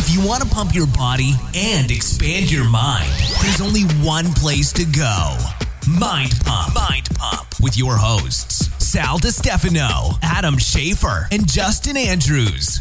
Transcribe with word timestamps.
If 0.00 0.14
you 0.14 0.24
want 0.24 0.44
to 0.44 0.48
pump 0.48 0.74
your 0.76 0.86
body 0.86 1.32
and 1.56 1.90
expand 1.90 2.52
your 2.52 2.68
mind, 2.70 3.10
there's 3.42 3.60
only 3.60 3.82
one 4.06 4.26
place 4.34 4.72
to 4.74 4.84
go. 4.84 5.36
Mind 5.98 6.32
Pump. 6.44 6.72
Mind 6.74 7.08
Pump 7.16 7.48
with 7.60 7.76
your 7.76 7.96
hosts, 7.96 8.68
Sal 8.84 9.18
DiStefano, 9.18 10.16
Adam 10.22 10.54
Schafer, 10.54 11.26
and 11.32 11.48
Justin 11.50 11.96
Andrews. 11.96 12.80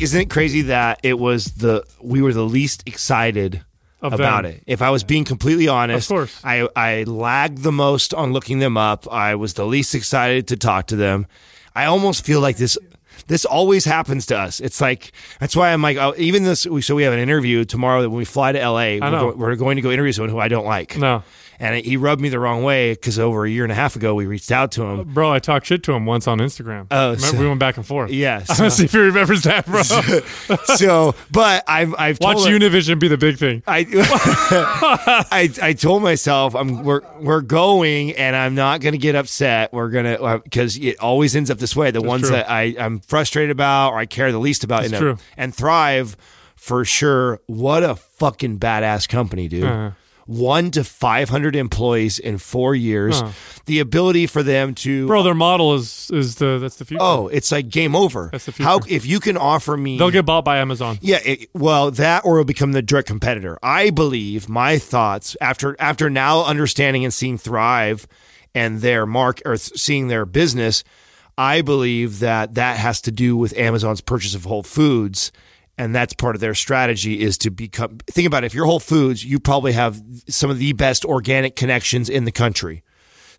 Isn't 0.00 0.20
it 0.20 0.30
crazy 0.30 0.62
that 0.62 1.00
it 1.02 1.18
was 1.18 1.46
the 1.46 1.84
we 2.00 2.22
were 2.22 2.32
the 2.32 2.44
least 2.44 2.84
excited 2.86 3.62
Of 4.00 4.12
about 4.12 4.44
them. 4.44 4.52
it? 4.52 4.62
If 4.66 4.82
I 4.82 4.90
was 4.90 5.02
being 5.02 5.24
completely 5.24 5.66
honest, 5.66 6.08
Of 6.08 6.14
course. 6.14 6.40
I 6.44 6.68
I 6.76 7.02
lagged 7.04 7.58
the 7.64 7.72
most 7.72 8.14
on 8.14 8.32
looking 8.32 8.60
them 8.60 8.76
up. 8.76 9.10
I 9.12 9.34
was 9.34 9.54
the 9.54 9.66
least 9.66 9.96
excited 9.96 10.46
to 10.48 10.56
talk 10.56 10.86
to 10.88 10.96
them. 10.96 11.26
I 11.74 11.86
almost 11.86 12.24
feel 12.24 12.40
like 12.40 12.56
this 12.56 12.78
this 13.28 13.44
always 13.44 13.84
happens 13.84 14.26
to 14.26 14.38
us. 14.38 14.60
It's 14.60 14.80
like 14.80 15.12
that's 15.40 15.54
why 15.56 15.72
I'm 15.72 15.82
like 15.82 15.96
oh, 15.96 16.14
even 16.18 16.44
this. 16.44 16.66
So 16.80 16.94
we 16.94 17.02
have 17.04 17.12
an 17.12 17.18
interview 17.18 17.64
tomorrow 17.64 18.02
that 18.02 18.10
when 18.10 18.18
we 18.18 18.24
fly 18.24 18.52
to 18.52 18.58
LA. 18.58 18.98
We're, 18.98 18.98
go- 19.20 19.32
we're 19.36 19.56
going 19.56 19.76
to 19.76 19.82
go 19.82 19.90
interview 19.90 20.12
someone 20.12 20.30
who 20.30 20.38
I 20.38 20.48
don't 20.48 20.64
like. 20.66 20.96
No. 20.98 21.22
And 21.62 21.82
he 21.86 21.96
rubbed 21.96 22.20
me 22.20 22.28
the 22.28 22.38
wrong 22.38 22.62
way 22.62 22.92
because 22.92 23.18
over 23.18 23.46
a 23.46 23.50
year 23.50 23.62
and 23.64 23.72
a 23.72 23.74
half 23.74 23.96
ago 23.96 24.14
we 24.14 24.26
reached 24.26 24.52
out 24.52 24.72
to 24.72 24.82
him. 24.82 25.14
Bro, 25.14 25.32
I 25.32 25.38
talked 25.38 25.64
shit 25.66 25.82
to 25.84 25.92
him 25.92 26.04
once 26.04 26.26
on 26.28 26.38
Instagram. 26.38 26.88
Oh, 26.90 27.12
Remember, 27.12 27.26
so- 27.26 27.38
we 27.38 27.46
went 27.48 27.60
back 27.60 27.76
and 27.78 27.86
forth. 27.86 28.10
Yeah, 28.10 28.42
I 28.50 28.54
so- 28.54 28.64
to 28.64 28.70
see 28.70 28.84
if 28.84 28.92
he 28.92 28.98
remembers 28.98 29.44
that, 29.44 29.64
bro. 29.66 29.82
so, 30.76 31.14
but 31.30 31.64
I've 31.66 31.94
I've 31.98 32.18
Watch 32.20 32.36
told 32.38 32.48
him- 32.48 32.60
Univision 32.60 32.98
be 32.98 33.08
the 33.08 33.16
big 33.16 33.38
thing. 33.38 33.62
I, 33.66 33.86
I 35.30 35.50
I 35.62 35.72
told 35.72 36.02
myself 36.02 36.54
I'm 36.54 36.82
we're 36.82 37.00
we're 37.20 37.40
going 37.40 38.12
and 38.16 38.34
I'm 38.36 38.54
not 38.54 38.80
going 38.80 38.92
to 38.92 38.98
get 38.98 39.14
upset. 39.14 39.72
We're 39.72 39.90
gonna 39.90 40.40
because 40.42 40.76
it 40.76 40.98
always 40.98 41.34
ends 41.36 41.50
up 41.50 41.58
this 41.58 41.76
way. 41.76 41.90
The 41.90 42.02
ones 42.02 42.22
true. 42.22 42.32
that 42.32 42.50
I 42.50 42.74
I'm 42.78 43.00
frustrated 43.00 43.50
about 43.50 43.92
or 43.92 43.98
I 43.98 44.06
care 44.06 44.32
the 44.32 44.38
least 44.38 44.64
about, 44.64 44.82
That's 44.82 44.92
in 44.94 44.98
true. 44.98 45.16
and 45.36 45.54
thrive 45.54 46.16
for 46.56 46.84
sure. 46.84 47.40
What 47.46 47.82
a 47.82 47.96
fucking 47.96 48.58
badass 48.58 49.08
company, 49.08 49.48
dude. 49.48 49.64
Uh-huh. 49.64 49.90
One 50.26 50.70
to 50.72 50.84
five 50.84 51.28
hundred 51.28 51.56
employees 51.56 52.18
in 52.18 52.38
four 52.38 52.74
years. 52.74 53.20
Uh-huh. 53.20 53.32
The 53.66 53.80
ability 53.80 54.26
for 54.26 54.42
them 54.42 54.74
to 54.76 55.06
Bro, 55.06 55.24
their 55.24 55.34
model 55.34 55.74
is 55.74 56.10
is 56.12 56.36
the 56.36 56.58
that's 56.58 56.76
the 56.76 56.84
future. 56.84 57.02
oh, 57.02 57.28
it's 57.28 57.50
like 57.50 57.68
game 57.68 57.94
over. 57.96 58.28
That's 58.30 58.46
the 58.46 58.52
future. 58.52 58.68
How 58.68 58.80
if 58.88 59.04
you 59.04 59.18
can 59.20 59.36
offer 59.36 59.76
me 59.76 59.98
They'll 59.98 60.10
get 60.10 60.24
bought 60.24 60.44
by 60.44 60.58
Amazon. 60.58 60.98
yeah, 61.00 61.18
it, 61.24 61.48
well, 61.54 61.90
that 61.92 62.24
or 62.24 62.36
it'll 62.38 62.44
become 62.44 62.72
the 62.72 62.82
direct 62.82 63.08
competitor. 63.08 63.58
I 63.62 63.90
believe 63.90 64.48
my 64.48 64.78
thoughts 64.78 65.36
after 65.40 65.76
after 65.78 66.08
now 66.08 66.44
understanding 66.44 67.04
and 67.04 67.12
seeing 67.12 67.36
Thrive 67.38 68.06
and 68.54 68.80
their 68.80 69.06
mark 69.06 69.40
or 69.44 69.56
seeing 69.56 70.08
their 70.08 70.24
business, 70.26 70.84
I 71.38 71.62
believe 71.62 72.20
that 72.20 72.54
that 72.54 72.76
has 72.76 73.00
to 73.02 73.10
do 73.10 73.36
with 73.36 73.56
Amazon's 73.56 74.00
purchase 74.00 74.34
of 74.34 74.44
Whole 74.44 74.62
Foods. 74.62 75.32
And 75.78 75.94
that's 75.94 76.12
part 76.12 76.34
of 76.34 76.40
their 76.40 76.54
strategy 76.54 77.20
is 77.20 77.38
to 77.38 77.50
become. 77.50 77.98
Think 78.06 78.26
about 78.26 78.44
it. 78.44 78.46
If 78.46 78.54
you're 78.54 78.66
Whole 78.66 78.80
Foods, 78.80 79.24
you 79.24 79.40
probably 79.40 79.72
have 79.72 80.02
some 80.28 80.50
of 80.50 80.58
the 80.58 80.74
best 80.74 81.04
organic 81.04 81.56
connections 81.56 82.08
in 82.10 82.24
the 82.24 82.32
country. 82.32 82.82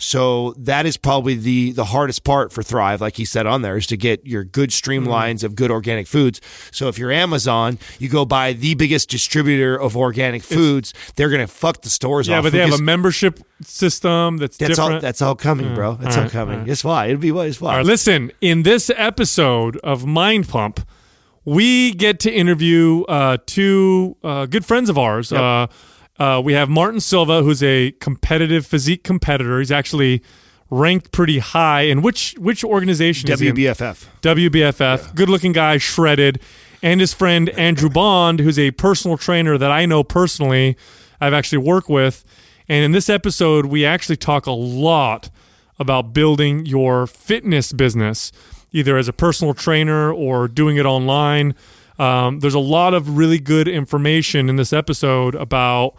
So 0.04 0.54
that 0.58 0.86
is 0.86 0.98
probably 0.98 1.36
the 1.36 1.72
the 1.72 1.86
hardest 1.86 2.24
part 2.24 2.52
for 2.52 2.62
Thrive, 2.62 3.00
like 3.00 3.16
he 3.16 3.24
said 3.24 3.46
on 3.46 3.62
there, 3.62 3.78
is 3.78 3.88
to 3.88 3.98
get 3.98 4.26
your 4.26 4.44
good 4.44 4.70
mm-hmm. 4.70 5.08
streamlines 5.08 5.44
of 5.44 5.56
good 5.56 5.72
organic 5.72 6.08
foods. 6.08 6.42
So 6.72 6.90
if 6.90 6.98
you're 6.98 7.12
Amazon, 7.12 7.80
you 8.00 8.10
go 8.10 8.26
buy 8.26 8.54
the 8.54 8.76
biggest 8.76 9.10
distributor 9.10 9.80
of 9.80 9.96
organic 9.96 10.44
foods, 10.44 10.94
they're 11.16 11.30
gonna 11.30 11.48
fuck 11.48 11.82
the 11.84 11.90
stores 11.90 12.28
Yeah, 12.28 12.40
off. 12.40 12.44
but 12.44 12.52
they 12.52 12.60
have 12.60 12.78
a 12.78 12.84
membership 12.84 13.40
system 13.62 14.38
that's, 14.38 14.58
that's 14.58 14.76
different. 14.76 14.96
all 14.96 15.00
that's 15.00 15.22
all 15.22 15.36
coming, 15.36 15.68
mm. 15.68 15.76
bro. 15.76 15.96
That's 15.96 16.18
all, 16.18 16.24
right, 16.24 16.32
coming. 16.32 16.68
It's 16.68 16.84
why 16.84 17.08
It'll 17.08 17.20
be 17.20 17.32
what 17.32 17.48
it's 17.48 17.62
All 17.62 17.70
fine. 17.70 17.78
right, 17.78 17.86
listen, 17.86 18.32
in 18.42 18.64
this 18.64 18.92
episode 18.96 19.78
of 19.78 20.06
Mind 20.06 20.50
Pump, 20.50 20.86
we 21.46 21.94
get 21.94 22.20
to 22.22 22.32
interview 22.32 23.04
uh, 23.04 23.38
two 23.46 24.18
uh, 24.24 24.46
good 24.46 24.66
friends 24.66 24.90
of 24.90 24.98
ours. 24.98 25.32
Uh, 25.32 25.68
uh, 26.20 26.42
we 26.44 26.54
have 26.54 26.70
Martin 26.70 27.00
Silva, 27.00 27.44
who's 27.44 27.64
a 27.64 27.92
competitive 27.94 28.66
physique 28.66 29.04
competitor. 29.04 29.60
He's 29.60 29.72
actually 29.72 30.22
ranked 30.70 31.12
pretty 31.12 31.40
high. 31.40 31.82
in 31.82 32.02
which 32.02 32.36
which 32.38 32.64
organization 32.64 33.32
is 33.32 33.40
he 33.40 33.48
in? 33.48 33.56
WBFF. 33.56 34.06
WBFF, 34.22 35.16
good 35.16 35.30
looking 35.30 35.52
guy, 35.52 35.78
shredded, 35.78 36.40
and 36.82 37.00
his 37.00 37.14
friend 37.14 37.50
Andrew 37.50 37.90
Bond, 37.90 38.40
who's 38.40 38.60
a 38.60 38.72
personal 38.72 39.18
trainer 39.18 39.58
that 39.58 39.72
I 39.72 39.86
know 39.86 40.04
personally, 40.04 40.78
I've 41.20 41.34
actually 41.34 41.60
worked 41.60 41.90
with. 41.90 42.24
And 42.70 42.86
in 42.86 42.92
this 42.92 43.10
episode, 43.10 43.66
we 43.66 43.86
actually 43.86 44.16
talk 44.18 44.46
a 44.46 44.52
lot 44.52 45.30
about 45.80 46.14
building 46.14 46.66
your 46.66 47.08
fitness 47.08 47.74
business, 47.74 48.32
either 48.74 48.98
as 48.98 49.08
a 49.08 49.14
personal 49.14 49.54
trainer 49.54 50.12
or 50.12 50.48
doing 50.48 50.78
it 50.78 50.86
online. 50.86 51.56
Um, 52.00 52.40
there's 52.40 52.56
a 52.56 52.60
lot 52.60 52.94
of 52.94 53.18
really 53.18 53.40
good 53.40 53.68
information 53.68 54.50
in 54.50 54.56
this 54.56 54.74
episode 54.74 55.36
about, 55.36 55.96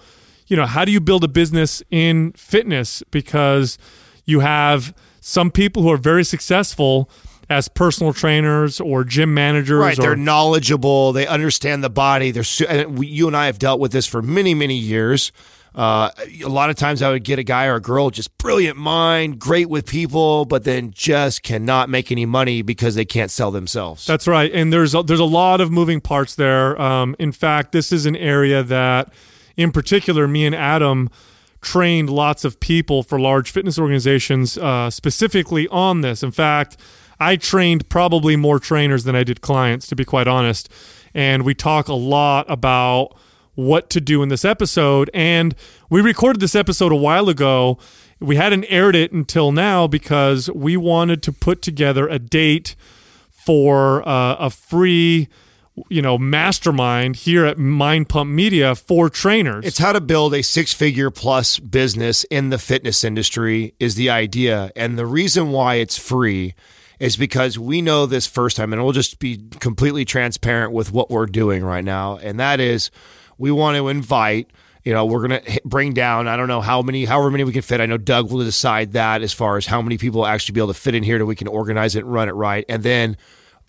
you 0.49 0.57
know, 0.57 0.67
how 0.67 0.85
do 0.85 0.93
you 0.93 1.01
build 1.01 1.25
a 1.25 1.29
business 1.29 1.83
in 1.91 2.33
fitness 2.33 3.03
because 3.11 3.79
you 4.25 4.41
have 4.41 4.93
some 5.21 5.51
people 5.51 5.83
who 5.83 5.91
are 5.91 5.97
very 5.97 6.25
successful 6.25 7.09
as 7.49 7.69
personal 7.69 8.13
trainers 8.13 8.81
or 8.81 9.05
gym 9.05 9.33
managers 9.35 9.79
Right, 9.79 9.99
or 9.99 10.03
they're 10.03 10.17
knowledgeable. 10.17 11.13
They 11.13 11.27
understand 11.27 11.85
the 11.85 11.91
body. 11.91 12.31
They're 12.31 12.43
su- 12.43 12.67
and 12.67 12.99
we, 12.99 13.07
you 13.07 13.27
and 13.27 13.37
I 13.37 13.47
have 13.47 13.59
dealt 13.59 13.81
with 13.81 13.93
this 13.93 14.07
for 14.07 14.23
many, 14.23 14.55
many 14.55 14.75
years. 14.77 15.31
Uh, 15.75 16.11
a 16.45 16.49
lot 16.49 16.71
of 16.71 16.77
times, 16.77 17.03
I 17.03 17.11
would 17.11 17.25
get 17.25 17.39
a 17.39 17.43
guy 17.43 17.67
or 17.67 17.75
a 17.75 17.81
girl 17.81 18.11
just 18.11 18.37
brilliant 18.39 18.77
mind, 18.77 19.41
great 19.41 19.69
with 19.69 19.87
people, 19.87 20.45
but 20.45 20.65
then 20.65 20.93
just 20.93 21.43
cannot 21.43 21.89
make 21.89 22.13
any 22.13 22.27
money 22.27 22.63
because 22.63 22.95
they 22.95 23.05
can't 23.05 23.31
sell 23.31 23.51
themselves. 23.51 24.07
That's 24.07 24.29
right, 24.29 24.53
and 24.53 24.73
there's 24.73 24.95
a, 24.95 25.03
there's 25.03 25.21
a 25.21 25.25
lot 25.25 25.61
of 25.61 25.73
moving 25.73 26.01
parts 26.01 26.37
there. 26.37 26.81
Um, 26.81 27.17
in 27.19 27.33
fact, 27.33 27.73
this 27.73 27.91
is 27.91 28.07
an 28.07 28.15
area 28.15 28.63
that, 28.63 29.13
in 29.57 29.73
particular, 29.73 30.29
me 30.29 30.47
and 30.47 30.55
Adam 30.55 31.11
trained 31.61 32.11
lots 32.11 32.45
of 32.45 32.61
people 32.61 33.03
for 33.03 33.19
large 33.19 33.51
fitness 33.51 33.79
organizations 33.79 34.57
uh, 34.59 34.91
specifically 34.91 35.67
on 35.69 36.03
this. 36.03 36.23
In 36.23 36.31
fact, 36.31 36.77
I 37.19 37.37
trained 37.37 37.89
probably 37.89 38.37
more 38.37 38.61
trainers 38.61 39.05
than 39.05 39.17
I 39.17 39.25
did 39.25 39.41
clients, 39.41 39.87
to 39.89 39.97
be 39.97 40.05
quite 40.05 40.29
honest. 40.29 40.69
And 41.15 41.43
we 41.45 41.55
talk 41.55 41.89
a 41.89 41.95
lot 41.95 42.45
about 42.49 43.17
what 43.55 43.91
to 43.91 44.01
do 44.01 44.23
in 44.23 44.29
this 44.29 44.45
episode. 44.45 45.11
And 45.15 45.55
we 45.91 46.01
recorded 46.01 46.41
this 46.41 46.55
episode 46.55 46.93
a 46.93 46.97
while 46.97 47.29
ago. 47.29 47.79
We 48.21 48.37
hadn't 48.37 48.65
aired 48.65 48.97
it 48.97 49.13
until 49.13 49.53
now 49.53 49.87
because 49.87 50.51
we 50.51 50.77
wanted 50.77 51.23
to 51.25 51.33
put 51.33 51.63
together 51.63 52.09
a 52.09 52.19
date 52.19 52.75
for 53.31 54.07
uh, 54.09 54.37
a 54.37 54.51
free 54.51 55.29
you 55.89 56.01
know 56.01 56.17
mastermind 56.17 57.17
here 57.17 57.45
at 57.45 57.59
mind 57.59 58.09
pump 58.09 58.31
media 58.31 58.75
for 58.75 59.11
trainers 59.11 59.65
It's 59.65 59.79
how 59.79 59.93
to 59.93 60.01
build 60.01 60.33
a 60.35 60.43
six 60.43 60.73
figure 60.73 61.11
plus 61.11 61.59
business 61.59 62.25
in 62.25 62.51
the 62.51 62.59
fitness 62.59 63.03
industry 63.03 63.75
is 63.81 63.97
the 63.97 64.09
idea. 64.09 64.71
And 64.77 64.99
the 64.99 65.07
reason 65.07 65.51
why 65.51 65.77
it's 65.77 65.99
free 65.99 66.55
is 67.01 67.17
because 67.17 67.59
we 67.59 67.83
know 67.83 68.07
this 68.07 68.27
first 68.27 68.57
time, 68.57 68.73
and 68.73 68.83
we'll 68.83 68.93
just 68.93 69.19
be 69.19 69.43
completely 69.59 70.05
transparent 70.05 70.73
with 70.73 70.93
what 70.93 71.11
we're 71.11 71.27
doing 71.27 71.65
right 71.65 71.85
now. 71.85 72.17
And 72.19 72.39
that 72.39 72.61
is 72.61 72.91
we 73.39 73.51
want 73.51 73.77
to 73.77 73.89
invite. 73.89 74.51
You 74.85 74.93
know, 74.93 75.07
we're 75.07 75.23
gonna 75.23 75.41
bring 75.65 75.95
down. 75.95 76.29
I 76.29 76.37
don't 76.37 76.49
know 76.49 76.61
how 76.61 76.83
many, 76.83 77.07
however 77.07 77.31
many 77.31 77.45
we 77.45 77.53
can 77.53 77.63
fit. 77.63 77.81
I 77.81 77.87
know 77.87 77.97
Doug 77.97 78.31
will 78.31 78.45
decide 78.45 78.93
that 78.93 79.23
as 79.23 79.33
far 79.33 79.57
as 79.57 79.67
how 79.67 79.81
many 79.81 79.97
people 79.97 80.27
actually 80.27 80.53
be 80.53 80.61
able 80.61 80.75
to 80.75 80.79
fit 80.79 80.95
in 80.95 81.03
here, 81.03 81.19
that 81.19 81.27
we 81.27 81.37
can 81.37 81.49
organize 81.49 81.97
it 81.97 82.05
and 82.05 82.13
run 82.13 82.29
it 82.29 82.33
right. 82.33 82.67
And 82.69 82.83
then 82.83 83.17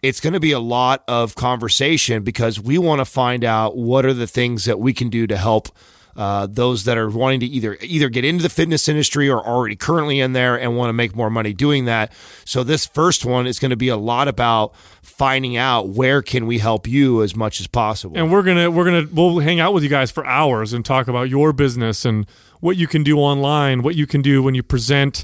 it's 0.04 0.20
going 0.20 0.34
to 0.34 0.40
be 0.40 0.52
a 0.52 0.60
lot 0.60 1.04
of 1.08 1.36
conversation 1.36 2.24
because 2.24 2.60
we 2.60 2.78
want 2.78 3.00
to 3.00 3.06
find 3.06 3.44
out 3.44 3.78
what 3.78 4.06
are 4.06 4.14
the 4.14 4.28
things 4.28 4.66
that 4.66 4.80
we 4.80 4.94
can 4.94 5.10
do 5.10 5.26
to 5.26 5.38
help 5.38 5.70
uh, 6.16 6.48
those 6.50 6.86
that 6.86 6.98
are 6.98 7.10
wanting 7.10 7.42
to 7.42 7.46
either 7.46 7.78
either 7.82 8.10
get 8.10 8.24
into 8.24 8.42
the 8.42 8.50
fitness 8.50 8.88
industry 8.88 9.30
or 9.30 9.46
already 9.46 9.76
currently 9.76 10.20
in 10.20 10.34
there 10.34 10.60
and 10.60 10.78
want 10.78 10.90
to 10.90 10.94
make 10.94 11.16
more 11.16 11.30
money 11.30 11.54
doing 11.54 11.86
that. 11.86 12.14
So 12.46 12.64
this 12.64 12.86
first 12.86 13.26
one 13.26 13.48
is 13.48 13.60
going 13.60 13.72
to 13.72 13.76
be 13.76 13.90
a 13.90 13.98
lot 13.98 14.28
about 14.28 14.74
finding 15.02 15.58
out 15.58 15.90
where 15.90 16.22
can 16.22 16.46
we 16.46 16.60
help 16.60 16.88
you 16.88 17.22
as 17.24 17.36
much 17.36 17.60
as 17.60 17.68
possible. 17.68 18.18
and 18.18 18.32
we're 18.32 18.44
gonna 18.44 18.70
we're 18.72 18.86
gonna 18.86 19.08
we'll 19.12 19.40
hang 19.40 19.60
out 19.60 19.74
with 19.74 19.84
you 19.84 19.90
guys 19.90 20.12
for 20.12 20.26
hours 20.26 20.74
and 20.74 20.84
talk 20.86 21.08
about 21.08 21.30
your 21.30 21.54
business 21.54 22.06
and 22.06 22.26
what 22.60 22.76
you 22.78 22.88
can 22.88 23.04
do 23.04 23.18
online 23.18 23.82
what 23.84 23.96
you 23.96 24.08
can 24.08 24.22
do 24.22 24.42
when 24.42 24.56
you 24.56 24.64
present 24.64 25.24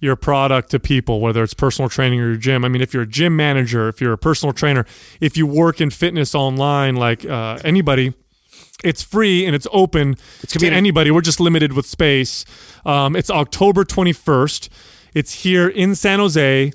your 0.00 0.16
product 0.16 0.70
to 0.70 0.80
people 0.80 1.20
whether 1.20 1.42
it's 1.42 1.54
personal 1.54 1.88
training 1.88 2.20
or 2.20 2.28
your 2.28 2.36
gym 2.36 2.64
i 2.64 2.68
mean 2.68 2.82
if 2.82 2.92
you're 2.92 3.04
a 3.04 3.06
gym 3.06 3.36
manager 3.36 3.88
if 3.88 4.00
you're 4.00 4.12
a 4.12 4.18
personal 4.18 4.52
trainer 4.52 4.84
if 5.20 5.36
you 5.36 5.46
work 5.46 5.80
in 5.80 5.90
fitness 5.90 6.34
online 6.34 6.96
like 6.96 7.24
uh, 7.24 7.58
anybody 7.64 8.12
it's 8.84 9.02
free 9.02 9.46
and 9.46 9.54
it's 9.54 9.66
open 9.72 10.16
to 10.48 10.58
be 10.58 10.68
anybody. 10.68 11.10
We're 11.10 11.20
just 11.20 11.40
limited 11.40 11.72
with 11.72 11.86
space. 11.86 12.44
Um, 12.84 13.16
it's 13.16 13.30
October 13.30 13.84
21st. 13.84 14.68
It's 15.14 15.42
here 15.42 15.68
in 15.68 15.94
San 15.94 16.18
Jose 16.18 16.72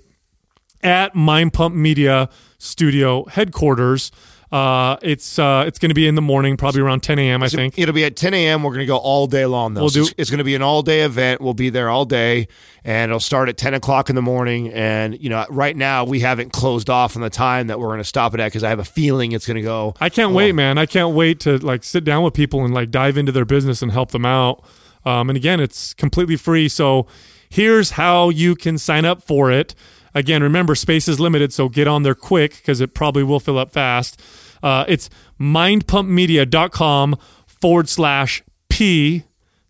at 0.83 1.15
Mind 1.15 1.53
Pump 1.53 1.75
Media 1.75 2.29
Studio 2.57 3.25
headquarters. 3.25 4.11
Uh, 4.51 4.95
it's 5.01 5.39
uh, 5.39 5.63
it's 5.67 5.79
going 5.79 5.89
to 5.89 5.95
be 5.95 6.07
in 6.07 6.15
the 6.15 6.21
morning, 6.21 6.55
probably 6.55 6.79
around 6.81 7.01
10 7.01 7.17
a.m. 7.19 7.41
I 7.41 7.47
think. 7.49 7.77
It'll 7.79 7.95
be 7.95 8.05
at 8.05 8.15
10 8.15 8.33
a.m. 8.33 8.61
We're 8.63 8.69
going 8.71 8.79
to 8.81 8.85
go 8.85 8.97
all 8.97 9.25
day 9.27 9.45
long, 9.45 9.73
though. 9.73 9.81
We'll 9.81 9.89
So 9.89 9.99
do- 10.01 10.05
it's, 10.05 10.13
it's 10.17 10.29
going 10.29 10.37
to 10.37 10.43
be 10.43 10.55
an 10.55 10.61
all 10.61 10.81
day 10.83 11.01
event. 11.01 11.41
We'll 11.41 11.55
be 11.55 11.69
there 11.71 11.89
all 11.89 12.05
day, 12.05 12.47
and 12.83 13.09
it'll 13.09 13.19
start 13.19 13.49
at 13.49 13.57
10 13.57 13.73
o'clock 13.73 14.09
in 14.09 14.15
the 14.15 14.21
morning. 14.21 14.71
And, 14.71 15.19
you 15.21 15.29
know, 15.29 15.45
right 15.49 15.75
now 15.75 16.03
we 16.05 16.19
haven't 16.19 16.51
closed 16.53 16.89
off 16.89 17.15
on 17.15 17.21
the 17.23 17.29
time 17.29 17.67
that 17.67 17.79
we're 17.79 17.87
going 17.87 17.97
to 17.97 18.03
stop 18.03 18.33
it 18.35 18.39
at 18.39 18.47
because 18.47 18.63
I 18.63 18.69
have 18.69 18.79
a 18.79 18.85
feeling 18.85 19.31
it's 19.31 19.47
going 19.47 19.57
to 19.57 19.63
go. 19.63 19.95
I 19.99 20.09
can't 20.09 20.33
wait, 20.33 20.53
man. 20.53 20.77
I 20.77 20.85
can't 20.85 21.15
wait 21.15 21.39
to 21.41 21.57
like 21.57 21.83
sit 21.83 22.03
down 22.03 22.23
with 22.23 22.33
people 22.35 22.63
and 22.63 22.73
like 22.73 22.91
dive 22.91 23.17
into 23.17 23.31
their 23.31 23.45
business 23.45 23.81
and 23.81 23.91
help 23.91 24.11
them 24.11 24.25
out. 24.25 24.63
Um, 25.05 25.29
and 25.29 25.37
again, 25.37 25.59
it's 25.59 25.93
completely 25.95 26.35
free. 26.35 26.69
So 26.69 27.07
here's 27.49 27.91
how 27.91 28.29
you 28.29 28.55
can 28.55 28.77
sign 28.77 29.05
up 29.05 29.21
for 29.23 29.51
it. 29.51 29.73
Again, 30.15 30.41
remember 30.41 30.73
space 30.75 31.07
is 31.07 31.19
limited, 31.19 31.53
so 31.53 31.69
get 31.69 31.87
on 31.87 32.01
there 32.03 32.15
quick 32.15 32.55
because 32.55 32.81
it 32.81 32.95
probably 32.95 33.21
will 33.21 33.39
fill 33.39 33.59
up 33.59 33.69
fast. 33.71 34.19
Uh, 34.63 34.85
it's 34.87 35.11
mindpumpmedia.com 35.39 37.15
forward 37.45 37.89
slash 37.89 38.41
P, 38.69 39.23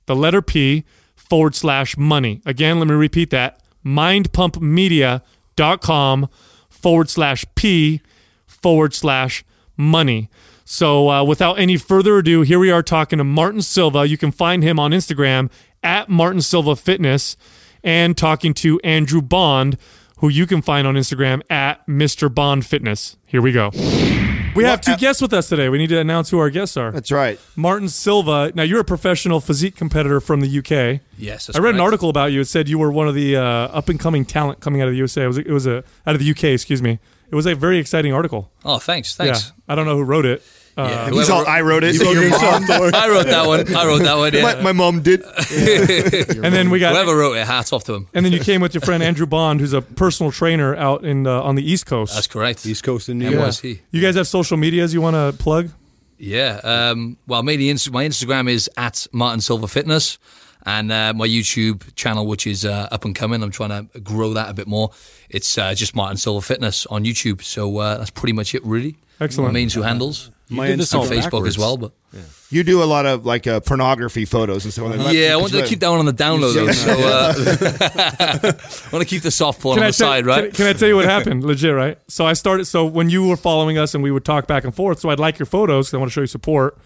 the 0.05 0.15
letter 0.15 0.41
P, 0.41 0.85
forward 1.15 1.55
slash 1.55 1.97
money. 1.97 2.41
Again, 2.45 2.79
let 2.79 2.87
me 2.87 2.93
repeat 2.93 3.31
that 3.31 3.61
mindpumpmedia.com 3.83 6.29
forward 6.69 7.09
slash 7.09 7.45
P 7.55 8.01
forward 8.45 8.93
slash 8.93 9.43
money. 9.75 10.29
So, 10.63 11.09
uh, 11.09 11.23
without 11.23 11.59
any 11.59 11.77
further 11.77 12.17
ado, 12.17 12.41
here 12.41 12.57
we 12.57 12.71
are 12.71 12.81
talking 12.81 13.17
to 13.17 13.23
Martin 13.23 13.61
Silva. 13.61 14.07
You 14.07 14.17
can 14.17 14.31
find 14.31 14.63
him 14.63 14.79
on 14.79 14.91
Instagram 14.91 15.51
at 15.83 16.09
Martin 16.09 16.41
Silva 16.41 16.75
Fitness 16.75 17.37
and 17.83 18.17
talking 18.17 18.55
to 18.55 18.79
Andrew 18.83 19.21
Bond, 19.21 19.77
who 20.17 20.29
you 20.29 20.45
can 20.45 20.61
find 20.61 20.87
on 20.87 20.95
Instagram 20.95 21.41
at 21.49 21.85
Mr. 21.87 22.33
Bond 22.33 22.65
Fitness. 22.65 23.17
Here 23.27 23.41
we 23.41 23.51
go. 23.51 23.71
We 24.55 24.63
have 24.63 24.79
two 24.79 24.95
guests 24.95 25.21
with 25.21 25.33
us 25.33 25.49
today. 25.49 25.67
We 25.67 25.77
need 25.77 25.89
to 25.89 25.99
announce 25.99 26.29
who 26.29 26.39
our 26.39 26.49
guests 26.49 26.77
are. 26.77 26.89
That's 26.91 27.11
right. 27.11 27.37
Martin 27.57 27.89
Silva. 27.89 28.53
Now, 28.55 28.63
you're 28.63 28.79
a 28.79 28.85
professional 28.85 29.41
physique 29.41 29.75
competitor 29.75 30.21
from 30.21 30.39
the 30.39 30.59
UK. 30.59 31.01
Yes, 31.17 31.47
that's 31.47 31.57
I 31.59 31.61
read 31.61 31.75
an 31.75 31.81
article 31.81 32.09
about 32.09 32.31
you. 32.31 32.39
It 32.39 32.45
said 32.45 32.69
you 32.69 32.79
were 32.79 32.89
one 32.91 33.09
of 33.09 33.15
the 33.15 33.35
uh, 33.35 33.41
up 33.43 33.89
and 33.89 33.99
coming 33.99 34.23
talent 34.23 34.61
coming 34.61 34.81
out 34.81 34.87
of 34.87 34.93
the 34.93 34.97
USA. 34.97 35.25
It 35.25 35.27
was, 35.27 35.37
it 35.39 35.49
was 35.49 35.67
a 35.67 35.83
out 36.07 36.15
of 36.15 36.19
the 36.19 36.31
UK. 36.31 36.45
Excuse 36.45 36.81
me. 36.81 36.99
It 37.29 37.35
was 37.35 37.45
a 37.45 37.53
very 37.53 37.79
exciting 37.79 38.13
article. 38.13 38.49
Oh, 38.63 38.77
thanks, 38.77 39.13
thanks. 39.15 39.47
Yeah, 39.47 39.51
I 39.67 39.75
don't 39.75 39.85
know 39.85 39.97
who 39.97 40.03
wrote 40.03 40.25
it. 40.25 40.41
Uh, 40.77 40.87
Yeah, 40.89 41.05
He's 41.09 41.27
whoever- 41.27 41.31
all, 41.33 41.47
I 41.47 41.61
wrote 41.61 41.83
it. 41.85 41.95
I 42.01 43.07
wrote 43.09 43.27
that 43.27 43.45
one. 43.47 43.75
I 43.75 43.85
wrote 43.85 44.03
that 44.03 44.17
one. 44.17 44.33
Yeah. 44.33 44.41
my, 44.41 44.61
my 44.61 44.71
mom 44.73 45.01
did. 45.01 45.21
and 45.51 46.53
then 46.53 46.69
we 46.69 46.79
got 46.79 46.93
Whoever 46.93 47.15
wrote 47.17 47.33
it, 47.37 47.45
hats 47.47 47.71
off 47.73 47.83
to 47.85 47.93
him. 47.93 48.07
and 48.13 48.25
then 48.25 48.33
you 48.33 48.39
came 48.39 48.61
with 48.61 48.73
your 48.73 48.81
friend 48.81 49.01
Andrew 49.01 49.25
Bond, 49.25 49.59
who's 49.61 49.73
a 49.73 49.81
personal 49.81 50.31
trainer 50.31 50.75
out 50.75 51.05
in 51.05 51.27
uh, 51.27 51.41
on 51.41 51.55
the 51.55 51.63
East 51.69 51.85
Coast. 51.85 52.13
That's 52.13 52.27
correct. 52.27 52.65
East 52.65 52.83
Coast 52.83 53.09
in 53.09 53.19
New 53.19 53.29
York. 53.29 53.45
was 53.45 53.59
he. 53.61 53.81
You 53.91 54.01
guys 54.01 54.15
have 54.15 54.27
social 54.27 54.57
medias 54.57 54.93
you 54.93 55.01
want 55.01 55.15
to 55.15 55.33
plug? 55.41 55.69
Yeah. 56.17 56.59
Um, 56.63 57.17
well, 57.27 57.43
mainly 57.43 57.69
Inst- 57.69 57.91
my 57.91 58.05
Instagram 58.05 58.49
is 58.49 58.69
at 58.77 59.07
Martin 59.11 59.41
Silver 59.41 59.67
Fitness, 59.67 60.17
and 60.65 60.91
uh, 60.91 61.13
my 61.15 61.27
YouTube 61.27 61.93
channel, 61.95 62.25
which 62.27 62.47
is 62.47 62.65
uh, 62.65 62.87
up 62.91 63.05
and 63.05 63.15
coming. 63.15 63.43
I'm 63.43 63.51
trying 63.51 63.87
to 63.89 63.99
grow 64.01 64.33
that 64.33 64.49
a 64.49 64.53
bit 64.53 64.67
more. 64.67 64.91
It's 65.29 65.57
uh, 65.57 65.73
just 65.73 65.95
Martin 65.95 66.17
Silver 66.17 66.41
Fitness 66.41 66.85
on 66.87 67.03
YouTube. 67.05 67.41
So 67.43 67.77
uh, 67.77 67.97
that's 67.97 68.11
pretty 68.11 68.33
much 68.33 68.55
it, 68.55 68.63
really. 68.65 68.97
Excellent. 69.21 69.49
My 69.49 69.53
main 69.53 69.69
two 69.69 69.81
handles. 70.49 70.57
My 70.57 70.67
did 70.67 70.79
this 70.79 70.93
And 70.93 70.99
all 71.01 71.07
Instagram- 71.07 71.17
Facebook 71.17 71.23
backwards. 71.23 71.47
as 71.47 71.57
well, 71.57 71.77
but 71.77 71.91
You 72.49 72.63
do 72.63 72.81
a 72.81 72.85
lot 72.85 73.05
of 73.05 73.25
like 73.25 73.47
uh, 73.47 73.59
pornography 73.59 74.23
photos 74.25 74.63
and 74.65 74.71
stuff 74.73 74.85
like 74.89 74.99
that. 74.99 75.13
yeah, 75.13 75.33
I 75.33 75.35
wanted 75.35 75.61
to 75.61 75.67
keep 75.67 75.79
that 75.81 75.89
one 75.89 75.99
on 75.99 76.05
the 76.05 76.13
download 76.13 76.53
though. 76.53 76.71
So 76.71 76.91
uh, 76.91 77.33
I 78.89 78.89
want 78.95 79.01
to 79.03 79.09
keep 79.09 79.23
the 79.23 79.31
soft 79.31 79.61
porn 79.61 79.79
on 79.79 79.83
I 79.83 79.87
the 79.91 79.93
tell- 79.97 80.07
side, 80.09 80.25
right? 80.25 80.45
Can, 80.45 80.51
can 80.53 80.67
I 80.67 80.73
tell 80.73 80.87
you 80.87 80.95
what 80.95 81.05
happened? 81.05 81.43
Legit, 81.45 81.73
right? 81.75 81.97
So 82.07 82.25
I 82.25 82.33
started. 82.33 82.65
So 82.65 82.85
when 82.85 83.09
you 83.09 83.27
were 83.27 83.37
following 83.37 83.77
us 83.77 83.93
and 83.95 84.03
we 84.03 84.11
would 84.11 84.23
talk 84.25 84.47
back 84.47 84.63
and 84.63 84.73
forth, 84.73 84.99
so 84.99 85.09
I'd 85.09 85.19
like 85.19 85.39
your 85.39 85.45
photos 85.47 85.87
because 85.87 85.95
I 85.95 85.97
want 85.97 86.11
to 86.11 86.13
show 86.13 86.21
you 86.21 86.27
support. 86.27 86.77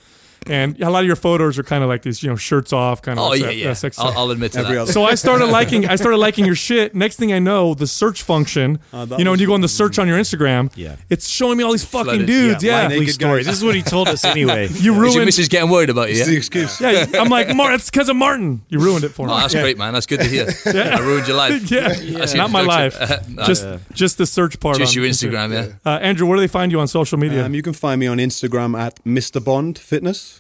And 0.48 0.80
a 0.82 0.90
lot 0.90 1.02
of 1.02 1.06
your 1.08 1.16
photos 1.16 1.60
are 1.60 1.64
kind 1.64 1.84
of 1.84 1.90
like 1.90 2.02
these, 2.02 2.24
you 2.24 2.30
know, 2.30 2.36
shirts 2.36 2.74
off, 2.74 3.02
kind 3.02 3.20
of. 3.20 3.26
oh 3.26 3.34
yeah, 3.34 3.46
that- 3.48 3.56
yeah. 3.56 3.68
that 3.68 3.76
sex- 3.78 4.00
I'll, 4.00 4.18
I'll 4.18 4.32
admit 4.32 4.54
to 4.54 4.60
Every 4.60 4.76
that. 4.76 4.82
other- 4.84 4.92
So 4.92 5.04
I 5.04 5.16
started 5.16 5.46
liking 5.60 5.88
I 5.88 5.96
started 5.96 6.18
liking 6.18 6.46
your 6.46 6.56
shit. 6.56 6.96
Next 6.96 7.18
thing 7.18 7.32
I 7.34 7.40
know, 7.40 7.74
the 7.76 7.86
search 7.88 8.24
function, 8.24 8.80
Oh, 8.94 9.06
that 9.06 9.20
you 9.20 9.26
know, 9.26 9.32
when 9.32 9.40
you 9.40 9.48
go 9.48 9.54
on 9.54 9.62
the 9.62 9.68
search 9.68 10.00
on 10.00 10.08
your 10.08 10.18
Instagram, 10.18 10.72
Yeah. 10.76 10.96
it's 11.10 11.28
showing 11.28 11.58
me 11.58 11.64
all 11.64 11.72
these 11.72 11.84
fucking 11.86 12.06
Flooded. 12.06 12.26
dudes. 12.28 12.64
Yeah, 12.64 12.72
Yeah. 12.72 12.80
like 12.82 12.90
Naked 12.90 13.00
Naked 13.02 13.14
stories. 13.16 13.46
This 13.46 13.58
is 13.58 13.64
what 13.64 13.76
he 13.76 13.82
told 13.84 14.08
us 14.08 14.24
anyway. 14.36 14.64
you 14.70 14.74
Is 14.74 14.86
your 14.86 14.96
ruined 14.96 15.26
missus 15.26 15.48
getting 15.50 15.70
worried 15.70 15.90
about 15.92 16.10
you? 16.10 16.18
It's 16.20 16.28
the 16.28 16.38
excuse. 16.38 16.80
Yeah, 16.82 17.06
I'm 17.20 17.30
like, 17.30 17.54
Mar 17.56 17.74
it's 17.74 17.90
because 17.90 18.10
of 18.10 18.16
Martin. 18.16 18.62
You 18.70 18.80
ruined 18.80 19.04
it 19.04 19.10
for 19.10 19.28
me. 19.28 19.34
Oh, 19.34 19.38
that's 19.38 19.54
great, 19.54 19.78
man. 19.78 19.94
That's 19.94 20.06
good 20.08 20.22
to 20.22 20.28
hear. 20.28 20.48
yeah. 20.66 20.98
I 20.98 21.00
ruined 21.02 21.28
your 21.28 21.38
life. 21.38 21.70
yeah, 21.70 21.90
That's 22.18 22.34
not 22.34 22.50
my 22.50 22.62
life. 22.62 22.98
No, 23.30 23.44
just 23.46 23.68
just 23.94 24.18
the 24.18 24.26
search 24.26 24.60
part. 24.60 24.78
just 24.78 24.96
on 24.98 25.04
your 25.04 25.12
Instagram, 25.12 25.52
yeah. 25.54 25.74
Uh, 25.86 25.98
Andrew, 26.00 26.26
where 26.28 26.38
do 26.38 26.42
they 26.42 26.48
find 26.48 26.72
you 26.72 26.80
on 26.80 26.88
social 26.88 27.18
media? 27.20 27.46
Um, 27.46 27.54
you 27.54 27.62
can 27.62 27.74
find 27.74 28.00
me 28.00 28.08
on 28.08 28.18
Instagram 28.18 28.78
at 28.80 29.04
Mr. 29.06 29.44
Bond 29.44 29.78
Fitness, 29.78 30.39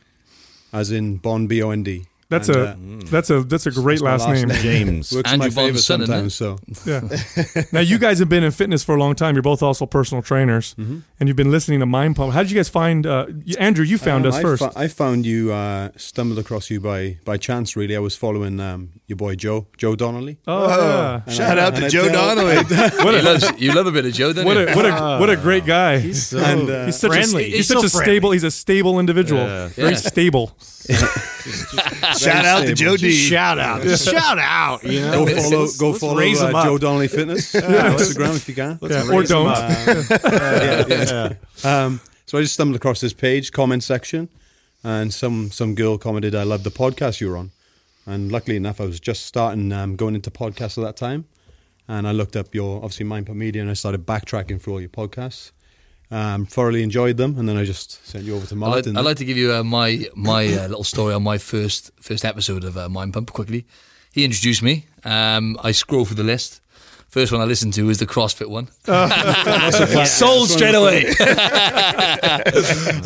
as 0.74 0.92
in 0.92 1.18
Bond 1.18 1.50
B 1.50 1.62
O 1.64 1.72
N 1.72 1.84
D. 1.84 2.06
that's 2.30 2.48
And, 2.48 2.58
a 2.58 2.62
uh, 2.70 2.76
that's 3.10 3.30
a 3.32 3.42
that's 3.44 3.66
a 3.66 3.72
great 3.72 4.02
my 4.02 4.12
last, 4.12 4.28
last 4.28 4.40
name. 4.40 4.48
name. 4.50 4.62
James. 4.62 5.12
works 5.12 5.32
Andrew 5.32 5.48
my 5.48 5.50
favorite 5.50 5.72
Bond's 5.72 5.86
son, 5.86 6.00
sometimes. 6.06 6.36
So 6.36 6.58
Yeah. 6.86 7.64
now 7.72 7.80
you 7.80 7.98
guys 7.98 8.20
have 8.20 8.30
been 8.30 8.44
in 8.44 8.52
fitness 8.52 8.84
for 8.84 8.96
a 8.96 9.00
long 9.00 9.16
time. 9.16 9.34
You're 9.36 9.42
both 9.42 9.64
also 9.64 9.86
personal 9.88 10.22
trainers, 10.22 10.76
Mm-hmm. 10.76 11.00
and 11.20 11.28
you've 11.28 11.36
been 11.38 11.50
listening 11.52 11.80
to 11.80 11.86
Mind 11.88 12.16
Pump. 12.16 12.34
How 12.34 12.44
did 12.44 12.52
you 12.52 12.56
guys 12.58 12.70
find 12.70 13.06
uh, 13.08 13.26
Andrew? 13.58 13.84
You 13.84 13.98
found 13.98 14.26
Um, 14.26 14.32
us 14.32 14.38
I 14.38 14.42
first. 14.44 14.62
fo- 14.64 14.72
I 14.76 14.88
found 14.88 15.26
you, 15.26 15.52
uh, 15.52 15.90
stumbled 15.98 16.38
across 16.40 16.70
you 16.70 16.80
by 16.80 17.18
by 17.26 17.38
chance. 17.38 17.76
Really, 17.76 17.96
I 17.96 18.00
was 18.00 18.16
following 18.16 18.60
um, 18.60 18.99
your 19.10 19.18
boy 19.18 19.36
Joe, 19.36 19.66
Joe 19.76 19.96
Donnelly. 19.96 20.38
oh 20.48 20.68
yeah. 20.70 21.22
And 21.26 21.34
Shout 21.36 21.58
I- 21.60 21.64
out 21.64 21.76
to 21.76 21.90
Joe 21.90 22.08
tell- 22.08 22.36
Donnelly. 22.36 22.56
You 23.20 23.22
love, 23.24 23.60
you 23.60 23.74
love 23.74 23.88
a 23.88 23.92
bit 23.92 24.06
of 24.06 24.14
Joe, 24.14 24.32
don't 24.34 24.46
What 24.46 24.56
a 24.58 24.74
what 24.76 24.86
a 24.86 25.18
what 25.20 25.30
a 25.32 25.36
great 25.36 25.66
guy. 25.66 25.98
He's, 26.00 26.28
So 26.28 26.38
And, 26.40 26.70
uh, 26.70 26.92
such 26.92 27.12
friendly. 27.12 27.44
a 27.44 27.48
he's, 27.48 27.56
He's 27.58 27.68
such 27.68 27.80
so 27.80 27.86
a 27.86 27.90
stable. 28.04 28.32
He's 28.32 28.44
a 28.44 28.52
stable 28.52 29.00
individual. 29.00 29.42
Yeah. 29.42 29.68
Very 29.70 29.92
Yeah. 29.92 29.98
stable. 29.98 30.56
Shout 32.18 32.46
out 32.46 32.66
to 32.68 32.74
Joe 32.76 32.98
D. 32.98 33.12
shout 33.12 33.58
out. 33.60 33.82
Just 33.82 34.06
shout 34.10 34.38
out. 34.40 34.84
You 34.84 35.02
know, 35.02 35.26
Go 35.26 35.36
follow, 35.36 35.60
let's- 35.62 35.78
go 35.78 35.88
let's 35.90 36.00
follow 36.00 36.18
raise 36.18 36.42
uh. 36.42 36.52
Joe 36.64 36.78
Donnelly 36.78 37.08
Fitness 37.08 37.56
on 37.56 37.62
Instagram 37.62 38.36
if 38.36 38.48
you 38.48 38.56
can. 38.56 38.78
Yeah, 38.82 39.10
or 39.12 39.24
don't. 39.24 39.48
up. 39.48 39.70
yeah, 40.24 41.34
yeah. 41.64 41.84
Um, 41.86 42.02
so 42.26 42.38
I 42.38 42.42
just 42.42 42.54
stumbled 42.54 42.76
across 42.76 43.02
this 43.02 43.14
page, 43.14 43.52
comment 43.52 43.84
section, 43.84 44.30
and 44.84 45.12
some 45.14 45.50
some 45.52 45.74
girl 45.76 45.98
commented, 45.98 46.36
"I 46.36 46.44
love 46.44 46.64
the 46.64 46.72
podcast 46.72 47.20
you're 47.20 47.38
on." 47.38 47.52
And 48.10 48.32
luckily 48.32 48.58
enough, 48.58 48.82
I 48.82 48.86
was 48.86 49.00
just 49.00 49.28
starting 49.28 49.72
um, 49.72 49.96
going 49.96 50.16
into 50.16 50.32
podcasts 50.32 50.80
at 50.80 50.84
that 50.84 50.98
time, 50.98 51.26
and 51.88 52.08
I 52.08 52.12
looked 52.12 52.36
up 52.36 52.56
your 52.56 52.78
obviously 52.78 53.06
Mind 53.06 53.28
Pump 53.28 53.38
Media, 53.38 53.62
and 53.62 53.70
I 53.70 53.76
started 53.76 54.08
backtracking 54.08 54.60
through 54.60 54.74
all 54.74 54.82
your 54.82 54.90
podcasts. 54.90 55.52
Um, 56.10 56.48
thoroughly 56.48 56.82
enjoyed 56.82 57.18
them, 57.18 57.38
and 57.38 57.48
then 57.48 57.56
I 57.56 57.66
just 57.66 58.04
sent 58.08 58.24
you 58.24 58.36
over 58.36 58.48
to 58.48 58.56
I'd 58.56 58.60
like, 58.62 58.70
Martin. 58.70 58.98
I'd 58.98 59.06
like 59.06 59.18
to 59.18 59.26
give 59.26 59.38
you 59.38 59.54
uh, 59.54 59.64
my 59.64 60.08
my 60.16 60.48
uh, 60.48 60.68
little 60.68 60.84
story 60.84 61.14
on 61.14 61.22
my 61.22 61.38
first 61.38 61.92
first 62.02 62.26
episode 62.26 62.64
of 62.64 62.76
uh, 62.78 62.90
Mind 62.90 63.14
Pump 63.14 63.32
quickly. 63.32 63.68
He 64.12 64.26
introduced 64.26 64.64
me. 64.64 64.88
Um, 65.04 65.60
I 65.62 65.72
scroll 65.72 66.04
through 66.04 66.16
the 66.16 66.24
list. 66.24 66.62
First 67.10 67.32
one 67.32 67.42
I 67.42 67.46
listened 67.46 67.74
to 67.76 67.84
was 67.86 68.00
the 68.00 68.08
CrossFit 68.08 68.50
one. 68.50 68.70
Sold 70.06 70.50
straight 70.50 70.76
away. 70.76 71.14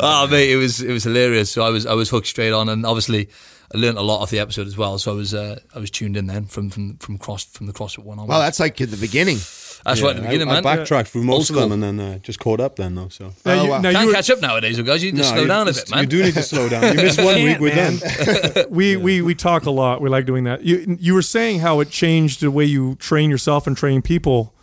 oh 0.00 0.28
mate, 0.30 0.50
it 0.50 0.56
was 0.56 0.80
it 0.80 0.92
was 0.92 1.04
hilarious. 1.04 1.50
So 1.50 1.62
I 1.62 1.68
was 1.68 1.84
I 1.84 1.92
was 1.92 2.08
hooked 2.08 2.26
straight 2.26 2.52
on, 2.52 2.70
and 2.70 2.86
obviously 2.86 3.28
I 3.74 3.78
learned 3.78 3.98
a 3.98 4.02
lot 4.02 4.20
off 4.22 4.30
the 4.30 4.38
episode 4.38 4.66
as 4.68 4.76
well. 4.76 4.98
So 4.98 5.12
I 5.12 5.14
was 5.16 5.34
uh, 5.34 5.58
I 5.74 5.78
was 5.80 5.90
tuned 5.90 6.16
in 6.16 6.26
then 6.28 6.44
from 6.46 6.70
from 6.70 6.96
from 6.98 7.18
cross 7.18 7.44
from 7.44 7.66
the 7.66 7.72
CrossFit 7.72 8.04
one 8.04 8.18
on. 8.18 8.28
Well, 8.28 8.40
that's 8.40 8.60
like 8.60 8.80
at 8.80 8.90
the 8.90 8.96
beginning. 8.96 9.38
that's 9.84 10.00
right 10.00 10.10
at 10.10 10.16
the 10.16 10.22
beginning, 10.22 10.48
I, 10.48 10.60
man. 10.60 10.66
I 10.66 10.76
backtracked 10.76 11.08
through 11.10 11.24
most 11.24 11.50
of 11.50 11.56
them, 11.56 11.72
and 11.72 11.82
then 11.82 11.98
uh, 12.00 12.18
just 12.18 12.38
caught 12.38 12.60
up 12.60 12.76
then 12.76 12.94
though. 12.94 13.08
So 13.08 13.32
Now 13.44 13.52
Oh, 13.60 13.64
you, 13.64 13.70
wow. 13.70 13.80
now 13.80 13.90
Can't 13.90 14.02
you 14.02 14.06
were- 14.08 14.14
catch 14.14 14.30
up 14.30 14.40
nowadays, 14.40 14.80
guys. 14.80 15.02
You 15.02 15.10
need 15.12 15.18
to 15.18 15.24
No, 15.24 15.28
slow 15.32 15.42
you 15.42 15.48
down 15.48 15.68
a 15.68 15.72
just- 15.72 15.86
bit, 15.86 15.94
man. 15.94 16.04
You 16.04 16.08
do 16.08 16.22
need 16.22 16.34
to 16.34 16.42
slow 16.42 16.68
down. 16.68 16.82
You 16.96 17.02
miss 17.02 17.18
one 17.30 17.34
week, 17.42 17.58
we're 17.58 17.74
man. 17.74 17.98
done. 17.98 18.66
we, 18.70 18.96
we 18.96 19.20
we 19.22 19.34
talk 19.34 19.66
a 19.66 19.70
lot. 19.70 20.00
We 20.00 20.08
like 20.08 20.24
doing 20.24 20.44
that. 20.44 20.62
You 20.62 20.96
you 21.00 21.12
were 21.12 21.22
saying 21.22 21.58
how 21.60 21.80
it 21.80 21.90
changed 21.90 22.40
the 22.42 22.50
way 22.52 22.64
you 22.64 22.94
train 22.96 23.28
yourself 23.28 23.66
and 23.66 23.76
train 23.76 24.02
people 24.02 24.54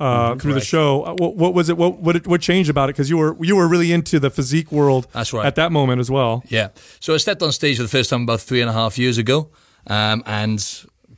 uh, 0.00 0.34
through 0.36 0.54
the 0.54 0.60
show. 0.60 1.04
Uh, 1.04 1.14
What, 1.14 1.36
what 1.36 1.54
was 1.54 1.68
it? 1.68 1.76
What 1.76 2.00
what 2.00 2.26
what 2.26 2.40
changed 2.40 2.70
about 2.70 2.88
it? 2.88 2.94
Because 2.94 3.10
you 3.10 3.18
were 3.18 3.36
you 3.40 3.56
were 3.56 3.68
really 3.68 3.92
into 3.92 4.18
the 4.18 4.30
physique 4.30 4.72
world. 4.72 5.06
That's 5.12 5.32
right. 5.32 5.46
At 5.46 5.54
that 5.54 5.70
moment 5.70 6.00
as 6.00 6.10
well. 6.10 6.42
Yeah. 6.48 6.68
So 7.00 7.14
I 7.14 7.18
stepped 7.18 7.42
on 7.42 7.52
stage 7.52 7.76
for 7.76 7.82
the 7.82 7.88
first 7.88 8.10
time 8.10 8.22
about 8.22 8.40
three 8.40 8.60
and 8.60 8.70
a 8.70 8.72
half 8.72 8.98
years 8.98 9.18
ago. 9.18 9.50
Um, 9.86 10.22
and 10.26 10.58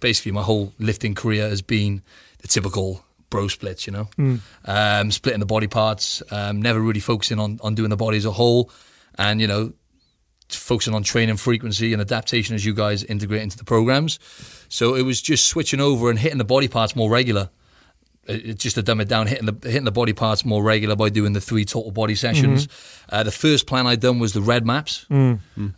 basically, 0.00 0.32
my 0.32 0.42
whole 0.42 0.72
lifting 0.78 1.14
career 1.14 1.48
has 1.48 1.62
been 1.62 2.02
the 2.40 2.48
typical 2.48 3.04
bro 3.30 3.48
splits, 3.48 3.86
you 3.86 3.92
know, 3.92 4.08
um, 4.66 5.10
splitting 5.10 5.40
the 5.40 5.46
body 5.46 5.66
parts, 5.66 6.22
um, 6.30 6.60
never 6.60 6.80
really 6.80 7.00
focusing 7.00 7.38
on, 7.38 7.58
on 7.62 7.74
doing 7.74 7.90
the 7.90 7.96
body 7.96 8.18
as 8.18 8.26
a 8.26 8.30
whole. 8.30 8.70
And, 9.18 9.40
you 9.40 9.46
know, 9.46 9.72
focusing 10.48 10.94
on 10.94 11.02
training 11.02 11.36
frequency 11.38 11.92
and 11.92 12.02
adaptation 12.02 12.54
as 12.54 12.64
you 12.64 12.74
guys 12.74 13.04
integrate 13.04 13.42
into 13.42 13.56
the 13.56 13.64
programs. 13.64 14.18
So 14.68 14.94
it 14.94 15.02
was 15.02 15.20
just 15.22 15.46
switching 15.46 15.80
over 15.80 16.10
and 16.10 16.18
hitting 16.18 16.38
the 16.38 16.44
body 16.44 16.68
parts 16.68 16.94
more 16.94 17.10
regular. 17.10 17.48
It- 18.28 18.46
it- 18.46 18.58
just 18.58 18.76
to 18.76 18.82
dumb 18.82 19.00
it 19.00 19.08
down, 19.08 19.26
hitting 19.26 19.46
the 19.46 19.56
hitting 19.68 19.84
the 19.84 19.90
body 19.92 20.12
parts 20.12 20.44
more 20.44 20.62
regular 20.62 20.94
by 20.96 21.08
doing 21.08 21.32
the 21.32 21.40
three 21.40 21.64
total 21.64 21.90
body 21.90 22.14
sessions. 22.14 22.68
Uh, 23.10 23.22
the 23.24 23.32
first 23.32 23.66
plan 23.66 23.86
I'd 23.86 24.00
done 24.00 24.18
was 24.20 24.32
the 24.32 24.40
red 24.42 24.64
maps, 24.64 25.06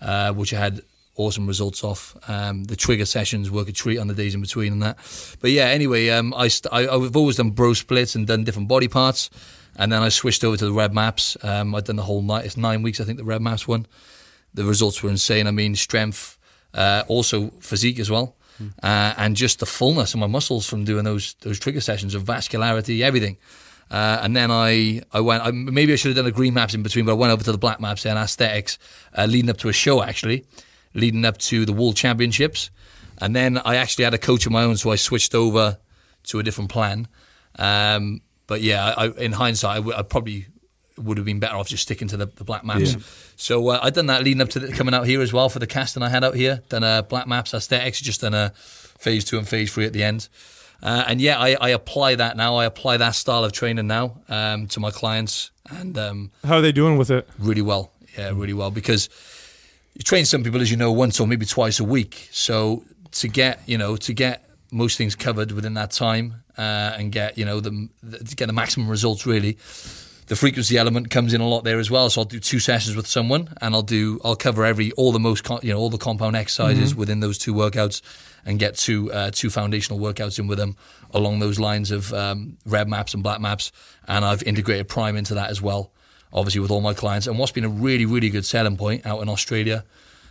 uh, 0.02 0.32
which 0.34 0.52
I 0.52 0.58
had 0.58 0.82
awesome 1.16 1.46
results 1.46 1.82
off. 1.84 2.16
Um, 2.28 2.64
the 2.64 2.76
trigger 2.76 3.06
sessions 3.06 3.50
work 3.50 3.68
a 3.68 3.72
treat 3.72 3.98
on 3.98 4.08
the 4.08 4.14
days 4.14 4.34
in 4.34 4.40
between 4.40 4.72
and 4.74 4.82
that. 4.82 4.98
But 5.40 5.52
yeah, 5.52 5.66
anyway, 5.66 6.08
um, 6.10 6.34
I 6.36 6.48
st- 6.48 6.72
I, 6.72 6.80
I've 6.88 7.16
always 7.16 7.36
done 7.36 7.50
bro 7.50 7.72
splits 7.72 8.14
and 8.14 8.26
done 8.26 8.44
different 8.44 8.68
body 8.68 8.88
parts. 8.88 9.30
and 9.76 9.90
then 9.90 10.02
I 10.02 10.08
switched 10.10 10.44
over 10.44 10.56
to 10.56 10.64
the 10.66 10.72
Red 10.72 10.92
Maps. 10.94 11.36
Um, 11.42 11.74
I'd 11.74 11.84
done 11.84 11.96
the 11.96 12.02
whole 12.02 12.22
night. 12.22 12.44
It's 12.44 12.56
nine 12.56 12.82
weeks, 12.82 13.00
I 13.00 13.04
think, 13.04 13.18
the 13.18 13.24
Red 13.24 13.40
Maps 13.42 13.66
one. 13.66 13.86
The 14.54 14.64
results 14.64 15.02
were 15.02 15.10
insane. 15.10 15.46
I 15.48 15.50
mean, 15.50 15.74
strength, 15.74 16.36
uh, 16.74 17.02
also 17.08 17.50
physique 17.60 17.98
as 17.98 18.08
well, 18.10 18.36
uh, 18.82 19.14
and 19.16 19.36
just 19.36 19.58
the 19.58 19.66
fullness 19.66 20.14
of 20.14 20.20
my 20.20 20.26
muscles 20.26 20.66
from 20.66 20.84
doing 20.84 21.04
those 21.04 21.34
those 21.40 21.58
trigger 21.58 21.80
sessions 21.80 22.14
of 22.14 22.22
vascularity, 22.24 23.00
everything. 23.00 23.36
Uh, 23.90 24.18
and 24.22 24.34
then 24.34 24.50
I, 24.50 25.02
I 25.12 25.20
went, 25.20 25.42
I, 25.44 25.50
maybe 25.50 25.92
I 25.92 25.96
should 25.96 26.08
have 26.08 26.16
done 26.16 26.26
a 26.26 26.32
green 26.32 26.54
maps 26.54 26.74
in 26.74 26.82
between, 26.82 27.04
but 27.04 27.12
I 27.12 27.16
went 27.16 27.32
over 27.32 27.44
to 27.44 27.52
the 27.52 27.58
black 27.58 27.80
maps 27.80 28.06
and 28.06 28.18
aesthetics, 28.18 28.78
uh, 29.16 29.26
leading 29.26 29.50
up 29.50 29.58
to 29.58 29.68
a 29.68 29.72
show 29.72 30.02
actually, 30.02 30.46
leading 30.94 31.24
up 31.24 31.38
to 31.38 31.64
the 31.66 31.72
World 31.72 31.96
Championships. 31.96 32.70
And 33.18 33.36
then 33.36 33.58
I 33.58 33.76
actually 33.76 34.04
had 34.04 34.14
a 34.14 34.18
coach 34.18 34.46
of 34.46 34.52
my 34.52 34.64
own, 34.64 34.76
so 34.76 34.90
I 34.90 34.96
switched 34.96 35.34
over 35.34 35.78
to 36.24 36.38
a 36.38 36.42
different 36.42 36.70
plan. 36.70 37.08
Um, 37.58 38.22
but 38.46 38.62
yeah, 38.62 38.94
I, 38.96 39.08
in 39.10 39.32
hindsight, 39.32 39.86
I 39.86 40.02
probably 40.02 40.46
would 40.96 41.16
have 41.18 41.26
been 41.26 41.40
better 41.40 41.56
off 41.56 41.68
just 41.68 41.82
sticking 41.82 42.08
to 42.08 42.16
the, 42.16 42.26
the 42.26 42.44
black 42.44 42.64
maps. 42.64 42.96
So 43.36 43.68
uh, 43.68 43.80
I'd 43.82 43.94
done 43.94 44.06
that 44.06 44.22
leading 44.22 44.40
up 44.40 44.48
to 44.50 44.60
the, 44.60 44.72
coming 44.72 44.94
out 44.94 45.06
here 45.06 45.20
as 45.20 45.32
well 45.32 45.48
for 45.48 45.58
the 45.58 45.66
casting 45.66 46.02
I 46.02 46.08
had 46.08 46.22
out 46.24 46.34
here. 46.34 46.62
Done 46.68 46.84
uh, 46.84 47.02
black 47.02 47.26
maps, 47.26 47.52
aesthetics, 47.52 48.00
just 48.00 48.20
done 48.20 48.34
a 48.34 48.50
phase 48.54 49.24
two 49.24 49.38
and 49.38 49.48
phase 49.48 49.72
three 49.72 49.86
at 49.86 49.92
the 49.92 50.04
end. 50.04 50.28
Uh, 50.82 51.04
and 51.06 51.20
yeah, 51.20 51.38
I, 51.38 51.56
I 51.60 51.68
apply 51.70 52.16
that 52.16 52.36
now. 52.36 52.56
I 52.56 52.66
apply 52.66 52.98
that 52.98 53.14
style 53.14 53.44
of 53.44 53.52
training 53.52 53.86
now 53.86 54.20
um, 54.28 54.66
to 54.68 54.80
my 54.80 54.90
clients, 54.90 55.50
and 55.70 55.96
um, 55.96 56.30
How 56.44 56.56
are 56.56 56.60
they 56.60 56.72
doing 56.72 56.98
with 56.98 57.10
it? 57.10 57.28
really 57.38 57.62
well. 57.62 57.92
Yeah, 58.18 58.30
really 58.34 58.52
well 58.52 58.70
because 58.70 59.08
you 59.94 60.02
train 60.02 60.24
some 60.24 60.44
people, 60.44 60.60
as 60.60 60.70
you 60.70 60.76
know, 60.76 60.92
once 60.92 61.18
or 61.18 61.26
maybe 61.26 61.46
twice 61.46 61.80
a 61.80 61.84
week. 61.84 62.28
So 62.30 62.84
to 63.12 63.28
get 63.28 63.60
you 63.66 63.78
know 63.78 63.96
to 63.96 64.12
get 64.12 64.48
most 64.70 64.98
things 64.98 65.14
covered 65.14 65.52
within 65.52 65.74
that 65.74 65.90
time 65.90 66.42
uh, 66.58 66.94
and 66.98 67.10
get 67.10 67.38
you 67.38 67.44
know 67.44 67.60
the, 67.60 67.88
the 68.02 68.18
to 68.18 68.36
get 68.36 68.46
the 68.46 68.52
maximum 68.52 68.88
results 68.88 69.26
really. 69.26 69.58
The 70.26 70.36
frequency 70.36 70.78
element 70.78 71.10
comes 71.10 71.34
in 71.34 71.40
a 71.42 71.46
lot 71.48 71.64
there 71.64 71.78
as 71.78 71.90
well. 71.90 72.08
So 72.08 72.22
I'll 72.22 72.24
do 72.24 72.40
two 72.40 72.58
sessions 72.58 72.96
with 72.96 73.06
someone, 73.06 73.54
and 73.60 73.74
I'll 73.74 73.82
do 73.82 74.20
I'll 74.24 74.36
cover 74.36 74.64
every 74.64 74.90
all 74.92 75.12
the 75.12 75.18
most 75.20 75.46
you 75.62 75.72
know 75.72 75.78
all 75.78 75.90
the 75.90 75.98
compound 75.98 76.34
exercises 76.36 76.94
within 76.94 77.20
those 77.20 77.36
two 77.38 77.52
workouts, 77.52 78.00
and 78.46 78.58
get 78.58 78.76
two 78.76 79.12
uh, 79.12 79.30
two 79.32 79.50
foundational 79.50 79.98
workouts 80.00 80.38
in 80.38 80.46
with 80.46 80.58
them 80.58 80.76
along 81.12 81.40
those 81.40 81.60
lines 81.60 81.90
of 81.90 82.12
um, 82.14 82.56
red 82.64 82.88
maps 82.88 83.12
and 83.14 83.22
black 83.22 83.40
maps, 83.40 83.70
and 84.08 84.24
I've 84.24 84.42
integrated 84.44 84.88
Prime 84.88 85.16
into 85.16 85.34
that 85.34 85.50
as 85.50 85.60
well 85.62 85.90
obviously 86.36 86.60
with 86.60 86.72
all 86.72 86.80
my 86.80 86.92
clients. 86.92 87.28
And 87.28 87.38
what's 87.38 87.52
been 87.52 87.64
a 87.64 87.68
really, 87.68 88.06
really 88.06 88.28
good 88.28 88.44
selling 88.44 88.76
point 88.76 89.06
out 89.06 89.22
in 89.22 89.28
Australia, 89.28 89.84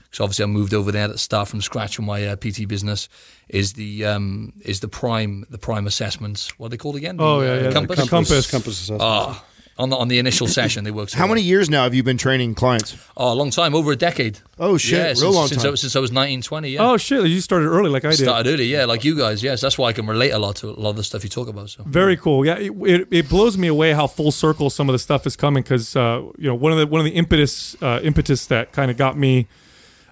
because 0.04 0.20
obviously 0.20 0.44
I 0.44 0.48
moved 0.48 0.74
over 0.74 0.92
there 0.92 1.08
to 1.08 1.18
start 1.18 1.48
from 1.48 1.62
scratch 1.62 1.98
with 1.98 2.06
my 2.06 2.28
uh, 2.28 2.36
PT 2.36 2.68
business, 2.68 3.08
is 3.48 3.72
the 3.72 4.04
um, 4.04 4.52
is 4.66 4.82
the 4.82 4.90
prime 4.90 5.46
the 5.50 5.58
prime 5.58 5.88
assessments. 5.88 6.60
What 6.60 6.66
are 6.66 6.70
they 6.72 6.78
called 6.78 6.98
again? 6.98 7.16
Oh, 7.20 7.40
The, 7.40 7.46
yeah, 7.46 7.54
yeah, 7.56 7.62
the 7.70 7.72
compass. 7.74 8.10
compass. 8.10 8.52
Compass 8.52 8.74
assessment. 8.82 9.02
Ah, 9.02 9.46
on 9.78 9.90
the 9.90 9.96
on 9.96 10.08
the 10.08 10.20
initial 10.20 10.48
session 10.48 10.84
they 10.84 10.92
work. 10.92 11.10
so 11.10 11.18
How 11.18 11.24
well. 11.26 11.30
many 11.36 11.42
years 11.42 11.70
now 11.70 11.84
have 11.84 11.94
you 11.94 12.04
been 12.04 12.18
training 12.18 12.54
clients? 12.56 12.96
Oh, 13.18 13.34
a 13.34 13.36
long 13.36 13.50
time, 13.50 13.74
over 13.74 13.92
a 13.92 13.96
decade. 13.96 14.40
Oh, 14.60 14.78
shit, 14.78 14.94
Yeah, 14.94 15.06
real 15.06 15.16
since, 15.16 15.36
long 15.36 15.48
since 15.48 15.64
time. 15.64 15.72
I, 15.72 15.76
since 15.76 15.96
I 15.96 16.00
was 16.00 16.12
19, 16.12 16.42
20, 16.42 16.70
Yeah. 16.70 16.82
Oh 16.82 16.98
shit! 16.98 17.26
You 17.26 17.42
started 17.42 17.68
early, 17.68 17.90
like 17.90 18.06
I 18.06 18.12
did. 18.12 18.20
Started 18.20 18.54
early, 18.54 18.66
yeah, 18.66 18.86
like 18.86 19.04
you 19.04 19.18
guys, 19.18 19.42
yes. 19.42 19.62
That's 19.62 19.78
why 19.78 19.90
I 19.90 19.94
can 19.94 20.06
relate 20.06 20.32
a 20.32 20.40
lot 20.40 20.58
to 20.58 20.70
a 20.70 20.78
lot 20.80 20.92
of 20.92 20.96
the 20.98 21.04
stuff 21.04 21.24
you 21.24 21.30
talk 21.30 21.48
about. 21.48 21.70
So 21.70 21.84
Very 21.84 22.18
cool. 22.18 22.46
Yeah, 22.46 22.58
it, 22.58 22.72
it, 22.72 23.08
it 23.12 23.30
blows 23.30 23.58
me 23.58 23.68
away 23.68 23.94
how 23.94 24.08
full 24.08 24.32
circle 24.32 24.70
some 24.70 24.90
of 24.90 24.94
the 24.94 25.00
stuff 25.00 25.26
is 25.26 25.36
coming 25.36 25.64
because 25.64 25.96
uh, 25.96 26.22
you 26.38 26.48
know 26.48 26.56
one 26.56 26.72
of 26.72 26.78
the 26.78 26.88
one 26.88 27.02
of 27.02 27.06
the 27.06 27.12
impetus 27.16 27.76
uh, 27.82 28.00
impetus 28.04 28.46
that 28.48 28.72
kind 28.74 28.92
of 28.92 28.98
got 28.98 29.18
me 29.18 29.48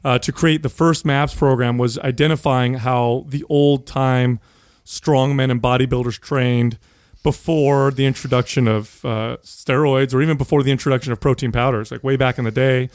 uh, 0.03 0.17
to 0.19 0.31
create 0.31 0.63
the 0.63 0.69
first 0.69 1.05
MAPS 1.05 1.35
program 1.35 1.77
was 1.77 1.99
identifying 1.99 2.75
how 2.75 3.25
the 3.27 3.43
old 3.49 3.85
time 3.85 4.39
strongmen 4.85 5.51
and 5.51 5.61
bodybuilders 5.61 6.19
trained 6.19 6.79
before 7.23 7.91
the 7.91 8.05
introduction 8.05 8.67
of 8.67 9.03
uh, 9.05 9.37
steroids 9.43 10.13
or 10.13 10.21
even 10.21 10.37
before 10.37 10.63
the 10.63 10.71
introduction 10.71 11.11
of 11.13 11.19
protein 11.19 11.51
powders, 11.51 11.91
like 11.91 12.03
way 12.03 12.15
back 12.15 12.37
in 12.37 12.45
the 12.45 12.51
day. 12.51 12.89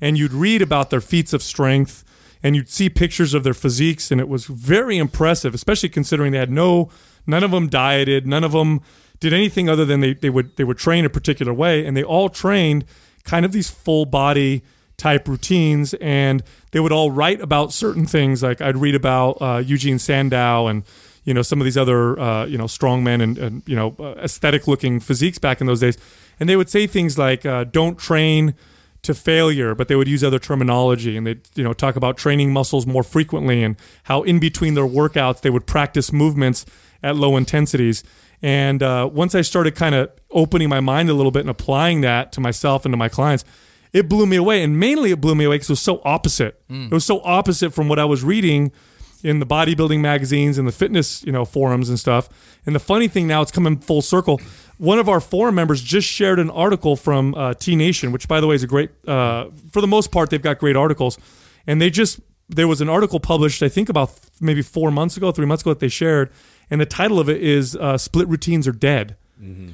And 0.00 0.16
you'd 0.16 0.32
read 0.32 0.62
about 0.62 0.90
their 0.90 1.00
feats 1.00 1.32
of 1.32 1.42
strength 1.42 2.04
and 2.42 2.56
you'd 2.56 2.68
see 2.68 2.88
pictures 2.88 3.34
of 3.34 3.44
their 3.44 3.54
physiques, 3.54 4.10
and 4.10 4.20
it 4.20 4.28
was 4.28 4.46
very 4.46 4.98
impressive, 4.98 5.54
especially 5.54 5.88
considering 5.88 6.32
they 6.32 6.38
had 6.38 6.50
no, 6.50 6.90
none 7.24 7.44
of 7.44 7.52
them 7.52 7.68
dieted, 7.68 8.26
none 8.26 8.42
of 8.42 8.52
them 8.52 8.80
did 9.20 9.32
anything 9.32 9.68
other 9.68 9.84
than 9.84 10.00
they, 10.00 10.14
they 10.14 10.30
would 10.30 10.56
they 10.56 10.64
would 10.64 10.78
train 10.78 11.04
a 11.04 11.10
particular 11.10 11.54
way, 11.54 11.86
and 11.86 11.96
they 11.96 12.02
all 12.02 12.28
trained 12.28 12.84
kind 13.22 13.44
of 13.44 13.52
these 13.52 13.70
full 13.70 14.04
body 14.04 14.64
type 14.96 15.28
routines, 15.28 15.94
and 15.94 16.42
they 16.72 16.80
would 16.80 16.90
all 16.90 17.12
write 17.12 17.40
about 17.40 17.72
certain 17.72 18.06
things. 18.06 18.42
Like 18.42 18.60
I'd 18.60 18.76
read 18.76 18.96
about 18.96 19.40
uh, 19.40 19.62
Eugene 19.64 20.00
Sandow 20.00 20.66
and 20.66 20.82
you 21.24 21.34
know 21.34 21.42
some 21.42 21.60
of 21.60 21.64
these 21.64 21.76
other 21.76 22.18
uh, 22.18 22.44
you 22.46 22.58
know 22.58 22.64
strongmen 22.64 23.22
and, 23.22 23.38
and 23.38 23.62
you 23.66 23.76
know 23.76 23.94
uh, 23.98 24.14
aesthetic 24.22 24.66
looking 24.66 25.00
physiques 25.00 25.38
back 25.38 25.60
in 25.60 25.66
those 25.66 25.80
days, 25.80 25.96
and 26.40 26.48
they 26.48 26.56
would 26.56 26.68
say 26.68 26.86
things 26.86 27.18
like 27.18 27.46
uh, 27.46 27.64
"Don't 27.64 27.98
train." 27.98 28.54
to 29.02 29.14
failure, 29.14 29.74
but 29.74 29.88
they 29.88 29.96
would 29.96 30.06
use 30.06 30.22
other 30.22 30.38
terminology 30.38 31.16
and 31.16 31.26
they 31.26 31.36
you 31.56 31.64
know 31.64 31.72
talk 31.72 31.96
about 31.96 32.16
training 32.16 32.52
muscles 32.52 32.86
more 32.86 33.02
frequently 33.02 33.64
and 33.64 33.74
how 34.04 34.22
in 34.22 34.38
between 34.38 34.74
their 34.74 34.86
workouts 34.86 35.40
they 35.40 35.50
would 35.50 35.66
practice 35.66 36.12
movements 36.12 36.64
at 37.02 37.16
low 37.16 37.36
intensities. 37.36 38.04
And 38.42 38.82
uh, 38.82 39.08
once 39.12 39.34
I 39.34 39.42
started 39.42 39.74
kind 39.74 39.94
of 39.94 40.10
opening 40.30 40.68
my 40.68 40.80
mind 40.80 41.08
a 41.10 41.14
little 41.14 41.32
bit 41.32 41.40
and 41.40 41.50
applying 41.50 42.00
that 42.02 42.32
to 42.32 42.40
myself 42.40 42.84
and 42.84 42.92
to 42.92 42.96
my 42.96 43.08
clients, 43.08 43.44
it 43.92 44.08
blew 44.08 44.26
me 44.26 44.36
away. 44.36 44.62
And 44.62 44.78
mainly 44.78 45.10
it 45.10 45.20
blew 45.20 45.34
me 45.34 45.44
away 45.44 45.56
because 45.56 45.70
it 45.70 45.72
was 45.72 45.80
so 45.80 46.00
opposite. 46.04 46.60
It 46.86 46.94
was 46.94 47.04
so 47.04 47.20
opposite 47.24 47.72
from 47.72 47.88
what 47.88 47.98
I 47.98 48.04
was 48.04 48.24
reading 48.24 48.72
in 49.22 49.38
the 49.38 49.46
bodybuilding 49.46 50.00
magazines 50.00 50.58
and 50.58 50.66
the 50.66 50.72
fitness, 50.72 51.22
you 51.24 51.32
know, 51.32 51.44
forums 51.44 51.88
and 51.88 51.98
stuff. 51.98 52.28
And 52.66 52.74
the 52.74 52.80
funny 52.80 53.08
thing 53.08 53.26
now, 53.26 53.42
it's 53.42 53.52
coming 53.52 53.78
full 53.78 54.02
circle. 54.02 54.40
One 54.78 54.98
of 54.98 55.08
our 55.08 55.20
forum 55.20 55.54
members 55.54 55.82
just 55.82 56.08
shared 56.08 56.38
an 56.38 56.50
article 56.50 56.96
from 56.96 57.34
uh, 57.34 57.54
T 57.54 57.76
Nation, 57.76 58.12
which, 58.12 58.26
by 58.26 58.40
the 58.40 58.46
way, 58.46 58.54
is 58.54 58.62
a 58.62 58.66
great. 58.66 58.90
Uh, 59.06 59.46
for 59.70 59.80
the 59.80 59.86
most 59.86 60.10
part, 60.10 60.30
they've 60.30 60.42
got 60.42 60.58
great 60.58 60.76
articles, 60.76 61.18
and 61.66 61.80
they 61.80 61.90
just 61.90 62.20
there 62.48 62.68
was 62.68 62.80
an 62.80 62.88
article 62.88 63.20
published, 63.20 63.62
I 63.62 63.68
think, 63.68 63.88
about 63.88 64.12
maybe 64.40 64.62
four 64.62 64.90
months 64.90 65.16
ago, 65.16 65.30
three 65.32 65.46
months 65.46 65.62
ago, 65.62 65.70
that 65.70 65.80
they 65.80 65.88
shared, 65.88 66.30
and 66.70 66.80
the 66.80 66.86
title 66.86 67.20
of 67.20 67.28
it 67.28 67.42
is 67.42 67.76
uh, 67.76 67.96
"Split 67.96 68.28
Routines 68.28 68.66
Are 68.66 68.72
Dead." 68.72 69.16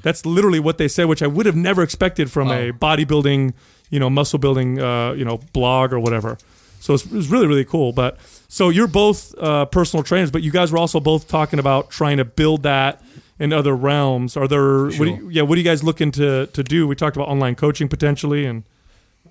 That's 0.03 0.25
literally 0.25 0.61
what 0.61 0.79
they 0.79 0.89
said, 0.89 1.07
which 1.07 1.23
I 1.23 1.27
would 1.27 1.45
have 1.45 1.57
never 1.57 1.83
expected 1.83 2.31
from 2.31 2.51
a 2.51 2.73
bodybuilding, 2.73 3.53
you 3.91 4.01
know, 4.01 4.09
muscle 4.09 4.39
building, 4.39 4.81
uh, 4.81 5.13
you 5.13 5.27
know, 5.27 5.41
blog 5.53 5.93
or 5.93 6.01
whatever. 6.01 6.39
So 6.81 6.95
it's, 6.95 7.05
it 7.05 7.13
was 7.13 7.29
really, 7.29 7.47
really 7.47 7.67
cool. 7.67 7.93
But 7.93 8.17
so 8.49 8.71
you're 8.71 8.87
both 8.89 9.37
uh, 9.39 9.67
personal 9.67 10.03
trainers, 10.03 10.31
but 10.31 10.43
you 10.43 10.51
guys 10.51 10.73
were 10.73 10.79
also 10.79 11.01
both 11.01 11.29
talking 11.29 11.59
about 11.59 11.91
trying 11.91 12.17
to 12.17 12.25
build 12.25 12.63
that 12.63 13.03
in 13.39 13.53
other 13.53 13.75
realms. 13.77 14.37
Are 14.37 14.49
there, 14.49 14.87
what 14.87 15.01
you, 15.09 15.29
yeah, 15.31 15.43
what 15.43 15.57
are 15.57 15.61
you 15.61 15.65
guys 15.65 15.83
looking 15.85 16.11
to 16.13 16.47
to 16.47 16.63
do? 16.63 16.87
We 16.89 16.95
talked 16.97 17.17
about 17.17 17.29
online 17.29 17.55
coaching 17.55 17.89
potentially, 17.89 18.47
and 18.47 18.65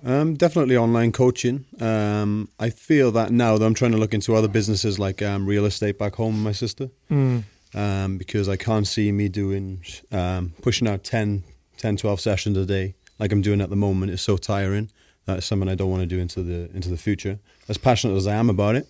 Um, 0.04 0.34
definitely 0.34 0.76
online 0.76 1.10
coaching. 1.12 1.64
Um, 1.80 2.48
I 2.60 2.70
feel 2.70 3.10
that 3.12 3.30
now 3.32 3.58
that 3.58 3.64
I'm 3.66 3.74
trying 3.74 3.92
to 3.92 3.98
look 3.98 4.14
into 4.14 4.34
other 4.36 4.48
businesses 4.48 4.98
like 4.98 5.20
um, 5.22 5.46
real 5.46 5.64
estate 5.66 5.98
back 5.98 6.14
home 6.14 6.34
with 6.36 6.44
my 6.44 6.52
sister, 6.52 6.88
um, 7.74 8.18
because 8.18 8.48
I 8.48 8.56
can't 8.56 8.86
see 8.86 9.10
me 9.12 9.28
doing 9.28 9.82
um, 10.12 10.52
pushing 10.62 10.86
out 10.88 11.02
10, 11.04 11.42
10, 11.76 11.96
12 11.96 12.20
sessions 12.20 12.56
a 12.56 12.64
day 12.64 12.94
like 13.18 13.32
I'm 13.32 13.42
doing 13.42 13.60
at 13.60 13.68
the 13.70 13.76
moment. 13.76 14.12
It's 14.12 14.22
so 14.22 14.36
tiring. 14.36 14.90
That 15.26 15.38
is 15.38 15.44
something 15.44 15.68
I 15.68 15.74
don't 15.74 15.90
want 15.90 16.02
to 16.02 16.06
do 16.06 16.18
into 16.20 16.42
the 16.42 16.70
into 16.74 16.88
the 16.88 16.96
future. 16.96 17.38
As 17.68 17.76
passionate 17.76 18.16
as 18.16 18.26
I 18.26 18.34
am 18.36 18.48
about 18.48 18.76
it, 18.76 18.86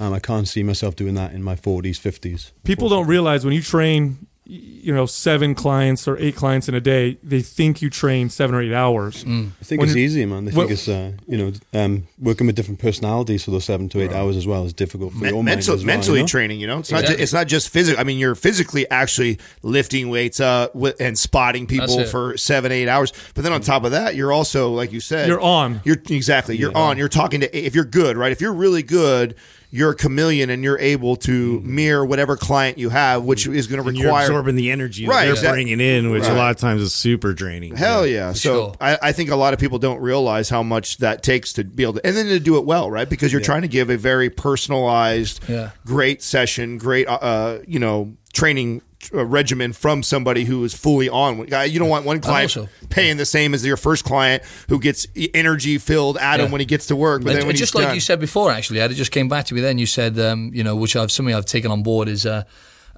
um, 0.00 0.12
I 0.12 0.18
can't 0.18 0.48
see 0.48 0.62
myself 0.62 0.96
doing 0.96 1.14
that 1.14 1.32
in 1.32 1.42
my 1.42 1.54
40s, 1.54 2.00
50s. 2.00 2.50
people 2.64 2.88
don't 2.88 3.06
realize 3.06 3.44
when 3.44 3.54
you 3.54 3.62
train, 3.62 4.26
you 4.46 4.92
know, 4.92 5.06
seven 5.06 5.54
clients 5.54 6.08
or 6.08 6.16
eight 6.18 6.34
clients 6.34 6.68
in 6.68 6.74
a 6.74 6.80
day, 6.80 7.18
they 7.22 7.40
think 7.40 7.80
you 7.82 7.88
train 7.88 8.28
seven 8.28 8.56
or 8.56 8.60
eight 8.62 8.72
hours. 8.72 9.22
I 9.24 9.46
think 9.62 9.78
When 9.80 9.88
it's 9.90 9.96
easy, 9.96 10.26
man. 10.26 10.44
They 10.46 10.50
Well- 10.52 10.66
think 10.66 10.72
it's 10.72 10.88
uh, 10.88 11.12
you 11.28 11.38
know 11.38 11.52
um, 11.72 12.08
working 12.18 12.48
with 12.48 12.56
different 12.56 12.80
personalities 12.80 13.44
for 13.44 13.52
those 13.52 13.64
seven 13.64 13.88
to 13.90 14.00
eight 14.00 14.10
hours 14.10 14.36
as 14.36 14.48
well 14.48 14.64
is 14.64 14.72
difficult 14.72 15.12
for 15.12 15.18
Men- 15.18 15.28
your 15.34 15.44
mind 15.44 15.44
mental, 15.58 15.74
as 15.74 15.80
well, 15.80 15.86
mentally 15.86 16.18
you 16.18 16.22
know? 16.24 16.26
training. 16.28 16.58
You 16.60 16.66
know, 16.66 16.78
it's 16.78 16.90
not 16.90 17.02
Exactly. 17.02 17.14
just, 17.14 17.22
it's 17.22 17.32
not 17.32 17.46
just 17.46 17.68
physical. 17.68 18.00
I 18.00 18.04
mean, 18.04 18.18
you're 18.18 18.34
physically 18.34 18.90
actually 18.90 19.38
lifting 19.62 20.08
weights 20.08 20.40
up 20.40 20.74
with, 20.74 21.00
and 21.00 21.16
spotting 21.16 21.68
people 21.68 22.04
for 22.06 22.36
seven 22.36 22.72
eight 22.72 22.88
hours. 22.88 23.12
But 23.34 23.44
then 23.44 23.52
on 23.52 23.60
top 23.60 23.84
of 23.84 23.92
that, 23.92 24.16
you're 24.16 24.32
also 24.32 24.72
like 24.72 24.90
you 24.92 24.98
said, 25.00 25.28
You're 25.28 25.40
on. 25.40 25.80
You're 25.84 26.02
exactly 26.08 26.56
you're 26.56 26.76
on. 26.76 26.98
You're 26.98 27.08
talking 27.08 27.40
to 27.42 27.56
if 27.56 27.76
you're 27.76 27.84
good, 27.84 28.16
right? 28.16 28.32
If 28.32 28.40
you're 28.40 28.54
really 28.54 28.82
good. 28.82 29.36
You're 29.72 29.90
a 29.90 29.94
chameleon, 29.94 30.50
and 30.50 30.64
you're 30.64 30.78
able 30.80 31.14
to 31.16 31.60
mirror 31.60 32.04
whatever 32.04 32.36
client 32.36 32.76
you 32.76 32.88
have, 32.88 33.22
which 33.22 33.46
is 33.46 33.68
going 33.68 33.80
to 33.80 33.88
And 33.88 33.96
you're 33.96 34.06
require 34.08 34.26
absorbing 34.26 34.56
the 34.56 34.70
energy 34.72 35.04
that 35.06 35.10
Right, 35.12 35.24
they're 35.26 35.34
exact- 35.34 35.52
bringing 35.54 35.80
in, 35.80 36.10
which 36.10 36.24
Right. 36.24 36.32
a 36.32 36.34
lot 36.34 36.50
of 36.50 36.56
times 36.56 36.82
is 36.82 36.92
super 36.92 37.32
draining. 37.32 37.76
Hell 37.76 38.04
yeah! 38.06 38.32
So 38.32 38.38
sure. 38.40 38.74
I, 38.80 38.98
I 39.00 39.12
think 39.12 39.30
a 39.30 39.36
lot 39.36 39.54
of 39.54 39.60
people 39.60 39.78
don't 39.78 40.00
realize 40.00 40.48
how 40.48 40.64
much 40.64 40.96
that 40.98 41.22
takes 41.22 41.52
to 41.52 41.62
be 41.64 41.84
able 41.84 41.92
to, 41.94 42.06
and 42.06 42.16
then 42.16 42.26
to 42.26 42.40
do 42.40 42.56
it 42.58 42.64
well, 42.64 42.90
right? 42.90 43.08
Because 43.08 43.32
you're 43.32 43.40
trying 43.40 43.62
to 43.62 43.68
give 43.68 43.90
a 43.90 43.96
very 43.96 44.28
personalized, 44.28 45.40
Yeah. 45.48 45.70
great 45.86 46.22
session, 46.22 46.76
great, 46.78 47.06
uh, 47.06 47.14
uh, 47.20 47.58
you 47.66 47.78
know, 47.78 48.14
training 48.32 48.82
uh, 49.14 49.24
regimen 49.24 49.72
from 49.72 50.02
somebody 50.02 50.44
who 50.44 50.62
is 50.64 50.74
fully 50.74 51.08
on. 51.08 51.52
Uh, 51.52 51.60
You 51.62 51.78
don't 51.78 51.88
want 51.88 52.04
one 52.04 52.20
client 52.20 52.56
also- 52.56 52.68
paying 52.90 53.16
the 53.16 53.24
same 53.24 53.54
as 53.54 53.64
your 53.64 53.76
first 53.76 54.04
client 54.04 54.42
who 54.68 54.78
gets 54.78 55.06
energy 55.34 55.78
filled 55.78 56.16
at 56.18 56.38
him 56.40 56.50
when 56.50 56.60
he 56.60 56.64
gets 56.66 56.86
to 56.86 56.96
work, 56.96 57.22
but 57.22 57.30
And- 57.30 57.38
then 57.38 57.46
when 57.46 57.50
and 57.50 57.52
he's 57.52 57.60
just 57.60 57.74
like 57.74 57.86
done- 57.86 57.94
you 57.94 58.00
said 58.00 58.20
before, 58.20 58.50
actually, 58.52 58.80
Ed, 58.80 58.90
it 58.90 58.94
just 58.94 59.10
came 59.12 59.28
back 59.28 59.46
to 59.46 59.54
me 59.54 59.60
then. 59.60 59.78
You 59.78 59.86
said, 59.86 60.18
um, 60.18 60.50
you 60.54 60.62
know, 60.64 60.76
which 60.76 60.96
I've 60.96 61.10
something 61.10 61.34
I've 61.34 61.46
taken 61.46 61.70
on 61.70 61.82
board 61.82 62.08
is 62.08 62.26
uh, 62.26 62.42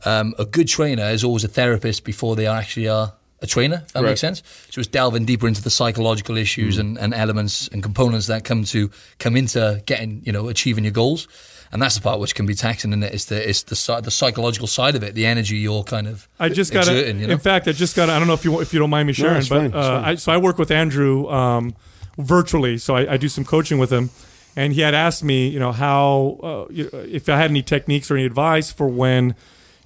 um, 0.04 0.34
a 0.38 0.44
good 0.44 0.68
trainer 0.68 1.04
is 1.10 1.22
always 1.24 1.44
a 1.44 1.48
therapist 1.48 2.04
before 2.04 2.34
they 2.36 2.46
actually 2.46 2.88
are 2.88 3.12
a 3.40 3.46
trainer. 3.46 3.82
If 3.86 3.92
that 3.92 4.02
Right. 4.02 4.10
makes 4.10 4.20
sense. 4.20 4.42
So 4.70 4.80
it's 4.80 4.88
delving 4.88 5.24
deeper 5.24 5.48
into 5.48 5.62
the 5.62 5.70
psychological 5.70 6.36
issues 6.36 6.78
and, 6.78 6.96
and 6.98 7.12
elements 7.14 7.68
and 7.72 7.82
components 7.82 8.26
that 8.28 8.44
come 8.44 8.64
to 8.64 8.90
come 9.18 9.36
into 9.36 9.82
getting 9.86 10.22
you 10.24 10.32
know 10.32 10.48
achieving 10.48 10.84
your 10.84 10.92
goals. 10.92 11.26
And 11.72 11.80
that's 11.80 11.94
the 11.94 12.02
part 12.02 12.20
which 12.20 12.34
can 12.34 12.44
be 12.44 12.54
taxing, 12.54 12.92
and 12.92 13.02
it's 13.02 13.24
the 13.24 13.48
it's 13.48 13.62
the 13.62 13.74
si- 13.74 14.02
the 14.02 14.10
psychological 14.10 14.66
side 14.66 14.94
of 14.94 15.02
it, 15.02 15.14
the 15.14 15.24
energy 15.24 15.56
you're 15.56 15.82
kind 15.82 16.06
of. 16.06 16.28
I 16.38 16.50
just 16.50 16.70
got 16.70 16.86
you 16.86 17.14
know? 17.14 17.32
In 17.32 17.38
fact, 17.38 17.66
I 17.66 17.72
just 17.72 17.96
got. 17.96 18.10
I 18.10 18.18
don't 18.18 18.28
know 18.28 18.34
if 18.34 18.44
you 18.44 18.60
if 18.60 18.74
you 18.74 18.78
don't 18.78 18.90
mind 18.90 19.06
me 19.06 19.14
sharing, 19.14 19.38
it's 19.38 19.48
but 19.48 19.72
fine, 19.72 19.74
uh. 19.74 20.02
I, 20.04 20.14
so 20.16 20.32
I 20.32 20.36
work 20.36 20.58
with 20.58 20.70
Andrew 20.70 21.26
um, 21.30 21.74
virtually. 22.18 22.76
So 22.76 22.94
I, 22.94 23.14
I 23.14 23.16
do 23.16 23.26
some 23.26 23.46
coaching 23.46 23.78
with 23.78 23.90
him, 23.90 24.10
and 24.54 24.74
he 24.74 24.82
had 24.82 24.92
asked 24.92 25.24
me, 25.24 25.48
you 25.48 25.58
know, 25.58 25.72
how 25.72 26.38
uh, 26.42 26.66
if 26.70 27.26
I 27.30 27.38
had 27.38 27.50
any 27.50 27.62
techniques 27.62 28.10
or 28.10 28.16
any 28.16 28.26
advice 28.26 28.70
for 28.70 28.86
when, 28.86 29.34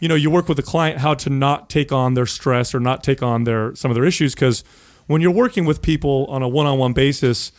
you 0.01 0.09
know, 0.09 0.17
you 0.17 0.29
work 0.29 0.49
with 0.49 0.59
a 0.59 0.65
client, 0.65 0.99
how 0.99 1.15
to 1.15 1.31
not 1.31 1.71
take 1.71 1.93
on 1.93 2.15
their 2.15 2.27
stress 2.27 2.75
or 2.75 2.81
not 2.81 3.05
take 3.05 3.23
on 3.23 3.45
their 3.45 3.77
some 3.77 3.93
of 3.93 3.95
their 3.95 4.05
issues, 4.05 4.35
because 4.35 4.65
when 5.07 5.23
you're 5.23 5.31
working 5.31 5.65
with 5.65 5.83
people 5.83 6.27
on 6.31 6.43
a 6.43 6.49
one-on-one 6.49 6.95
basis. 6.95 7.53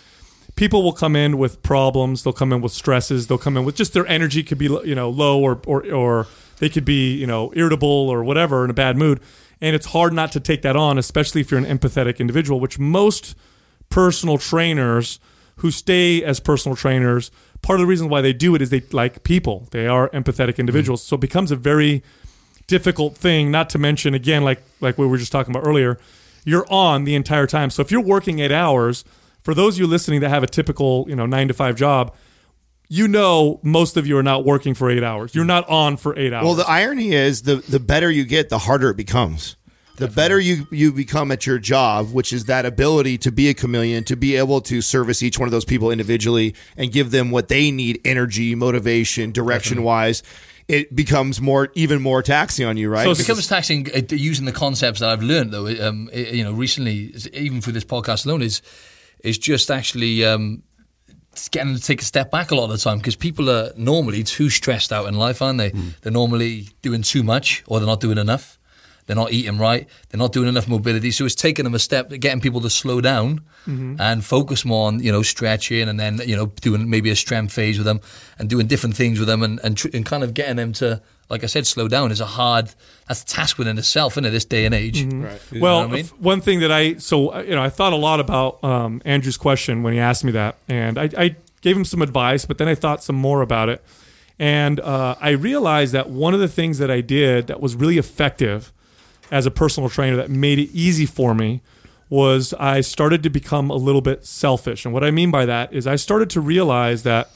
People 0.57 0.83
will 0.83 0.93
come 0.93 1.15
in 1.15 1.37
with 1.37 1.63
problems. 1.63 2.23
They'll 2.23 2.33
come 2.33 2.51
in 2.51 2.61
with 2.61 2.73
stresses. 2.73 3.27
They'll 3.27 3.37
come 3.37 3.55
in 3.55 3.63
with 3.63 3.75
just 3.75 3.93
their 3.93 4.05
energy 4.07 4.43
could 4.43 4.57
be 4.57 4.65
you 4.65 4.95
know 4.95 5.09
low 5.09 5.39
or 5.39 5.61
or 5.65 5.89
or 5.89 6.27
they 6.57 6.67
could 6.67 6.83
be 6.83 7.15
you 7.15 7.27
know 7.27 7.53
irritable 7.55 7.87
or 7.87 8.23
whatever 8.23 8.65
in 8.65 8.69
a 8.69 8.73
bad 8.73 8.97
mood. 8.97 9.21
And 9.61 9.75
it's 9.75 9.87
hard 9.87 10.13
not 10.13 10.33
to 10.33 10.39
take 10.39 10.61
that 10.63 10.75
on 10.75 10.97
especially 10.97 11.41
if 11.41 11.49
you're 11.49 11.63
an 11.63 11.65
empathetic 11.65 12.19
individual 12.19 12.59
which 12.59 12.77
most 12.77 13.35
personal 13.89 14.37
trainers 14.37 15.19
who 15.57 15.71
stay 15.71 16.23
as 16.23 16.39
personal 16.39 16.75
trainers 16.75 17.31
part 17.61 17.79
of 17.79 17.81
the 17.81 17.87
reason 17.87 18.09
why 18.09 18.21
they 18.21 18.33
do 18.33 18.53
it 18.55 18.61
is 18.61 18.69
they 18.69 18.81
like 18.91 19.23
people. 19.23 19.67
They 19.71 19.87
are 19.87 20.09
empathetic 20.09 20.51
mm-hmm. 20.51 20.61
individuals. 20.61 21.03
So 21.03 21.15
it 21.15 21.21
becomes 21.21 21.51
a 21.51 21.55
very 21.55 22.03
difficult 22.67 23.15
thing 23.15 23.49
not 23.49 23.69
to 23.69 23.77
mention 23.77 24.13
again 24.13 24.43
like 24.43 24.61
like 24.81 24.97
we 24.97 25.07
were 25.07 25.17
just 25.17 25.31
talking 25.31 25.55
about 25.55 25.65
earlier 25.65 25.97
you're 26.47 26.65
on 26.69 27.03
the 27.03 27.13
entire 27.13 27.45
time. 27.45 27.69
So 27.69 27.81
if 27.81 27.91
you're 27.91 27.99
working 27.99 28.39
8 28.39 28.53
hours 28.53 29.03
for 29.47 29.53
those 29.53 29.75
of 29.75 29.79
you 29.79 29.87
listening 29.87 30.19
that 30.19 30.27
have 30.27 30.43
a 30.43 30.47
typical 30.47 31.05
you 31.07 31.15
know 31.15 31.25
9 31.25 31.47
to 31.47 31.53
5 31.53 31.75
job 31.77 32.13
you 32.89 33.07
know 33.07 33.61
most 33.63 33.95
of 33.95 34.05
you 34.05 34.17
are 34.17 34.23
not 34.23 34.43
working 34.43 34.73
for 34.73 34.89
8 34.89 35.01
hours 35.01 35.33
you're 35.33 35.45
not 35.45 35.65
on 35.69 35.95
for 35.95 36.19
8 36.19 36.33
hours 36.33 36.43
Well, 36.43 36.53
the 36.55 36.67
irony 36.67 37.13
is 37.13 37.43
the 37.43 37.55
the 37.55 37.79
better 37.79 38.11
you 38.11 38.25
get, 38.25 38.49
the 38.49 38.57
harder 38.57 38.89
it 38.89 38.97
becomes. 38.97 39.55
The 39.95 40.09
better 40.09 40.37
you 40.37 40.67
you 40.69 40.91
become 40.91 41.31
at 41.31 41.47
your 41.47 41.59
job, 41.59 42.11
which 42.11 42.33
is 42.33 42.43
that 42.45 42.65
ability 42.65 43.19
to 43.19 43.31
be 43.31 43.47
a 43.47 43.53
chameleon, 43.53 44.03
to 44.03 44.17
be 44.17 44.35
able 44.35 44.59
to 44.61 44.81
service 44.81 45.23
each 45.23 45.39
one 45.39 45.47
of 45.47 45.53
those 45.53 45.65
people 45.65 45.91
individually 45.91 46.53
and 46.75 46.91
give 46.91 47.11
them 47.11 47.31
what 47.31 47.47
they 47.47 47.71
need, 47.71 48.01
energy, 48.03 48.53
motivation, 48.53 49.31
direction 49.31 49.81
wise. 49.81 50.23
It 50.67 50.93
becomes 50.93 51.39
more 51.39 51.69
even 51.73 52.01
more 52.01 52.21
taxing 52.21 52.65
on 52.65 52.75
you, 52.75 52.89
right? 52.89 53.05
So 53.05 53.11
It 53.11 53.17
becomes 53.19 53.47
taxing 53.47 53.87
uh, 53.95 54.01
using 54.13 54.45
the 54.45 54.51
concepts 54.51 54.99
that 54.99 55.09
I've 55.09 55.23
learned 55.23 55.53
though. 55.53 55.67
Um, 55.67 56.09
you 56.13 56.43
know, 56.43 56.51
recently, 56.51 57.15
even 57.31 57.61
through 57.61 57.73
this 57.73 57.85
podcast 57.85 58.25
alone, 58.25 58.41
is 58.41 58.61
is 59.23 59.37
just 59.37 59.69
actually 59.71 60.23
um, 60.25 60.63
getting 61.51 61.75
to 61.75 61.81
take 61.81 62.01
a 62.01 62.05
step 62.05 62.31
back 62.31 62.51
a 62.51 62.55
lot 62.55 62.65
of 62.65 62.71
the 62.71 62.77
time 62.77 62.97
because 62.97 63.15
people 63.15 63.49
are 63.49 63.71
normally 63.75 64.23
too 64.23 64.49
stressed 64.49 64.91
out 64.91 65.07
in 65.07 65.15
life, 65.15 65.41
aren't 65.41 65.57
they? 65.59 65.71
They're 66.01 66.11
normally 66.11 66.69
doing 66.81 67.01
too 67.01 67.23
much 67.23 67.63
or 67.67 67.79
they're 67.79 67.87
not 67.87 67.99
doing 68.01 68.17
enough. 68.17 68.57
They're 69.05 69.15
not 69.15 69.31
eating 69.31 69.57
right. 69.57 69.87
They're 70.09 70.19
not 70.19 70.33
doing 70.33 70.49
enough 70.49 70.67
mobility. 70.67 71.11
So 71.11 71.23
it's 71.25 71.33
taking 71.35 71.63
them 71.63 71.73
a 71.73 71.79
step, 71.79 72.09
getting 72.09 72.41
people 72.41 72.59
to 72.61 72.69
slow 72.69 72.99
down 73.01 73.41
and 73.99 74.23
focus 74.23 74.63
more 74.65 74.87
on, 74.87 75.01
you 75.01 75.11
know, 75.11 75.21
stretching 75.23 75.89
and 75.89 75.99
then, 75.99 76.19
you 76.25 76.35
know, 76.35 76.47
doing 76.61 76.89
maybe 76.89 77.09
a 77.09 77.15
strength 77.15 77.53
phase 77.53 77.77
with 77.77 77.85
them 77.85 78.01
and 78.39 78.49
doing 78.49 78.67
different 78.67 78.95
things 78.95 79.19
with 79.19 79.27
them 79.27 79.43
and, 79.43 79.59
and, 79.63 79.77
tr- 79.77 79.89
and 79.93 80.05
kind 80.05 80.23
of 80.23 80.33
getting 80.33 80.55
them 80.57 80.73
to, 80.73 81.01
like 81.29 81.43
I 81.43 81.47
said, 81.47 81.67
slow 81.67 81.87
down 81.87 82.11
is 82.11 82.21
a 82.21 82.25
hard, 82.25 82.69
that's 83.07 83.21
a 83.21 83.25
task 83.25 83.57
within 83.57 83.77
itself, 83.77 84.13
isn't 84.13 84.25
it, 84.25 84.29
this 84.29 84.45
day 84.45 84.65
and 84.65 84.73
age. 84.73 85.03
Right. 85.03 85.39
Well, 85.53 85.81
what 85.81 85.89
I 85.89 85.91
mean? 85.91 86.05
f- 86.05 86.13
one 86.19 86.41
thing 86.41 86.61
that 86.61 86.71
I 86.71 86.95
so 86.97 87.33
uh, 87.33 87.41
you 87.41 87.55
know 87.55 87.61
I 87.63 87.69
thought 87.69 87.93
a 87.93 87.97
lot 87.97 88.19
about 88.19 88.63
um, 88.63 89.01
Andrew's 89.05 89.37
question 89.37 89.83
when 89.83 89.93
he 89.93 89.99
asked 89.99 90.23
me 90.23 90.31
that, 90.31 90.55
and 90.69 90.97
I, 90.97 91.09
I 91.17 91.35
gave 91.61 91.75
him 91.75 91.85
some 91.85 92.01
advice, 92.01 92.45
but 92.45 92.57
then 92.57 92.67
I 92.67 92.75
thought 92.75 93.03
some 93.03 93.15
more 93.17 93.41
about 93.41 93.67
it, 93.67 93.83
and 94.39 94.79
uh, 94.79 95.15
I 95.19 95.31
realized 95.31 95.93
that 95.93 96.09
one 96.09 96.33
of 96.33 96.39
the 96.39 96.47
things 96.47 96.77
that 96.77 96.89
I 96.89 97.01
did 97.01 97.47
that 97.47 97.59
was 97.59 97.75
really 97.75 97.97
effective 97.97 98.71
as 99.29 99.45
a 99.45 99.51
personal 99.51 99.89
trainer 99.89 100.15
that 100.15 100.29
made 100.29 100.59
it 100.59 100.69
easy 100.71 101.05
for 101.05 101.35
me 101.35 101.61
was 102.09 102.53
I 102.53 102.79
started 102.79 103.21
to 103.23 103.29
become 103.29 103.69
a 103.69 103.75
little 103.75 103.99
bit 103.99 104.25
selfish, 104.25 104.85
and 104.85 104.93
what 104.93 105.03
I 105.03 105.11
mean 105.11 105.29
by 105.29 105.45
that 105.45 105.73
is 105.73 105.85
I 105.85 105.97
started 105.97 106.29
to 106.29 106.39
realize 106.39 107.03
that 107.03 107.31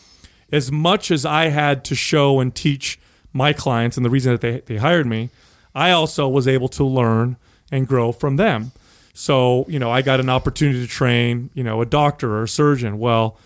as 0.50 0.71
much 0.71 1.12
as 1.12 1.25
I 1.25 1.50
had 1.50 1.83
to 1.86 1.95
show 1.95 2.39
and 2.39 2.55
teach 2.55 2.97
my 3.34 3.54
clients 3.54 3.98
and 3.98 4.06
the 4.06 4.10
reason 4.10 4.32
that 4.32 4.41
they, 4.41 4.60
they 4.62 4.78
hired 4.78 5.08
me, 5.08 5.30
I 5.74 5.91
also 5.91 6.28
was 6.28 6.48
able 6.48 6.67
to 6.70 6.84
learn 6.84 7.38
and 7.72 7.88
grow 7.88 8.12
from 8.12 8.36
them. 8.36 8.72
So, 9.13 9.65
you 9.67 9.80
know, 9.80 9.91
I 9.91 10.02
got 10.02 10.20
an 10.20 10.30
opportunity 10.30 10.82
to 10.82 10.88
train, 10.88 11.50
you 11.54 11.63
know, 11.63 11.82
a 11.82 11.86
doctor 11.86 12.36
or 12.36 12.44
a 12.44 12.48
surgeon. 12.48 12.98
Well, 12.98 13.38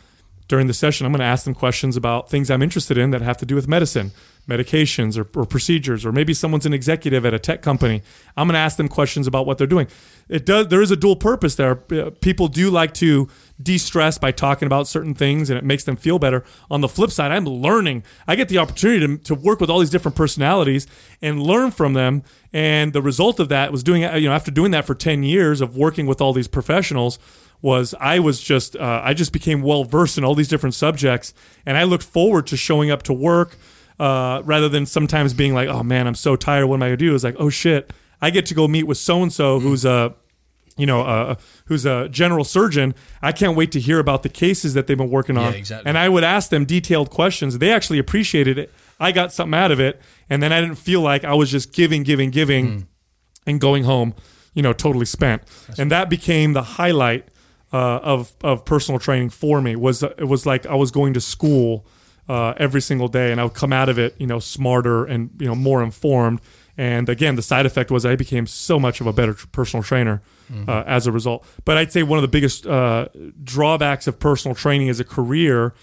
during 0.48 0.68
the 0.68 0.74
session, 0.74 1.06
I'm 1.06 1.12
going 1.12 1.22
to 1.22 1.26
ask 1.26 1.44
them 1.44 1.56
questions 1.56 1.98
about 1.98 2.30
things 2.30 2.52
I'm 2.52 2.62
interested 2.62 2.98
in 2.98 3.10
that 3.12 3.22
have 3.22 3.38
to 3.38 3.48
do 3.48 3.56
with 3.56 3.68
medicine, 3.68 4.12
medications, 4.48 5.18
or, 5.18 5.28
or 5.40 5.46
procedures, 5.46 6.06
or 6.06 6.12
maybe 6.12 6.36
someone's 6.36 6.68
an 6.68 6.74
executive 6.74 7.26
at 7.26 7.34
a 7.34 7.40
tech 7.40 7.64
company. 7.64 8.04
I'm 8.38 8.48
going 8.48 8.54
to 8.54 8.60
ask 8.60 8.78
them 8.78 8.88
questions 8.88 9.26
about 9.26 9.48
what 9.48 9.58
they're 9.58 9.66
doing. 9.66 9.88
It 10.30 10.46
does. 10.46 10.68
There 10.68 10.84
is 10.84 10.92
a 10.92 10.96
dual 10.96 11.16
purpose 11.16 11.56
there. 11.56 11.82
Uh, 11.92 12.12
People 12.22 12.48
do 12.48 12.70
like 12.70 12.94
to 12.96 13.28
de-stress 13.62 14.18
by 14.18 14.32
talking 14.32 14.66
about 14.66 14.88
certain 14.88 15.14
things, 15.14 15.50
and 15.50 15.58
it 15.58 15.64
makes 15.64 15.84
them 15.84 15.96
feel 15.96 16.20
better. 16.20 16.44
On 16.70 16.82
the 16.82 16.88
flip 16.88 17.12
side, 17.12 17.32
I'm 17.32 17.46
learning. 17.46 18.04
I 18.28 18.36
get 18.36 18.50
the 18.50 18.58
opportunity 18.58 19.06
to, 19.06 19.18
to 19.24 19.36
work 19.36 19.60
with 19.60 19.70
all 19.70 19.80
these 19.80 19.90
different 19.90 20.16
personalities 20.16 20.88
and 21.22 21.42
learn 21.42 21.72
from 21.72 21.94
them. 21.94 22.24
And 22.52 22.94
the 22.94 23.02
result 23.02 23.40
of 23.40 23.50
that 23.50 23.72
was 23.72 23.84
doing, 23.84 24.02
you 24.02 24.30
know, 24.30 24.34
after 24.34 24.52
doing 24.52 24.72
that 24.72 24.86
for 24.86 24.96
10 24.96 25.24
years 25.24 25.62
of 25.62 25.78
working 25.78 26.06
with 26.06 26.22
all 26.22 26.34
these 26.34 26.48
professionals 26.48 27.20
was 27.62 27.96
I 28.00 28.20
was 28.20 28.42
just 28.42 28.76
uh, 28.76 29.02
I 29.04 29.14
just 29.14 29.32
became 29.32 29.62
well 29.62 29.84
versed 29.84 30.18
in 30.18 30.24
all 30.24 30.36
these 30.36 30.48
different 30.48 30.76
subjects, 30.76 31.34
and 31.66 31.78
I 31.78 31.84
looked 31.84 32.04
forward 32.04 32.48
to 32.48 32.58
showing 32.58 32.92
up 32.92 33.04
to 33.04 33.14
work 33.14 33.58
uh, 34.00 34.42
rather 34.46 34.70
than 34.70 34.86
sometimes 34.86 35.34
being 35.34 35.54
like, 35.54 35.68
oh 35.68 35.82
man, 35.82 36.06
I'm 36.06 36.16
so 36.16 36.36
tired. 36.36 36.68
What 36.68 36.76
am 36.76 36.84
I 36.84 36.88
gonna 36.88 36.98
do? 36.98 37.16
It's 37.16 37.24
like, 37.24 37.38
oh 37.40 37.50
shit, 37.50 37.92
I 38.22 38.30
get 38.30 38.46
to 38.48 38.54
go 38.54 38.68
meet 38.68 38.84
with 38.84 38.98
so 38.98 39.24
and 39.24 39.32
so 39.32 39.60
who's 39.60 39.86
a 39.86 40.14
you 40.78 40.86
know, 40.86 41.02
uh, 41.02 41.36
who's 41.66 41.86
a 41.86 42.10
general 42.10 42.44
surgeon. 42.44 42.94
I 43.22 43.32
can't 43.32 43.56
wait 43.56 43.72
to 43.74 43.80
hear 43.80 44.00
about 44.00 44.24
the 44.24 44.30
cases 44.30 44.74
that 44.74 44.88
they've 44.88 44.98
been 44.98 45.10
working 45.10 45.38
on. 45.38 45.54
Yeah, 45.54 45.58
exactly. 45.60 45.88
And 45.90 45.98
I 45.98 46.10
would 46.10 46.24
ask 46.24 46.50
them 46.50 46.66
detailed 46.66 47.10
questions. 47.10 47.58
They 47.60 47.72
actually 47.72 48.00
appreciated 48.00 48.58
it. 48.58 48.74
I 49.00 49.12
got 49.12 49.32
something 49.34 49.58
out 49.58 49.72
of 49.72 49.80
it, 49.80 50.02
and 50.30 50.42
then 50.44 50.52
I 50.54 50.62
didn't 50.62 50.78
feel 50.78 51.02
like 51.02 51.24
I 51.24 51.34
was 51.34 51.50
just 51.52 51.74
giving, 51.74 52.04
giving, 52.04 52.30
giving, 52.30 52.88
and 53.46 53.60
going 53.62 53.84
home, 53.84 54.14
you 54.54 54.62
know, 54.62 54.74
totally 54.74 55.06
spent. 55.06 55.44
and 55.78 55.92
that 55.92 56.10
became 56.10 56.54
the 56.54 56.64
highlight 56.64 57.28
uh, 57.74 58.00
of 58.04 58.34
of 58.44 58.64
personal 58.66 59.00
training 59.00 59.30
for 59.30 59.62
me. 59.62 59.76
Was 59.76 60.02
it 60.04 60.28
was 60.28 60.46
like 60.46 60.66
I 60.66 60.76
was 60.76 60.92
going 60.92 61.14
to 61.14 61.22
school 61.22 61.86
uh, 62.30 62.54
every 62.58 62.82
single 62.82 63.08
day, 63.08 63.32
and 63.32 63.40
I 63.42 63.44
would 63.44 63.54
come 63.54 63.74
out 63.74 63.90
of 63.90 64.00
it, 64.00 64.16
you 64.18 64.28
know, 64.28 64.40
smarter 64.40 65.06
and 65.06 65.30
you 65.40 65.48
know 65.48 65.56
more 65.56 65.84
informed. 65.84 66.40
And 66.78 67.08
again, 67.08 67.36
the 67.36 67.42
side 67.42 67.66
effect 67.66 67.90
was 67.90 68.06
I 68.06 68.16
became 68.16 68.48
so 68.48 68.80
much 68.80 69.00
of 69.02 69.08
a 69.08 69.14
better 69.14 69.34
personal 69.52 69.82
trainer 69.84 70.22
uh, 70.68 70.84
as 70.86 71.08
a 71.08 71.12
result. 71.12 71.46
But 71.64 71.78
I'd 71.78 71.92
say 71.92 72.04
one 72.04 72.18
of 72.20 72.22
the 72.22 72.28
biggest 72.28 72.68
uh, 72.68 73.08
drawbacks 73.44 74.08
of 74.08 74.20
personal 74.20 74.56
training 74.56 74.90
as 74.90 75.00
a 75.00 75.04
career, 75.06 75.74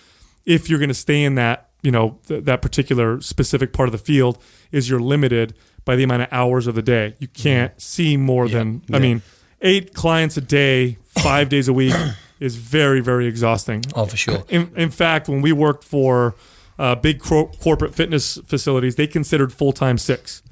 if 0.45 0.69
you're 0.69 0.79
going 0.79 0.89
to 0.89 0.95
stay 0.95 1.25
in 1.25 1.35
that, 1.37 1.71
you 1.83 1.91
know, 1.91 2.19
th- 2.29 2.45
that 2.45 2.63
particular 2.63 3.21
specific 3.21 3.73
part 3.73 3.89
of 3.89 3.93
the 3.93 3.99
field, 3.99 4.39
is 4.71 4.89
you're 4.91 5.01
limited 5.01 5.55
by 5.85 5.97
the 5.97 6.03
amount 6.05 6.23
of 6.23 6.29
hours 6.31 6.67
of 6.67 6.75
the 6.75 6.83
day. 6.83 7.15
You 7.19 7.27
can't 7.29 7.81
see 7.81 8.17
more 8.17 8.47
than, 8.49 8.83
I 8.93 8.99
mean, 9.01 9.23
eight 9.63 9.95
clients 9.95 10.37
a 10.37 10.41
day, 10.41 10.99
five 11.07 11.49
days 11.49 11.69
a 11.69 11.73
week 11.73 11.95
is 12.39 12.57
very, 12.57 13.01
very 13.01 13.27
exhausting. 13.27 13.83
Oh, 13.95 14.05
for 14.07 14.17
sure. 14.17 14.45
In, 14.49 14.71
in 14.77 14.91
fact, 14.91 15.29
when 15.29 15.41
we 15.43 15.53
worked 15.53 15.85
for 15.85 16.35
uh, 16.79 16.95
big 16.95 17.21
cor- 17.21 17.51
corporate 17.61 17.95
fitness 17.95 18.39
facilities, 18.47 18.97
they 18.97 19.07
considered 19.07 19.53
full 19.53 19.73
time 19.73 19.99
six. 19.99 20.43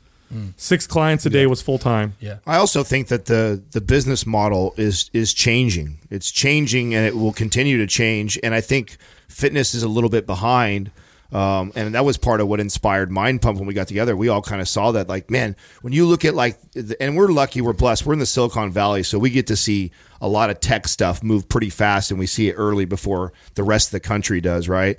Six 0.56 0.86
clients 0.86 1.26
a 1.26 1.30
day 1.30 1.46
was 1.46 1.60
full 1.60 1.78
time. 1.78 2.14
Yeah. 2.20 2.36
I 2.46 2.56
also 2.56 2.84
think 2.84 3.08
that 3.08 3.26
the 3.26 3.62
the 3.72 3.80
business 3.80 4.26
model 4.26 4.74
is 4.76 5.10
is 5.12 5.34
changing. 5.34 5.98
It's 6.10 6.30
changing, 6.30 6.94
and 6.94 7.04
it 7.04 7.16
will 7.16 7.32
continue 7.32 7.78
to 7.78 7.86
change. 7.86 8.38
And 8.42 8.54
I 8.54 8.60
think 8.60 8.96
fitness 9.28 9.74
is 9.74 9.82
a 9.82 9.88
little 9.88 10.10
bit 10.10 10.26
behind. 10.26 10.92
Um, 11.32 11.72
and 11.76 11.94
that 11.94 12.04
was 12.04 12.16
part 12.16 12.40
of 12.40 12.48
what 12.48 12.58
inspired 12.58 13.08
Mind 13.08 13.40
Pump 13.40 13.58
when 13.58 13.68
we 13.68 13.72
got 13.74 13.86
together. 13.86 14.16
We 14.16 14.28
all 14.28 14.42
kind 14.42 14.60
of 14.60 14.68
saw 14.68 14.90
that, 14.90 15.08
like, 15.08 15.30
man, 15.30 15.54
when 15.80 15.92
you 15.92 16.06
look 16.06 16.24
at 16.24 16.34
like, 16.34 16.58
and 16.98 17.16
we're 17.16 17.28
lucky, 17.28 17.60
we're 17.60 17.72
blessed, 17.72 18.04
we're 18.04 18.14
in 18.14 18.18
the 18.18 18.26
Silicon 18.26 18.72
Valley, 18.72 19.04
so 19.04 19.16
we 19.16 19.30
get 19.30 19.46
to 19.46 19.54
see 19.54 19.92
a 20.20 20.26
lot 20.26 20.50
of 20.50 20.58
tech 20.58 20.88
stuff 20.88 21.22
move 21.22 21.48
pretty 21.48 21.70
fast, 21.70 22.10
and 22.10 22.18
we 22.18 22.26
see 22.26 22.48
it 22.48 22.54
early 22.54 22.84
before 22.84 23.32
the 23.54 23.62
rest 23.62 23.88
of 23.88 23.92
the 23.92 24.00
country 24.00 24.40
does, 24.40 24.68
right? 24.68 24.98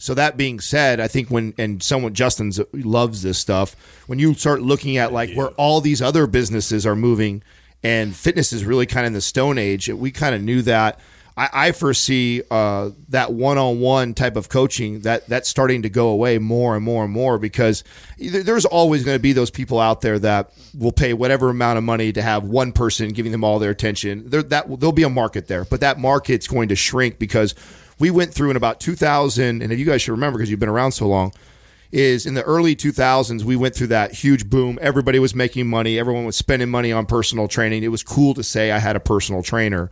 So 0.00 0.14
that 0.14 0.38
being 0.38 0.60
said, 0.60 0.98
I 0.98 1.08
think 1.08 1.28
when 1.28 1.52
and 1.58 1.82
someone 1.82 2.14
Justin's 2.14 2.58
loves 2.72 3.20
this 3.20 3.38
stuff. 3.38 3.76
When 4.06 4.18
you 4.18 4.32
start 4.32 4.62
looking 4.62 4.96
at 4.96 5.12
like 5.12 5.34
where 5.34 5.48
all 5.58 5.82
these 5.82 6.00
other 6.00 6.26
businesses 6.26 6.86
are 6.86 6.96
moving, 6.96 7.42
and 7.82 8.16
fitness 8.16 8.50
is 8.50 8.64
really 8.64 8.86
kind 8.86 9.04
of 9.04 9.08
in 9.08 9.12
the 9.12 9.20
stone 9.20 9.58
age, 9.58 9.90
we 9.90 10.10
kind 10.10 10.34
of 10.34 10.40
knew 10.40 10.62
that. 10.62 10.98
I, 11.36 11.48
I 11.52 11.72
foresee 11.72 12.42
uh, 12.50 12.90
that 13.10 13.34
one-on-one 13.34 14.14
type 14.14 14.36
of 14.36 14.48
coaching 14.48 15.00
that 15.00 15.26
that's 15.26 15.50
starting 15.50 15.82
to 15.82 15.90
go 15.90 16.08
away 16.08 16.38
more 16.38 16.76
and 16.76 16.84
more 16.84 17.04
and 17.04 17.12
more 17.12 17.38
because 17.38 17.84
there's 18.18 18.64
always 18.64 19.04
going 19.04 19.16
to 19.16 19.22
be 19.22 19.34
those 19.34 19.50
people 19.50 19.78
out 19.78 20.00
there 20.00 20.18
that 20.18 20.50
will 20.74 20.92
pay 20.92 21.12
whatever 21.12 21.50
amount 21.50 21.76
of 21.76 21.84
money 21.84 22.10
to 22.12 22.22
have 22.22 22.44
one 22.44 22.72
person 22.72 23.10
giving 23.10 23.32
them 23.32 23.44
all 23.44 23.58
their 23.58 23.70
attention. 23.70 24.30
There 24.30 24.42
that 24.44 24.80
there'll 24.80 24.92
be 24.92 25.02
a 25.02 25.10
market 25.10 25.46
there, 25.46 25.66
but 25.66 25.80
that 25.80 25.98
market's 25.98 26.48
going 26.48 26.70
to 26.70 26.76
shrink 26.76 27.18
because 27.18 27.54
we 28.00 28.10
went 28.10 28.34
through 28.34 28.50
in 28.50 28.56
about 28.56 28.80
2000, 28.80 29.62
and 29.62 29.72
if 29.72 29.78
you 29.78 29.84
guys 29.84 30.02
should 30.02 30.12
remember 30.12 30.38
because 30.38 30.50
you've 30.50 30.58
been 30.58 30.68
around 30.68 30.92
so 30.92 31.06
long 31.06 31.32
is 31.92 32.24
in 32.24 32.34
the 32.34 32.42
early 32.42 32.76
2000s 32.76 33.42
we 33.42 33.56
went 33.56 33.74
through 33.74 33.88
that 33.88 34.12
huge 34.12 34.48
boom. 34.48 34.78
Everybody 34.80 35.18
was 35.18 35.34
making 35.34 35.68
money. 35.68 35.98
Everyone 35.98 36.24
was 36.24 36.36
spending 36.36 36.70
money 36.70 36.92
on 36.92 37.06
personal 37.06 37.48
training. 37.48 37.82
It 37.82 37.88
was 37.88 38.02
cool 38.02 38.34
to 38.34 38.42
say 38.42 38.70
i 38.70 38.78
had 38.78 38.96
a 38.96 39.00
personal 39.00 39.42
trainer. 39.42 39.90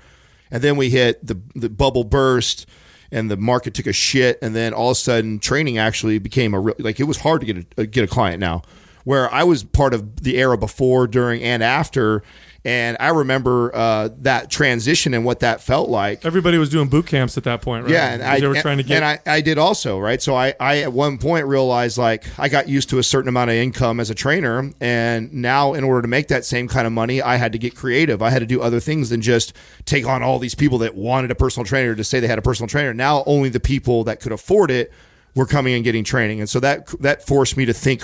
And 0.51 0.62
then 0.62 0.77
we 0.77 0.90
hit 0.90 1.25
the 1.27 1.40
the 1.55 1.68
bubble 1.68 2.05
burst 2.05 2.66
and 3.11 3.31
the 3.31 3.37
market 3.37 3.75
took 3.75 3.87
a 3.87 3.92
shit 3.92 4.38
and 4.42 4.55
then 4.55 4.73
all 4.75 4.90
of 4.90 4.92
a 4.92 5.01
sudden 5.01 5.38
training 5.38 5.79
actually 5.79 6.18
became 6.18 6.55
a 6.55 6.61
real 6.61 6.77
like 6.79 7.01
it 7.01 7.05
was 7.05 7.18
hard 7.18 7.40
to 7.40 7.53
get 7.53 7.66
a, 7.77 7.87
get 7.87 8.05
a 8.05 8.09
client 8.09 8.40
now. 8.40 8.62
Where 9.05 9.33
i 9.33 9.42
was 9.42 9.64
part 9.64 9.94
of 9.94 10.23
the 10.23 10.37
era 10.38 10.57
before 10.57 11.07
during 11.07 11.42
and 11.42 11.62
after 11.62 12.23
and 12.64 12.97
i 12.99 13.09
remember 13.09 13.75
uh, 13.75 14.09
that 14.18 14.51
transition 14.51 15.14
and 15.14 15.25
what 15.25 15.40
that 15.40 15.61
felt 15.61 15.88
like 15.88 16.25
Everybody 16.25 16.59
was 16.59 16.68
doing 16.68 16.88
boot 16.88 17.07
camps 17.07 17.37
at 17.38 17.44
that 17.44 17.62
point, 17.62 17.85
right? 17.85 17.92
yeah, 17.92 18.12
and 18.12 18.23
I, 18.23 18.40
they 18.40 18.47
were 18.47 18.55
trying 18.57 18.79
to 18.79 18.83
get. 18.83 19.03
and 19.03 19.05
I, 19.05 19.35
I 19.37 19.40
did 19.40 19.59
also 19.59 19.99
right. 19.99 20.21
So 20.21 20.35
I, 20.35 20.55
I 20.59 20.79
at 20.79 20.92
one 20.92 21.18
point 21.18 21.47
realized 21.47 21.97
like 21.99 22.27
I 22.38 22.49
got 22.49 22.68
used 22.68 22.90
to 22.90 22.99
a 22.99 23.03
certain 23.03 23.29
amount 23.29 23.51
of 23.51 23.57
income 23.57 24.01
as 24.01 24.11
a 24.11 24.14
trainer, 24.14 24.71
and 24.81 25.33
now 25.33 25.75
in 25.75 25.85
order 25.85 26.03
to 26.03 26.09
make 26.09 26.29
that 26.29 26.44
same 26.44 26.68
kind 26.68 26.87
of 26.87 26.92
money, 26.92 27.23
I 27.23 27.37
had 27.37 27.53
to 27.53 27.59
get 27.59 27.75
creative. 27.77 28.21
I 28.23 28.31
had 28.31 28.40
to 28.40 28.47
do 28.47 28.61
other 28.61 28.81
things 28.81 29.11
than 29.11 29.21
just 29.23 29.53
take 29.85 30.07
on 30.07 30.23
all 30.23 30.38
these 30.38 30.55
people 30.55 30.79
that 30.79 30.94
wanted 30.94 31.31
a 31.31 31.35
personal 31.35 31.64
trainer 31.64 31.94
to 31.94 32.05
say 32.05 32.21
they 32.21 32.27
had 32.27 32.38
a 32.38 32.42
personal 32.42 32.68
trainer. 32.68 32.92
Now 32.92 33.23
only 33.27 33.49
the 33.49 33.61
people 33.61 34.05
that 34.05 34.21
could 34.21 34.33
afford 34.33 34.71
it 34.71 34.92
were 35.35 35.47
coming 35.47 35.75
and 35.75 35.85
getting 35.85 36.05
training, 36.05 36.40
and 36.40 36.51
so 36.51 36.59
that 36.61 36.87
that 37.01 37.25
forced 37.25 37.57
me 37.57 37.64
to 37.66 37.73
think 37.73 38.03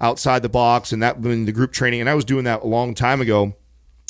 outside 0.00 0.42
the 0.42 0.48
box, 0.48 0.92
and 0.92 1.02
that 1.02 1.20
when 1.20 1.44
the 1.44 1.52
group 1.52 1.72
training, 1.72 2.00
and 2.00 2.10
I 2.10 2.14
was 2.14 2.24
doing 2.24 2.44
that 2.44 2.62
a 2.62 2.66
long 2.66 2.94
time 2.94 3.20
ago 3.20 3.54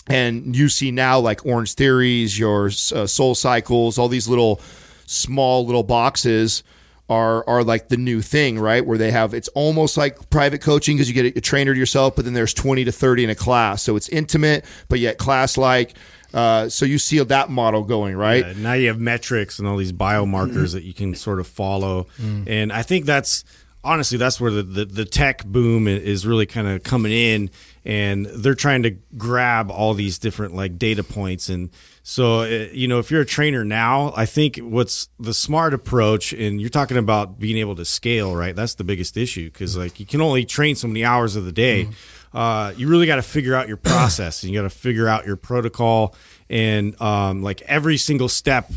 and 0.08 0.56
you 0.56 0.68
see 0.68 0.90
now 0.90 1.18
like 1.18 1.40
Orangetheories 1.42 2.38
your 2.38 2.66
uh, 2.66 3.06
SoulCycles 3.06 3.98
all 3.98 4.08
these 4.08 4.28
little 4.28 4.60
small 5.06 5.66
little 5.66 5.82
boxes 5.82 6.62
are 7.08 7.46
are 7.48 7.62
like 7.62 7.88
the 7.88 7.96
new 7.96 8.20
thing 8.22 8.58
right? 8.58 8.84
Where 8.84 8.98
they 8.98 9.10
have 9.10 9.34
it's 9.34 9.48
almost 9.48 9.96
like 9.96 10.30
private 10.30 10.60
coaching 10.60 10.96
because 10.96 11.08
you 11.08 11.14
get 11.14 11.34
a, 11.36 11.38
a 11.38 11.40
trainer 11.40 11.72
to 11.72 11.78
yourself 11.78 12.16
but 12.16 12.24
then 12.24 12.34
there's 12.34 12.54
20 12.54 12.84
to 12.84 12.92
30 12.92 13.24
in 13.24 13.30
a 13.30 13.34
class. 13.34 13.82
So 13.82 13.96
it's 13.96 14.08
intimate 14.08 14.64
but 14.88 14.98
yet 14.98 15.18
class 15.18 15.56
like 15.56 15.94
uh, 16.34 16.66
so 16.68 16.86
you 16.86 16.96
see 16.98 17.18
that 17.18 17.50
model 17.50 17.82
going 17.82 18.16
right? 18.16 18.44
Uh, 18.44 18.52
now 18.56 18.72
you 18.72 18.88
have 18.88 18.98
metrics 18.98 19.58
and 19.58 19.68
all 19.68 19.76
these 19.76 19.92
biomarkers 19.92 20.72
that 20.74 20.82
you 20.82 20.94
can 20.94 21.14
sort 21.14 21.38
of 21.40 21.46
follow, 21.46 22.06
and 22.46 22.72
I 22.72 22.82
think 22.82 23.04
that's 23.04 23.44
honestly 23.84 24.18
that's 24.18 24.40
where 24.40 24.50
the, 24.50 24.62
the, 24.62 24.84
the 24.84 25.04
tech 25.04 25.44
boom 25.44 25.88
is 25.88 26.26
really 26.26 26.46
kind 26.46 26.68
of 26.68 26.82
coming 26.82 27.12
in, 27.12 27.50
and 27.84 28.26
they're 28.26 28.54
trying 28.54 28.82
to 28.84 28.96
grab 29.16 29.70
all 29.70 29.94
these 29.94 30.18
different 30.18 30.54
like 30.54 30.78
data 30.78 31.02
points, 31.02 31.48
and 31.48 31.70
so 32.02 32.40
uh, 32.40 32.68
you 32.72 32.88
know 32.88 32.98
if 32.98 33.10
you're 33.10 33.22
a 33.22 33.26
trainer 33.26 33.64
now, 33.64 34.12
I 34.16 34.26
think 34.26 34.58
what's 34.58 35.08
the 35.18 35.34
smart 35.34 35.74
approach, 35.74 36.32
and 36.32 36.60
you're 36.60 36.70
talking 36.70 36.96
about 36.96 37.38
being 37.38 37.58
able 37.58 37.76
to 37.76 37.84
scale, 37.84 38.34
right? 38.34 38.54
That's 38.54 38.74
the 38.74 38.84
biggest 38.84 39.16
issue 39.16 39.50
because 39.50 39.76
like 39.76 39.98
you 40.00 40.06
can 40.06 40.20
only 40.20 40.44
train 40.44 40.76
so 40.76 40.88
many 40.88 41.04
hours 41.04 41.36
of 41.36 41.44
the 41.44 41.52
day. 41.52 41.88
Uh, 42.34 42.72
you 42.78 42.88
really 42.88 43.06
got 43.06 43.16
to 43.16 43.22
figure 43.22 43.54
out 43.54 43.68
your 43.68 43.76
process 43.76 44.42
and 44.42 44.52
you 44.52 44.58
got 44.58 44.62
to 44.62 44.70
figure 44.70 45.06
out 45.06 45.26
your 45.26 45.36
protocol 45.36 46.14
and 46.48 46.98
um, 47.00 47.42
like 47.42 47.60
every 47.62 47.98
single 47.98 48.28
step 48.28 48.72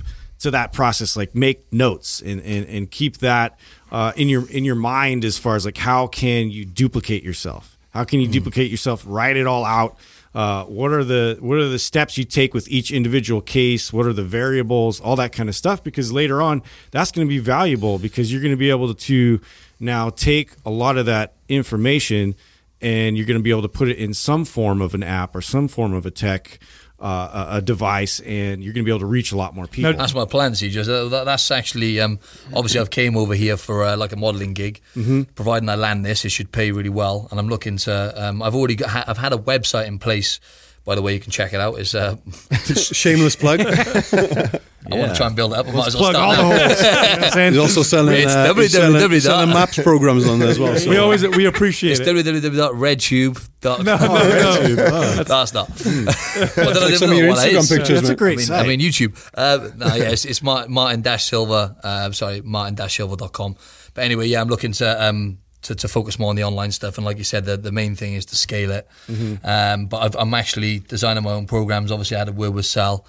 to 0.45 0.51
that 0.51 0.73
process 0.73 1.17
like 1.17 1.33
make 1.33 1.71
notes 1.73 2.21
and, 2.21 2.39
and, 2.41 2.67
and 2.67 2.91
keep 2.91 3.17
that 3.17 3.59
uh, 3.91 4.13
in 4.15 4.29
your 4.29 4.47
in 4.51 4.63
your 4.63 4.75
mind 4.75 5.25
as 5.25 5.39
far 5.39 5.55
as 5.55 5.65
like 5.65 5.77
how 5.77 6.05
can 6.05 6.51
you 6.51 6.65
duplicate 6.65 7.23
yourself? 7.23 7.77
How 7.89 8.03
can 8.03 8.19
you 8.19 8.27
duplicate 8.27 8.69
yourself? 8.69 9.03
Write 9.07 9.37
it 9.37 9.47
all 9.47 9.65
out. 9.65 9.97
Uh, 10.35 10.65
what 10.65 10.91
are 10.91 11.03
the 11.03 11.37
what 11.39 11.57
are 11.57 11.67
the 11.67 11.79
steps 11.79 12.15
you 12.17 12.25
take 12.25 12.53
with 12.53 12.67
each 12.67 12.91
individual 12.91 13.41
case? 13.41 13.91
What 13.91 14.05
are 14.05 14.13
the 14.13 14.23
variables? 14.23 14.99
All 14.99 15.15
that 15.15 15.31
kind 15.31 15.49
of 15.49 15.55
stuff 15.55 15.83
because 15.83 16.11
later 16.11 16.41
on 16.43 16.61
that's 16.91 17.11
going 17.11 17.27
to 17.27 17.29
be 17.29 17.39
valuable 17.39 17.97
because 17.97 18.31
you're 18.31 18.41
going 18.41 18.53
to 18.53 18.57
be 18.57 18.69
able 18.69 18.93
to 18.93 19.41
now 19.79 20.11
take 20.11 20.51
a 20.63 20.69
lot 20.69 20.97
of 20.97 21.07
that 21.07 21.33
information 21.49 22.35
and 22.81 23.17
you're 23.17 23.25
going 23.25 23.39
to 23.39 23.43
be 23.43 23.49
able 23.49 23.63
to 23.63 23.69
put 23.69 23.87
it 23.87 23.97
in 23.97 24.13
some 24.13 24.45
form 24.45 24.79
of 24.79 24.93
an 24.93 25.01
app 25.01 25.35
or 25.35 25.41
some 25.41 25.67
form 25.67 25.93
of 25.93 26.05
a 26.05 26.11
tech 26.11 26.59
uh, 26.99 27.47
a, 27.51 27.57
a 27.57 27.61
device 27.61 28.19
and 28.21 28.63
you're 28.63 28.73
going 28.73 28.83
to 28.83 28.85
be 28.85 28.91
able 28.91 28.99
to 28.99 29.05
reach 29.05 29.31
a 29.31 29.37
lot 29.37 29.53
more 29.53 29.67
people 29.67 29.93
That's 29.93 30.13
my 30.13 30.25
plan, 30.25 30.53
CJ. 30.53 31.25
That's 31.25 31.51
actually 31.51 31.99
um, 31.99 32.19
obviously 32.53 32.79
I've 32.79 32.89
came 32.89 33.17
over 33.17 33.33
here 33.33 33.57
for 33.57 33.83
uh, 33.83 33.97
like 33.97 34.13
a 34.13 34.15
modelling 34.15 34.53
gig. 34.53 34.81
Mm-hmm. 34.95 35.23
Providing 35.35 35.69
I 35.69 35.75
land 35.75 36.05
this, 36.05 36.23
it 36.25 36.29
should 36.29 36.51
pay 36.51 36.71
really 36.71 36.89
well. 36.89 37.27
And 37.31 37.39
I'm 37.39 37.49
looking 37.49 37.77
to. 37.77 38.13
Um, 38.15 38.41
I've 38.41 38.55
already 38.55 38.75
got. 38.75 39.09
I've 39.09 39.17
had 39.17 39.33
a 39.33 39.37
website 39.37 39.87
in 39.87 39.99
place. 39.99 40.39
By 40.85 40.93
the 40.95 41.01
way, 41.01 41.13
you 41.15 41.19
can 41.19 41.31
check 41.31 41.53
it 41.53 41.59
out. 41.59 41.79
Is 41.79 41.95
uh, 41.95 42.15
Shameless 42.75 43.35
plug. 43.35 43.59
I 44.87 44.97
want 44.97 45.09
to 45.13 45.15
try 45.17 45.25
and 45.25 45.35
build 45.35 45.51
it 45.53 45.57
up. 45.57 45.67
I 45.67 45.71
might 45.71 45.87
as 45.87 45.95
well 45.95 46.11
plug 46.11 46.15
all 46.15 46.33
start 46.35 46.37
the 46.37 46.43
now. 46.43 46.67
holes 46.67 46.79
You 46.79 46.91
know 46.91 46.91
what 47.17 47.23
I'm 47.23 47.31
saying? 47.31 47.53
He's 47.53 47.61
also 47.61 47.81
selling, 47.81 48.15
It's 48.21 48.31
uh, 48.35 48.53
he's 48.53 48.71
selling, 48.71 49.01
www. 49.01 49.21
selling 49.21 49.49
maps 49.49 49.81
programs 49.81 50.27
on 50.27 50.37
there 50.37 50.49
as 50.49 50.59
well. 50.59 50.77
So. 50.77 50.87
we 50.91 50.97
always 50.97 51.25
we 51.27 51.45
appreciate 51.45 51.99
It's 51.99 52.01
it. 52.01 52.15
www.redtube.com. 52.15 53.83
No, 53.83 53.97
no, 53.97 54.75
no. 54.75 55.23
That's 55.23 55.53
not. 55.55 55.69
well, 55.69 55.75
then 55.75 56.07
I 56.07 56.63
like 56.63 56.75
didn't 56.75 56.97
some 56.99 57.09
know 57.09 57.15
of 57.15 57.19
your 57.19 57.29
what 57.29 57.37
that 57.37 57.49
Instagram 57.51 57.57
is. 57.57 57.69
pictures, 57.69 57.87
That's 58.01 58.07
a 58.07 58.11
mate. 58.11 58.17
great 58.19 58.33
I 58.33 58.37
mean, 58.37 58.45
site. 58.45 58.65
I 58.65 58.67
mean 58.67 58.79
YouTube. 58.79 59.29
Uh, 59.33 59.69
no, 59.75 59.87
yeah, 59.95 60.11
it's, 60.11 60.25
it's 60.25 60.43
Martin, 60.43 60.71
Martin 60.71 61.01
Dash 61.01 61.23
Silver. 61.25 61.75
Uh, 61.83 62.11
sorry, 62.11 62.41
Martin 62.41 62.75
Dash 62.75 62.95
Silver.com. 62.95 63.55
But 63.95 64.03
anyway, 64.03 64.27
yeah, 64.27 64.41
I'm 64.41 64.49
looking 64.49 64.73
to 64.73 65.03
um 65.03 65.39
to, 65.65 65.75
to 65.75 65.87
focus 65.87 66.17
more 66.17 66.29
on 66.29 66.35
the 66.35 66.43
online 66.43 66.71
stuff. 66.71 66.97
And 66.97 67.05
like 67.05 67.17
you 67.17 67.23
said, 67.23 67.45
the, 67.45 67.57
the 67.57 67.71
main 67.71 67.95
thing 67.95 68.13
is 68.13 68.25
to 68.27 68.35
scale 68.35 68.71
it. 68.71 68.87
Um, 69.43 69.85
but 69.85 69.97
I've, 69.97 70.15
I'm 70.15 70.33
actually 70.33 70.79
designing 70.79 71.23
my 71.23 71.31
own 71.31 71.45
programs. 71.47 71.91
Obviously, 71.91 72.15
I 72.15 72.19
had 72.19 72.29
a 72.29 72.31
word 72.31 72.53
with 72.53 72.65
Sal, 72.65 73.05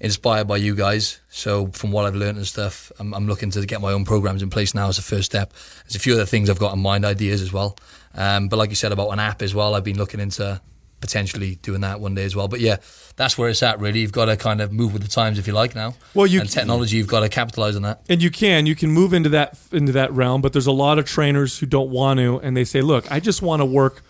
inspired 0.00 0.46
by 0.46 0.56
you 0.56 0.74
guys. 0.74 1.20
So 1.30 1.68
from 1.68 1.90
what 1.92 2.06
I've 2.06 2.14
learned 2.14 2.38
and 2.38 2.46
stuff, 2.46 2.92
I'm, 2.98 3.14
I'm 3.14 3.26
looking 3.26 3.50
to 3.52 3.64
get 3.66 3.80
my 3.80 3.92
own 3.92 4.04
programs 4.04 4.42
in 4.42 4.50
place 4.50 4.74
now 4.74 4.88
as 4.88 4.98
a 4.98 5.02
first 5.02 5.26
step. 5.26 5.52
There's 5.84 5.96
a 5.96 6.00
few 6.00 6.14
other 6.14 6.26
things 6.26 6.50
I've 6.50 6.58
got 6.58 6.74
in 6.74 6.80
mind, 6.80 7.04
ideas 7.04 7.42
as 7.42 7.52
well. 7.52 7.76
Um, 8.14 8.48
but 8.48 8.56
like 8.56 8.70
you 8.70 8.76
said 8.76 8.92
about 8.92 9.10
an 9.10 9.20
app 9.20 9.42
as 9.42 9.54
well, 9.54 9.74
I've 9.74 9.84
been 9.84 9.98
looking 9.98 10.20
into 10.20 10.60
potentially 11.00 11.56
doing 11.56 11.82
that 11.82 12.00
one 12.00 12.14
day 12.14 12.24
as 12.24 12.34
well. 12.34 12.48
But 12.48 12.60
yeah, 12.60 12.76
that's 13.16 13.36
where 13.36 13.48
it's 13.48 13.62
at. 13.62 13.78
Really, 13.80 14.00
you've 14.00 14.12
got 14.12 14.26
to 14.26 14.36
kind 14.36 14.60
of 14.60 14.72
move 14.72 14.92
with 14.92 15.02
the 15.02 15.08
times 15.08 15.38
if 15.38 15.46
you 15.46 15.52
like 15.52 15.74
now. 15.74 15.94
Well, 16.14 16.26
you 16.26 16.40
and 16.40 16.50
technology, 16.50 16.96
you've 16.96 17.06
got 17.06 17.20
to 17.20 17.28
capitalize 17.28 17.76
on 17.76 17.82
that. 17.82 18.00
and 18.08 18.22
you 18.22 18.30
can 18.30 18.66
you 18.66 18.74
can 18.74 18.90
move 18.90 19.12
into 19.12 19.28
that 19.30 19.58
into 19.72 19.92
that 19.92 20.12
realm 20.12 20.40
but 20.40 20.52
there's 20.52 20.66
a 20.66 20.72
lot 20.72 20.98
of 20.98 21.04
trainers 21.04 21.58
who 21.58 21.66
don't 21.66 21.90
want 21.90 22.18
to 22.18 22.38
and 22.40 22.56
they 22.56 22.64
say 22.64 22.80
look 22.80 23.10
i 23.12 23.20
just 23.20 23.42
want 23.42 23.60
to 23.60 23.64
work 23.66 24.02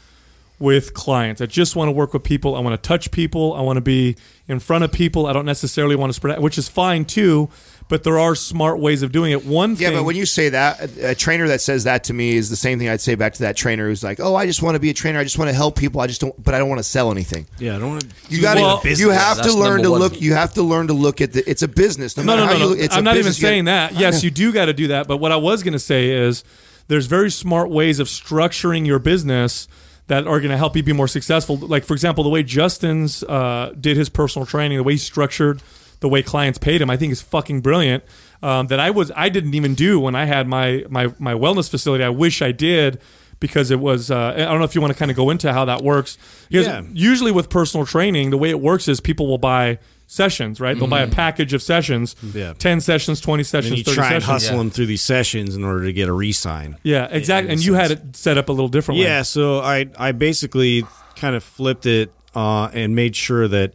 with 0.59 0.95
clients 0.95 1.41
i 1.41 1.47
just 1.47 1.77
want 1.77 1.89
to 1.89 1.93
work 1.93 2.13
with 2.15 2.23
people 2.23 2.55
i 2.57 2.61
want 2.61 2.73
to 2.81 2.89
touch 2.89 3.11
people 3.11 3.53
i 3.55 3.61
want 3.61 3.77
to 3.77 3.81
be 3.83 4.17
in 4.49 4.59
front 4.59 4.83
of 4.85 4.91
people 4.93 5.27
i 5.27 5.33
don't 5.33 5.45
necessarily 5.45 5.95
want 5.97 6.09
to 6.09 6.15
spread 6.15 6.35
out 6.37 6.43
which 6.43 6.57
is 6.57 6.69
fine 6.69 7.05
too 7.05 7.49
but 7.89 8.03
there 8.03 8.19
are 8.19 8.35
smart 8.35 8.81
ways 8.81 9.03
of 9.03 9.13
doing 9.13 9.31
it 9.33 9.45
one 9.45 9.77
thing 9.77 9.83
Yeah, 9.85 9.89
thing 9.91 9.99
but 9.99 10.05
when 10.05 10.17
you 10.17 10.27
say 10.27 10.49
that, 10.49 10.81
a, 10.99 11.11
a 11.11 11.15
trainer 11.15 11.47
that 11.49 11.61
says 11.61 11.85
that 11.85 12.05
to 12.05 12.13
me 12.15 12.35
is 12.37 12.51
the 12.51 12.57
same 12.57 12.79
thing 12.79 12.89
I'd 12.89 13.01
say 13.01 13.15
back 13.15 13.35
to 13.35 13.43
that 13.43 13.57
trainer 13.57 13.87
who's 13.89 14.03
like, 14.03 14.19
"Oh, 14.21 14.35
I 14.35 14.45
just 14.47 14.63
want 14.63 14.75
to 14.75 14.81
be 14.81 14.91
a 14.91 14.95
trainer. 14.95 15.19
I 15.21 15.25
just 15.25 15.39
want 15.39 15.49
to 15.51 15.55
help 15.55 15.77
people. 15.77 16.01
I 16.01 16.07
just 16.09 16.21
don't, 16.21 16.35
but 16.43 16.55
I 16.55 16.59
don't 16.59 16.69
want 16.69 16.79
to 16.81 16.85
sell 16.85 17.11
anything." 17.11 17.47
yeah 17.59 17.77
I 17.77 17.79
don't 17.79 17.91
want 17.91 18.03
to 18.03 18.35
You 18.35 18.43
got 18.43 18.57
Well, 18.57 18.81
to. 18.81 18.93
You 18.95 19.11
have 19.11 19.41
to 19.43 19.53
learn 19.53 19.83
to 19.83 19.91
one. 19.93 20.01
look. 20.01 20.21
You 20.21 20.35
have 20.35 20.55
to 20.55 20.63
learn 20.63 20.89
to 20.89 20.93
look 20.95 21.21
at 21.21 21.33
the. 21.33 21.49
It's 21.49 21.63
a 21.63 21.69
business. 21.69 22.17
No, 22.17 22.23
no, 22.25 22.27
matter 22.27 22.41
no, 22.41 22.47
how 22.47 22.53
no, 22.53 22.59
you 22.59 22.65
no. 22.65 22.69
look, 22.71 22.79
it's 22.81 22.95
a 22.95 22.99
I'm 22.99 23.05
not 23.05 23.15
even 23.17 23.21
business. 23.27 23.39
You 23.43 23.47
saying 23.49 23.65
get- 23.67 23.93
that. 23.93 23.95
Yes, 24.01 24.25
you 24.25 24.31
do 24.31 24.53
got 24.53 24.65
to 24.67 24.73
do 24.75 24.89
that. 24.89 25.07
But 25.07 25.19
what 25.19 25.31
I 25.33 25.37
was 25.37 25.63
going 25.63 25.73
to 25.73 25.79
say 25.79 26.11
is 26.11 26.43
there's 26.89 27.07
very 27.07 27.31
smart 27.31 27.71
ways 27.71 27.99
of 28.01 28.09
structuring 28.09 28.87
your 28.87 28.99
business 28.99 29.69
that 30.09 30.27
are 30.27 30.39
going 30.39 30.51
to 30.53 30.57
help 30.57 30.77
you 30.77 30.83
be 30.85 30.93
more 30.93 31.09
successful. 31.09 31.57
Like, 31.57 31.85
for 31.85 31.93
example, 31.95 32.23
the 32.23 32.31
way 32.31 32.43
Justin's 32.45 33.23
uh, 33.25 33.73
did 33.81 33.97
his 33.97 34.09
personal 34.09 34.47
training, 34.47 34.77
the 34.79 34.85
way 34.85 34.93
he 34.93 34.99
structured 34.99 35.61
the 36.01 36.09
way 36.09 36.23
clients 36.23 36.59
paid 36.59 36.81
him, 36.81 36.91
I 36.91 36.97
think 36.97 37.13
is 37.13 37.23
fucking 37.23 37.61
brilliant. 37.61 38.05
Um, 38.43 38.67
that 38.69 38.79
I 38.79 38.91
was 38.91 39.11
I 39.17 39.29
didn't 39.29 39.55
even 39.55 39.75
do 39.75 39.99
when 39.99 40.15
I 40.15 40.27
had 40.27 40.47
my 40.47 40.85
my 40.89 41.13
my 41.19 41.33
wellness 41.35 41.71
facility. 41.71 42.05
I 42.05 42.11
wish 42.11 42.43
I 42.43 42.53
did 42.53 43.01
because 43.41 43.71
it 43.71 43.81
was. 43.81 44.11
Uh, 44.11 44.33
I 44.37 44.45
don't 44.45 44.59
know 44.59 44.65
if 44.65 44.75
you 44.75 44.81
want 44.81 44.93
to 44.93 44.99
kind 44.99 45.11
of 45.11 45.17
go 45.17 45.31
into 45.31 45.53
how 45.53 45.65
that 45.65 45.83
works. 45.83 46.19
Because 46.49 46.67
Yeah. 46.67 46.83
usually 46.93 47.33
with 47.33 47.49
personal 47.49 47.87
training, 47.87 48.31
the 48.31 48.39
way 48.39 48.51
it 48.51 48.61
works 48.61 48.89
is 48.89 49.01
people 49.01 49.27
will 49.27 49.39
buy 49.39 49.79
sessions, 50.07 50.61
right? 50.61 50.79
They'll 50.79 50.87
buy 50.87 51.01
a 51.03 51.09
package 51.09 51.53
of 51.53 51.61
sessions, 51.63 52.15
Yeah. 52.35 52.53
ten 52.59 52.81
sessions, 52.81 53.21
twenty 53.21 53.41
and 53.41 53.47
sessions, 53.47 53.79
you 53.79 53.85
thirty 53.85 53.97
try 53.97 54.13
and 54.13 54.23
sessions. 54.23 54.43
hustle 54.45 54.59
them 54.59 54.71
through 54.71 54.87
these 54.87 55.03
sessions 55.03 55.57
in 55.57 55.65
order 55.65 55.85
to 55.85 55.93
get 55.93 56.09
a 56.09 56.13
re-sign 56.13 56.77
Yeah, 56.85 57.09
exactly. 57.11 57.53
And 57.53 57.65
you 57.65 57.75
had 57.75 57.91
it 57.91 58.15
set 58.17 58.39
up 58.39 58.49
a 58.49 58.53
little 58.53 58.69
differently. 58.69 59.05
Yeah, 59.05 59.23
so 59.23 59.59
I 59.61 59.87
I 59.99 60.13
basically 60.13 60.85
kind 61.17 61.35
of 61.35 61.43
flipped 61.43 61.87
it 61.87 62.13
uh, 62.37 62.69
and 62.73 62.95
made 62.95 63.17
sure 63.17 63.49
that 63.49 63.73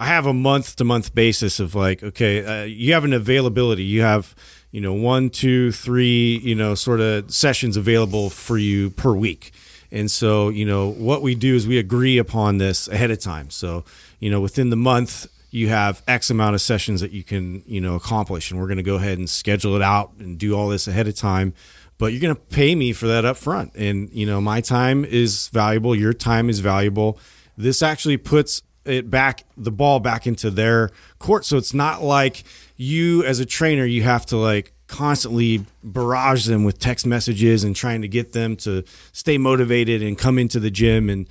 I 0.00 0.06
have 0.06 0.24
a 0.24 0.32
month 0.32 0.76
to 0.76 0.84
month 0.84 1.14
basis 1.14 1.60
of 1.60 1.74
like, 1.74 2.02
okay, 2.02 2.42
uh, 2.42 2.64
you 2.64 2.94
have 2.94 3.04
an 3.04 3.12
availability. 3.12 3.84
You 3.84 4.00
have 4.00 4.34
you 4.72 4.80
know 4.80 4.94
one, 4.94 5.28
two, 5.28 5.72
three, 5.72 6.40
you 6.42 6.54
know, 6.54 6.74
sort 6.74 7.00
of 7.00 7.30
sessions 7.30 7.76
available 7.76 8.30
for 8.30 8.56
you 8.56 8.88
per 8.90 9.12
week. 9.12 9.52
And 9.92 10.10
so, 10.10 10.48
you 10.48 10.64
know, 10.64 10.90
what 10.90 11.20
we 11.20 11.34
do 11.34 11.54
is 11.54 11.66
we 11.66 11.78
agree 11.78 12.16
upon 12.16 12.58
this 12.58 12.88
ahead 12.88 13.10
of 13.10 13.18
time. 13.18 13.50
So, 13.50 13.84
you 14.20 14.30
know, 14.30 14.40
within 14.40 14.70
the 14.70 14.76
month, 14.76 15.26
you 15.50 15.68
have 15.68 16.02
X 16.06 16.30
amount 16.30 16.54
of 16.54 16.62
sessions 16.62 17.00
that 17.02 17.10
you 17.10 17.24
can, 17.24 17.62
you 17.66 17.80
know, 17.80 17.96
accomplish. 17.96 18.50
And 18.50 18.58
we're 18.58 18.68
going 18.68 18.78
to 18.78 18.82
go 18.82 18.94
ahead 18.94 19.18
and 19.18 19.28
schedule 19.28 19.76
it 19.76 19.82
out 19.82 20.12
and 20.18 20.38
do 20.38 20.56
all 20.56 20.68
this 20.68 20.88
ahead 20.88 21.08
of 21.08 21.16
time. 21.16 21.52
But 21.98 22.12
you're 22.12 22.22
going 22.22 22.34
to 22.34 22.40
pay 22.40 22.74
me 22.74 22.92
for 22.92 23.08
that 23.08 23.26
up 23.26 23.36
front. 23.36 23.74
And, 23.74 24.08
you 24.10 24.24
know, 24.24 24.40
my 24.40 24.62
time 24.62 25.04
is 25.04 25.48
valuable. 25.48 25.94
Your 25.94 26.14
time 26.14 26.48
is 26.48 26.60
valuable. 26.60 27.18
This 27.58 27.82
actually 27.82 28.16
puts 28.16 28.62
it 28.84 29.10
back, 29.10 29.44
the 29.56 29.70
ball 29.70 30.00
back 30.00 30.26
into 30.26 30.50
their 30.50 30.90
court. 31.18 31.44
So 31.44 31.56
it's 31.56 31.74
not 31.74 32.02
like 32.02 32.44
you 32.76 33.24
as 33.24 33.40
a 33.40 33.46
trainer, 33.46 33.84
you 33.84 34.02
have 34.02 34.26
to 34.26 34.36
like 34.36 34.72
constantly 34.86 35.64
barrage 35.84 36.46
them 36.46 36.64
with 36.64 36.78
text 36.78 37.06
messages 37.06 37.62
and 37.62 37.76
trying 37.76 38.02
to 38.02 38.08
get 38.08 38.32
them 38.32 38.56
to 38.56 38.82
stay 39.12 39.38
motivated 39.38 40.02
and 40.02 40.18
come 40.18 40.38
into 40.38 40.58
the 40.58 40.70
gym 40.70 41.08
and 41.08 41.28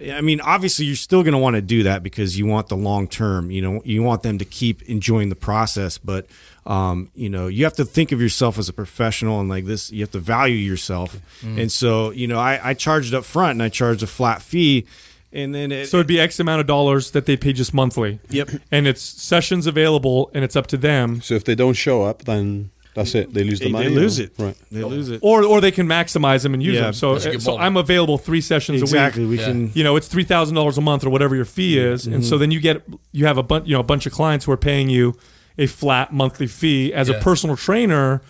I 0.00 0.22
mean, 0.22 0.40
obviously, 0.40 0.86
you're 0.86 0.96
still 0.96 1.22
going 1.22 1.34
to 1.34 1.38
want 1.38 1.56
to 1.56 1.62
do 1.62 1.82
that 1.82 2.02
because 2.02 2.38
you 2.38 2.46
want 2.46 2.68
the 2.68 2.76
long 2.76 3.06
term. 3.06 3.50
You 3.50 3.60
know, 3.60 3.82
you 3.84 4.02
want 4.02 4.22
them 4.22 4.38
to 4.38 4.44
keep 4.44 4.82
enjoying 4.82 5.28
the 5.28 5.36
process, 5.36 5.98
but 5.98 6.26
um, 6.64 7.10
you 7.14 7.28
know, 7.28 7.46
you 7.46 7.64
have 7.64 7.74
to 7.74 7.84
think 7.84 8.10
of 8.10 8.20
yourself 8.20 8.58
as 8.58 8.70
a 8.70 8.72
professional 8.72 9.40
and 9.40 9.50
like 9.50 9.66
this. 9.66 9.92
You 9.92 10.00
have 10.00 10.10
to 10.12 10.18
value 10.18 10.56
yourself, 10.56 11.20
and 11.42 11.70
so 11.70 12.10
you 12.10 12.26
know, 12.26 12.38
I, 12.38 12.70
I 12.70 12.74
charged 12.74 13.12
up 13.12 13.24
front 13.24 13.52
and 13.52 13.62
I 13.62 13.68
charged 13.68 14.02
a 14.02 14.06
flat 14.06 14.40
fee, 14.40 14.86
and 15.32 15.54
then 15.54 15.72
it, 15.72 15.86
So 15.88 15.98
it'd 15.98 16.06
be 16.06 16.20
X 16.20 16.38
amount 16.40 16.60
of 16.60 16.66
dollars 16.66 17.10
that 17.12 17.26
they 17.26 17.36
pay 17.36 17.52
just 17.52 17.72
monthly. 17.74 18.20
Yep. 18.30 18.50
And 18.70 18.86
it's 18.86 19.02
sessions 19.02 19.66
available, 19.66 20.30
and 20.34 20.44
it's 20.44 20.56
up 20.56 20.66
to 20.68 20.76
them. 20.76 21.20
So 21.22 21.34
if 21.34 21.44
they 21.44 21.54
don't 21.54 21.74
show 21.74 22.02
up, 22.02 22.24
then 22.24 22.70
that's 22.94 23.14
it. 23.14 23.32
They 23.32 23.42
lose 23.42 23.58
the 23.60 23.66
they, 23.66 23.72
money. 23.72 23.88
they 23.88 23.94
lose 23.94 24.20
or- 24.20 24.24
it. 24.24 24.32
Right. 24.38 24.56
They 24.70 24.84
lose 24.84 25.08
it. 25.08 25.20
Or, 25.22 25.42
or 25.44 25.60
they 25.62 25.70
can 25.70 25.86
maximize 25.86 26.42
them 26.42 26.52
and 26.52 26.62
use 26.62 26.74
Yeah, 26.74 26.82
them. 26.82 26.92
So, 26.92 27.12
that's 27.14 27.24
a 27.24 27.30
good 27.30 27.42
so 27.42 27.52
model. 27.52 27.64
I'm 27.66 27.76
available 27.78 28.18
three 28.18 28.42
sessions 28.42 28.82
Exactly. 28.82 29.24
a 29.24 29.26
week. 29.26 29.38
We 29.38 29.42
Yeah. 29.44 29.50
can. 29.50 29.70
you 29.74 29.82
know 29.84 29.96
it's 29.96 30.08
three 30.08 30.24
thousand 30.24 30.54
dollars 30.56 30.76
a 30.76 30.82
month 30.82 31.02
or 31.04 31.08
whatever 31.10 31.34
your 31.34 31.46
fee 31.46 31.78
is, 31.78 32.06
and 32.06 32.16
Mm-hmm. 32.16 32.24
so 32.24 32.36
then 32.36 32.50
you 32.50 32.60
get 32.60 32.82
you 33.12 33.24
have 33.24 33.38
a 33.38 33.42
bunch 33.42 33.66
you 33.66 33.72
know 33.74 33.80
a 33.80 33.84
bunch 33.84 34.04
of 34.06 34.12
clients 34.12 34.44
who 34.44 34.52
are 34.52 34.58
paying 34.58 34.90
you 34.90 35.16
a 35.56 35.66
flat 35.66 36.12
monthly 36.12 36.46
fee 36.46 36.92
as 36.92 37.08
a 37.08 37.14
personal 37.14 37.56
trainer. 37.56 38.20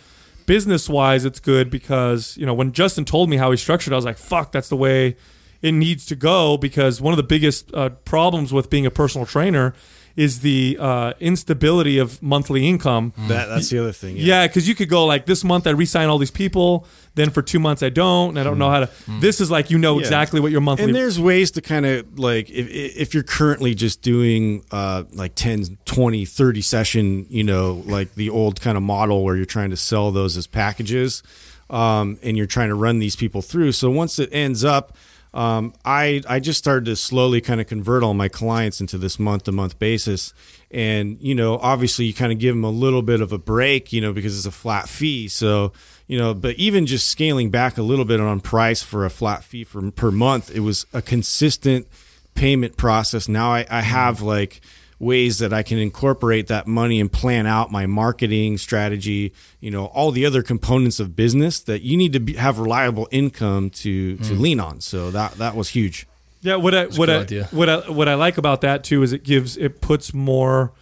Business 0.46 0.88
wise, 0.88 1.24
it's 1.24 1.38
good 1.40 1.70
because 1.70 2.36
you 2.36 2.44
know 2.46 2.54
when 2.54 2.72
Justin 2.72 3.04
told 3.04 3.28
me 3.30 3.36
how 3.38 3.50
he 3.52 3.56
structured, 3.56 3.92
I 3.92 3.96
was 3.96 4.04
like, 4.04 4.18
"Fuck, 4.18 4.50
that's 4.52 4.68
the 4.68 4.76
way 4.76 5.16
it 5.62 5.72
needs 5.72 6.04
to 6.06 6.16
go." 6.16 6.56
Because 6.58 7.00
one 7.00 7.12
of 7.12 7.16
the 7.16 7.22
biggest 7.22 7.72
uh, 7.74 7.88
problems 8.04 8.52
with 8.52 8.68
being 8.68 8.84
a 8.86 8.90
personal 8.90 9.26
trainer 9.26 9.72
is 10.14 10.40
the 10.40 10.76
uh, 10.78 11.14
instability 11.20 11.96
of 11.96 12.22
monthly 12.22 12.68
income. 12.68 13.14
That, 13.28 13.46
that's 13.46 13.70
the 13.70 13.78
other 13.78 13.92
thing. 13.92 14.14
Yeah, 14.18 14.46
because 14.46 14.68
you 14.68 14.74
could 14.74 14.90
go 14.90 15.06
like 15.06 15.24
this 15.24 15.42
month 15.42 15.66
I 15.66 15.70
re-sign 15.70 16.10
all 16.10 16.18
these 16.18 16.30
people, 16.30 16.86
then 17.14 17.30
for 17.30 17.40
two 17.40 17.58
months 17.58 17.82
I 17.82 17.88
don't, 17.88 18.28
and 18.28 18.38
I 18.38 18.42
don't 18.44 18.58
know 18.58 18.68
how 18.68 18.80
to. 18.80 18.90
This 19.20 19.40
is 19.40 19.50
like 19.50 19.70
you 19.70 19.78
know 19.78 19.94
Yeah. 19.94 20.00
exactly 20.00 20.38
what 20.38 20.52
your 20.52 20.60
monthly. 20.60 20.84
and 20.84 20.94
there's 20.94 21.18
ways 21.18 21.52
to 21.52 21.62
kind 21.62 21.86
of 21.86 22.18
like 22.18 22.50
if, 22.50 22.68
if 22.68 23.14
you're 23.14 23.22
currently 23.22 23.74
just 23.74 24.02
doing 24.02 24.64
uh, 24.70 25.04
like 25.14 25.34
10 25.34 25.78
20 25.86 26.26
30 26.26 26.60
session 26.60 27.26
you 27.30 27.42
know 27.44 27.82
like 27.86 28.14
the 28.14 28.28
old 28.28 28.60
kind 28.60 28.76
of 28.76 28.82
model 28.82 29.24
where 29.24 29.34
you're 29.36 29.46
trying 29.46 29.70
to 29.70 29.78
sell 29.78 30.10
those 30.10 30.36
as 30.36 30.46
packages 30.46 31.22
um, 31.70 32.18
and 32.22 32.36
you're 32.36 32.46
trying 32.46 32.68
to 32.68 32.74
run 32.74 32.98
these 32.98 33.16
people 33.16 33.40
through 33.40 33.72
so 33.72 33.90
once 33.90 34.18
it 34.18 34.28
ends 34.30 34.62
up 34.62 34.94
um, 35.34 35.72
I, 35.84 36.22
I 36.28 36.40
just 36.40 36.58
started 36.58 36.84
to 36.86 36.96
slowly 36.96 37.40
kind 37.40 37.60
of 37.60 37.66
convert 37.66 38.02
all 38.02 38.14
my 38.14 38.28
clients 38.28 38.80
into 38.80 38.98
this 38.98 39.18
month 39.18 39.44
to 39.44 39.52
month 39.52 39.78
basis. 39.78 40.34
And 40.70 41.18
you 41.20 41.34
know 41.34 41.58
obviously 41.58 42.06
you 42.06 42.14
kind 42.14 42.32
of 42.32 42.38
give 42.38 42.54
them 42.54 42.64
a 42.64 42.70
little 42.70 43.02
bit 43.02 43.20
of 43.20 43.32
a 43.32 43.38
break 43.38 43.92
you 43.92 44.00
know 44.00 44.12
because 44.12 44.36
it's 44.36 44.46
a 44.46 44.50
flat 44.50 44.88
fee. 44.88 45.28
So 45.28 45.72
you 46.06 46.18
know 46.18 46.34
but 46.34 46.56
even 46.56 46.86
just 46.86 47.08
scaling 47.08 47.50
back 47.50 47.78
a 47.78 47.82
little 47.82 48.04
bit 48.04 48.20
on 48.20 48.40
price 48.40 48.82
for 48.82 49.04
a 49.04 49.10
flat 49.10 49.44
fee 49.44 49.64
for 49.64 49.90
per 49.90 50.10
month 50.10 50.50
it 50.54 50.60
was 50.60 50.86
a 50.92 51.02
consistent 51.02 51.86
payment 52.34 52.76
process. 52.76 53.28
Now 53.28 53.52
i, 53.52 53.66
I 53.70 53.82
have 53.82 54.20
like 54.20 54.60
ways 55.02 55.38
that 55.38 55.52
i 55.52 55.62
can 55.62 55.78
incorporate 55.78 56.46
that 56.46 56.66
money 56.66 57.00
and 57.00 57.12
plan 57.12 57.46
out 57.46 57.70
my 57.70 57.84
marketing 57.86 58.56
strategy 58.56 59.32
you 59.60 59.70
know 59.70 59.86
all 59.86 60.10
the 60.10 60.24
other 60.24 60.42
components 60.42 61.00
of 61.00 61.14
business 61.14 61.60
that 61.60 61.82
you 61.82 61.96
need 61.96 62.12
to 62.12 62.20
be, 62.20 62.34
have 62.34 62.58
reliable 62.58 63.08
income 63.10 63.70
to 63.70 64.16
to 64.18 64.34
hmm. 64.34 64.40
lean 64.40 64.60
on. 64.60 64.80
So 64.80 65.10
that 65.10 65.34
that 65.34 65.54
was 65.54 65.70
huge. 65.70 66.06
Yeah, 66.40 66.56
what 66.56 66.74
I 66.74 66.86
what 66.86 67.10
I, 67.10 67.18
idea. 67.18 67.48
what 67.50 67.68
I 67.68 67.90
what 67.90 68.08
I 68.08 68.14
like 68.14 68.38
about 68.38 68.62
that 68.62 68.84
too 68.84 69.02
is 69.02 69.12
it 69.12 69.22
gives 69.24 69.56
it 69.56 69.80
puts 69.80 70.12
more 70.12 70.72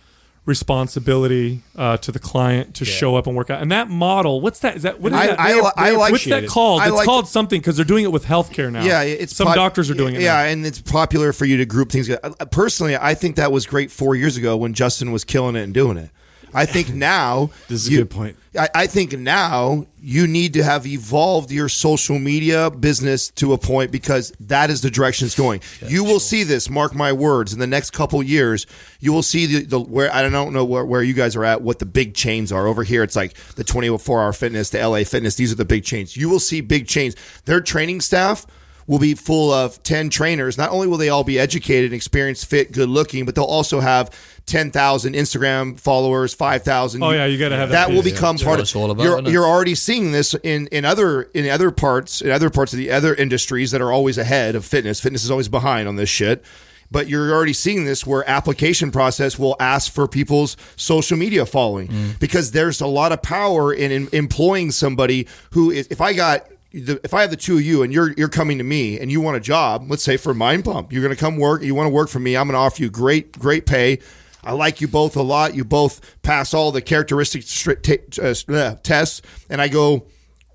responsibility 0.46 1.61
uh, 1.76 1.96
to 1.98 2.12
the 2.12 2.18
client 2.18 2.74
to 2.76 2.85
show 2.85 3.16
up 3.16 3.26
and 3.26 3.37
work 3.37 3.50
out. 3.50 3.61
And 3.62 3.70
that 3.72 3.88
model, 3.88 4.40
what's 4.40 4.61
that? 4.61 4.76
Is 4.76 4.83
that 4.83 5.00
what 5.00 5.12
is 5.12 5.18
I- 5.18 5.26
that? 5.29 5.40
I 5.40 5.55
li- 5.61 5.70
I 5.76 5.90
like- 5.92 6.12
what's 6.12 6.24
that 6.26 6.46
called? 6.46 6.83
It's 6.83 6.90
like- 6.92 7.05
called 7.05 7.29
something 7.29 7.61
because 7.61 7.76
they're 7.76 7.85
doing 7.85 8.05
it 8.05 8.12
with 8.12 8.24
healthcare 8.24 8.70
now. 8.72 8.83
Yeah, 8.85 9.03
it's 9.03 9.35
some 9.35 9.46
pop- 9.46 9.57
doctors 9.57 9.90
are 9.90 9.94
doing 9.94 10.14
it. 10.14 10.22
Yeah, 10.22 10.35
now. 10.35 10.44
and 10.44 10.64
it's 10.66 10.81
popular 10.81 11.33
for 11.33 11.44
you 11.44 11.57
to 11.59 11.66
group 11.66 11.90
things. 11.90 12.09
Uh, 12.09 12.16
Personally, 12.50 12.96
I 12.96 13.14
think 13.14 13.37
that 13.37 13.53
was 13.53 13.66
great 13.66 13.90
four 13.90 14.14
years 14.14 14.37
ago 14.37 14.57
when 14.57 14.74
Justin 14.74 15.12
was 15.12 15.24
killing 15.24 15.57
it 15.57 15.62
and 15.62 15.74
doing 15.74 15.96
it. 15.96 16.11
I 16.55 16.67
think 16.67 16.95
now 16.95 17.51
This 17.69 17.87
is 17.87 17.89
a 17.89 17.97
good 17.99 18.11
point. 18.11 18.37
I, 18.59 18.69
I 18.75 18.87
think 18.89 19.13
now 19.13 19.87
you 20.01 20.27
need 20.27 20.55
to 20.55 20.65
have 20.65 20.87
evolved 20.87 21.53
your 21.53 21.69
social 21.69 22.19
media 22.19 22.71
business 22.71 23.31
to 23.33 23.53
a 23.53 23.59
point 23.59 23.93
because 23.93 24.33
that 24.41 24.71
is 24.71 24.81
the 24.81 24.91
direction 24.91 25.27
it's 25.27 25.37
going. 25.37 25.61
you 25.87 26.03
will 26.03 26.19
see 26.19 26.43
this, 26.43 26.69
mark 26.69 26.95
my 26.95 27.13
words, 27.13 27.53
in 27.53 27.61
the 27.61 27.67
next 27.67 27.91
couple 27.91 28.21
years. 28.23 28.67
You 28.99 29.13
will 29.13 29.23
see 29.23 29.47
the, 29.47 29.65
the 29.67 29.81
where 29.81 30.13
I 30.13 30.29
don't 30.29 30.53
know 30.53 30.65
where, 30.65 30.85
where 30.85 31.03
you 31.03 31.15
guys 31.15 31.37
are 31.37 31.45
at, 31.45 31.63
what 31.63 31.79
the 31.79 31.87
big 31.87 32.15
chains 32.15 32.51
are 32.51 32.67
over 32.67 32.83
here. 32.83 33.03
It's 33.03 33.17
like 33.17 33.35
the 33.55 33.65
twenty 33.65 33.97
four 33.99 34.21
hour 34.21 34.33
fitness, 34.33 34.71
the 34.71 34.87
LA 34.87 35.05
fitness. 35.05 35.37
These 35.37 35.53
are 35.53 35.57
the 35.57 35.65
big 35.65 35.85
chains. 35.85 36.17
You 36.17 36.29
will 36.29 36.41
see 36.41 36.61
big 36.61 36.89
chains. 36.89 37.15
Their 37.45 37.61
training 37.61 38.01
staff 38.01 38.47
will 38.87 38.99
be 38.99 39.14
full 39.14 39.53
of 39.53 39.83
10 39.83 40.11
trainers. 40.11 40.59
Not 40.59 40.71
only 40.71 40.87
will 40.87 40.99
they 40.99 41.09
all 41.09 41.25
be 41.25 41.38
educated, 41.38 41.93
experienced, 41.93 42.47
fit, 42.47 42.73
good 42.73 42.88
looking, 42.88 43.25
but 43.25 43.35
they'll 43.35 43.45
also 43.45 43.81
have 43.81 44.11
10,000 44.47 45.14
Instagram 45.14 45.79
followers, 45.79 46.35
5,000. 46.35 47.03
Oh, 47.03 47.11
yeah, 47.11 47.27
you 47.27 47.38
gotta 47.38 47.57
have 47.57 47.69
that 47.71 47.88
that. 47.88 47.95
will 47.95 48.03
piece. 48.03 48.12
become 48.14 48.37
That's 48.37 48.43
part 48.45 48.53
what 48.55 48.59
of 48.61 48.64
it's 48.64 48.77
all 48.77 48.90
about, 48.90 49.03
You're, 49.05 49.29
you're 49.29 49.47
already 49.47 49.75
seeing 49.75 50.12
this 50.12 50.35
in, 50.43 50.66
in 50.69 50.85
other 50.85 51.23
in 51.35 51.49
other 51.49 51.71
parts 51.71 52.21
in 52.21 52.31
other 52.31 52.51
parts 52.51 52.73
of 52.73 52.79
the 52.79 52.90
other 52.90 53.14
industries 53.14 53.71
that 53.71 53.81
are 53.81 53.93
always 53.93 54.19
ahead 54.19 54.55
of 54.57 54.64
fitness. 54.64 55.01
Fitness 55.01 55.23
is 55.25 55.31
always 55.31 55.49
behind 55.49 55.87
on 55.88 55.97
this 55.97 56.09
shit. 56.09 56.45
But 56.93 57.07
you're 57.09 57.31
already 57.33 57.53
seeing 57.53 57.85
this 57.85 58.05
where 58.05 58.29
application 58.29 58.90
process 58.90 59.38
will 59.38 59.55
ask 59.61 59.93
for 59.93 60.09
people's 60.09 60.57
social 60.75 61.16
media 61.16 61.47
following 61.47 61.87
Mm. 61.87 62.19
because 62.19 62.51
there's 62.51 62.81
a 62.81 62.88
lot 62.88 63.12
of 63.12 63.23
power 63.23 63.73
in, 63.73 63.93
in 63.93 64.09
employing 64.12 64.73
somebody 64.73 65.29
who 65.53 65.71
is, 65.71 65.87
if 65.88 66.01
I 66.01 66.14
got 66.14 66.47
the, 66.72 67.00
if 67.02 67.14
I 67.14 67.22
have 67.22 67.30
the 67.30 67.37
two 67.37 67.56
of 67.56 67.62
you 67.62 67.83
and 67.83 67.92
you're 67.92 68.12
you're 68.12 68.28
coming 68.28 68.59
to 68.59 68.64
me 68.64 68.98
and 69.00 69.11
you 69.11 69.20
want 69.20 69.37
a 69.37 69.40
job, 69.40 69.90
let's 69.90 70.02
say 70.02 70.16
for 70.16 70.33
Mind 70.35 70.64
Pump, 70.64 70.92
you're 70.92 71.02
going 71.02 71.14
to 71.14 71.20
come 71.20 71.37
work. 71.37 71.62
You 71.62 71.74
want 71.74 71.87
to 71.87 71.92
work 71.92 72.09
for 72.09 72.20
me. 72.20 72.37
I'm 72.37 72.46
going 72.46 72.54
to 72.54 72.61
offer 72.61 72.83
you 72.83 72.90
great 72.90 73.38
great 73.38 73.66
pay. 73.66 73.98
I 74.42 74.52
like 74.52 74.80
you 74.80 74.88
both 74.88 75.16
a 75.16 75.22
lot. 75.22 75.54
You 75.54 75.64
both 75.64 76.16
pass 76.22 76.54
all 76.54 76.72
the 76.72 76.80
characteristic 76.80 77.44
t- 77.44 77.98
uh, 78.20 78.35
uh, 78.48 78.76
tests, 78.83 79.22
and 79.48 79.61
I 79.61 79.68
go. 79.68 80.06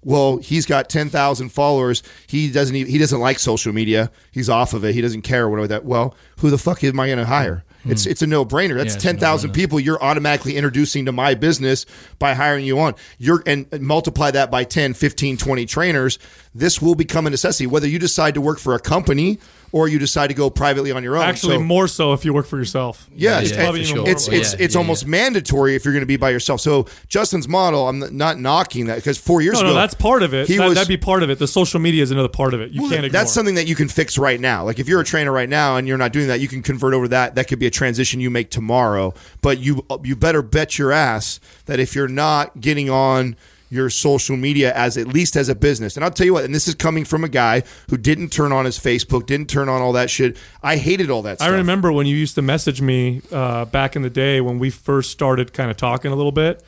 Well, 0.02 0.38
he's 0.38 0.68
got 0.68 0.88
ten 0.88 1.10
thousand 1.10 1.50
followers. 1.50 2.04
He 2.28 2.52
doesn't. 2.52 2.76
Even, 2.76 2.92
he 2.92 3.00
doesn't 3.00 3.20
like 3.20 3.40
social 3.40 3.74
media. 3.74 4.12
He's 4.32 4.50
off 4.50 4.74
of 4.74 4.86
it. 4.86 4.94
He 4.94 5.02
doesn't 5.02 5.24
care. 5.24 5.50
Whatever 5.50 5.68
that. 5.70 5.86
Well, 5.86 6.16
who 6.40 6.52
the 6.52 6.60
fuck 6.60 6.84
am 6.84 7.00
I 7.00 7.08
going 7.08 7.18
to 7.18 7.26
hire? 7.26 7.64
It's 7.86 8.06
it's 8.06 8.22
a 8.22 8.28
no 8.28 8.46
brainer. 8.46 8.76
That's. 8.78 8.96
Yeah, 8.96 9.00
ten 9.02 9.18
thousand 9.18 9.52
people 9.52 9.80
you're 9.80 10.02
automatically 10.02 10.56
introducing 10.56 11.06
to 11.06 11.12
my 11.12 11.34
business 11.36 11.86
by 12.20 12.34
hiring 12.34 12.66
you 12.66 12.80
on. 12.80 12.96
You're 13.18 13.44
and 13.46 13.68
and 13.72 13.84
multiply 13.84 14.32
that 14.32 14.52
by 14.52 14.64
10, 14.64 14.94
15, 14.94 15.38
20 15.38 15.66
trainers. 15.66 16.20
This 16.54 16.82
will 16.82 16.96
become 16.96 17.28
a 17.28 17.30
necessity 17.30 17.68
whether 17.68 17.88
you 17.88 18.00
decide 18.00 18.34
to 18.36 18.42
work 18.42 18.60
for 18.60 18.76
a 18.76 18.80
company 18.80 19.40
or 19.76 19.90
you 19.90 20.00
decide 20.00 20.28
to 20.28 20.34
go 20.34 20.50
privately 20.50 20.90
on 20.94 21.04
your 21.04 21.18
own. 21.18 21.24
Actually, 21.24 21.58
So- 21.58 21.64
more 21.64 21.86
so 21.90 22.14
if 22.14 22.24
you 22.24 22.34
work 22.34 22.46
for 22.46 22.58
yourself. 22.58 23.10
yeah, 23.14 23.32
Yeah, 23.32 23.40
it's, 23.42 23.52
yeah, 23.52 23.62
probably 23.62 23.84
sure. 23.84 24.08
it's 24.08 24.30
it's 24.30 24.54
yeah, 24.54 24.60
it's 24.64 24.74
yeah, 24.74 24.80
almost 24.80 25.04
yeah. 25.04 25.10
mandatory 25.10 25.76
if 25.76 25.84
you're 25.84 25.94
going 25.94 26.02
to 26.02 26.06
be 26.06 26.16
by 26.16 26.30
yourself. 26.30 26.62
So 26.62 26.86
Justin's 27.10 27.46
model, 27.50 27.90
I'm 27.90 28.16
not 28.16 28.40
knocking 28.40 28.86
that 28.86 28.96
because 28.96 29.18
four 29.18 29.42
years 29.42 29.56
No, 29.56 29.60
ago, 29.60 29.68
no, 29.72 29.74
that's 29.76 29.94
part 29.94 30.24
of 30.24 30.34
it. 30.34 30.48
He 30.48 30.56
That, 30.56 30.66
was 30.70 30.76
that'd 30.76 30.88
be 30.88 30.96
part 30.96 31.24
of 31.24 31.30
it. 31.30 31.40
The 31.40 31.48
social 31.48 31.82
media 31.82 32.04
is 32.04 32.12
another 32.12 32.30
part 32.30 32.54
of 32.54 32.62
it. 32.62 32.72
You 32.72 32.84
well, 32.84 32.90
can't 32.92 33.06
ignore. 33.06 33.20
that's 33.20 33.34
something 33.34 33.56
that 33.56 33.68
you 33.68 33.76
can 33.76 33.90
fix 33.90 34.18
right 34.18 34.40
now. 34.40 34.64
Like 34.64 34.80
if 34.80 34.88
you're 34.88 35.02
a 35.02 35.04
trainer 35.04 35.34
right 35.34 35.50
now 35.50 35.76
and 35.76 35.90
you're 35.90 35.98
not 35.98 36.14
doing 36.14 36.28
that, 36.30 36.40
you 36.40 36.48
can 36.48 36.62
convert 36.62 36.94
over 36.94 37.10
that. 37.10 37.36
That 37.36 37.50
could 37.50 37.60
be 37.60 37.66
a 37.66 37.72
transition 37.72 38.22
you 38.22 38.30
make 38.30 38.52
tomorrow. 38.52 39.14
But 39.42 39.60
you 39.60 39.86
you 40.06 40.16
better 40.16 40.42
bet 40.42 40.80
your 40.80 40.94
ass 40.94 41.42
that 41.66 41.82
if 41.82 41.96
you're 41.96 42.08
not 42.08 42.62
getting 42.62 42.90
on 42.90 43.36
your 43.76 43.90
social 43.90 44.36
media 44.38 44.74
as 44.74 44.98
at 44.98 45.08
least 45.08 45.36
as 45.36 45.50
a 45.50 45.56
business. 45.56 45.96
And 45.96 46.04
I'll 46.04 46.12
tell 46.12 46.26
you 46.26 46.34
what, 46.34 46.46
and 46.46 46.56
this 46.56 46.68
is 46.68 46.74
coming 46.74 47.06
from 47.06 47.24
a 47.24 47.30
guy 47.30 47.64
who 47.90 47.98
didn't 47.98 48.30
turn 48.30 48.52
on 48.52 48.66
his 48.66 48.80
Facebook, 48.80 49.26
didn't 49.28 49.50
turn 49.50 49.70
on 49.70 49.82
all 49.82 49.94
that 49.94 50.10
shit. 50.10 50.38
I 50.64 50.78
hated 50.78 51.12
all 51.12 51.22
that 51.24 51.42
I 51.42 51.50
remember 51.50 51.92
when 51.92 52.08
you 52.08 52.16
used 52.16 52.36
to 52.36 52.42
message 52.42 52.82
me 52.82 53.22
uh, 53.32 53.66
back 53.66 53.96
in 53.96 54.02
the 54.02 54.10
day 54.10 54.42
when 54.42 54.58
we 54.58 54.70
first 54.70 55.12
started 55.12 55.54
kind 55.54 55.70
of 55.70 55.78
talking 55.78 56.12
a 56.12 56.16
little 56.16 56.32
bit. 56.32 56.64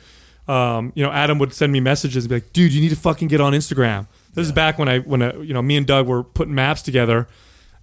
Um, 0.46 0.92
you 0.94 1.04
know, 1.04 1.10
Adam 1.10 1.38
would 1.38 1.52
send 1.52 1.72
me 1.72 1.80
messages 1.80 2.24
and 2.24 2.30
be 2.30 2.36
like, 2.36 2.52
"Dude, 2.52 2.72
you 2.72 2.80
need 2.80 2.88
to 2.90 2.96
fucking 2.96 3.28
get 3.28 3.40
on 3.40 3.52
Instagram." 3.52 4.06
This 4.34 4.46
is 4.46 4.52
back 4.52 4.78
when 4.78 4.88
I 4.88 5.00
when 5.00 5.22
I, 5.22 5.34
you 5.36 5.52
know 5.52 5.60
me 5.60 5.76
and 5.76 5.86
Doug 5.86 6.06
were 6.06 6.22
putting 6.24 6.54
maps 6.54 6.80
together, 6.80 7.28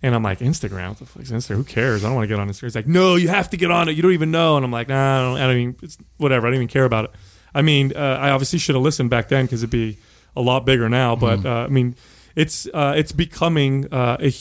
and 0.01 0.15
I'm 0.15 0.23
like, 0.23 0.39
"Instagram? 0.39 0.89
What 0.89 0.97
the 0.97 1.05
fuck 1.05 1.21
is 1.21 1.31
Instagram? 1.31 1.57
Who 1.57 1.63
cares? 1.63 2.03
I 2.03 2.07
don't 2.07 2.15
want 2.15 2.23
to 2.23 2.27
get 2.27 2.39
on 2.39 2.49
Instagram." 2.49 2.63
He's 2.63 2.75
like, 2.75 2.87
"No, 2.87 3.15
you 3.15 3.27
have 3.27 3.51
to 3.51 3.57
get 3.57 3.69
on 3.69 3.87
it. 3.87 3.91
You 3.91 4.01
don't 4.01 4.13
even 4.13 4.31
know." 4.31 4.55
And 4.57 4.65
I'm 4.65 4.71
like, 4.71 4.87
"Nah, 4.87 5.19
I 5.19 5.21
don't, 5.21 5.37
I 5.37 5.47
don't 5.47 5.57
even. 5.57 5.75
It's 5.83 5.97
whatever. 6.17 6.47
I 6.47 6.49
don't 6.49 6.55
even 6.55 6.67
care 6.67 6.85
about 6.85 7.05
it." 7.05 7.11
I 7.55 7.63
mean, 7.63 7.93
uh, 7.95 7.99
I 8.21 8.29
obviously 8.29 8.59
should 8.59 8.75
have 8.75 8.83
listened 8.83 9.09
back 9.09 9.29
then 9.29 9.45
because 9.45 9.63
it'd 9.63 9.71
be 9.71 9.97
a 10.35 10.41
lot 10.41 10.65
bigger 10.65 10.89
now. 10.89 11.15
But 11.15 11.43
uh, 11.45 11.49
I 11.49 11.67
mean, 11.67 11.95
it's 12.35 12.67
uh, 12.73 12.93
it's 12.95 13.11
becoming 13.11 13.91
uh, 13.91 14.17
a, 14.19 14.31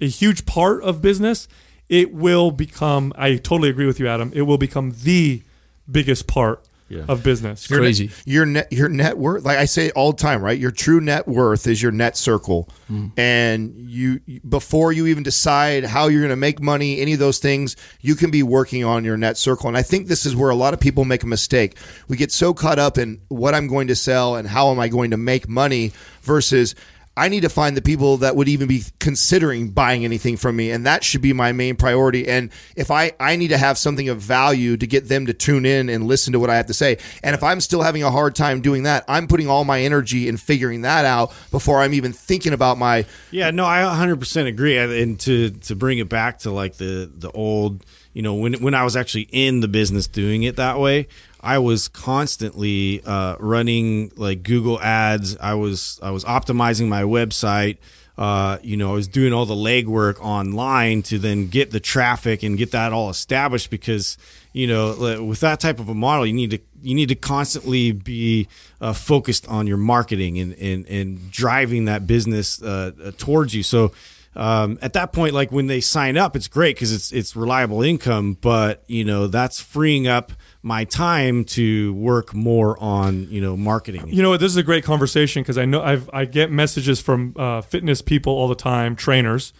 a 0.00 0.08
huge 0.08 0.44
part 0.44 0.82
of 0.82 1.00
business 1.00 1.48
it 1.88 2.12
will 2.12 2.50
become. 2.50 3.12
I 3.16 3.36
totally 3.36 3.68
agree 3.68 3.86
with 3.86 4.00
you, 4.00 4.08
Adam. 4.08 4.32
It 4.34 4.42
will 4.42 4.58
become 4.58 4.92
the 5.02 5.42
biggest 5.90 6.26
part 6.26 6.65
Yeah. 6.88 7.04
of 7.08 7.24
business. 7.24 7.68
Your 7.68 7.80
Crazy. 7.80 8.06
Net, 8.06 8.22
your 8.26 8.46
net 8.46 8.72
your 8.72 8.88
net 8.88 9.18
worth, 9.18 9.44
like 9.44 9.58
I 9.58 9.64
say 9.64 9.90
all 9.90 10.12
the 10.12 10.18
time, 10.18 10.40
right? 10.40 10.56
Your 10.56 10.70
true 10.70 11.00
net 11.00 11.26
worth 11.26 11.66
is 11.66 11.82
your 11.82 11.90
net 11.90 12.16
circle, 12.16 12.68
mm. 12.88 13.10
and 13.16 13.74
you 13.76 14.20
before 14.48 14.92
you 14.92 15.06
even 15.08 15.24
decide 15.24 15.82
how 15.84 16.06
you're 16.06 16.20
going 16.20 16.30
to 16.30 16.36
make 16.36 16.60
money, 16.60 17.00
any 17.00 17.12
of 17.12 17.18
those 17.18 17.38
things, 17.38 17.74
you 18.00 18.14
can 18.14 18.30
be 18.30 18.44
working 18.44 18.84
on 18.84 19.04
your 19.04 19.16
net 19.16 19.36
circle. 19.36 19.66
And 19.66 19.76
I 19.76 19.82
think 19.82 20.06
this 20.06 20.24
is 20.24 20.36
where 20.36 20.50
a 20.50 20.54
lot 20.54 20.74
of 20.74 20.80
people 20.80 21.04
make 21.04 21.24
a 21.24 21.26
mistake. 21.26 21.76
We 22.06 22.16
get 22.16 22.30
so 22.30 22.54
caught 22.54 22.78
up 22.78 22.98
in 22.98 23.20
what 23.28 23.54
I'm 23.54 23.66
going 23.66 23.88
to 23.88 23.96
sell 23.96 24.36
and 24.36 24.46
how 24.46 24.70
am 24.70 24.78
I 24.78 24.86
going 24.86 25.10
to 25.10 25.16
make 25.16 25.48
money 25.48 25.92
versus. 26.22 26.76
I 27.16 27.28
need 27.28 27.40
to 27.42 27.48
find 27.48 27.76
the 27.76 27.82
people 27.82 28.18
that 28.18 28.36
would 28.36 28.48
even 28.48 28.68
be 28.68 28.84
considering 28.98 29.70
buying 29.70 30.04
anything 30.04 30.36
from 30.36 30.54
me, 30.56 30.70
and 30.70 30.84
that 30.84 31.02
should 31.02 31.22
be 31.22 31.32
my 31.32 31.52
main 31.52 31.76
priority. 31.76 32.28
And 32.28 32.50
if 32.76 32.90
I 32.90 33.12
I 33.18 33.36
need 33.36 33.48
to 33.48 33.58
have 33.58 33.78
something 33.78 34.08
of 34.08 34.20
value 34.20 34.76
to 34.76 34.86
get 34.86 35.08
them 35.08 35.26
to 35.26 35.32
tune 35.32 35.64
in 35.64 35.88
and 35.88 36.06
listen 36.06 36.34
to 36.34 36.40
what 36.40 36.50
I 36.50 36.56
have 36.56 36.66
to 36.66 36.74
say, 36.74 36.98
and 37.22 37.34
if 37.34 37.42
I'm 37.42 37.60
still 37.60 37.82
having 37.82 38.02
a 38.02 38.10
hard 38.10 38.34
time 38.34 38.60
doing 38.60 38.82
that, 38.82 39.04
I'm 39.08 39.28
putting 39.28 39.48
all 39.48 39.64
my 39.64 39.80
energy 39.80 40.28
in 40.28 40.36
figuring 40.36 40.82
that 40.82 41.06
out 41.06 41.32
before 41.50 41.80
I'm 41.80 41.94
even 41.94 42.12
thinking 42.12 42.52
about 42.52 42.76
my 42.76 43.06
Yeah, 43.30 43.50
no, 43.50 43.64
I 43.64 43.80
100% 43.80 44.46
agree. 44.46 44.76
And 44.76 45.18
to 45.20 45.50
to 45.50 45.74
bring 45.74 45.98
it 45.98 46.08
back 46.10 46.40
to 46.40 46.50
like 46.50 46.74
the 46.74 47.10
the 47.12 47.30
old, 47.30 47.84
you 48.12 48.20
know, 48.20 48.34
when 48.34 48.54
when 48.54 48.74
I 48.74 48.84
was 48.84 48.94
actually 48.94 49.28
in 49.32 49.60
the 49.60 49.68
business 49.68 50.06
doing 50.06 50.42
it 50.42 50.56
that 50.56 50.78
way, 50.78 51.08
I 51.46 51.60
was 51.60 51.86
constantly 51.86 53.04
uh, 53.04 53.36
running 53.38 54.10
like 54.16 54.42
Google 54.42 54.80
ads. 54.80 55.36
I 55.36 55.54
was 55.54 56.00
I 56.02 56.10
was 56.10 56.24
optimizing 56.24 56.88
my 56.88 57.02
website. 57.02 57.78
Uh, 58.18 58.58
you 58.62 58.76
know, 58.76 58.90
I 58.90 58.94
was 58.94 59.06
doing 59.06 59.32
all 59.32 59.46
the 59.46 59.54
legwork 59.54 60.18
online 60.20 61.02
to 61.02 61.20
then 61.20 61.46
get 61.46 61.70
the 61.70 61.78
traffic 61.78 62.42
and 62.42 62.58
get 62.58 62.72
that 62.72 62.92
all 62.92 63.10
established 63.10 63.70
because 63.70 64.18
you 64.52 64.66
know 64.66 65.22
with 65.24 65.38
that 65.40 65.60
type 65.60 65.78
of 65.78 65.88
a 65.88 65.94
model, 65.94 66.26
you 66.26 66.32
need 66.32 66.50
to 66.50 66.58
you 66.82 66.96
need 66.96 67.10
to 67.10 67.14
constantly 67.14 67.92
be 67.92 68.48
uh, 68.80 68.92
focused 68.92 69.46
on 69.46 69.68
your 69.68 69.76
marketing 69.76 70.40
and 70.40 70.52
and, 70.54 70.84
and 70.88 71.30
driving 71.30 71.84
that 71.84 72.08
business 72.08 72.60
uh, 72.60 72.90
uh, 73.04 73.12
towards 73.18 73.54
you. 73.54 73.62
So 73.62 73.92
um, 74.34 74.80
at 74.82 74.94
that 74.94 75.12
point, 75.12 75.32
like 75.32 75.52
when 75.52 75.68
they 75.68 75.80
sign 75.80 76.16
up, 76.16 76.34
it's 76.34 76.48
great 76.48 76.74
because 76.74 76.92
it's 76.92 77.12
it's 77.12 77.36
reliable 77.36 77.82
income. 77.82 78.36
But 78.40 78.82
you 78.88 79.04
know 79.04 79.28
that's 79.28 79.60
freeing 79.60 80.08
up 80.08 80.32
my 80.66 80.82
time 80.82 81.44
to 81.44 81.94
work 81.94 82.34
more 82.34 82.76
on 82.82 83.30
you 83.30 83.40
know 83.40 83.56
marketing. 83.56 84.08
You 84.08 84.20
know 84.20 84.30
what? 84.30 84.40
This 84.40 84.50
is 84.50 84.56
a 84.56 84.64
great 84.64 84.82
conversation 84.82 85.42
because 85.42 85.56
I 85.58 85.64
know 85.64 85.80
I've 85.80 86.10
I 86.12 86.24
get 86.24 86.50
messages 86.50 87.00
from 87.00 87.34
uh, 87.36 87.60
fitness 87.60 88.02
people 88.02 88.32
all 88.32 88.48
the 88.48 88.56
time, 88.56 88.96
trainers, 88.96 89.52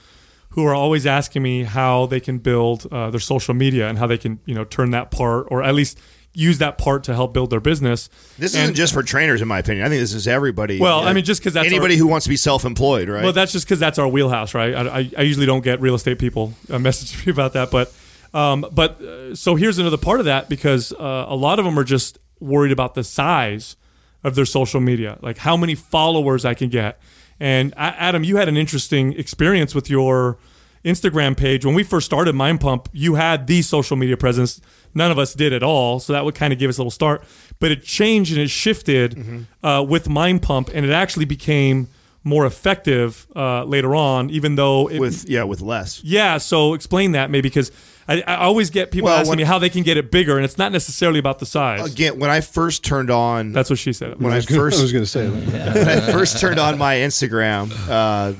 who 0.50 0.64
are 0.66 0.74
always 0.74 1.06
asking 1.06 1.42
me 1.44 1.62
how 1.62 2.06
they 2.06 2.18
can 2.18 2.38
build 2.38 2.88
uh, 2.90 3.08
their 3.10 3.20
social 3.20 3.54
media 3.54 3.88
and 3.88 3.98
how 3.98 4.08
they 4.08 4.18
can 4.18 4.40
you 4.46 4.54
know 4.56 4.64
turn 4.64 4.90
that 4.90 5.12
part 5.12 5.46
or 5.48 5.62
at 5.62 5.76
least 5.76 5.96
use 6.34 6.58
that 6.58 6.76
part 6.76 7.04
to 7.04 7.14
help 7.14 7.32
build 7.32 7.50
their 7.50 7.60
business. 7.60 8.10
This 8.36 8.54
And- 8.54 8.64
isn't 8.64 8.74
just 8.74 8.92
for 8.92 9.02
trainers, 9.04 9.40
in 9.40 9.46
my 9.48 9.60
opinion. 9.60 9.86
I 9.86 9.88
think 9.88 10.00
this 10.00 10.12
is 10.12 10.26
everybody. 10.26 10.78
Well, 10.80 11.00
I 11.06 11.12
mean, 11.14 11.24
just 11.24 11.40
'cause 11.42 11.52
that's 11.54 11.66
anybody 11.68 11.94
our- 11.94 11.98
who 12.00 12.06
wants 12.08 12.24
to 12.24 12.30
be 12.30 12.36
self-employed, 12.36 13.08
right? 13.08 13.22
Well, 13.22 13.32
that's 13.32 13.52
just 13.52 13.64
because 13.64 13.78
that's 13.78 13.98
our 13.98 14.08
wheelhouse, 14.08 14.52
right? 14.54 14.74
I, 14.74 14.80
I, 14.98 15.10
I 15.18 15.22
usually 15.22 15.46
don't 15.46 15.62
get 15.64 15.80
real 15.80 15.94
estate 15.94 16.18
people 16.18 16.52
uh, 16.68 16.78
message 16.88 17.24
me 17.24 17.30
about 17.32 17.52
that, 17.54 17.70
but 17.70 17.90
um, 18.36 18.66
but 18.72 19.00
uh, 19.00 19.34
so 19.34 19.54
here's 19.56 19.78
another 19.78 19.96
part 19.96 20.20
of 20.20 20.26
that 20.26 20.48
because 20.48 20.92
uh, 20.92 21.24
a 21.28 21.34
lot 21.36 21.58
of 21.58 21.64
them 21.64 21.78
are 21.78 21.84
just 21.84 22.18
worried 22.40 22.72
about 22.72 22.94
the 22.94 23.02
size 23.04 23.76
of 24.22 24.34
their 24.34 24.44
social 24.44 24.80
media, 24.80 25.18
like 25.22 25.38
how 25.38 25.56
many 25.56 25.74
followers 25.74 26.44
I 26.44 26.54
can 26.54 26.68
get. 26.68 26.98
And 27.40 27.72
A- 27.72 27.94
Adam, 28.08 28.24
you 28.24 28.36
had 28.36 28.48
an 28.48 28.56
interesting 28.56 29.12
experience 29.14 29.74
with 29.74 29.88
your 29.90 30.38
Instagram 30.84 31.36
page 31.36 31.64
when 31.64 31.74
we 31.74 31.82
first 31.82 32.06
started 32.06 32.34
Mind 32.34 32.60
Pump. 32.60 32.88
You 32.92 33.14
had 33.14 33.46
the 33.46 33.62
social 33.62 33.96
media 33.96 34.16
presence. 34.16 34.60
None 34.94 35.10
of 35.10 35.18
us 35.18 35.34
did 35.34 35.52
at 35.52 35.62
all, 35.62 36.00
so 36.00 36.12
that 36.12 36.24
would 36.24 36.34
kind 36.34 36.52
of 36.52 36.58
give 36.58 36.68
us 36.68 36.78
a 36.78 36.80
little 36.82 36.90
start. 36.90 37.24
But 37.58 37.70
it 37.70 37.82
changed 37.82 38.32
and 38.32 38.40
it 38.40 38.50
shifted 38.50 39.46
uh, 39.62 39.84
with 39.86 40.08
Mind 40.08 40.42
Pump, 40.42 40.70
and 40.72 40.86
it 40.86 40.92
actually 40.92 41.24
became 41.26 41.88
more 42.24 42.46
effective 42.46 43.26
uh, 43.36 43.64
later 43.64 43.94
on, 43.94 44.30
even 44.30 44.56
though 44.56 44.88
it, 44.88 44.98
with 44.98 45.28
yeah, 45.28 45.44
with 45.44 45.60
less. 45.60 46.02
yeah. 46.02 46.38
So 46.38 46.74
explain 46.74 47.12
that 47.12 47.30
maybe 47.30 47.48
because 47.48 47.70
I, 48.08 48.22
I 48.26 48.36
always 48.36 48.70
get 48.70 48.90
people 48.90 49.06
Well, 49.06 49.16
asking 49.18 49.30
when- 49.30 49.38
me 49.38 49.44
how 49.44 49.58
they 49.58 49.70
can 49.70 49.82
get 49.82 49.96
it 49.96 50.10
bigger, 50.10 50.36
and 50.36 50.44
it's 50.44 50.58
not 50.58 50.72
necessarily 50.72 51.18
about 51.18 51.38
the 51.38 51.46
size. 51.46 51.90
Again, 51.92 52.18
when 52.18 52.30
I 52.30 52.40
first 52.40 52.84
turned 52.84 53.10
on, 53.10 53.52
That's 53.52 53.70
what 53.70 53.78
she 53.78 53.92
said. 53.92 54.20
when 54.20 54.32
I 54.32 54.36
I 54.36 54.38
was 54.38 54.46
first 54.46 54.92
going 54.92 55.04
to 55.04 55.06
say 55.06 55.26
that. 55.28 55.74
when 55.74 55.88
I 55.88 56.00
first 56.12 56.40
turned 56.40 56.58
on 56.60 56.78
my 56.78 56.96
Instagram, 56.96 57.72
uh, 57.88 58.34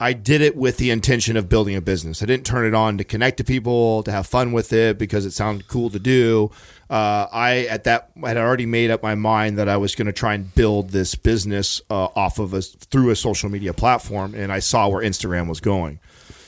I 0.00 0.14
did 0.14 0.40
it 0.40 0.56
with 0.56 0.78
the 0.78 0.90
intention 0.90 1.36
of 1.36 1.48
building 1.48 1.76
a 1.76 1.80
business. 1.80 2.22
I 2.22 2.26
didn't 2.26 2.44
turn 2.44 2.66
it 2.66 2.74
on 2.74 2.98
to 2.98 3.04
connect 3.04 3.36
to 3.36 3.44
people, 3.44 4.02
to 4.02 4.10
have 4.10 4.26
fun 4.26 4.50
with 4.50 4.72
it 4.72 4.98
because 4.98 5.24
it 5.24 5.30
sounded 5.30 5.68
cool 5.68 5.90
to 5.90 6.00
do. 6.00 6.50
Uh, 6.90 7.28
I 7.32 7.66
at 7.70 7.84
that 7.84 8.10
had 8.22 8.36
already 8.36 8.66
made 8.66 8.90
up 8.90 9.02
my 9.02 9.14
mind 9.14 9.58
that 9.58 9.68
I 9.68 9.76
was 9.76 9.94
going 9.94 10.06
to 10.08 10.12
try 10.12 10.34
and 10.34 10.52
build 10.56 10.90
this 10.90 11.14
business 11.14 11.80
uh, 11.88 12.08
off 12.16 12.40
of 12.40 12.52
a 12.52 12.60
through 12.62 13.10
a 13.10 13.16
social 13.16 13.48
media 13.48 13.72
platform, 13.72 14.34
and 14.34 14.50
I 14.52 14.58
saw 14.58 14.88
where 14.88 15.02
Instagram 15.02 15.48
was 15.48 15.60
going. 15.60 16.00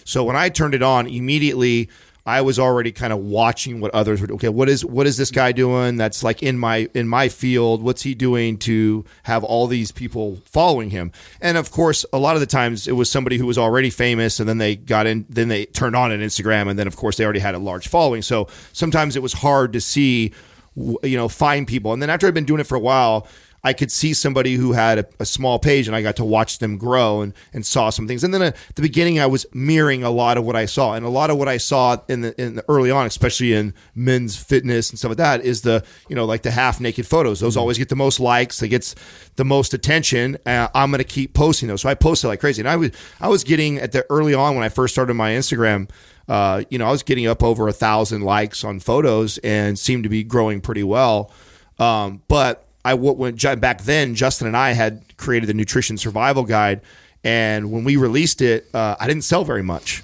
So 0.04 0.24
when 0.24 0.37
I 0.37 0.48
turned 0.50 0.74
it 0.74 0.82
on, 0.82 1.06
immediately 1.06 1.88
I 2.26 2.40
was 2.40 2.58
already 2.58 2.90
kind 2.90 3.12
of 3.12 3.18
watching 3.18 3.80
what 3.80 3.94
others 3.94 4.20
were. 4.20 4.26
Doing. 4.26 4.38
Okay, 4.38 4.48
what 4.48 4.68
is 4.68 4.84
what 4.84 5.06
is 5.06 5.18
this 5.18 5.30
guy 5.30 5.52
doing? 5.52 5.96
That's 5.96 6.22
like 6.22 6.42
in 6.42 6.58
my 6.58 6.88
in 6.94 7.06
my 7.06 7.28
field. 7.28 7.82
What's 7.82 8.02
he 8.02 8.14
doing 8.14 8.56
to 8.58 9.04
have 9.24 9.44
all 9.44 9.66
these 9.66 9.92
people 9.92 10.40
following 10.46 10.90
him? 10.90 11.12
And 11.42 11.58
of 11.58 11.70
course, 11.70 12.06
a 12.12 12.18
lot 12.18 12.34
of 12.34 12.40
the 12.40 12.46
times 12.46 12.88
it 12.88 12.92
was 12.92 13.10
somebody 13.10 13.37
who 13.37 13.46
was 13.46 13.58
already 13.58 13.90
famous, 13.90 14.40
and 14.40 14.48
then 14.48 14.58
they 14.58 14.76
got 14.76 15.06
in, 15.06 15.26
then 15.28 15.48
they 15.48 15.66
turned 15.66 15.96
on 15.96 16.12
an 16.12 16.20
Instagram, 16.20 16.70
and 16.70 16.78
then 16.78 16.87
of 16.87 16.96
course 16.96 17.18
they 17.18 17.24
already 17.24 17.40
had 17.40 17.54
a 17.54 17.58
large 17.58 17.88
following. 17.88 18.22
So 18.22 18.48
sometimes 18.72 19.16
it 19.16 19.22
was 19.22 19.34
hard 19.34 19.74
to 19.74 19.80
see, 19.80 20.32
you 20.76 21.16
know, 21.16 21.28
find 21.28 21.66
people. 21.66 21.92
And 21.92 22.00
then 22.00 22.08
after 22.08 22.26
I'd 22.26 22.34
been 22.34 22.46
doing 22.46 22.60
it 22.60 22.66
for 22.66 22.76
a 22.76 22.80
while. 22.80 23.28
I 23.64 23.72
could 23.72 23.90
see 23.90 24.12
somebody 24.12 24.55
who 24.55 24.72
had 24.72 24.98
a, 24.98 25.07
a 25.18 25.24
small 25.24 25.59
page 25.59 25.87
and 25.87 25.96
I 25.96 26.03
got 26.03 26.16
to 26.16 26.24
watch 26.24 26.59
them 26.59 26.77
grow 26.77 27.22
and, 27.22 27.33
and 27.55 27.64
saw 27.64 27.88
some 27.88 28.07
things. 28.07 28.22
And 28.22 28.35
then 28.35 28.42
at 28.42 28.57
the 28.74 28.83
beginning, 28.83 29.18
I 29.18 29.27
was 29.27 29.46
mirroring 29.55 30.05
a 30.05 30.11
lot 30.11 30.37
of 30.37 30.44
what 30.44 30.55
I 30.55 30.66
saw. 30.66 30.92
And 30.92 31.05
a 31.05 31.09
lot 31.09 31.31
of 31.31 31.38
what 31.38 31.48
I 31.48 31.57
saw 31.57 31.96
in 32.09 32.20
the, 32.20 32.40
in 32.40 32.57
the 32.57 32.64
early 32.68 32.90
on, 32.90 33.07
especially 33.07 33.55
in 33.55 33.72
men's 33.94 34.37
fitness 34.37 34.90
and 34.90 34.98
stuff 34.98 35.11
like 35.11 35.18
that, 35.18 35.40
is 35.40 35.62
the, 35.62 35.83
you 36.09 36.14
know, 36.14 36.27
like 36.27 36.42
the 36.42 36.50
half 36.50 36.79
naked 36.79 37.07
photos. 37.07 37.40
Those 37.40 37.57
always 37.57 37.79
get 37.79 37.88
the 37.88 37.96
most 37.96 38.20
likes, 38.20 38.59
they 38.59 38.68
get 38.68 38.94
the 39.37 39.44
most 39.44 39.72
attention. 39.72 40.37
Uh, 40.44 40.68
I'm 40.74 40.90
going 40.90 40.98
to 40.98 41.05
keep 41.05 41.33
posting 41.33 41.68
those. 41.68 41.81
So 41.81 41.88
I 41.88 41.94
posted 41.94 42.29
like 42.29 42.40
crazy. 42.40 42.61
And 42.61 42.68
I 42.68 42.77
was, 42.77 42.90
I 43.18 43.29
was 43.29 43.44
getting 43.44 43.79
at 43.79 43.92
the 43.92 44.05
early 44.11 44.35
on 44.35 44.55
when 44.55 44.64
I 44.64 44.68
first 44.68 44.94
started 44.94 45.14
my 45.14 45.31
Instagram, 45.31 45.88
uh, 46.29 46.64
you 46.68 46.79
know, 46.79 46.87
I 46.87 46.90
was 46.90 47.03
getting 47.03 47.27
up 47.27 47.42
over 47.42 47.68
a 47.68 47.72
thousand 47.72 48.22
likes 48.22 48.62
on 48.62 48.81
photos 48.81 49.38
and 49.38 49.79
seemed 49.79 50.03
to 50.05 50.09
be 50.09 50.22
growing 50.22 50.61
pretty 50.61 50.83
well. 50.83 51.31
Um, 51.79 52.22
but 52.29 52.66
I 52.84 52.94
went 52.94 53.40
back 53.60 53.82
then. 53.82 54.14
Justin 54.14 54.46
and 54.46 54.56
I 54.56 54.72
had 54.72 55.16
created 55.16 55.48
the 55.48 55.54
nutrition 55.54 55.96
survival 55.96 56.44
guide, 56.44 56.82
and 57.22 57.72
when 57.72 57.84
we 57.84 57.96
released 57.96 58.42
it, 58.42 58.68
uh, 58.74 58.96
I 59.00 59.06
didn't 59.06 59.24
sell 59.24 59.44
very 59.44 59.62
much, 59.62 60.02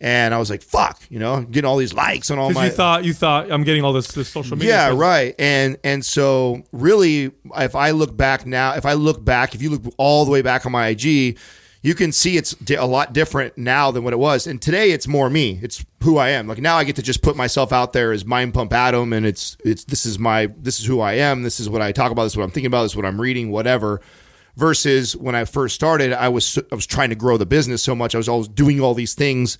and 0.00 0.32
I 0.32 0.38
was 0.38 0.48
like, 0.48 0.62
"Fuck," 0.62 1.02
you 1.10 1.18
know, 1.18 1.42
getting 1.42 1.68
all 1.68 1.76
these 1.76 1.92
likes 1.92 2.30
and 2.30 2.40
all 2.40 2.50
my. 2.50 2.66
you 2.66 2.70
thought 2.70 3.04
you 3.04 3.12
thought 3.12 3.52
I'm 3.52 3.64
getting 3.64 3.84
all 3.84 3.92
this, 3.92 4.08
this 4.08 4.28
social 4.28 4.56
media. 4.56 4.72
yeah, 4.72 4.86
stuff. 4.88 4.98
right. 4.98 5.34
And 5.38 5.76
and 5.84 6.04
so 6.04 6.62
really, 6.72 7.32
if 7.56 7.74
I 7.76 7.90
look 7.90 8.16
back 8.16 8.46
now, 8.46 8.74
if 8.74 8.86
I 8.86 8.94
look 8.94 9.22
back, 9.22 9.54
if 9.54 9.60
you 9.60 9.70
look 9.70 9.94
all 9.98 10.24
the 10.24 10.30
way 10.30 10.40
back 10.42 10.64
on 10.64 10.72
my 10.72 10.88
IG, 10.88 11.38
you 11.82 11.94
can 11.94 12.12
see 12.12 12.36
it's 12.36 12.54
a 12.70 12.86
lot 12.86 13.12
different 13.12 13.58
now 13.58 13.90
than 13.90 14.04
what 14.04 14.12
it 14.12 14.18
was. 14.18 14.46
And 14.46 14.62
today, 14.62 14.92
it's 14.92 15.08
more 15.08 15.28
me. 15.28 15.58
It's 15.62 15.84
who 16.02 16.16
I 16.16 16.30
am. 16.30 16.46
Like 16.46 16.58
now, 16.58 16.76
I 16.76 16.84
get 16.84 16.96
to 16.96 17.02
just 17.02 17.22
put 17.22 17.36
myself 17.36 17.72
out 17.72 17.92
there 17.92 18.12
as 18.12 18.24
Mind 18.24 18.54
Pump 18.54 18.72
Adam, 18.72 19.12
and 19.12 19.26
it's 19.26 19.56
it's 19.64 19.84
this 19.84 20.06
is 20.06 20.18
my 20.18 20.46
this 20.56 20.78
is 20.78 20.86
who 20.86 21.00
I 21.00 21.14
am. 21.14 21.42
This 21.42 21.58
is 21.58 21.68
what 21.68 21.82
I 21.82 21.90
talk 21.90 22.12
about. 22.12 22.22
This 22.24 22.34
is 22.34 22.36
what 22.36 22.44
I'm 22.44 22.50
thinking 22.50 22.68
about. 22.68 22.84
This 22.84 22.92
is 22.92 22.96
what 22.96 23.06
I'm 23.06 23.20
reading. 23.20 23.50
Whatever. 23.50 24.00
Versus 24.54 25.16
when 25.16 25.34
I 25.34 25.46
first 25.46 25.74
started, 25.74 26.12
I 26.12 26.28
was 26.28 26.58
I 26.70 26.74
was 26.74 26.86
trying 26.86 27.08
to 27.08 27.16
grow 27.16 27.36
the 27.36 27.46
business 27.46 27.82
so 27.82 27.94
much. 27.94 28.14
I 28.14 28.18
was 28.18 28.28
always 28.28 28.48
doing 28.48 28.80
all 28.80 28.94
these 28.94 29.14
things 29.14 29.56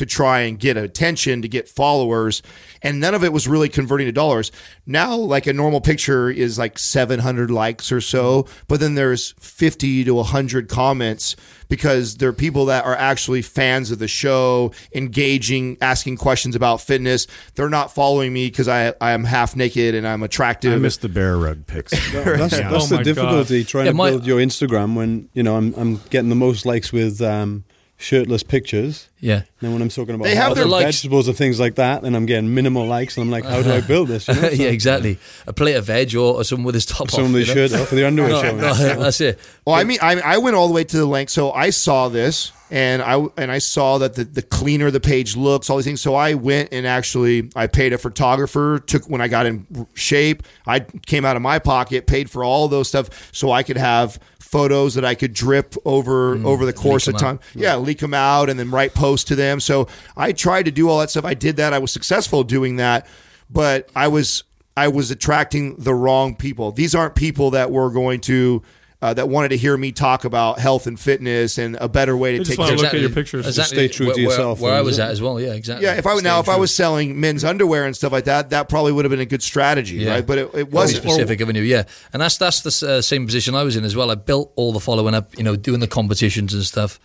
to 0.00 0.06
try 0.06 0.40
and 0.40 0.58
get 0.58 0.76
attention, 0.76 1.42
to 1.42 1.48
get 1.48 1.68
followers, 1.68 2.42
and 2.82 2.98
none 2.98 3.14
of 3.14 3.22
it 3.22 3.32
was 3.32 3.46
really 3.46 3.68
converting 3.68 4.06
to 4.06 4.12
dollars. 4.12 4.50
Now, 4.86 5.14
like 5.14 5.46
a 5.46 5.52
normal 5.52 5.80
picture 5.82 6.30
is 6.30 6.58
like 6.58 6.78
700 6.78 7.50
likes 7.50 7.92
or 7.92 8.00
so, 8.00 8.46
but 8.66 8.80
then 8.80 8.94
there's 8.94 9.32
50 9.40 10.04
to 10.04 10.14
100 10.14 10.68
comments 10.70 11.36
because 11.68 12.16
there 12.16 12.28
are 12.30 12.32
people 12.32 12.64
that 12.64 12.84
are 12.86 12.96
actually 12.96 13.42
fans 13.42 13.90
of 13.90 13.98
the 13.98 14.08
show, 14.08 14.72
engaging, 14.94 15.76
asking 15.80 16.16
questions 16.16 16.56
about 16.56 16.80
fitness. 16.80 17.26
They're 17.54 17.68
not 17.68 17.94
following 17.94 18.32
me 18.32 18.48
because 18.48 18.66
I 18.68 18.94
I 19.00 19.12
am 19.12 19.24
half 19.24 19.54
naked 19.54 19.94
and 19.94 20.08
I'm 20.08 20.22
attractive. 20.22 20.72
I 20.72 20.76
missed 20.76 21.02
the 21.02 21.08
bear 21.08 21.36
rug 21.36 21.66
pics. 21.66 21.92
That's, 22.12 22.54
Oh 22.54 22.72
that's 22.72 22.90
my 22.90 22.96
the 22.98 23.04
difficulty 23.04 23.64
trying 23.64 23.84
Yeah, 23.86 23.92
to 23.92 23.96
my- 23.96 24.10
build 24.10 24.26
your 24.26 24.38
Instagram 24.40 24.94
when 24.96 25.28
you 25.34 25.42
know 25.42 25.56
I'm 25.56 25.74
I'm 25.76 25.96
getting 26.10 26.28
the 26.30 26.34
most 26.34 26.64
likes 26.66 26.92
with 26.92 27.20
um, 27.22 27.64
shirtless 28.00 28.42
pictures. 28.42 29.08
Yeah. 29.20 29.42
Then 29.60 29.74
when 29.74 29.82
I'm 29.82 29.90
talking 29.90 30.14
about 30.14 30.24
They 30.24 30.34
have 30.34 30.52
other 30.52 30.62
their 30.62 30.68
likes. 30.68 30.84
vegetables 30.86 31.28
and 31.28 31.36
things 31.36 31.60
like 31.60 31.74
that, 31.74 32.00
then 32.02 32.14
I'm 32.14 32.24
getting 32.24 32.54
minimal 32.54 32.86
likes, 32.86 33.18
and 33.18 33.24
I'm 33.24 33.30
like, 33.30 33.44
how 33.44 33.60
do 33.62 33.70
I 33.70 33.80
build 33.86 34.08
this? 34.08 34.26
You 34.26 34.34
know? 34.34 34.48
yeah, 34.52 34.68
exactly. 34.70 35.18
A 35.46 35.52
plate 35.52 35.74
of 35.74 35.84
veg 35.84 36.14
or, 36.16 36.36
or 36.36 36.44
someone 36.44 36.64
with 36.64 36.74
his 36.74 36.86
top 36.86 37.10
Someone 37.10 37.30
off. 37.32 37.34
with 37.34 37.48
you 37.48 37.54
their 37.54 37.62
know? 37.64 37.68
shirt 37.68 37.80
off, 37.82 37.90
with 37.90 37.98
their 37.98 38.06
underwear 38.06 38.30
No, 38.32 38.42
showing. 38.42 38.56
no, 38.56 38.74
that's 39.02 39.20
it. 39.20 39.38
Well, 39.66 39.76
I 39.76 39.84
mean, 39.84 39.98
I, 40.00 40.18
I 40.20 40.38
went 40.38 40.56
all 40.56 40.66
the 40.68 40.72
way 40.74 40.84
to 40.84 40.96
the 40.96 41.04
length. 41.04 41.30
So 41.30 41.52
I 41.52 41.68
saw 41.68 42.08
this, 42.08 42.52
and 42.70 43.02
I 43.02 43.22
and 43.36 43.52
I 43.52 43.58
saw 43.58 43.98
that 43.98 44.14
the, 44.14 44.24
the 44.24 44.42
cleaner 44.42 44.90
the 44.90 45.00
page 45.00 45.36
looks, 45.36 45.68
all 45.68 45.76
these 45.76 45.84
things. 45.84 46.00
So 46.00 46.14
I 46.14 46.32
went 46.34 46.70
and 46.72 46.86
actually 46.86 47.50
I 47.54 47.66
paid 47.66 47.92
a 47.92 47.98
photographer. 47.98 48.78
Took 48.86 49.10
when 49.10 49.20
I 49.20 49.28
got 49.28 49.44
in 49.44 49.86
shape, 49.92 50.44
I 50.66 50.80
came 50.80 51.26
out 51.26 51.36
of 51.36 51.42
my 51.42 51.58
pocket, 51.58 52.06
paid 52.06 52.30
for 52.30 52.42
all 52.44 52.66
those 52.68 52.88
stuff, 52.88 53.28
so 53.34 53.50
I 53.52 53.62
could 53.62 53.76
have 53.76 54.18
photos 54.50 54.94
that 54.94 55.04
I 55.04 55.14
could 55.14 55.32
drip 55.32 55.76
over 55.84 56.34
over 56.44 56.66
the 56.66 56.72
course 56.72 57.06
of 57.06 57.16
time. 57.16 57.38
Yeah, 57.54 57.76
leak 57.76 57.98
them 57.98 58.14
out 58.14 58.50
and 58.50 58.58
then 58.58 58.70
write 58.70 58.94
posts 58.94 59.24
to 59.28 59.36
them. 59.36 59.60
So 59.60 59.86
I 60.16 60.32
tried 60.32 60.64
to 60.64 60.72
do 60.72 60.88
all 60.88 60.98
that 60.98 61.10
stuff. 61.10 61.24
I 61.24 61.34
did 61.34 61.56
that. 61.56 61.72
I 61.72 61.78
was 61.78 61.92
successful 61.92 62.42
doing 62.42 62.76
that, 62.76 63.06
but 63.48 63.88
I 63.94 64.08
was 64.08 64.42
I 64.76 64.88
was 64.88 65.10
attracting 65.10 65.76
the 65.76 65.94
wrong 65.94 66.34
people. 66.34 66.72
These 66.72 66.94
aren't 66.94 67.14
people 67.14 67.50
that 67.52 67.70
were 67.70 67.90
going 67.90 68.20
to 68.22 68.62
uh, 69.02 69.14
that 69.14 69.28
wanted 69.30 69.48
to 69.48 69.56
hear 69.56 69.74
me 69.76 69.92
talk 69.92 70.24
about 70.26 70.58
health 70.58 70.86
and 70.86 71.00
fitness 71.00 71.56
and 71.56 71.76
a 71.80 71.88
better 71.88 72.14
way 72.16 72.32
to 72.32 72.38
They 72.38 72.44
just 72.44 72.50
take 72.50 72.58
wanna 72.58 72.70
care. 72.72 72.84
look 72.84 72.94
at 72.94 73.00
your 73.00 73.08
pictures. 73.10 73.46
Exactly. 73.46 73.76
stay 73.76 73.88
true 73.88 74.06
to 74.06 74.10
where, 74.12 74.14
where- 74.16 74.24
yourself, 74.24 74.60
Where, 74.60 74.74
I 74.74 74.82
was 74.82 74.98
at 74.98 75.10
as 75.10 75.22
well. 75.22 75.40
Yeah, 75.40 75.54
exactly. 75.54 75.86
Yeah, 75.86 75.94
if 75.94 76.06
I 76.06 76.10
Staying 76.10 76.24
now 76.24 76.40
if 76.40 76.48
I 76.50 76.56
was 76.56 76.74
selling 76.74 77.18
men's 77.18 77.42
underwear 77.44 77.86
and 77.86 77.96
stuff 77.96 78.12
like 78.12 78.24
that, 78.24 78.50
that 78.50 78.68
probably 78.68 78.92
would 78.92 79.04
have 79.06 79.10
been 79.10 79.20
a 79.20 79.24
good 79.26 79.42
strategy, 79.42 79.96
Yeah. 79.96 80.10
right? 80.14 80.26
But 80.26 80.38
it, 80.38 80.50
it 80.54 80.70
wasn't. 80.70 81.02
specific 81.02 81.40
of 81.40 81.48
a 81.48 81.52
new 81.52 81.62
yeah 81.62 81.84
and 82.12 82.20
that's 82.20 82.36
that's 82.36 82.60
the 82.60 82.88
uh, 82.96 83.00
same 83.00 83.24
position 83.26 83.54
i 83.54 83.62
was 83.62 83.76
in 83.76 83.84
as 83.84 83.94
well 83.96 84.10
i 84.10 84.14
built 84.14 84.52
all 84.56 84.72
the 84.72 84.80
following 84.80 85.14
up 85.14 85.36
you 85.38 85.44
know 85.44 85.56
doing 85.56 85.80
the 85.80 85.86
competitions 85.88 86.52
and 86.52 86.62
stuff 86.64 86.98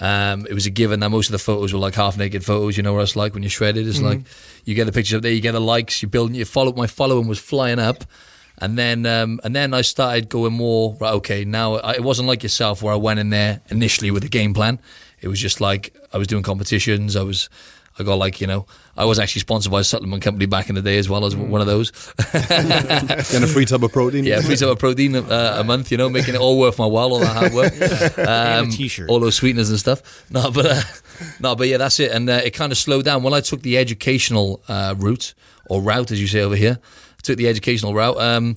um, 0.00 0.46
it 0.46 0.54
was 0.54 0.66
a 0.66 0.70
given 0.70 1.00
that 1.00 1.10
most 1.10 1.26
of 1.28 1.32
the 1.32 1.38
photos 1.38 1.72
were 1.72 1.78
like 1.78 1.94
half 1.94 2.16
naked 2.16 2.44
photos 2.44 2.76
you 2.76 2.82
know 2.82 2.92
what 2.94 3.02
it's 3.02 3.16
like 3.16 3.34
when 3.34 3.42
you're 3.42 3.50
shredded 3.50 3.86
it's 3.86 4.00
like 4.00 4.20
you 4.64 4.74
get 4.74 4.84
the 4.86 4.92
pictures 4.92 5.16
up 5.16 5.22
there 5.22 5.32
you 5.32 5.40
get 5.40 5.52
the 5.52 5.60
likes 5.60 6.02
you 6.02 6.08
build 6.08 6.34
you 6.34 6.44
follow 6.44 6.72
my 6.72 6.86
following 6.86 7.26
was 7.28 7.38
flying 7.38 7.78
up 7.78 8.04
and 8.60 8.76
then 8.78 9.06
um, 9.06 9.40
and 9.44 9.54
then 9.54 9.72
I 9.74 9.82
started 9.82 10.28
going 10.28 10.52
more 10.52 10.96
right 11.00 11.14
okay 11.14 11.44
now 11.44 11.74
I, 11.76 11.94
it 11.94 12.02
wasn't 12.02 12.28
like 12.28 12.42
yourself 12.42 12.82
where 12.82 12.92
I 12.92 12.96
went 12.96 13.20
in 13.20 13.30
there 13.30 13.60
initially 13.68 14.10
with 14.10 14.24
a 14.24 14.28
game 14.28 14.54
plan 14.54 14.78
it 15.20 15.28
was 15.28 15.40
just 15.40 15.60
like 15.60 15.94
I 16.12 16.18
was 16.18 16.26
doing 16.26 16.42
competitions 16.42 17.16
I 17.16 17.22
was 17.22 17.48
I 17.98 18.04
got 18.04 18.14
like 18.14 18.40
you 18.40 18.46
know 18.46 18.66
I 18.96 19.04
was 19.04 19.18
actually 19.18 19.40
sponsored 19.40 19.70
by 19.70 19.80
a 19.80 19.84
supplement 19.84 20.22
company 20.22 20.46
back 20.46 20.68
in 20.68 20.74
the 20.74 20.82
day 20.82 20.98
as 20.98 21.08
well 21.08 21.24
as 21.24 21.36
one 21.36 21.60
of 21.60 21.66
those 21.66 21.90
Getting 22.32 23.42
a 23.42 23.46
free 23.46 23.64
tub 23.64 23.84
of 23.84 23.92
protein. 23.92 24.24
yeah, 24.24 24.40
free 24.40 24.56
tub 24.56 24.70
of 24.70 24.78
protein 24.78 25.14
uh, 25.14 25.56
a 25.58 25.64
month, 25.64 25.90
you 25.92 25.98
know, 25.98 26.08
making 26.08 26.34
it 26.34 26.40
all 26.40 26.58
worth 26.58 26.78
my 26.78 26.86
while, 26.86 27.12
all 27.12 27.20
that 27.20 27.36
hard 27.36 27.52
work. 27.52 27.72
Um, 28.28 28.70
t-shirt. 28.70 29.08
All 29.08 29.20
those 29.20 29.36
sweeteners 29.36 29.70
and 29.70 29.78
stuff. 29.78 30.30
No, 30.30 30.50
but 30.50 30.66
uh, 30.66 30.82
no, 31.40 31.54
but 31.54 31.68
yeah, 31.68 31.76
that's 31.76 32.00
it. 32.00 32.10
And 32.10 32.28
uh, 32.28 32.40
it 32.44 32.50
kind 32.50 32.72
of 32.72 32.78
slowed 32.78 33.04
down. 33.04 33.22
When 33.22 33.32
I 33.32 33.40
took 33.40 33.62
the 33.62 33.78
educational 33.78 34.62
uh, 34.68 34.94
route, 34.98 35.34
or 35.68 35.80
route, 35.80 36.10
as 36.10 36.20
you 36.20 36.26
say 36.26 36.40
over 36.40 36.56
here, 36.56 36.78
I 36.78 37.07
took 37.22 37.36
the 37.36 37.48
educational 37.48 37.94
route. 37.94 38.18
Um, 38.18 38.56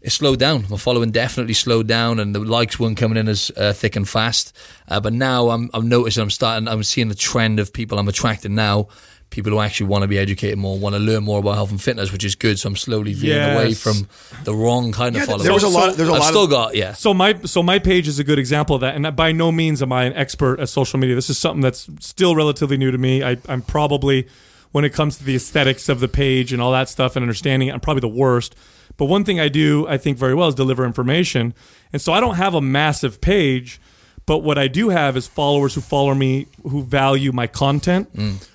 it 0.00 0.10
slowed 0.10 0.38
down. 0.40 0.64
My 0.68 0.76
following 0.78 1.12
definitely 1.12 1.54
slowed 1.54 1.86
down, 1.86 2.18
and 2.18 2.34
the 2.34 2.40
likes 2.40 2.80
weren't 2.80 2.96
coming 2.96 3.16
in 3.16 3.28
as 3.28 3.52
uh, 3.56 3.72
thick 3.72 3.94
and 3.94 4.08
fast. 4.08 4.56
Uh, 4.88 4.98
but 5.00 5.12
now 5.12 5.50
I'm, 5.50 5.70
I'm 5.72 5.88
noticing, 5.88 6.22
I'm 6.22 6.30
starting, 6.30 6.66
I'm 6.66 6.82
seeing 6.82 7.08
the 7.08 7.14
trend 7.14 7.60
of 7.60 7.72
people 7.72 7.98
I'm 7.98 8.08
attracting 8.08 8.54
now. 8.56 8.88
People 9.30 9.52
who 9.52 9.60
actually 9.60 9.86
want 9.86 10.02
to 10.02 10.08
be 10.08 10.18
educated 10.18 10.58
more, 10.58 10.76
want 10.78 10.94
to 10.94 10.98
learn 10.98 11.22
more 11.24 11.38
about 11.38 11.54
health 11.54 11.70
and 11.70 11.80
fitness, 11.80 12.12
which 12.12 12.22
is 12.22 12.34
good. 12.34 12.58
So 12.58 12.68
I'm 12.68 12.76
slowly 12.76 13.14
veering 13.14 13.54
away 13.54 13.72
from 13.72 14.06
the 14.44 14.54
wrong 14.54 14.92
kind 14.92 15.14
Yeah, 15.14 15.22
of 15.22 15.26
following. 15.28 15.44
there 15.44 15.54
was 15.54 15.62
a 15.62 15.68
lot. 15.68 15.94
There's 15.96 16.08
a 16.10 16.12
I've 16.12 16.18
lot. 16.18 16.28
still 16.28 16.44
of, 16.44 16.50
got 16.50 16.74
yeah. 16.74 16.92
So 16.92 17.14
my 17.14 17.40
so 17.44 17.62
my 17.62 17.78
page 17.78 18.08
is 18.08 18.18
a 18.18 18.24
good 18.24 18.38
example 18.38 18.74
of 18.74 18.80
that, 18.82 18.94
and 18.94 19.16
by 19.16 19.32
no 19.32 19.50
means 19.50 19.80
am 19.82 19.90
I 19.90 20.04
an 20.04 20.12
expert 20.12 20.60
at 20.60 20.68
social 20.68 20.98
media. 20.98 21.14
This 21.14 21.30
is 21.30 21.38
something 21.38 21.62
that's 21.62 21.88
still 22.00 22.36
relatively 22.36 22.76
new 22.76 22.90
to 22.90 22.98
me. 22.98 23.22
I, 23.22 23.38
I'm 23.48 23.62
probably, 23.62 24.28
when 24.72 24.84
it 24.84 24.92
comes 24.92 25.16
to 25.18 25.24
the 25.24 25.36
aesthetics 25.36 25.88
of 25.88 26.00
the 26.00 26.08
page 26.08 26.52
and 26.52 26.60
all 26.60 26.72
that 26.72 26.88
stuff 26.88 27.14
and 27.16 27.22
understanding 27.22 27.68
it, 27.68 27.72
I'm 27.72 27.80
probably 27.80 28.00
the 28.00 28.08
worst. 28.08 28.54
But 28.96 29.06
one 29.06 29.24
thing 29.24 29.40
I 29.40 29.48
do, 29.48 29.86
I 29.88 29.96
think 29.96 30.18
very 30.18 30.34
well, 30.34 30.48
is 30.48 30.54
deliver 30.54 30.84
information, 30.84 31.54
and 31.92 32.02
so 32.02 32.12
I 32.12 32.20
don't 32.20 32.34
have 32.34 32.54
a 32.54 32.60
massive 32.60 33.20
page, 33.20 33.80
but 34.26 34.38
what 34.38 34.58
I 34.58 34.68
do 34.68 34.90
have 34.90 35.16
is 35.16 35.26
followers 35.26 35.74
who 35.74 35.80
follow 35.80 36.14
me 36.14 36.46
who 36.62 36.82
value 36.82 37.32
my 37.32 37.46
content. 37.46 38.08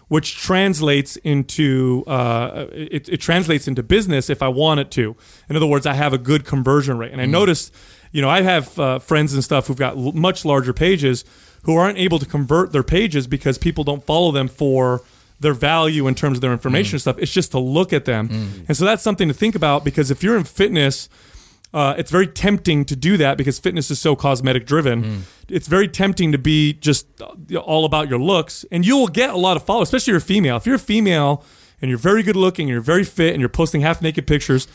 Which 0.10 0.38
translates 0.38 1.18
into 1.18 2.06
uh, 2.08 2.68
it, 2.72 3.10
it 3.10 3.18
translates 3.18 3.68
into 3.68 3.84
business 3.84 4.30
if 4.30 4.42
I 4.42 4.48
want 4.48 4.80
it 4.80 4.90
to. 4.92 5.18
In 5.50 5.58
other 5.58 5.66
words, 5.68 5.86
I 5.86 5.96
have 5.96 6.14
a 6.14 6.18
good 6.18 6.46
conversion 6.46 6.98
rate, 6.98 7.12
and 7.12 7.20
I 7.20 7.26
noticed 7.26 7.74
you 8.14 8.22
know, 8.22 8.30
I 8.30 8.42
have 8.42 8.80
uh, 8.80 9.00
friends 9.00 9.34
and 9.34 9.44
stuff 9.44 9.68
who've 9.68 9.78
got 9.78 9.98
l- 9.98 10.14
much 10.14 10.46
larger 10.46 10.72
pages 10.72 11.26
who 11.64 11.76
aren't 11.76 11.98
able 11.98 12.20
to 12.20 12.26
convert 12.26 12.72
their 12.72 12.84
pages 12.84 13.28
because 13.28 13.58
people 13.58 13.84
don't 13.84 14.02
follow 14.06 14.32
them 14.32 14.48
for 14.48 15.02
their 15.40 15.54
value 15.54 16.08
in 16.08 16.16
terms 16.16 16.38
of 16.38 16.42
their 16.42 16.52
information 16.52 16.96
and 16.96 17.02
stuff. 17.02 17.18
It's 17.20 17.32
just 17.32 17.52
to 17.52 17.60
look 17.60 17.94
at 17.94 18.06
them. 18.06 18.28
And 18.68 18.76
so 18.76 18.86
that's 18.86 19.04
something 19.04 19.28
to 19.28 19.34
think 19.34 19.56
about 19.56 19.84
because 19.86 20.10
if 20.12 20.24
you're 20.24 20.36
in 20.38 20.44
fitness, 20.46 21.10
uh, 21.74 21.94
it's 21.98 22.10
very 22.10 22.28
tempting 22.28 22.86
to 22.86 22.96
do 22.96 23.18
that 23.18 23.38
because 23.38 23.60
fitness 23.60 23.92
is 23.92 24.00
so 24.00 24.16
cosmetic 24.16 24.66
driven. 24.66 25.26
It's 25.50 25.68
very 25.68 25.88
tempting 25.88 26.32
to 26.32 26.38
be 26.38 26.74
just 26.74 27.06
uh, 27.22 27.58
all 27.58 27.86
about 27.86 28.10
your 28.10 28.20
looks, 28.20 28.66
and 28.72 28.86
you 28.86 28.98
will 28.98 29.10
get 29.10 29.30
a 29.30 29.38
lot 29.38 29.58
of 29.58 29.64
followers, 29.64 29.90
especially 29.90 30.12
if 30.12 30.14
you're 30.14 30.18
a 30.18 30.22
female. 30.22 30.58
If 30.58 30.66
you're 30.66 30.76
a 30.76 30.80
female 30.80 31.44
and 31.82 31.90
you're 31.90 32.00
very 32.00 32.24
good 32.24 32.36
looking, 32.36 32.64
and 32.64 32.72
you're 32.72 32.82
very 32.82 33.04
fit, 33.04 33.34
and 33.34 33.40
you're 33.40 33.50
posting 33.50 33.82
half 33.82 34.02
naked 34.02 34.26
pictures, 34.26 34.68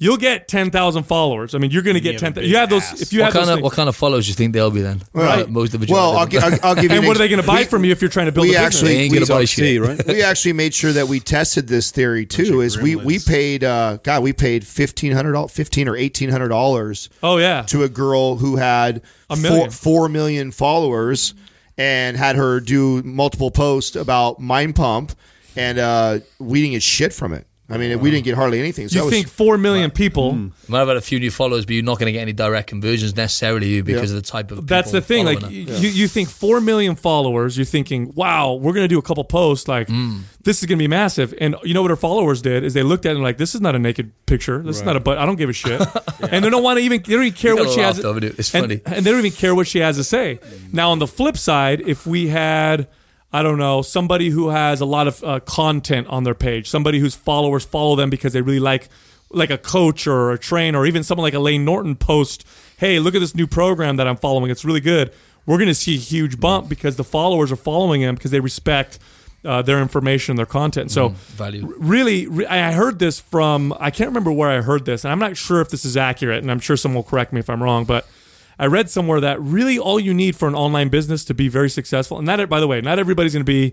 you'll 0.00 0.16
get 0.16 0.48
ten 0.48 0.72
thousand 0.72 1.04
followers. 1.04 1.54
I 1.54 1.58
mean, 1.58 1.70
you're 1.70 1.82
going 1.82 1.94
to 1.94 2.00
get 2.00 2.20
have 2.20 2.32
a 2.32 2.40
ten. 2.40 2.44
You 2.50 2.56
have 2.56 2.68
those. 2.70 2.82
ass. 2.82 3.00
If 3.02 3.12
you 3.12 3.20
What 3.20 3.26
have 3.26 3.32
kind 3.34 3.42
those 3.44 3.48
of 3.50 3.54
things. 3.58 3.62
what 3.64 3.72
kind 3.74 3.88
of 3.88 3.94
followers 3.94 4.24
do 4.26 4.30
you 4.30 4.34
think 4.34 4.52
they'll 4.54 4.70
be 4.72 4.80
then? 4.80 5.02
Right. 5.12 5.44
Uh, 5.44 5.48
most 5.48 5.74
of 5.74 5.80
the 5.80 5.86
well, 5.92 6.16
I'll, 6.16 6.26
gi- 6.26 6.38
I'll, 6.38 6.58
I'll 6.64 6.74
give 6.74 6.84
you. 6.84 6.90
and 6.90 6.98
an 7.00 7.06
what 7.06 7.16
are 7.16 7.18
they 7.20 7.28
going 7.28 7.40
to 7.40 7.46
buy 7.46 7.58
we- 7.60 7.64
from 7.66 7.84
you 7.84 7.92
if 7.92 8.00
you're 8.00 8.10
trying 8.10 8.26
to 8.26 8.32
build 8.32 8.46
we 8.48 8.56
a 8.56 8.58
business? 8.60 8.80
They 8.80 8.86
actually 8.88 8.96
ain't 9.04 9.12
we, 9.12 9.18
gonna 9.20 9.38
buy 9.40 9.44
shit. 9.44 9.80
right? 9.80 10.06
we 10.08 10.22
actually 10.22 10.54
made 10.54 10.74
sure 10.74 10.92
that 10.92 11.06
we 11.06 11.20
tested 11.20 11.68
this 11.68 11.92
theory 11.92 12.26
too. 12.26 12.60
Is 12.62 12.76
we 12.76 12.96
we 12.96 13.18
paid 13.20 13.62
uh, 13.62 13.98
God 14.02 14.22
we 14.24 14.32
paid 14.32 14.66
fifteen 14.66 15.12
hundred 15.12 15.32
dollars, 15.32 15.52
fifteen 15.52 15.86
or 15.86 15.96
eighteen 15.96 16.30
hundred 16.30 16.48
dollars 16.48 17.08
oh 17.22 17.36
yeah, 17.36 17.62
to 17.68 17.84
a 17.84 17.88
girl 17.88 18.36
who 18.36 18.56
had 18.56 19.02
A 19.28 19.36
million. 19.36 19.70
four, 19.70 19.70
four 19.70 20.08
million 20.08 20.50
followers 20.50 21.34
and 21.78 22.16
had 22.16 22.36
her 22.36 22.60
do 22.60 23.02
multiple 23.02 23.50
posts 23.50 23.96
about 23.96 24.38
Mind 24.40 24.76
Pump, 24.76 25.12
and 25.56 25.78
uh, 25.78 26.18
we 26.38 26.68
didn't 26.68 26.82
shit 26.82 27.12
from 27.14 27.32
it. 27.32 27.46
I 27.70 27.78
mean, 27.78 28.00
we 28.00 28.10
didn't 28.10 28.24
get 28.24 28.34
hardly 28.34 28.58
anything. 28.58 28.88
So 28.88 28.94
you 28.94 29.00
that 29.00 29.04
was- 29.06 29.14
think 29.14 29.28
four 29.28 29.56
million 29.58 29.90
people? 29.90 30.32
Might 30.68 30.78
have 30.80 30.88
had 30.88 30.96
a 30.96 31.00
few 31.00 31.20
new 31.20 31.30
followers, 31.30 31.64
but 31.64 31.74
you're 31.74 31.84
not 31.84 31.98
going 31.98 32.06
to 32.06 32.12
get 32.12 32.20
any 32.22 32.32
direct 32.32 32.68
conversions 32.68 33.16
necessarily 33.16 33.68
you 33.68 33.82
because 33.84 34.10
Yeah. 34.10 34.16
of 34.18 34.22
the 34.24 34.28
type 34.28 34.50
of. 34.50 34.58
People 34.58 34.66
That's 34.66 34.90
the 34.90 35.00
thing. 35.00 35.24
Like 35.26 35.40
following 35.40 35.66
you, 35.68 35.88
you 35.88 36.08
think 36.08 36.28
four 36.28 36.60
million 36.60 36.96
followers, 36.96 37.56
you're 37.56 37.64
thinking, 37.64 38.12
wow, 38.14 38.54
we're 38.54 38.72
gonna 38.72 38.88
do 38.88 38.98
a 38.98 39.02
couple 39.02 39.22
posts. 39.24 39.68
Like 39.68 39.88
Mm. 39.88 40.20
this 40.42 40.60
is 40.60 40.66
gonna 40.66 40.78
be 40.78 40.88
massive. 40.88 41.34
And 41.40 41.54
you 41.64 41.74
know 41.74 41.82
what 41.82 41.90
our 41.90 41.96
followers 41.96 42.42
did 42.42 42.64
is 42.64 42.74
they 42.74 42.82
looked 42.82 43.06
at 43.06 43.10
it 43.12 43.14
and 43.14 43.22
like, 43.22 43.38
this 43.38 43.54
is 43.54 43.60
not 43.60 43.74
a 43.74 43.78
naked 43.78 44.12
picture. 44.26 44.62
This 44.62 44.76
is 44.76 44.82
not 44.82 44.96
a 44.96 45.00
butt. 45.00 45.18
I 45.18 45.26
don't 45.26 45.36
give 45.36 45.48
a 45.50 45.52
shit. 45.52 45.80
And 46.30 46.44
they 46.44 46.50
don't 46.50 46.62
want 46.62 46.78
to 46.78 46.84
even. 46.84 47.02
They 47.02 47.14
don't 47.14 47.24
even 47.24 47.32
care 47.36 47.56
what 47.56 47.70
she 47.70 47.80
has. 47.80 47.98
over 48.04 48.18
it. 48.18 48.38
It's 48.38 48.54
and, 48.54 48.64
funny. 48.64 48.80
and 48.84 49.04
they 49.04 49.10
don't 49.10 49.20
even 49.20 49.32
care 49.32 49.54
what 49.54 49.66
she 49.66 49.78
has 49.80 49.96
to 49.96 50.04
say. 50.04 50.38
Now 50.72 50.90
on 50.90 50.98
the 50.98 51.06
flip 51.06 51.36
side, 51.38 51.80
if 51.86 52.06
we 52.06 52.28
had. 52.28 52.88
I 53.32 53.42
don't 53.42 53.58
know, 53.58 53.82
somebody 53.82 54.30
who 54.30 54.48
has 54.48 54.80
a 54.80 54.84
lot 54.84 55.06
of 55.06 55.22
uh, 55.22 55.40
content 55.40 56.08
on 56.08 56.24
their 56.24 56.34
page, 56.34 56.68
somebody 56.68 56.98
whose 56.98 57.14
followers 57.14 57.64
follow 57.64 57.94
them 57.94 58.10
because 58.10 58.32
they 58.32 58.42
really 58.42 58.60
like 58.60 58.88
like 59.32 59.50
a 59.50 59.58
coach 59.58 60.08
or 60.08 60.32
a 60.32 60.38
trainer 60.38 60.80
or 60.80 60.86
even 60.86 61.04
someone 61.04 61.22
like 61.22 61.34
Layne 61.34 61.64
Norton 61.64 61.94
post, 61.94 62.44
"Hey, 62.78 62.98
look 62.98 63.14
at 63.14 63.20
this 63.20 63.34
new 63.34 63.46
program 63.46 63.96
that 63.96 64.08
I'm 64.08 64.16
following. 64.16 64.50
It's 64.50 64.64
really 64.64 64.80
good." 64.80 65.12
We're 65.46 65.56
going 65.56 65.68
to 65.68 65.74
see 65.74 65.94
a 65.94 65.98
huge 65.98 66.38
bump 66.38 66.68
because 66.68 66.96
the 66.96 67.04
followers 67.04 67.50
are 67.50 67.56
following 67.56 68.02
him 68.02 68.14
because 68.14 68.30
they 68.30 68.40
respect 68.40 68.98
uh, 69.44 69.62
their 69.62 69.80
information 69.80 70.32
and 70.32 70.38
their 70.38 70.46
content. 70.46 70.90
So 70.90 71.10
value. 71.10 71.74
really, 71.78 72.26
re- 72.26 72.46
I 72.46 72.72
heard 72.72 72.98
this 72.98 73.20
from 73.20 73.74
I 73.78 73.90
can't 73.90 74.08
remember 74.08 74.32
where 74.32 74.50
I 74.50 74.60
heard 74.60 74.84
this, 74.84 75.04
and 75.04 75.12
I'm 75.12 75.18
not 75.18 75.36
sure 75.36 75.60
if 75.60 75.70
this 75.70 75.84
is 75.84 75.96
accurate, 75.96 76.42
and 76.42 76.50
I'm 76.50 76.60
sure 76.60 76.76
someone 76.76 76.96
will 76.96 77.10
correct 77.10 77.32
me 77.32 77.40
if 77.40 77.48
I'm 77.48 77.62
wrong, 77.62 77.84
but 77.84 78.06
I 78.60 78.66
read 78.66 78.90
somewhere 78.90 79.20
that 79.20 79.40
really 79.40 79.78
all 79.78 79.98
you 79.98 80.12
need 80.14 80.36
for 80.36 80.46
an 80.46 80.54
online 80.54 80.90
business 80.90 81.24
to 81.24 81.34
be 81.34 81.48
very 81.48 81.70
successful, 81.70 82.18
and 82.18 82.28
that 82.28 82.46
by 82.48 82.60
the 82.60 82.66
way, 82.66 82.80
not 82.82 82.98
everybody's 82.98 83.32
going 83.32 83.46
to 83.46 83.52
be, 83.52 83.72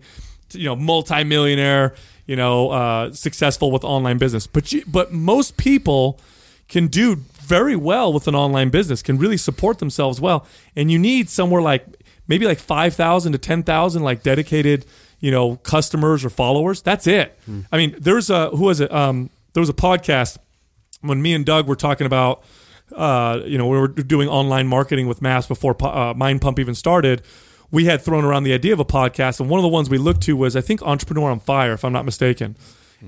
you 0.53 0.63
know, 0.63 0.75
multimillionaire, 0.75 1.93
you 2.25 2.37
know, 2.37 2.71
uh, 2.71 3.11
successful 3.11 3.69
with 3.69 3.83
online 3.83 4.17
business, 4.17 4.47
but 4.47 4.71
you, 4.71 4.83
but 4.87 5.11
most 5.11 5.57
people 5.57 6.19
can 6.69 6.87
do 6.87 7.17
very 7.41 7.75
well 7.75 8.13
with 8.13 8.27
an 8.27 8.35
online 8.35 8.69
business, 8.69 9.01
can 9.01 9.17
really 9.17 9.37
support 9.37 9.79
themselves 9.79 10.21
well, 10.21 10.47
and 10.75 10.89
you 10.89 10.97
need 10.99 11.29
somewhere 11.29 11.61
like 11.61 11.85
maybe 12.27 12.45
like 12.45 12.59
five 12.59 12.93
thousand 12.93 13.33
to 13.33 13.37
ten 13.37 13.63
thousand 13.63 14.03
like 14.03 14.23
dedicated, 14.23 14.85
you 15.19 15.31
know, 15.31 15.57
customers 15.57 16.23
or 16.23 16.29
followers. 16.29 16.81
That's 16.81 17.07
it. 17.07 17.37
I 17.71 17.77
mean, 17.77 17.95
there's 17.99 18.29
a 18.29 18.49
who 18.51 18.65
was 18.65 18.79
it? 18.79 18.91
Um, 18.91 19.29
there 19.53 19.61
was 19.61 19.69
a 19.69 19.73
podcast 19.73 20.37
when 21.01 21.21
me 21.21 21.33
and 21.33 21.45
Doug 21.45 21.67
were 21.67 21.75
talking 21.75 22.07
about, 22.07 22.43
uh, 22.95 23.41
you 23.45 23.57
know, 23.57 23.67
we 23.67 23.77
were 23.77 23.87
doing 23.87 24.29
online 24.29 24.67
marketing 24.67 25.07
with 25.07 25.21
Mass 25.21 25.47
before 25.47 25.75
uh, 25.83 26.13
Mind 26.13 26.41
Pump 26.41 26.59
even 26.59 26.75
started. 26.75 27.21
We 27.69 27.85
had 27.85 28.01
thrown 28.01 28.23
around 28.23 28.43
the 28.43 28.53
idea 28.53 28.73
of 28.73 28.79
a 28.79 28.85
podcast, 28.85 29.39
and 29.39 29.49
one 29.49 29.59
of 29.59 29.63
the 29.63 29.69
ones 29.69 29.89
we 29.89 29.97
looked 29.97 30.21
to 30.23 30.37
was, 30.37 30.55
I 30.55 30.61
think, 30.61 30.81
Entrepreneur 30.81 31.29
on 31.29 31.39
Fire, 31.39 31.73
if 31.73 31.83
I'm 31.83 31.91
not 31.91 32.05
mistaken, 32.05 32.55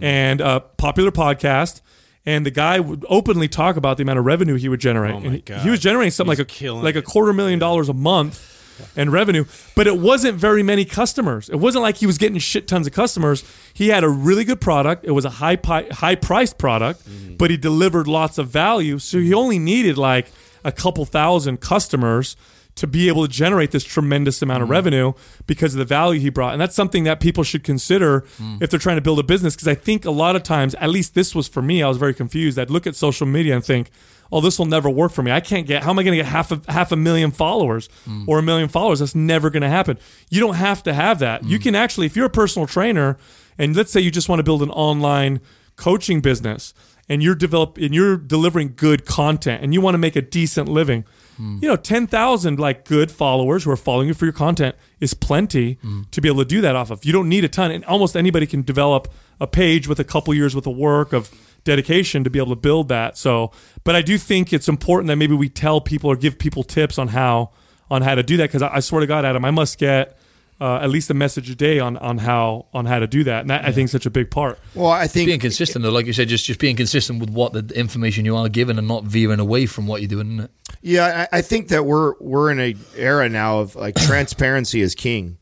and 0.02 0.42
a 0.42 0.60
popular 0.60 1.12
podcast. 1.12 1.82
And 2.26 2.46
the 2.46 2.52
guy 2.52 2.80
would 2.80 3.06
openly 3.10 3.48
talk 3.48 3.78
about 3.78 3.98
the 3.98 4.04
amount 4.04 4.20
of 4.20 4.26
revenue 4.26 4.56
he 4.56 4.68
would 4.68 4.82
generate. 4.82 5.16
Oh 5.16 5.20
he, 5.20 5.40
God. 5.40 5.62
he 5.62 5.70
was 5.70 5.80
generating 5.80 6.12
something 6.12 6.38
He's 6.38 6.40
like 6.40 6.62
a 6.62 6.72
like 6.74 6.96
a 6.96 7.02
quarter 7.02 7.32
million 7.32 7.60
dollars 7.60 7.88
a 7.88 7.94
month 7.94 8.59
and 8.96 9.12
revenue, 9.12 9.46
but 9.76 9.88
it 9.88 9.98
wasn't 9.98 10.38
very 10.38 10.64
many 10.64 10.86
customers. 10.86 11.50
It 11.50 11.58
wasn't 11.58 11.84
like 11.84 11.98
he 11.98 12.06
was 12.06 12.18
getting 12.18 12.38
shit 12.40 12.68
tons 12.68 12.88
of 12.88 12.94
customers. 12.94 13.44
He 13.74 13.90
had 13.90 14.04
a 14.04 14.10
really 14.10 14.44
good 14.44 14.62
product. 14.62 15.06
It 15.06 15.12
was 15.12 15.26
a 15.26 15.30
high 15.30 15.56
pi- 15.56 15.88
high 15.92 16.16
priced 16.16 16.58
product, 16.58 17.08
mm-hmm. 17.08 17.36
but 17.38 17.52
he 17.52 17.58
delivered 17.58 18.08
lots 18.08 18.38
of 18.38 18.50
value. 18.50 19.00
So 19.00 19.20
he 19.20 19.34
only 19.34 19.60
needed 19.60 19.98
like 19.98 20.32
a 20.64 20.72
couple 20.72 21.06
thousand 21.06 21.62
customers 21.62 22.36
to 22.76 22.88
be 22.88 23.10
able 23.10 23.28
to 23.28 23.32
generate 23.32 23.72
this 23.72 23.84
tremendous 23.84 24.42
amount 24.42 24.62
of 24.62 24.68
mm-hmm. 24.68 24.74
revenue 24.74 25.14
because 25.48 25.74
of 25.74 25.80
the 25.80 25.86
value 25.86 26.20
he 26.20 26.30
brought. 26.30 26.54
And 26.54 26.62
that's 26.62 26.76
something 26.76 27.04
that 27.04 27.20
people 27.20 27.44
should 27.44 27.64
consider 27.64 28.22
mm. 28.38 28.62
if 28.62 28.70
they're 28.70 28.80
trying 28.80 28.96
to 28.96 29.02
build 29.02 29.20
a 29.20 29.24
business. 29.24 29.54
Because 29.54 29.68
I 29.68 29.76
think 29.76 30.06
a 30.06 30.12
lot 30.12 30.38
of 30.38 30.44
times, 30.44 30.76
at 30.76 30.90
least 30.90 31.14
this 31.14 31.36
was 31.36 31.50
for 31.50 31.62
me, 31.62 31.84
I 31.84 31.90
was 31.90 31.98
very 31.98 32.14
confused. 32.14 32.58
I'd 32.58 32.70
look 32.70 32.88
at 32.88 32.96
social 32.96 33.28
media 33.28 33.54
and 33.54 33.66
think, 33.66 33.92
oh, 34.32 34.42
this 34.42 34.60
will 34.60 34.66
never 34.66 34.90
work 34.90 35.12
for 35.12 35.24
me. 35.24 35.32
I 35.32 35.40
can't 35.40 35.66
get, 35.66 35.84
how 35.84 35.90
am 35.90 36.00
I 36.00 36.04
going 36.04 36.18
to 36.18 36.24
get 36.24 36.32
half 36.32 36.52
a, 36.52 36.62
half 36.72 36.92
a 36.92 36.96
million 36.96 37.32
followers 37.32 37.90
hmm. 38.06 38.26
or 38.28 38.40
a 38.40 38.44
million 38.44 38.70
followers? 38.70 39.00
That's 39.00 39.16
never 39.16 39.50
going 39.50 39.64
to 39.64 39.70
happen. 39.70 39.98
You 40.30 40.40
don't 40.40 40.56
have 40.56 40.84
to 40.84 40.94
have 40.94 41.20
that. 41.20 41.44
You 41.44 41.58
hmm. 41.58 41.64
can 41.64 41.76
actually, 41.76 42.06
if 42.06 42.16
you're 42.16 42.28
a 42.28 42.30
personal 42.30 42.68
trainer, 42.68 43.18
and 43.58 43.76
let's 43.76 43.92
say 43.92 44.00
you 44.00 44.12
just 44.12 44.30
want 44.30 44.40
to 44.40 44.44
build 44.44 44.62
an 44.62 44.70
online 44.72 45.42
coaching 45.76 46.22
business 46.22 46.74
and 47.08 47.24
you're 47.24 47.36
develop 47.36 47.78
and 47.78 47.96
you're 47.96 48.18
delivering 48.18 48.74
good 48.76 49.06
content 49.06 49.64
and 49.64 49.74
you 49.74 49.82
want 49.82 49.96
to 49.96 49.98
make 49.98 50.16
a 50.16 50.22
decent 50.22 50.68
living 50.68 51.06
hmm. 51.38 51.58
you 51.62 51.68
know 51.68 51.78
10,000 51.78 52.60
like 52.60 52.84
good 52.84 53.10
followers 53.10 53.64
who 53.64 53.72
are 53.72 53.78
following 53.78 54.10
you 54.10 54.14
for 54.14 54.26
your 54.26 54.34
content 54.34 54.76
is 55.00 55.14
plenty 55.14 55.80
to 56.12 56.20
be 56.20 56.28
able 56.28 56.40
to 56.40 56.46
do 56.46 56.60
that 56.60 56.76
off 56.76 56.92
of 56.92 57.06
you 57.06 57.14
don't 57.14 57.30
need 57.30 57.46
a 57.46 57.48
ton 57.48 57.72
and 57.72 57.86
almost 57.86 58.18
anybody 58.18 58.46
can 58.46 58.62
develop 58.62 59.08
a 59.40 59.48
page 59.48 59.88
with 59.88 60.00
a 60.00 60.04
couple 60.04 60.34
years 60.34 60.54
worth 60.54 60.68
of 60.68 60.76
work 60.76 61.14
of 61.14 61.32
dedication 61.70 62.24
to 62.24 62.30
be 62.30 62.40
able 62.40 62.54
to 62.58 62.62
build 62.70 62.88
that 62.90 63.18
so 63.18 63.52
but 63.84 63.96
I 63.96 64.02
do 64.02 64.18
think 64.18 64.52
it's 64.52 64.68
important 64.68 65.08
that 65.08 65.16
maybe 65.16 65.36
we 65.36 65.50
tell 65.50 65.80
people 65.82 66.10
or 66.12 66.16
give 66.16 66.38
people 66.38 66.64
tips 66.64 66.98
on 66.98 67.10
how 67.10 67.52
on 67.90 68.02
how 68.02 68.16
to 68.16 68.24
do 68.24 68.38
that 68.38 68.48
because 68.50 68.62
I, 68.62 68.76
I 68.76 68.80
swear 68.82 69.02
to 69.02 69.08
God 69.08 69.26
Adam 69.26 69.46
I 69.46 69.52
must 69.52 69.78
get 69.78 70.18
uh, 70.62 70.80
at 70.84 70.90
least 70.90 71.10
a 71.10 71.14
message 71.14 71.50
a 71.50 71.56
day 71.56 71.80
on 71.80 71.96
on 71.98 72.18
how 72.18 72.66
on 72.74 72.86
how 72.86 73.00
to 73.00 73.08
do 73.08 73.24
that 73.24 73.42
and 73.42 73.50
that 73.50 73.64
I 73.64 73.72
think 73.72 73.86
is 73.86 73.92
such 73.92 74.06
a 74.06 74.10
big 74.10 74.30
part 74.30 74.60
Well, 74.76 74.92
I 74.92 75.08
think 75.08 75.28
being 75.28 75.40
consistent 75.40 75.84
though, 75.84 75.92
like 75.92 76.06
you 76.06 76.12
said, 76.14 76.28
just 76.28 76.46
just 76.46 76.60
being 76.60 76.76
consistent 76.76 77.22
with 77.22 77.30
what 77.30 77.54
the 77.54 77.64
information 77.80 78.26
you 78.26 78.36
are 78.36 78.50
given 78.50 78.78
and 78.78 78.88
not 78.88 79.06
veering 79.06 79.40
away 79.40 79.66
from 79.68 79.88
what 79.88 80.02
you're 80.02 80.10
doing. 80.10 80.28
Isn't 80.34 80.46
it? 80.46 80.52
Yeah, 80.82 81.28
I, 81.32 81.38
I 81.38 81.42
think 81.42 81.70
that 81.70 81.86
we're 81.86 82.16
we're 82.20 82.52
in 82.52 82.60
a 82.60 82.76
era 82.98 83.30
now 83.30 83.60
of 83.60 83.76
like 83.76 83.96
transparency 84.10 84.82
is 84.82 84.96
king. 84.96 85.38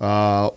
Uh, 0.00 0.50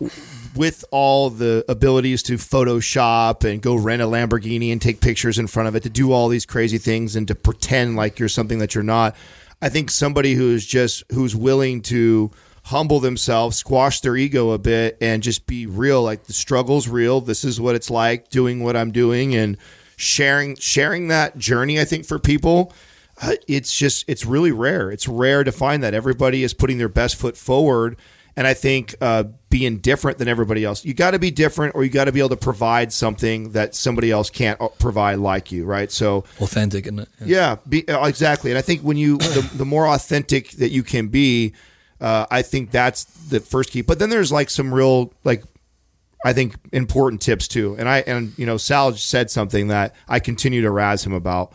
with 0.55 0.85
all 0.91 1.29
the 1.29 1.65
abilities 1.67 2.23
to 2.23 2.33
Photoshop 2.35 3.49
and 3.49 3.61
go 3.61 3.75
rent 3.75 4.01
a 4.01 4.05
Lamborghini 4.05 4.71
and 4.71 4.81
take 4.81 5.01
pictures 5.01 5.39
in 5.39 5.47
front 5.47 5.67
of 5.67 5.75
it, 5.75 5.83
to 5.83 5.89
do 5.89 6.11
all 6.11 6.27
these 6.27 6.45
crazy 6.45 6.77
things 6.77 7.15
and 7.15 7.27
to 7.27 7.35
pretend 7.35 7.95
like 7.95 8.19
you're 8.19 8.29
something 8.29 8.59
that 8.59 8.75
you're 8.75 8.83
not. 8.83 9.15
I 9.61 9.69
think 9.69 9.89
somebody 9.89 10.33
who's 10.33 10.65
just 10.65 11.03
who's 11.11 11.35
willing 11.35 11.81
to 11.83 12.31
humble 12.65 12.99
themselves, 12.99 13.57
squash 13.57 13.99
their 14.01 14.15
ego 14.15 14.51
a 14.51 14.57
bit, 14.57 14.97
and 15.01 15.23
just 15.23 15.47
be 15.47 15.65
real. 15.65 16.01
Like 16.03 16.25
the 16.25 16.33
struggle's 16.33 16.87
real. 16.87 17.21
This 17.21 17.43
is 17.43 17.59
what 17.59 17.75
it's 17.75 17.89
like 17.89 18.29
doing 18.29 18.63
what 18.63 18.75
I'm 18.75 18.91
doing 18.91 19.35
and 19.35 19.57
sharing 19.95 20.55
sharing 20.57 21.07
that 21.09 21.37
journey. 21.37 21.79
I 21.79 21.85
think 21.85 22.05
for 22.05 22.19
people 22.19 22.73
uh, 23.21 23.33
it's 23.47 23.75
just 23.77 24.05
it's 24.07 24.25
really 24.25 24.51
rare. 24.51 24.91
It's 24.91 25.07
rare 25.07 25.43
to 25.43 25.51
find 25.51 25.83
that 25.83 25.93
everybody 25.93 26.43
is 26.43 26.53
putting 26.53 26.77
their 26.77 26.89
best 26.89 27.15
foot 27.15 27.37
forward, 27.37 27.97
and 28.35 28.47
I 28.47 28.53
think 28.53 28.95
uh, 29.01 29.25
being 29.53 29.77
different 29.77 30.17
than 30.17 30.27
everybody 30.27 30.65
else. 30.65 30.83
You 30.83 30.95
got 30.95 31.11
to 31.11 31.19
be 31.19 31.29
different, 31.29 31.75
or 31.75 31.83
you 31.83 31.91
got 31.91 32.05
to 32.05 32.11
be 32.11 32.17
able 32.17 32.29
to 32.29 32.35
provide 32.35 32.91
something 32.91 33.51
that 33.51 33.75
somebody 33.75 34.09
else 34.09 34.31
can't 34.31 34.59
uh, 34.59 34.69
provide 34.79 35.19
like 35.19 35.51
you, 35.51 35.63
right? 35.63 35.91
So 35.91 36.23
Authentic, 36.41 36.85
isn't 36.85 36.97
it? 36.97 37.09
yeah, 37.23 37.57
be, 37.69 37.87
uh, 37.87 38.03
exactly. 38.07 38.49
And 38.49 38.57
I 38.57 38.63
think 38.63 38.81
when 38.81 38.97
you 38.97 39.17
the, 39.19 39.47
the 39.53 39.63
more 39.63 39.87
authentic 39.87 40.49
that 40.53 40.71
you 40.71 40.81
can 40.81 41.09
be, 41.09 41.53
uh, 42.01 42.25
I 42.31 42.41
think 42.41 42.71
that's 42.71 43.03
the 43.03 43.41
first 43.41 43.69
key. 43.69 43.83
But 43.83 43.99
then 43.99 44.09
there's 44.09 44.31
like 44.31 44.49
some 44.49 44.73
real 44.73 45.13
like 45.23 45.43
I 46.25 46.33
think 46.33 46.55
important 46.71 47.21
tips 47.21 47.47
too. 47.47 47.75
And 47.77 47.87
I 47.87 47.99
and 47.99 48.33
you 48.39 48.47
know 48.47 48.57
Sal 48.57 48.93
said 48.93 49.29
something 49.29 49.67
that 49.67 49.93
I 50.07 50.19
continue 50.19 50.63
to 50.63 50.71
razz 50.71 51.05
him 51.05 51.13
about. 51.13 51.53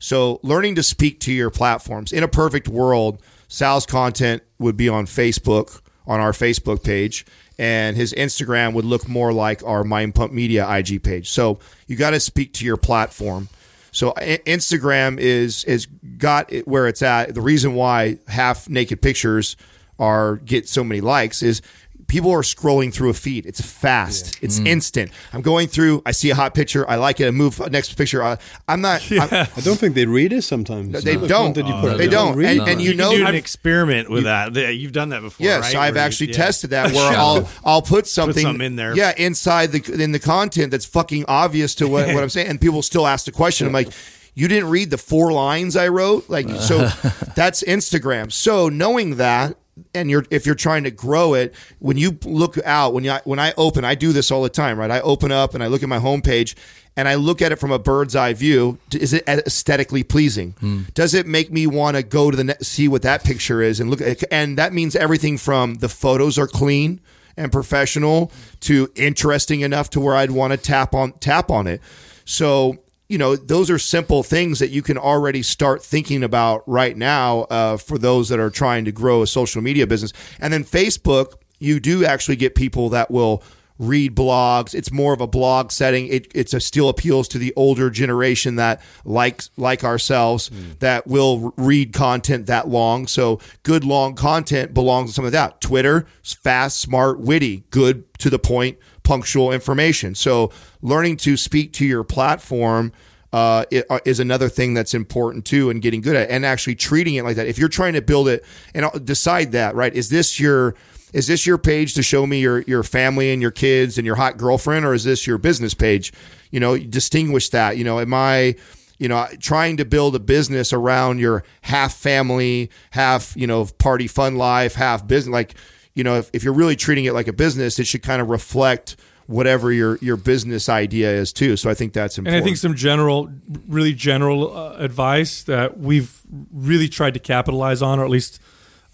So 0.00 0.40
learning 0.42 0.74
to 0.74 0.82
speak 0.82 1.20
to 1.20 1.32
your 1.32 1.50
platforms. 1.50 2.12
In 2.12 2.24
a 2.24 2.28
perfect 2.28 2.66
world, 2.66 3.22
Sal's 3.46 3.86
content 3.86 4.42
would 4.58 4.76
be 4.76 4.88
on 4.88 5.06
Facebook 5.06 5.80
on 6.06 6.20
our 6.20 6.32
Facebook 6.32 6.84
page 6.84 7.26
and 7.58 7.96
his 7.96 8.12
Instagram 8.12 8.74
would 8.74 8.84
look 8.84 9.08
more 9.08 9.32
like 9.32 9.62
our 9.64 9.84
Mind 9.84 10.14
Pump 10.14 10.32
Media 10.32 10.68
IG 10.68 11.02
page. 11.02 11.30
So 11.30 11.58
you 11.86 11.96
got 11.96 12.10
to 12.10 12.20
speak 12.20 12.52
to 12.54 12.64
your 12.64 12.76
platform. 12.76 13.48
So 13.92 14.12
Instagram 14.12 15.18
is 15.18 15.64
is 15.64 15.86
got 16.18 16.52
it 16.52 16.68
where 16.68 16.86
it's 16.86 17.00
at. 17.00 17.34
The 17.34 17.40
reason 17.40 17.74
why 17.74 18.18
half 18.28 18.68
naked 18.68 19.00
pictures 19.00 19.56
are 19.98 20.36
get 20.36 20.68
so 20.68 20.84
many 20.84 21.00
likes 21.00 21.42
is 21.42 21.62
people 22.06 22.30
are 22.30 22.42
scrolling 22.42 22.92
through 22.92 23.10
a 23.10 23.14
feed. 23.14 23.46
It's 23.46 23.60
fast. 23.60 24.38
It's 24.42 24.60
mm. 24.60 24.66
instant. 24.68 25.10
I'm 25.32 25.42
going 25.42 25.66
through. 25.68 26.02
I 26.06 26.12
see 26.12 26.30
a 26.30 26.34
hot 26.34 26.54
picture. 26.54 26.88
I 26.88 26.96
like 26.96 27.20
it. 27.20 27.26
I 27.26 27.30
move 27.30 27.60
uh, 27.60 27.66
next 27.66 27.94
picture. 27.94 28.22
I, 28.22 28.38
I'm 28.68 28.80
not. 28.80 29.02
I'm, 29.10 29.28
I 29.32 29.60
don't 29.62 29.76
think 29.78 29.94
they 29.94 30.06
read 30.06 30.32
it 30.32 30.42
sometimes. 30.42 31.02
they 31.02 31.16
The 31.16 31.26
don't. 31.26 31.54
content 31.54 31.68
you 31.68 31.74
put 31.74 31.84
oh, 31.84 31.92
out, 31.92 31.98
they 31.98 32.08
don't. 32.08 32.36
read 32.36 32.58
And, 32.58 32.68
it. 32.68 32.72
and 32.72 32.80
you 32.80 32.90
You 32.90 32.96
know, 32.96 33.08
can 33.10 33.16
do 33.18 33.22
an 33.24 33.28
I've- 33.28 33.38
experiment 33.38 34.10
with 34.10 34.24
that. 34.24 34.54
You've 34.54 34.92
done 34.92 35.08
that 35.10 35.22
before. 35.22 35.44
Yes, 35.44 35.74
right? 35.74 35.76
I've 35.88 35.94
Where 35.94 36.02
you- 36.02 36.06
actually 36.06 36.26
yeah. 36.28 36.36
tested 36.36 36.70
that 36.70 36.92
where 36.92 37.16
I'll 37.16 37.48
I'll 37.64 37.82
put 37.82 38.06
something, 38.06 38.42
something 38.42 38.64
in 38.64 38.76
there. 38.76 38.94
Yeah, 38.96 39.12
inside 39.16 39.72
the 39.72 40.02
in 40.02 40.12
the 40.12 40.20
content 40.20 40.70
that's 40.70 40.86
fucking 40.86 41.24
obvious 41.28 41.74
to 41.76 41.88
what, 41.88 42.06
what 42.14 42.22
I'm 42.22 42.28
saying, 42.30 42.48
and 42.48 42.60
people 42.60 42.82
still 42.82 43.06
ask 43.06 43.24
the 43.26 43.32
question. 43.32 43.66
I'm 43.66 43.72
like, 43.72 43.88
you 44.34 44.48
didn't 44.48 44.68
read 44.70 44.90
the 44.90 44.98
four 44.98 45.32
lines 45.32 45.76
I 45.76 45.88
wrote, 45.88 46.28
like 46.28 46.48
so. 46.48 46.78
that's 47.34 47.62
Instagram. 47.64 48.30
So 48.30 48.68
knowing 48.68 49.16
that. 49.16 49.56
And 49.94 50.10
you're 50.10 50.24
if 50.30 50.46
you're 50.46 50.54
trying 50.54 50.84
to 50.84 50.90
grow 50.90 51.34
it, 51.34 51.54
when 51.80 51.96
you 51.96 52.18
look 52.24 52.56
out, 52.64 52.94
when 52.94 53.04
you 53.04 53.12
when 53.24 53.38
I 53.38 53.52
open, 53.56 53.84
I 53.84 53.94
do 53.94 54.12
this 54.12 54.30
all 54.30 54.42
the 54.42 54.48
time, 54.48 54.78
right? 54.78 54.90
I 54.90 55.00
open 55.00 55.30
up 55.30 55.54
and 55.54 55.62
I 55.62 55.66
look 55.66 55.82
at 55.82 55.88
my 55.88 55.98
homepage, 55.98 56.54
and 56.96 57.06
I 57.06 57.16
look 57.16 57.42
at 57.42 57.52
it 57.52 57.56
from 57.56 57.70
a 57.70 57.78
bird's 57.78 58.16
eye 58.16 58.32
view. 58.32 58.78
Is 58.92 59.12
it 59.12 59.28
aesthetically 59.28 60.02
pleasing? 60.02 60.52
Hmm. 60.60 60.82
Does 60.94 61.12
it 61.12 61.26
make 61.26 61.52
me 61.52 61.66
want 61.66 61.96
to 61.96 62.02
go 62.02 62.30
to 62.30 62.36
the 62.36 62.44
net, 62.44 62.64
see 62.64 62.88
what 62.88 63.02
that 63.02 63.22
picture 63.22 63.60
is 63.60 63.78
and 63.80 63.90
look? 63.90 64.00
At, 64.00 64.24
and 64.32 64.56
that 64.56 64.72
means 64.72 64.96
everything 64.96 65.36
from 65.36 65.74
the 65.74 65.90
photos 65.90 66.38
are 66.38 66.46
clean 66.46 67.00
and 67.36 67.52
professional 67.52 68.32
to 68.60 68.90
interesting 68.96 69.60
enough 69.60 69.90
to 69.90 70.00
where 70.00 70.16
I'd 70.16 70.30
want 70.30 70.52
to 70.52 70.56
tap 70.56 70.94
on 70.94 71.12
tap 71.12 71.50
on 71.50 71.66
it. 71.66 71.82
So 72.24 72.78
you 73.08 73.18
know 73.18 73.36
those 73.36 73.70
are 73.70 73.78
simple 73.78 74.22
things 74.22 74.58
that 74.58 74.70
you 74.70 74.82
can 74.82 74.98
already 74.98 75.42
start 75.42 75.82
thinking 75.82 76.22
about 76.22 76.62
right 76.66 76.96
now 76.96 77.42
uh, 77.42 77.76
for 77.76 77.98
those 77.98 78.28
that 78.28 78.38
are 78.38 78.50
trying 78.50 78.84
to 78.84 78.92
grow 78.92 79.22
a 79.22 79.26
social 79.26 79.62
media 79.62 79.86
business. 79.86 80.12
And 80.40 80.52
then 80.52 80.64
Facebook, 80.64 81.34
you 81.58 81.80
do 81.80 82.04
actually 82.04 82.36
get 82.36 82.54
people 82.54 82.88
that 82.90 83.10
will 83.10 83.42
read 83.78 84.14
blogs. 84.14 84.74
It's 84.74 84.90
more 84.90 85.12
of 85.12 85.20
a 85.20 85.26
blog 85.26 85.70
setting. 85.70 86.06
It 86.08 86.30
it's 86.34 86.54
a 86.54 86.60
still 86.60 86.88
appeals 86.88 87.28
to 87.28 87.38
the 87.38 87.52
older 87.56 87.90
generation 87.90 88.56
that 88.56 88.80
likes 89.04 89.50
like 89.56 89.84
ourselves 89.84 90.50
that 90.78 91.06
will 91.06 91.52
read 91.56 91.92
content 91.92 92.46
that 92.46 92.68
long. 92.68 93.06
So 93.06 93.40
good 93.62 93.84
long 93.84 94.14
content 94.14 94.74
belongs 94.74 95.10
to 95.10 95.14
some 95.14 95.24
of 95.24 95.32
that. 95.32 95.60
Twitter, 95.60 96.06
fast, 96.22 96.78
smart, 96.78 97.20
witty, 97.20 97.64
good 97.70 98.04
to 98.18 98.30
the 98.30 98.38
point, 98.38 98.78
punctual 99.06 99.52
information. 99.52 100.16
So 100.16 100.50
learning 100.82 101.18
to 101.18 101.36
speak 101.36 101.72
to 101.74 101.86
your 101.86 102.02
platform 102.02 102.92
uh, 103.32 103.64
uh, 103.88 104.00
is 104.04 104.18
another 104.18 104.48
thing 104.48 104.74
that's 104.74 104.94
important 104.94 105.44
too, 105.44 105.70
and 105.70 105.80
getting 105.80 106.00
good 106.00 106.16
at, 106.16 106.28
it, 106.28 106.30
and 106.30 106.44
actually 106.44 106.74
treating 106.74 107.14
it 107.14 107.22
like 107.22 107.36
that. 107.36 107.46
If 107.46 107.56
you're 107.56 107.68
trying 107.68 107.92
to 107.92 108.02
build 108.02 108.26
it, 108.26 108.44
and 108.74 108.84
I'll 108.84 108.98
decide 108.98 109.52
that 109.52 109.76
right, 109.76 109.94
is 109.94 110.08
this 110.08 110.40
your 110.40 110.74
is 111.12 111.28
this 111.28 111.46
your 111.46 111.56
page 111.56 111.94
to 111.94 112.02
show 112.02 112.26
me 112.26 112.40
your 112.40 112.62
your 112.62 112.82
family 112.82 113.32
and 113.32 113.40
your 113.40 113.52
kids 113.52 113.96
and 113.96 114.04
your 114.04 114.16
hot 114.16 114.38
girlfriend, 114.38 114.84
or 114.84 114.92
is 114.92 115.04
this 115.04 115.24
your 115.24 115.38
business 115.38 115.72
page? 115.72 116.12
You 116.50 116.58
know, 116.58 116.76
distinguish 116.76 117.50
that. 117.50 117.76
You 117.76 117.84
know, 117.84 118.00
am 118.00 118.12
I 118.12 118.56
you 118.98 119.08
know 119.08 119.28
trying 119.38 119.76
to 119.76 119.84
build 119.84 120.16
a 120.16 120.20
business 120.20 120.72
around 120.72 121.20
your 121.20 121.44
half 121.62 121.94
family, 121.94 122.70
half 122.90 123.36
you 123.36 123.46
know 123.46 123.66
party 123.78 124.08
fun 124.08 124.34
life, 124.36 124.74
half 124.74 125.06
business? 125.06 125.32
Like 125.32 125.54
you 125.96 126.04
know, 126.04 126.18
if, 126.18 126.30
if 126.32 126.44
you're 126.44 126.54
really 126.54 126.76
treating 126.76 127.06
it 127.06 127.14
like 127.14 127.26
a 127.26 127.32
business, 127.32 127.80
it 127.80 127.86
should 127.86 128.02
kind 128.02 128.22
of 128.22 128.28
reflect 128.28 128.96
whatever 129.26 129.72
your 129.72 129.98
your 130.00 130.16
business 130.16 130.68
idea 130.68 131.10
is 131.10 131.32
too. 131.32 131.56
So 131.56 131.68
I 131.68 131.74
think 131.74 131.92
that's 131.92 132.16
important. 132.18 132.36
And. 132.36 132.44
I 132.44 132.44
think 132.44 132.58
some 132.58 132.76
general, 132.76 133.28
really 133.66 133.94
general 133.94 134.56
uh, 134.56 134.74
advice 134.74 135.42
that 135.44 135.78
we've 135.78 136.20
really 136.52 136.88
tried 136.88 137.14
to 137.14 137.20
capitalize 137.20 137.82
on, 137.82 137.98
or 137.98 138.04
at 138.04 138.10
least 138.10 138.40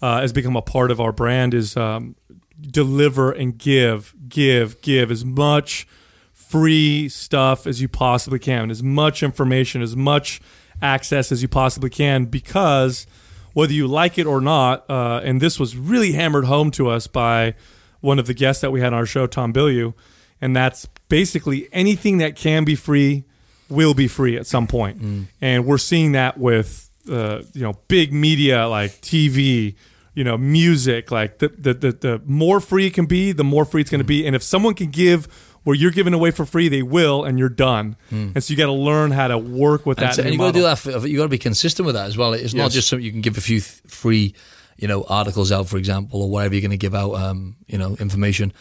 uh, 0.01 0.21
has 0.21 0.33
become 0.33 0.55
a 0.55 0.61
part 0.61 0.89
of 0.89 0.99
our 0.99 1.11
brand, 1.11 1.53
is 1.53 1.77
um, 1.77 2.15
deliver 2.59 3.31
and 3.31 3.57
give, 3.57 4.15
give, 4.27 4.81
give 4.81 5.11
as 5.11 5.23
much 5.25 5.87
free 6.31 7.09
stuff 7.09 7.67
as 7.67 7.81
you 7.81 7.87
possibly 7.87 8.39
can, 8.39 8.71
as 8.71 8.81
much 8.81 9.23
information, 9.23 9.81
as 9.81 9.95
much 9.95 10.41
access 10.81 11.31
as 11.31 11.41
you 11.41 11.47
possibly 11.47 11.89
can, 11.89 12.25
because 12.25 13.05
whether 13.53 13.73
you 13.73 13.87
like 13.87 14.17
it 14.17 14.25
or 14.25 14.41
not, 14.41 14.89
uh, 14.89 15.21
and 15.23 15.41
this 15.41 15.59
was 15.59 15.77
really 15.77 16.13
hammered 16.13 16.45
home 16.45 16.71
to 16.71 16.89
us 16.89 17.07
by 17.07 17.55
one 18.01 18.19
of 18.19 18.27
the 18.27 18.33
guests 18.33 18.61
that 18.61 18.71
we 18.71 18.81
had 18.81 18.87
on 18.87 18.99
our 18.99 19.05
show, 19.05 19.27
Tom 19.27 19.53
Bilyeu, 19.53 19.93
and 20.41 20.55
that's 20.55 20.87
basically 21.07 21.69
anything 21.71 22.17
that 22.17 22.35
can 22.35 22.65
be 22.65 22.75
free 22.75 23.23
will 23.69 23.93
be 23.93 24.07
free 24.07 24.37
at 24.37 24.45
some 24.45 24.67
point. 24.67 25.01
and 25.41 25.65
we're 25.65 25.77
seeing 25.77 26.11
that 26.13 26.37
with 26.37 26.89
uh, 27.09 27.41
you 27.53 27.61
know 27.61 27.73
big 27.87 28.13
media 28.13 28.67
like 28.67 28.91
TV, 29.01 29.75
you 30.13 30.23
know, 30.23 30.37
music. 30.37 31.11
Like 31.11 31.39
the 31.39 31.49
the 31.49 31.73
the, 31.73 31.91
the 31.91 32.21
more 32.25 32.59
free 32.59 32.87
it 32.87 32.93
can 32.93 33.05
be, 33.05 33.31
the 33.31 33.43
more 33.43 33.65
free 33.65 33.81
it's 33.81 33.89
going 33.89 33.99
to 33.99 34.05
be. 34.05 34.25
And 34.25 34.35
if 34.35 34.43
someone 34.43 34.73
can 34.73 34.89
give 34.89 35.27
where 35.63 35.75
you're 35.75 35.91
giving 35.91 36.13
away 36.13 36.31
for 36.31 36.45
free, 36.45 36.67
they 36.69 36.81
will, 36.83 37.23
and 37.23 37.39
you're 37.39 37.49
done. 37.49 37.95
And 38.11 38.43
so 38.43 38.51
you 38.51 38.57
got 38.57 38.65
to 38.65 38.71
learn 38.73 39.11
how 39.11 39.27
to 39.29 39.37
work 39.37 39.85
with 39.85 39.97
And, 39.99 40.07
that. 40.09 40.15
so- 40.15 40.21
and 40.23 40.31
you 40.33 40.37
got 40.37 40.47
to 40.47 40.51
do 40.53 40.63
that. 40.63 40.77
For, 40.79 41.07
you 41.07 41.17
got 41.17 41.23
to 41.23 41.29
be 41.29 41.37
consistent 41.37 41.85
with 41.85 41.95
that 41.95 42.05
as 42.07 42.17
well. 42.17 42.33
It's 42.33 42.53
not 42.53 42.71
just 42.71 42.87
something 42.89 43.05
you 43.05 43.11
can 43.11 43.21
give 43.21 43.37
a 43.37 43.41
few 43.41 43.59
th- 43.61 43.81
free, 43.87 44.33
you 44.77 44.87
know, 44.87 45.03
articles 45.07 45.51
out, 45.51 45.67
for 45.69 45.77
example, 45.77 46.21
or 46.23 46.29
whatever 46.29 46.53
you're 46.55 46.61
going 46.61 46.71
to 46.71 46.77
give 46.77 46.93
out, 46.95 47.13
um, 47.15 47.55
you 47.67 47.77
know, 47.77 47.95
information. 47.99 48.51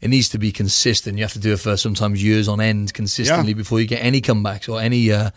It 0.00 0.08
needs 0.08 0.28
to 0.30 0.38
be 0.38 0.50
consistent. 0.52 1.16
You 1.18 1.24
have 1.24 1.32
to 1.34 1.38
do 1.38 1.52
it 1.52 1.60
for 1.60 1.76
sometimes 1.76 2.22
years 2.22 2.48
on 2.48 2.60
end 2.60 2.92
consistently 2.94 3.52
Yeah. 3.52 3.56
before 3.56 3.80
you 3.80 3.86
get 3.86 4.02
any 4.04 4.20
comebacks 4.20 4.68
or 4.68 4.80
any 4.80 5.12
uh, 5.12 5.30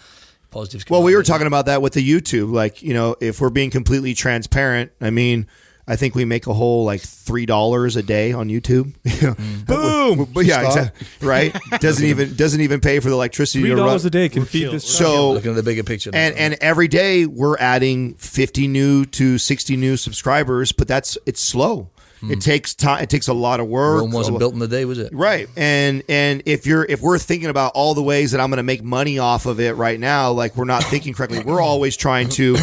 positives. 0.51 0.86
Well, 0.89 1.03
we 1.03 1.15
were 1.15 1.23
talking 1.23 1.47
about 1.47 1.65
that 1.67 1.82
with 1.82 1.93
the 1.93 2.07
YouTube. 2.07 2.51
Like, 2.51 2.82
you 2.82 2.93
know, 2.93 3.15
if 3.21 3.39
we're 3.41 3.49
being 3.49 3.69
completely 3.71 4.13
transparent, 4.13 4.91
I 5.01 5.09
mean, 5.09 5.47
I 5.88 5.95
think 5.95 6.15
we 6.15 6.25
make 6.25 6.47
a 6.47 6.53
whole 6.53 6.83
like 6.83 7.01
three 7.01 7.45
dollars 7.45 7.95
a 7.95 8.03
day 8.03 8.31
on 8.33 8.49
YouTube. 8.49 8.93
Mm. 9.25 9.65
Boom! 9.65 10.29
But 10.33 10.45
yeah, 10.45 10.65
exactly, 10.65 11.07
right. 11.21 11.55
Doesn't 11.79 12.05
even 12.05 12.36
doesn't 12.36 12.61
even 12.61 12.79
pay 12.79 12.99
for 12.99 13.09
the 13.09 13.15
electricity 13.15 13.61
Three 13.61 13.69
to 13.69 13.75
run. 13.77 13.86
dollars 13.88 14.05
a 14.05 14.09
day 14.09 14.29
can 14.29 14.45
feed 14.45 14.71
this. 14.71 14.86
So 14.86 15.31
looking 15.31 15.51
at 15.51 15.55
the 15.55 15.63
bigger 15.63 15.83
picture. 15.83 16.11
now. 16.11 16.17
and 16.19 16.36
and 16.36 16.57
every 16.61 16.88
day 16.88 17.25
we're 17.25 17.57
adding 17.57 18.13
50 18.15 18.67
new 18.67 19.05
to 19.05 19.38
60 19.39 19.77
new 19.77 19.97
subscribers, 19.97 20.71
but 20.71 20.88
that's 20.88 21.17
it's 21.25 21.41
slow. 21.41 21.89
Hmm. 22.19 22.31
It 22.31 22.41
takes 22.41 22.75
time. 22.75 23.01
It 23.03 23.09
takes 23.09 23.27
a 23.27 23.33
lot 23.33 23.59
of 23.59 23.67
work. 23.67 24.01
Rome 24.01 24.11
wasn't 24.11 24.38
built 24.39 24.53
in 24.53 24.59
the 24.59 24.67
day, 24.67 24.86
was 24.86 24.99
it? 24.99 25.11
Right. 25.13 25.49
And 25.57 26.03
and 26.07 26.43
if 26.45 26.67
you're 26.67 26.86
if 26.86 27.01
we're 27.01 27.17
thinking 27.19 27.49
about 27.49 27.71
all 27.73 27.93
the 27.95 28.03
ways 28.03 28.31
that 28.31 28.39
I'm 28.41 28.49
going 28.49 28.57
to 28.57 28.63
make 28.63 28.83
money 28.83 29.17
off 29.17 29.45
of 29.47 29.59
it 29.59 29.73
right 29.75 29.99
now, 29.99 30.31
like 30.31 30.55
we're 30.55 30.65
not 30.65 30.83
thinking 30.83 31.13
correctly. 31.13 31.39
We're 31.43 31.61
always 31.71 31.97
trying 31.97 32.29
to 32.29 32.57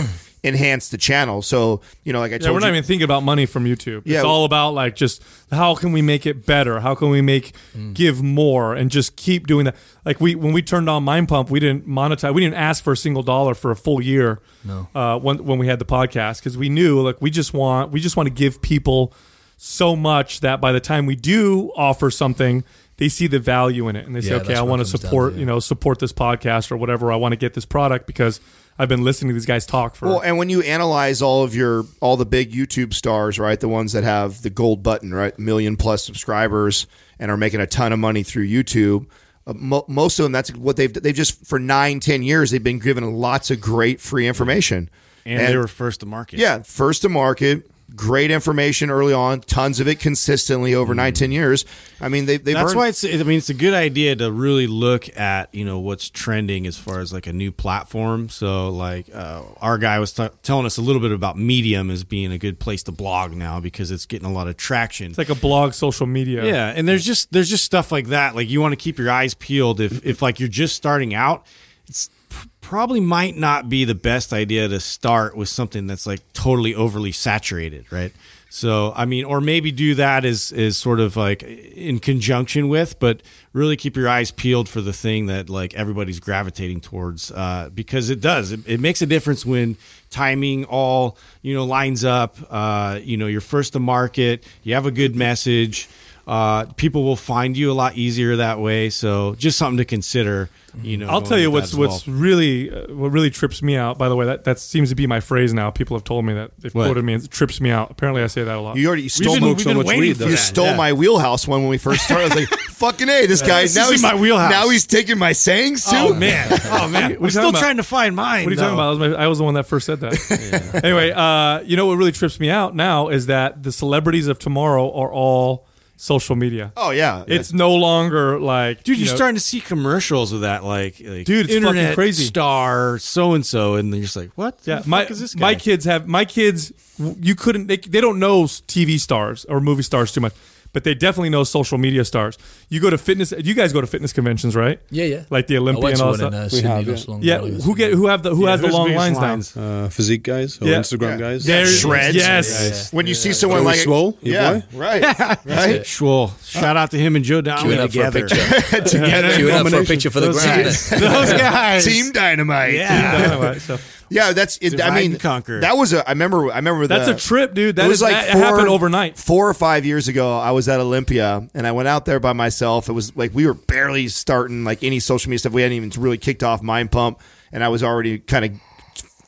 enhance 0.45 0.89
the 0.89 0.99
channel. 0.99 1.41
So, 1.43 1.81
you 2.03 2.13
know, 2.13 2.21
like 2.21 2.33
I 2.33 2.39
told 2.39 2.43
Yeah, 2.43 2.53
we're 2.53 2.61
not 2.61 2.67
you 2.67 2.73
even 2.75 2.85
thinking 2.85 3.05
about 3.05 3.23
money 3.23 3.47
from 3.47 3.65
YouTube. 3.65 4.03
Yeah. 4.05 4.19
It's 4.19 4.25
all 4.25 4.45
about 4.45 4.71
like 4.71 4.97
just 4.97 5.23
how 5.51 5.75
can 5.75 5.93
we 5.93 6.03
make 6.03 6.27
it 6.27 6.45
better? 6.47 6.81
How 6.81 6.95
can 6.95 7.11
we 7.11 7.21
make 7.21 7.55
give 7.93 8.23
more 8.23 8.75
and 8.75 8.91
just 8.91 9.17
keep 9.17 9.47
doing 9.47 9.67
that? 9.67 9.77
Like 10.05 10.21
we 10.21 10.35
when 10.35 10.53
we 10.53 10.63
turned 10.63 10.89
on 10.91 11.05
Mind 11.05 11.29
Pump, 11.29 11.51
we 11.51 11.61
didn't 11.61 11.87
monetize. 11.87 12.35
We 12.35 12.41
didn't 12.41 12.57
ask 12.57 12.83
for 12.83 12.93
a 12.93 12.97
single 12.97 13.23
dollar 13.23 13.55
for 13.55 13.71
a 13.71 13.77
full 13.77 14.01
year. 14.01 14.41
No. 14.65 14.89
Uh, 14.95 15.19
when 15.19 15.45
when 15.45 15.59
we 15.59 15.69
had 15.69 15.79
the 15.79 15.85
podcast 15.85 16.39
because 16.39 16.57
we 16.57 16.69
knew 16.69 17.01
like 17.01 17.21
we 17.21 17.31
just 17.31 17.55
want 17.55 17.93
we 17.93 18.01
just 18.01 18.17
want 18.17 18.27
to 18.27 18.35
give 18.35 18.61
people 18.61 19.15
so 19.57 19.95
much 19.95 20.41
that 20.41 20.61
by 20.61 20.73
the 20.73 20.81
time 20.81 21.07
we 21.07 21.15
do 21.15 21.71
offer 21.77 22.11
something 22.11 22.65
they 22.97 23.09
see 23.09 23.29
the 23.29 23.39
value 23.39 23.89
in 23.89 23.95
it 23.95 24.05
and 24.05 24.17
they 24.17 24.21
say 24.21 24.35
okay 24.35 24.57
i 24.57 24.61
want 24.61 24.81
to 24.81 24.91
comes 24.91 24.93
down 24.93 25.01
support 25.01 25.33
yeah. 25.35 25.39
you 25.39 25.47
know 25.47 25.61
support 25.61 26.01
this 26.01 26.13
podcast 26.13 26.73
or 26.73 26.77
whatever 26.77 27.13
i 27.13 27.17
want 27.17 27.31
to 27.31 27.37
get 27.37 27.55
this 27.55 27.65
product 27.65 28.09
because 28.09 28.41
i've 28.79 28.89
been 28.89 29.05
listening 29.05 29.29
to 29.29 29.35
these 29.35 29.47
guys 29.47 29.67
talk 29.67 29.95
for 29.95 30.07
Well, 30.07 30.21
and 30.21 30.39
when 30.39 30.49
you 30.49 30.63
analyze 30.63 31.23
all 31.23 31.45
of 31.45 31.55
your 31.55 31.85
all 32.01 32.17
the 32.17 32.27
big 32.27 32.53
YouTube 32.53 32.95
stars, 32.95 33.39
right, 33.39 33.59
the 33.59 33.69
ones 33.69 33.93
that 33.93 34.05
have 34.05 34.43
the 34.43 34.51
gold 34.51 34.83
button, 34.83 35.13
right, 35.15 35.39
million 35.39 35.77
plus 35.77 36.05
subscribers 36.05 36.87
and 37.19 37.31
are 37.31 37.37
making 37.37 37.61
a 37.61 37.67
ton 37.67 37.93
of 37.93 37.99
money 37.99 38.23
through 38.23 38.49
YouTube, 38.49 39.07
uh, 39.47 39.53
mo- 39.55 39.85
most 39.89 40.19
of 40.19 40.25
them 40.25 40.33
that's 40.33 40.53
what 40.55 40.77
they've 40.77 40.93
they've 40.93 41.15
just 41.15 41.45
for 41.47 41.59
nine, 41.59 42.01
ten 42.01 42.23
years 42.23 42.51
they've 42.51 42.63
been 42.63 42.79
given 42.79 43.13
lots 43.15 43.51
of 43.51 43.61
great 43.61 44.01
free 44.01 44.27
information, 44.27 44.89
and, 45.27 45.41
they 45.49 45.57
were 45.57 45.69
first 45.69 46.01
to 46.01 46.07
market. 46.07 46.39
yeah, 46.39 46.63
first 46.63 47.03
to 47.03 47.09
market. 47.09 47.69
Great 47.95 48.31
information 48.31 48.91
early 48.91 49.13
on, 49.13 49.41
tons 49.41 49.79
of 49.81 49.87
it 49.89 50.01
consistently 50.01 50.75
over 50.75 50.95
nine, 50.95 51.13
ten 51.13 51.31
years. 51.33 51.65
I 52.01 52.09
mean, 52.09 52.27
they, 52.27 52.37
they've 52.37 52.55
That's 52.55 52.71
earned- 52.71 52.79
why 52.79 52.89
it's. 52.89 53.05
I 53.05 53.09
mean, 53.23 53.39
it's 53.39 53.51
a 53.51 53.55
good 53.55 53.75
idea 53.75 54.17
to 54.17 54.33
really 54.33 54.67
look 54.67 55.15
at 55.19 55.55
you 55.55 55.65
know 55.65 55.79
what's 55.79 56.09
trending 56.11 56.67
as 56.67 56.77
far 56.77 57.01
as 57.01 57.13
like 57.13 57.27
a 57.27 57.33
new 57.33 57.53
platform. 57.53 58.29
So 58.29 58.71
like 58.71 59.07
uh, 59.15 59.43
our 59.61 59.79
guy 59.79 59.99
was 59.99 60.13
t- 60.13 60.29
telling 60.43 60.67
us 60.67 60.79
a 60.79 60.83
little 60.83 61.03
bit 61.03 61.13
about 61.13 61.37
Medium 61.37 61.91
as 61.91 62.03
being 62.05 62.33
a 62.33 62.39
good 62.39 62.59
place 62.59 62.83
to 62.85 62.93
blog 62.93 63.33
now 63.33 63.61
because 63.61 63.91
it's 63.91 64.07
getting 64.07 64.27
a 64.27 64.33
lot 64.33 64.49
of 64.49 64.57
traction. 64.57 65.09
it's 65.11 65.19
like 65.19 65.29
a 65.29 65.35
blog 65.35 65.73
social 65.75 66.07
media 66.07 66.45
Yeah, 66.45 66.69
and 66.75 66.89
there's 66.89 67.05
just 67.05 67.33
there's 67.33 67.51
just 67.51 67.65
stuff 67.65 67.93
like 67.93 68.09
that. 68.09 68.35
Like 68.35 68.49
you 68.49 68.61
want 68.61 68.73
to 68.73 68.77
keep 68.77 68.99
your 68.99 69.11
eyes 69.11 69.35
peeled 69.35 69.81
if 69.81 70.05
if 70.05 70.23
like 70.23 70.41
you're 70.41 70.49
just 70.49 70.77
starting 70.77 71.15
out. 71.15 71.47
It's 71.89 72.09
p- 72.09 72.15
probably 72.63 73.01
might 73.01 73.37
not 73.37 73.69
be 73.69 73.85
the 73.85 73.95
best 73.95 74.33
idea 74.33 74.67
to 74.69 74.81
start 74.81 75.37
with 75.37 75.51
something 75.51 75.87
that's 75.87 76.07
like 76.07 76.21
totally 76.33 76.75
overly 76.75 77.13
saturated, 77.13 77.85
right? 77.93 78.13
So 78.49 78.93
I 78.95 79.05
mean, 79.05 79.25
or 79.25 79.41
maybe 79.41 79.73
do 79.73 79.95
that 79.97 80.25
as 80.25 80.53
is 80.53 80.77
sort 80.77 81.01
of 81.01 81.17
like 81.17 81.43
in 81.43 81.99
conjunction 81.99 82.69
with, 82.69 82.99
but 82.99 83.23
really 83.53 83.77
keep 83.77 83.97
your 83.97 84.09
eyes 84.09 84.31
peeled 84.31 84.69
for 84.69 84.81
the 84.81 84.93
thing 84.93 85.27
that 85.27 85.51
like 85.51 85.75
everybody's 85.75 86.21
gravitating 86.21 86.81
towards, 86.81 87.31
uh, 87.31 87.71
because 87.75 88.11
it 88.11 88.21
does. 88.21 88.53
It, 88.53 88.61
it 88.67 88.79
makes 88.81 89.03
a 89.03 89.07
difference 89.07 89.45
when 89.45 89.77
timing 90.11 90.65
all 90.67 91.17
you 91.41 91.55
know 91.55 91.65
lines 91.65 92.05
up. 92.05 92.37
Uh, 92.51 93.01
you 93.03 93.17
know, 93.17 93.27
you're 93.27 93.41
first 93.41 93.73
to 93.73 93.81
market. 93.81 94.45
You 94.63 94.75
have 94.75 94.87
a 94.87 94.91
good 94.91 95.17
message. 95.17 95.89
Uh, 96.27 96.67
people 96.77 97.03
will 97.05 97.17
find 97.17 97.57
you 97.57 97.71
a 97.71 97.75
lot 97.75 97.97
easier 97.97 98.37
that 98.37 98.61
way. 98.61 98.91
So 98.91 99.35
just 99.37 99.59
something 99.59 99.79
to 99.79 99.85
consider. 99.85 100.49
You 100.83 100.97
know, 100.97 101.09
I'll 101.09 101.21
tell 101.21 101.39
you 101.39 101.51
what's 101.51 101.73
that 101.73 101.75
as 101.75 101.79
what's 101.79 102.09
really 102.09 102.71
uh, 102.71 102.95
what 102.95 103.11
really 103.11 103.29
trips 103.29 103.61
me 103.61 103.77
out. 103.77 103.99
By 103.99 104.09
the 104.09 104.17
way, 104.17 104.25
that 104.25 104.45
that 104.45 104.59
seems 104.59 104.89
to 104.89 104.95
be 104.95 105.07
my 105.07 105.21
phrase 105.21 105.53
now. 105.53 105.71
People 105.71 105.99
have 105.99 106.05
told 106.05 106.25
me 106.25 106.33
that 106.33 106.53
they've 106.61 106.75
What? 106.75 106.87
quoted 106.87 107.05
me. 107.05 107.13
It 107.15 107.31
trips 107.31 107.61
me 107.61 107.71
out. 107.71 107.91
Apparently, 107.91 108.23
I 108.23 108.27
say 108.29 108.43
that 108.45 108.57
a 108.57 108.61
lot. 108.61 108.77
you 108.79 108.87
already 108.87 109.09
stole 109.11 109.35
been- 109.35 109.43
my, 109.67 109.75
much 109.75 109.87
weed, 109.87 110.07
you 110.07 110.15
that. 110.15 110.37
stole 110.39 110.65
Yeah. 110.67 110.77
my 110.77 110.95
wheelhouse 110.95 111.47
one 111.47 111.61
when 111.61 111.69
we 111.69 111.77
first 111.77 112.05
started. 112.05 112.33
I 112.33 112.35
was 112.37 112.51
like, 112.51 112.61
"Fucking 112.71 113.07
a, 113.07 113.27
this 113.27 113.43
guy 113.43 113.63
This 113.63 113.75
now 113.77 113.85
is 113.87 113.91
he's 113.91 114.03
my 114.03 114.15
wheelhouse. 114.15 114.51
Now 114.51 114.71
he's 114.71 114.87
taking 114.87 115.19
my 115.19 115.33
sayings 115.33 115.85
too. 115.85 115.91
Oh 115.97 116.15
man! 116.15 116.49
Oh 116.71 116.89
man! 116.89 117.17
We're 117.21 117.29
still 117.29 117.51
about? 117.51 117.59
trying 117.61 117.77
to 117.77 117.83
find 117.83 118.17
mine. 118.17 118.45
What 118.45 118.53
are 118.53 118.55
you 118.55 118.61
talking 118.61 118.73
about? 118.75 118.87
I 118.87 118.91
was, 118.91 118.99
my, 118.99 119.25
I 119.25 119.27
was 119.27 119.39
the 119.39 119.45
one 119.45 119.55
that 119.55 119.67
first 119.67 119.85
said 119.85 120.01
that. 120.01 120.81
anyway, 120.85 121.11
uh, 121.11 121.61
you 121.67 121.77
know 121.77 121.85
what 121.85 121.99
really 121.99 122.13
trips 122.13 122.41
me 122.41 122.49
out 122.49 122.75
now 122.75 123.09
is 123.09 123.27
that 123.27 123.63
the 123.63 123.73
celebrities 123.73 124.27
of 124.27 124.39
tomorrow 124.39 124.91
are 124.95 125.13
all 125.13 125.67
social 126.03 126.35
media. 126.35 126.73
Oh 126.77 126.91
yeah, 126.91 127.23
It's 127.29 127.53
no 127.53 127.77
longer 127.77 128.41
like 128.41 128.83
Dude, 128.83 128.99
you 128.99 129.05
you're 129.05 129.13
know, 129.13 129.17
starting 129.17 129.37
to 129.37 129.41
see 129.41 129.61
commercials 129.61 130.33
of 130.33 130.41
that, 130.41 130.65
like, 130.65 131.01
like 131.01 131.25
Dude, 131.25 131.47
it's 131.47 131.55
fucking 131.55 131.57
internet 131.69 131.95
crazy. 131.95 132.25
star 132.25 132.99
so 132.99 133.35
and 133.35 133.47
so, 133.47 133.77
and 133.77 133.95
you're 133.95 134.03
just 134.03 134.17
like, 134.17 134.31
what? 134.35 134.59
Yeah, 134.65 134.81
the 134.81 134.89
my 134.89 135.03
fuck 135.03 135.13
is 135.13 135.21
this 135.21 135.35
guy? 135.37 135.41
my 135.41 135.55
kids 135.55 135.85
have 135.85 136.09
my 136.09 136.25
kids. 136.25 136.73
You 136.99 137.37
couldn't. 137.37 137.69
They, 137.69 137.77
they 137.77 138.01
don't 138.01 138.19
know 138.19 138.43
TV 138.45 138.99
stars 138.99 139.45
or 139.45 139.61
movie 139.61 139.85
stars 139.85 140.11
too 140.13 140.21
much, 140.21 140.35
but 140.73 140.85
they 140.85 140.95
definitely 140.95 141.31
know 141.31 141.45
social 141.45 141.79
media 141.79 142.05
stars. 142.05 142.39
You 142.69 142.81
go 142.81 142.91
to 142.91 142.99
fitness. 142.99 143.33
You 143.37 143.55
guys 143.55 143.73
go 143.73 143.81
to 143.81 143.87
fitness 143.87 144.13
conventions, 144.13 144.57
right? 144.57 144.81
Yeah, 144.91 145.05
yeah. 145.05 145.25
Like 145.31 145.47
the 145.47 145.57
I 145.57 145.61
Olympia 145.61 145.83
went 145.83 145.93
and 145.95 145.99
to 145.99 146.05
all 146.05 146.11
one 146.13 146.21
that 146.21 146.27
in 146.27 146.33
stuff. 146.51 146.71
uh, 146.71 146.85
Sydney 146.85 147.13
have, 147.13 147.23
yeah. 147.23 147.43
Yeah, 147.43 147.49
who 147.61 147.77
get 147.77 147.93
who 147.93 148.07
have 148.07 148.23
the 148.23 148.35
who 148.35 148.45
Yeah, 148.45 148.51
has 148.53 148.61
the 148.63 148.69
long 148.69 148.87
biggest 148.89 148.99
lines, 148.99 149.17
lines? 149.19 149.57
now? 149.57 149.85
Uh, 149.85 149.89
physique 149.91 150.23
guys 150.23 150.61
or 150.63 150.67
Yeah. 150.69 150.79
Instagram 150.81 151.19
guys. 151.19 151.45
There- 151.45 151.67
shreds. 151.67 152.17
Yes. 152.17 152.93
When 152.93 153.07
you 153.07 153.15
see 153.15 153.33
someone 153.33 153.61
Joey 153.61 153.67
like 153.67 153.79
Swole, 153.81 154.19
your 154.23 154.35
yeah, 154.35 154.53
boy? 154.53 154.63
right, 154.79 155.03
right, 155.45 155.81
Schwal. 155.83 156.33
Shout 156.45 156.77
out 156.77 156.91
to 156.93 156.99
him 156.99 157.17
and 157.17 157.25
Joe 157.25 157.41
Downey 157.41 157.71
Queuing 157.75 157.79
up 157.79 157.93
for 157.93 158.01
a 158.01 158.11
together. 158.11 158.29
picture. 158.29 158.81
together, 158.99 159.29
Queuing 159.31 159.53
up 159.53 159.69
for 159.69 159.81
a 159.81 159.85
picture 159.85 160.11
for 160.11 160.21
the 160.21 160.27
Those 160.29 160.45
guys. 160.45 160.91
Those 160.91 161.33
guys. 161.33 161.85
Team 161.85 162.13
Dynamite. 162.13 162.75
Yeah. 162.75 163.29
Anyway, 163.33 163.59
so 163.59 163.79
yeah. 164.13 164.33
That's 164.33 164.59
it. 164.59 164.81
I 164.81 164.95
mean, 164.95 165.19
conquer. 165.19 165.61
that 165.61 165.77
was 165.77 165.93
a. 165.93 166.07
I 166.07 166.13
remember. 166.13 166.51
I 166.53 166.57
remember 166.57 166.87
that's 166.87 167.07
the, 167.07 167.15
a 167.15 167.19
trip, 167.19 167.55
dude. 167.55 167.77
That 167.77 167.87
it 167.87 167.89
was 167.89 167.99
is 167.99 168.03
like 168.03 168.13
that 168.15 168.33
four, 168.33 168.43
happened 168.43 168.69
overnight. 168.69 169.19
Four 169.19 169.49
or 169.49 169.55
five 169.55 169.85
years 169.85 170.09
ago, 170.09 170.39
I 170.39 170.51
was 170.53 170.69
at 170.69 170.81
Olympia 170.81 171.49
and 171.55 171.67
I 171.67 171.73
went 171.73 171.89
out 171.89 172.05
there 172.05 172.21
by 172.21 172.33
myself. 172.33 172.89
It 172.89 172.93
was 172.93 173.17
like 173.17 173.35
we 173.35 173.47
were 173.47 173.55
barely 173.55 174.09
starting 174.09 174.65
like 174.65 174.83
any 174.83 175.01
social 175.01 175.31
media 175.31 175.41
stuff. 175.41 175.53
We 175.53 175.63
hadn't 175.63 175.77
even 175.77 175.91
really 176.03 176.19
kicked 176.19 176.43
off 176.43 176.63
Mind 176.63 176.91
Pump, 176.91 177.21
and 177.53 177.65
I 177.65 177.69
was 177.69 177.83
already 177.83 178.19
kind 178.19 178.45
of 178.45 178.61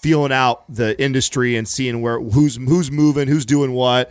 feeling 0.01 0.33
out 0.33 0.65
the 0.69 1.01
industry 1.03 1.57
and 1.57 1.67
seeing 1.67 2.01
where 2.01 2.21
who's 2.21 2.57
who's 2.57 2.91
moving, 2.91 3.29
who's 3.29 3.47
doing 3.47 3.73
what. 3.73 4.11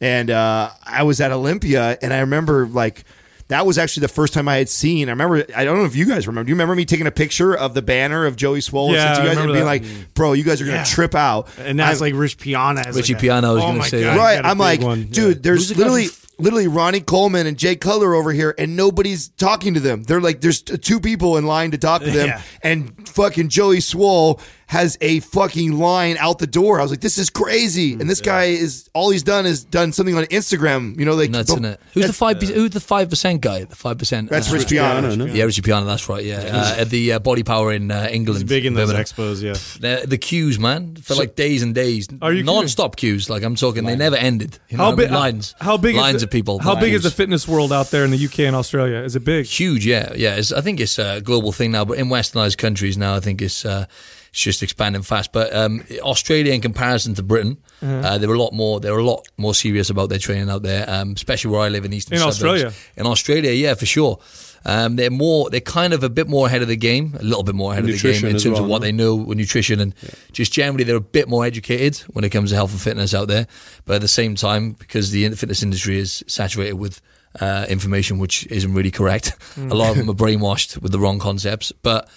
And 0.00 0.30
uh, 0.30 0.70
I 0.84 1.02
was 1.02 1.20
at 1.20 1.32
Olympia, 1.32 1.98
and 2.02 2.12
I 2.12 2.20
remember 2.20 2.66
like. 2.66 3.04
That 3.50 3.66
was 3.66 3.78
actually 3.78 4.00
the 4.02 4.08
first 4.08 4.32
time 4.32 4.48
I 4.48 4.56
had 4.56 4.68
seen. 4.68 5.08
I 5.08 5.12
remember. 5.12 5.44
I 5.54 5.64
don't 5.64 5.78
know 5.78 5.84
if 5.84 5.94
you 5.94 6.06
guys 6.06 6.26
remember. 6.26 6.46
Do 6.46 6.50
you 6.50 6.54
remember 6.54 6.74
me 6.74 6.84
taking 6.86 7.06
a 7.06 7.10
picture 7.12 7.54
of 7.56 7.74
the 7.74 7.82
banner 7.82 8.24
of 8.26 8.34
Joey 8.36 8.60
Swoll? 8.60 8.92
Yeah, 8.94 9.08
and 9.08 9.16
sent 9.16 9.24
you 9.26 9.30
I 9.30 9.34
guys 9.34 9.44
and 9.44 9.52
being 9.52 9.64
that. 9.64 9.70
like, 9.70 10.14
"Bro, 10.14 10.32
you 10.32 10.42
guys 10.44 10.60
are 10.60 10.64
gonna 10.64 10.78
Yeah. 10.78 10.84
trip 10.84 11.14
out." 11.14 11.48
And 11.58 11.78
that's 11.78 12.00
I'm- 12.00 12.12
like 12.12 12.20
Rich 12.20 12.38
Piana. 12.38 12.82
has 12.86 12.96
Richie 12.96 13.12
like 13.14 13.20
Piana, 13.22 13.52
was 13.52 13.62
oh 13.62 13.66
gonna 13.66 13.78
my 13.80 13.88
say 13.88 14.02
God, 14.02 14.16
that. 14.16 14.18
right 14.18 14.36
got 14.36 14.44
a 14.46 14.48
i'm 14.48 14.58
like 14.58 14.80
one. 14.80 15.04
dude 15.10 15.36
Yeah. 15.36 15.40
there's 15.42 15.68
the 15.68 15.74
literally 15.74 16.08
literally 16.38 16.68
ronnie 16.68 17.00
coleman 17.00 17.46
and 17.46 17.58
jay 17.58 17.76
cutler 17.76 18.14
over 18.14 18.32
here 18.32 18.54
and 18.56 18.74
nobody's 18.76 19.28
talking 19.28 19.74
to 19.74 19.80
them 19.80 20.04
they're 20.04 20.20
like 20.22 20.40
there's 20.40 20.62
t- 20.62 20.78
two 20.78 20.98
people 20.98 21.36
in 21.36 21.44
line 21.44 21.70
to 21.72 21.78
talk 21.78 22.00
to 22.02 22.10
them 22.10 22.28
Yeah. 22.28 22.40
and 22.62 23.06
fucking 23.08 23.48
joey 23.50 23.78
swoll 23.78 24.40
has 24.70 24.96
a 25.00 25.20
fucking 25.20 25.72
line 25.78 26.16
out 26.18 26.38
the 26.38 26.46
door 26.46 26.78
i 26.78 26.82
was 26.82 26.90
like 26.90 27.00
this 27.00 27.18
is 27.18 27.28
crazy 27.28 27.92
and 27.92 28.08
this 28.08 28.20
guy 28.20 28.44
is 28.44 28.88
all 28.94 29.10
he's 29.10 29.22
done 29.22 29.44
is 29.46 29.64
done 29.64 29.92
something 29.92 30.16
on 30.16 30.24
instagram 30.26 30.98
you 30.98 31.04
know 31.04 31.14
like 31.14 31.30
Nuts, 31.30 31.50
isn't 31.50 31.64
it? 31.64 31.80
Who's 31.94 32.06
the 32.06 32.12
five? 32.12 32.40
Who's 32.42 32.70
the 32.70 32.80
five 32.80 33.08
percent 33.10 33.40
guy? 33.40 33.64
The 33.64 33.76
five 33.76 33.98
percent. 33.98 34.30
that's 34.30 34.50
uh, 34.50 34.54
rich 34.54 34.68
piana 34.68 35.16
no? 35.16 35.26
Yeah, 35.26 35.44
Richie 35.44 35.62
Piana. 35.62 35.86
That's 35.86 36.08
right. 36.08 36.24
Yeah, 36.24 36.36
uh, 36.52 36.80
at 36.80 36.90
the 36.90 37.14
uh, 37.14 37.18
Body 37.18 37.42
Power 37.42 37.72
in 37.72 37.90
uh, 37.90 38.08
England. 38.10 38.40
He's 38.40 38.48
big 38.48 38.66
in 38.66 38.74
those 38.74 38.90
Birmingham. 38.90 39.04
expos, 39.04 39.42
yeah. 39.42 39.52
The, 39.80 40.06
the 40.06 40.18
queues, 40.18 40.58
man, 40.58 40.96
for 40.96 41.14
like 41.14 41.34
days 41.36 41.62
and 41.62 41.74
days. 41.74 42.08
Are 42.22 42.32
you 42.32 42.42
non-stop 42.42 42.96
queues? 42.96 43.30
Like 43.30 43.42
I'm 43.42 43.54
talking, 43.54 43.84
they 43.84 43.96
never 43.96 44.16
ended. 44.16 44.58
You 44.68 44.78
know 44.78 44.84
How 44.84 44.90
what 44.90 44.94
I 44.94 44.96
big? 45.02 45.10
mean? 45.10 45.20
Lines. 45.20 45.54
How 45.60 45.76
big? 45.76 45.96
Lines 45.96 46.16
is 46.16 46.22
the, 46.22 46.26
of 46.26 46.30
people. 46.30 46.58
How 46.58 46.74
big 46.74 46.94
is 46.94 47.02
the 47.02 47.10
fitness 47.10 47.46
world 47.46 47.72
out 47.72 47.90
there 47.90 48.04
in 48.04 48.10
the 48.10 48.24
UK 48.24 48.40
and 48.40 48.56
Australia? 48.56 48.98
Is 48.98 49.16
it 49.16 49.24
big? 49.24 49.46
huge? 49.46 49.86
Yeah, 49.86 50.12
yeah. 50.14 50.36
It's, 50.36 50.52
I 50.52 50.60
think 50.60 50.80
it's 50.80 50.98
a 50.98 51.20
global 51.20 51.52
thing 51.52 51.72
now, 51.72 51.84
but 51.84 51.98
in 51.98 52.08
westernized 52.08 52.58
countries 52.58 52.96
now, 52.96 53.14
I 53.14 53.20
think 53.20 53.42
it's 53.42 53.64
uh, 53.64 53.86
it's 54.30 54.40
just 54.40 54.62
expanding 54.62 55.02
fast. 55.02 55.32
But 55.32 55.54
um, 55.54 55.84
Australia, 56.00 56.52
in 56.52 56.60
comparison 56.60 57.14
to 57.14 57.22
Britain, 57.22 57.58
uh, 57.82 58.18
they're 58.18 58.32
a 58.32 58.38
lot 58.38 58.52
more. 58.52 58.80
They're 58.80 58.98
a 58.98 59.04
lot 59.04 59.26
more 59.36 59.54
serious 59.54 59.90
about 59.90 60.08
their 60.08 60.18
training 60.18 60.50
out 60.50 60.62
there, 60.62 60.88
um, 60.88 61.12
especially 61.12 61.50
where 61.50 61.60
I 61.60 61.68
live 61.68 61.84
in 61.84 61.92
eastern 61.92 62.14
In 62.14 62.20
suburbs. 62.20 62.36
Australia? 62.36 62.72
In 62.96 63.06
Australia, 63.06 63.50
yeah, 63.52 63.74
for 63.74 63.86
sure. 63.86 64.18
Um, 64.64 64.96
they're 64.96 65.10
more. 65.10 65.48
They're 65.50 65.60
kind 65.60 65.92
of 65.92 66.02
a 66.04 66.10
bit 66.10 66.28
more 66.28 66.46
ahead 66.46 66.62
of 66.62 66.68
the 66.68 66.76
game, 66.76 67.16
a 67.18 67.22
little 67.22 67.42
bit 67.42 67.54
more 67.54 67.72
ahead 67.72 67.84
of 67.84 67.90
the 67.90 67.98
game 67.98 68.24
in 68.26 68.32
terms 68.32 68.44
well, 68.44 68.64
of 68.64 68.68
what 68.68 68.82
no? 68.82 68.86
they 68.86 68.92
know 68.92 69.14
with 69.14 69.38
nutrition 69.38 69.80
and 69.80 69.94
just 70.32 70.52
generally 70.52 70.84
they're 70.84 70.96
a 70.96 71.00
bit 71.00 71.28
more 71.28 71.46
educated 71.46 71.96
when 72.12 72.24
it 72.24 72.30
comes 72.30 72.50
to 72.50 72.56
health 72.56 72.72
and 72.72 72.80
fitness 72.80 73.14
out 73.14 73.28
there. 73.28 73.46
But 73.86 73.96
at 73.96 74.00
the 74.02 74.08
same 74.08 74.34
time, 74.34 74.72
because 74.72 75.10
the 75.10 75.28
fitness 75.30 75.62
industry 75.62 75.98
is 75.98 76.22
saturated 76.26 76.74
with 76.74 77.00
uh, 77.40 77.64
information 77.68 78.18
which 78.18 78.46
isn't 78.48 78.74
really 78.74 78.90
correct, 78.90 79.34
a 79.56 79.74
lot 79.74 79.90
of 79.90 79.96
them 79.96 80.10
are 80.10 80.14
brainwashed 80.14 80.76
with 80.82 80.92
the 80.92 80.98
wrong 80.98 81.18
concepts. 81.18 81.72
But 81.72 82.10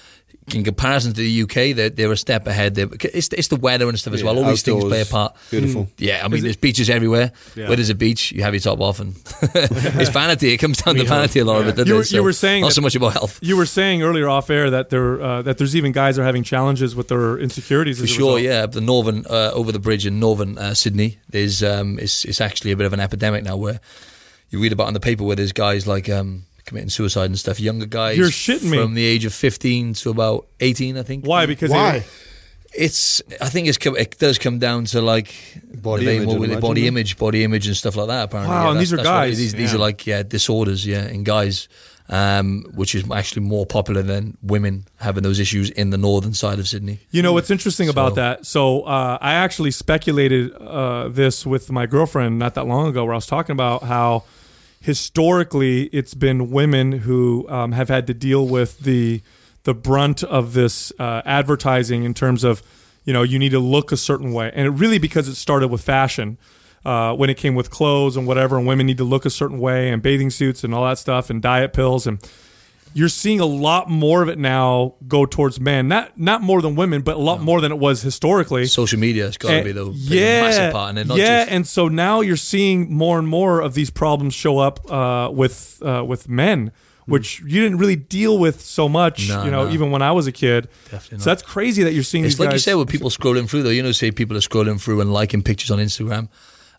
in 0.53 0.63
comparison 0.63 1.13
to 1.13 1.21
the 1.21 1.41
UK, 1.43 1.75
they're, 1.75 1.89
they're 1.89 2.11
a 2.11 2.17
step 2.17 2.47
ahead. 2.47 2.75
They're, 2.75 2.89
it's, 3.13 3.29
it's 3.29 3.47
the 3.47 3.55
weather 3.55 3.87
and 3.87 3.97
stuff 3.97 4.13
as 4.13 4.23
well. 4.23 4.37
All 4.37 4.43
these 4.49 4.61
things 4.61 4.83
play 4.83 5.01
a 5.01 5.05
part. 5.05 5.35
Beautiful. 5.49 5.87
Yeah, 5.97 6.21
I 6.23 6.27
mean, 6.27 6.43
there's 6.43 6.57
beaches 6.57 6.89
everywhere. 6.89 7.31
Yeah. 7.55 7.67
Where 7.67 7.77
there's 7.77 7.89
a 7.89 7.95
beach, 7.95 8.31
you 8.33 8.43
have 8.43 8.53
your 8.53 8.59
top 8.59 8.81
off, 8.81 8.99
and 8.99 9.15
it's 9.41 10.09
vanity. 10.21 10.51
It 10.53 10.57
comes 10.57 10.81
down 10.81 10.95
to 10.95 11.03
vanity 11.05 11.39
a 11.39 11.45
lot 11.45 11.61
of 11.65 11.79
it. 11.79 11.87
You 11.87 11.95
were- 11.95 12.01
it? 12.01 12.11
you 12.11 12.23
were 12.23 12.33
saying 12.33 12.61
not 12.61 12.67
that- 12.69 12.73
so 12.75 12.81
much 12.81 12.95
about 12.95 13.13
health. 13.13 13.39
You 13.41 13.55
were 13.55 13.65
saying 13.65 14.03
earlier 14.03 14.27
off 14.27 14.49
air 14.49 14.69
that 14.69 14.89
there 14.89 15.21
uh, 15.21 15.41
that 15.43 15.57
there's 15.59 15.75
even 15.75 15.91
guys 15.93 16.19
are 16.19 16.23
having 16.25 16.43
challenges 16.43 16.95
with 16.95 17.07
their 17.07 17.37
insecurities. 17.37 17.99
For 17.99 18.03
as 18.03 18.09
sure, 18.09 18.35
result. 18.35 18.41
yeah. 18.41 18.65
The 18.65 18.81
northern 18.81 19.25
uh, 19.29 19.51
over 19.53 19.71
the 19.71 19.79
bridge 19.79 20.05
in 20.05 20.19
northern 20.19 20.57
uh, 20.57 20.73
Sydney, 20.73 21.19
there's 21.29 21.63
um, 21.63 21.99
it's 21.99 22.25
it's 22.25 22.41
actually 22.41 22.71
a 22.71 22.75
bit 22.77 22.85
of 22.85 22.93
an 22.93 22.99
epidemic 22.99 23.43
now 23.43 23.55
where 23.55 23.79
you 24.49 24.59
read 24.59 24.71
about 24.73 24.87
in 24.89 24.93
the 24.93 24.99
paper 24.99 25.23
where 25.23 25.35
there's 25.35 25.51
guys 25.53 25.87
like 25.87 26.09
um, 26.09 26.43
committing 26.65 26.89
suicide 26.89 27.25
and 27.25 27.37
stuff. 27.39 27.59
Younger 27.59 27.85
guys, 27.85 28.17
You're 28.17 28.27
shitting 28.27 28.69
me. 28.71 28.77
from 28.77 28.93
the 28.93 29.05
age 29.05 29.25
of 29.25 29.33
15 29.33 29.93
to 29.95 30.09
about 30.09 30.47
18, 30.59 30.97
I 30.97 31.03
think. 31.03 31.25
Why? 31.25 31.45
Because 31.45 31.69
Why? 31.71 31.99
They, 31.99 32.05
It's 32.75 33.21
I 33.39 33.49
think 33.49 33.67
it's 33.67 33.77
it 33.85 34.17
does 34.17 34.39
come 34.39 34.57
down 34.59 34.85
to 34.85 35.01
like 35.01 35.33
Body 35.75 36.05
the 36.05 36.15
image, 36.15 36.27
more 36.27 36.39
with 36.39 36.49
the 36.49 36.57
body 36.59 36.87
image, 36.87 37.17
body 37.17 37.43
image 37.43 37.67
and 37.67 37.77
stuff 37.77 37.95
like 37.95 38.07
that. 38.07 38.23
Apparently, 38.23 38.55
Wow, 38.55 38.63
Yeah, 38.65 38.71
and 38.71 38.79
these 38.79 38.93
are 38.93 38.97
that's 38.97 39.07
what 39.07 39.13
it- 39.25 39.29
guys. 39.29 39.37
These, 39.37 39.53
these 39.53 39.73
are 39.75 39.77
like 39.77 40.07
yeah 40.07 40.23
disorders, 40.23 40.85
yeah, 40.85 41.05
in 41.07 41.23
guys. 41.23 41.67
Um, 42.09 42.65
which 42.75 42.95
is 42.95 43.09
actually 43.09 43.43
more 43.43 43.65
popular 43.65 44.01
than 44.01 44.37
women 44.41 44.83
having 44.99 45.23
those 45.23 45.39
issues 45.39 45.69
in 45.69 45.89
the 45.89 45.97
northern 45.97 46.33
side 46.33 46.59
of 46.59 46.67
Sydney. 46.67 46.99
You 47.11 47.21
know 47.21 47.31
what's 47.31 47.49
interesting 47.49 47.87
about 47.87 48.15
that? 48.15 48.45
So 48.45 48.81
uh, 48.81 49.17
I 49.21 49.35
actually 49.35 49.71
speculated 49.71 50.51
uh, 50.53 51.07
this 51.07 51.45
with 51.45 51.71
my 51.71 51.85
girlfriend 51.85 52.37
not 52.37 52.55
that 52.55 52.67
long 52.67 52.87
ago, 52.87 53.05
where 53.05 53.13
I 53.13 53.17
was 53.17 53.25
talking 53.25 53.53
about 53.53 53.83
how 53.83 54.25
historically 54.83 55.83
it's 55.85 56.13
been 56.13 56.51
women 56.51 56.91
who 56.91 57.47
um, 57.47 57.71
have 57.71 57.87
had 57.87 58.05
to 58.05 58.13
deal 58.13 58.45
with 58.45 58.79
the 58.79 59.21
the 59.63 59.73
brunt 59.73 60.23
of 60.23 60.51
this 60.53 60.91
uh, 60.99 61.21
advertising 61.23 62.03
in 62.03 62.13
terms 62.13 62.43
of 62.43 62.61
you 63.05 63.13
know 63.13 63.23
you 63.23 63.39
need 63.39 63.51
to 63.51 63.59
look 63.59 63.93
a 63.93 63.97
certain 63.97 64.33
way, 64.33 64.51
and 64.53 64.67
it 64.67 64.71
really 64.71 64.97
because 64.97 65.29
it 65.29 65.35
started 65.35 65.69
with 65.69 65.81
fashion. 65.81 66.37
Uh, 66.85 67.15
when 67.15 67.29
it 67.29 67.37
came 67.37 67.55
with 67.55 67.69
clothes 67.69 68.17
and 68.17 68.27
whatever, 68.27 68.57
and 68.57 68.67
women 68.67 68.85
need 68.85 68.97
to 68.97 69.05
look 69.05 69.25
a 69.25 69.29
certain 69.29 69.57
way, 69.57 69.89
and 69.89 70.01
bathing 70.01 70.29
suits 70.29 70.65
and 70.65 70.75
all 70.75 70.83
that 70.83 70.97
stuff, 70.97 71.29
and 71.29 71.41
diet 71.41 71.71
pills, 71.71 72.05
and 72.05 72.19
you're 72.93 73.09
seeing 73.09 73.39
a 73.39 73.45
lot 73.45 73.89
more 73.89 74.21
of 74.21 74.29
it 74.29 74.37
now 74.37 74.95
go 75.07 75.25
towards 75.25 75.59
men. 75.59 75.87
Not 75.87 76.17
not 76.19 76.41
more 76.41 76.61
than 76.61 76.75
women, 76.75 77.01
but 77.01 77.15
a 77.15 77.19
lot 77.19 77.41
more 77.41 77.59
than 77.61 77.71
it 77.71 77.79
was 77.79 78.01
historically. 78.01 78.65
Social 78.65 78.99
media 78.99 79.25
has 79.25 79.37
got 79.37 79.49
to 79.51 79.63
be 79.63 79.71
the 79.71 79.91
yeah, 79.95 80.41
massive 80.41 80.73
part 80.73 80.91
in 80.91 80.97
it. 80.99 81.07
Not 81.07 81.17
yeah, 81.17 81.41
just, 81.41 81.51
and 81.51 81.67
so 81.67 81.87
now 81.87 82.21
you're 82.21 82.35
seeing 82.37 82.93
more 82.93 83.19
and 83.19 83.27
more 83.27 83.61
of 83.61 83.73
these 83.73 83.89
problems 83.89 84.33
show 84.33 84.59
up 84.59 84.79
uh, 84.91 85.29
with 85.31 85.81
uh, 85.83 86.03
with 86.05 86.29
men, 86.29 86.71
which 87.05 87.41
you 87.41 87.61
didn't 87.61 87.77
really 87.79 87.95
deal 87.95 88.37
with 88.37 88.61
so 88.61 88.87
much, 88.87 89.27
No, 89.29 89.43
you 89.45 89.51
know, 89.51 89.65
no. 89.65 89.71
even 89.73 89.91
when 89.91 90.01
I 90.01 90.11
was 90.11 90.27
a 90.27 90.31
kid. 90.31 90.69
Definitely 90.91 91.01
So 91.09 91.15
not. 91.17 91.25
that's 91.25 91.41
crazy 91.41 91.83
that 91.83 91.93
you're 91.93 92.03
seeing 92.03 92.23
It's 92.25 92.35
these 92.35 92.39
like 92.39 92.49
guys. 92.49 92.55
you 92.55 92.71
said 92.71 92.75
with 92.75 92.89
people 92.89 93.09
scrolling 93.09 93.49
through, 93.49 93.63
though. 93.63 93.69
You 93.71 93.83
know, 93.83 93.91
say 93.91 94.11
people 94.11 94.37
are 94.37 94.41
scrolling 94.41 94.79
through 94.79 95.01
and 95.01 95.11
liking 95.11 95.41
pictures 95.43 95.71
on 95.71 95.79
Instagram. 95.79 96.29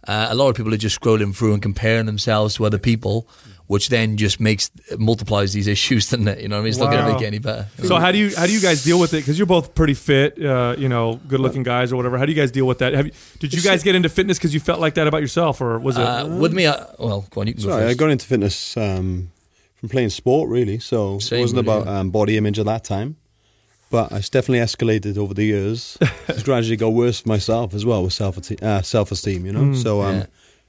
Uh, 0.07 0.27
a 0.31 0.35
lot 0.35 0.51
of 0.51 0.55
people 0.57 0.73
are 0.75 0.77
just 0.77 1.01
scrolling 1.01 1.35
through 1.35 1.55
and 1.55 1.63
comparing 1.63 2.05
themselves 2.05 2.57
to 2.57 2.67
other 2.67 2.77
people, 2.79 3.27
which 3.67 3.89
then 3.89 4.17
just 4.17 4.41
makes 4.41 4.71
multiplies 4.99 5.53
these 5.53 5.67
issues, 5.67 6.11
doesn't 6.11 6.29
it? 6.29 6.41
You 6.41 6.49
know 6.49 6.57
what 6.57 6.61
I 6.61 6.63
mean? 6.65 6.69
It's 6.71 6.79
not 6.79 6.91
going 6.91 7.05
to 7.07 7.13
make 7.13 7.23
it 7.23 7.27
any 7.27 7.39
better. 7.39 7.67
so 7.83 7.97
how 7.97 8.13
do 8.13 8.19
you 8.19 8.35
how 8.37 8.47
do 8.47 8.53
you 8.53 8.61
guys 8.61 8.85
deal 8.85 9.01
with 9.01 9.15
it? 9.15 9.19
Because 9.19 9.39
you're 9.39 9.47
both 9.47 9.75
pretty 9.75 9.95
fit, 9.95 10.43
uh, 10.45 10.75
you 10.79 10.89
know, 10.89 11.21
good 11.29 11.41
looking 11.41 11.63
guys 11.63 11.93
or 11.93 11.97
whatever. 11.97 12.19
How 12.19 12.27
do 12.27 12.33
you 12.33 12.37
guys 12.41 12.51
deal 12.51 12.67
with 12.67 12.79
that? 12.79 12.93
Have 12.93 13.07
you, 13.07 13.13
did 13.39 13.55
you 13.55 13.63
guys 13.63 13.83
get 13.83 13.95
into 13.95 14.09
fitness 14.09 14.39
because 14.39 14.53
you 14.53 14.61
felt 14.61 14.81
like 14.81 14.95
that 14.95 15.07
about 15.07 15.23
yourself, 15.23 15.61
or 15.61 15.79
was 15.79 15.97
it? 15.97 16.03
Uh, 16.03 16.27
with 16.27 16.53
me, 16.53 16.67
I, 16.67 16.87
well, 16.99 17.25
go 17.31 17.41
on, 17.41 17.47
you 17.47 17.55
can 17.55 17.63
go 17.63 17.71
Sorry, 17.71 17.85
I 17.85 17.89
first. 17.89 17.99
got 17.99 18.11
into 18.11 18.27
fitness 18.27 18.77
um, 18.77 19.31
from 19.77 19.89
playing 19.89 20.11
sport, 20.11 20.51
really. 20.51 20.79
So 20.79 21.19
Same, 21.19 21.39
it 21.39 21.43
wasn't 21.43 21.67
really, 21.67 21.79
about 21.79 21.87
yeah. 21.91 22.01
um, 22.01 22.11
body 22.11 22.37
image 22.37 22.59
at 22.59 22.67
that 22.67 22.85
time. 22.85 23.17
But 23.91 24.11
it's 24.13 24.29
definitely 24.29 24.59
escalated 24.59 25.17
over 25.19 25.35
the 25.35 25.45
years. 25.45 25.97
it's 26.29 26.43
gradually 26.43 26.77
got 26.77 26.89
worse 26.89 27.21
for 27.21 27.29
myself 27.29 27.75
as 27.75 27.87
well 27.87 28.03
with 28.03 28.13
self 28.13 28.37
uh, 28.61 28.83
self 28.83 29.13
esteem. 29.13 29.47
You 29.47 29.53
know, 29.53 29.73
so 29.75 30.03
um, 30.03 30.17
Yeah. 30.17 30.27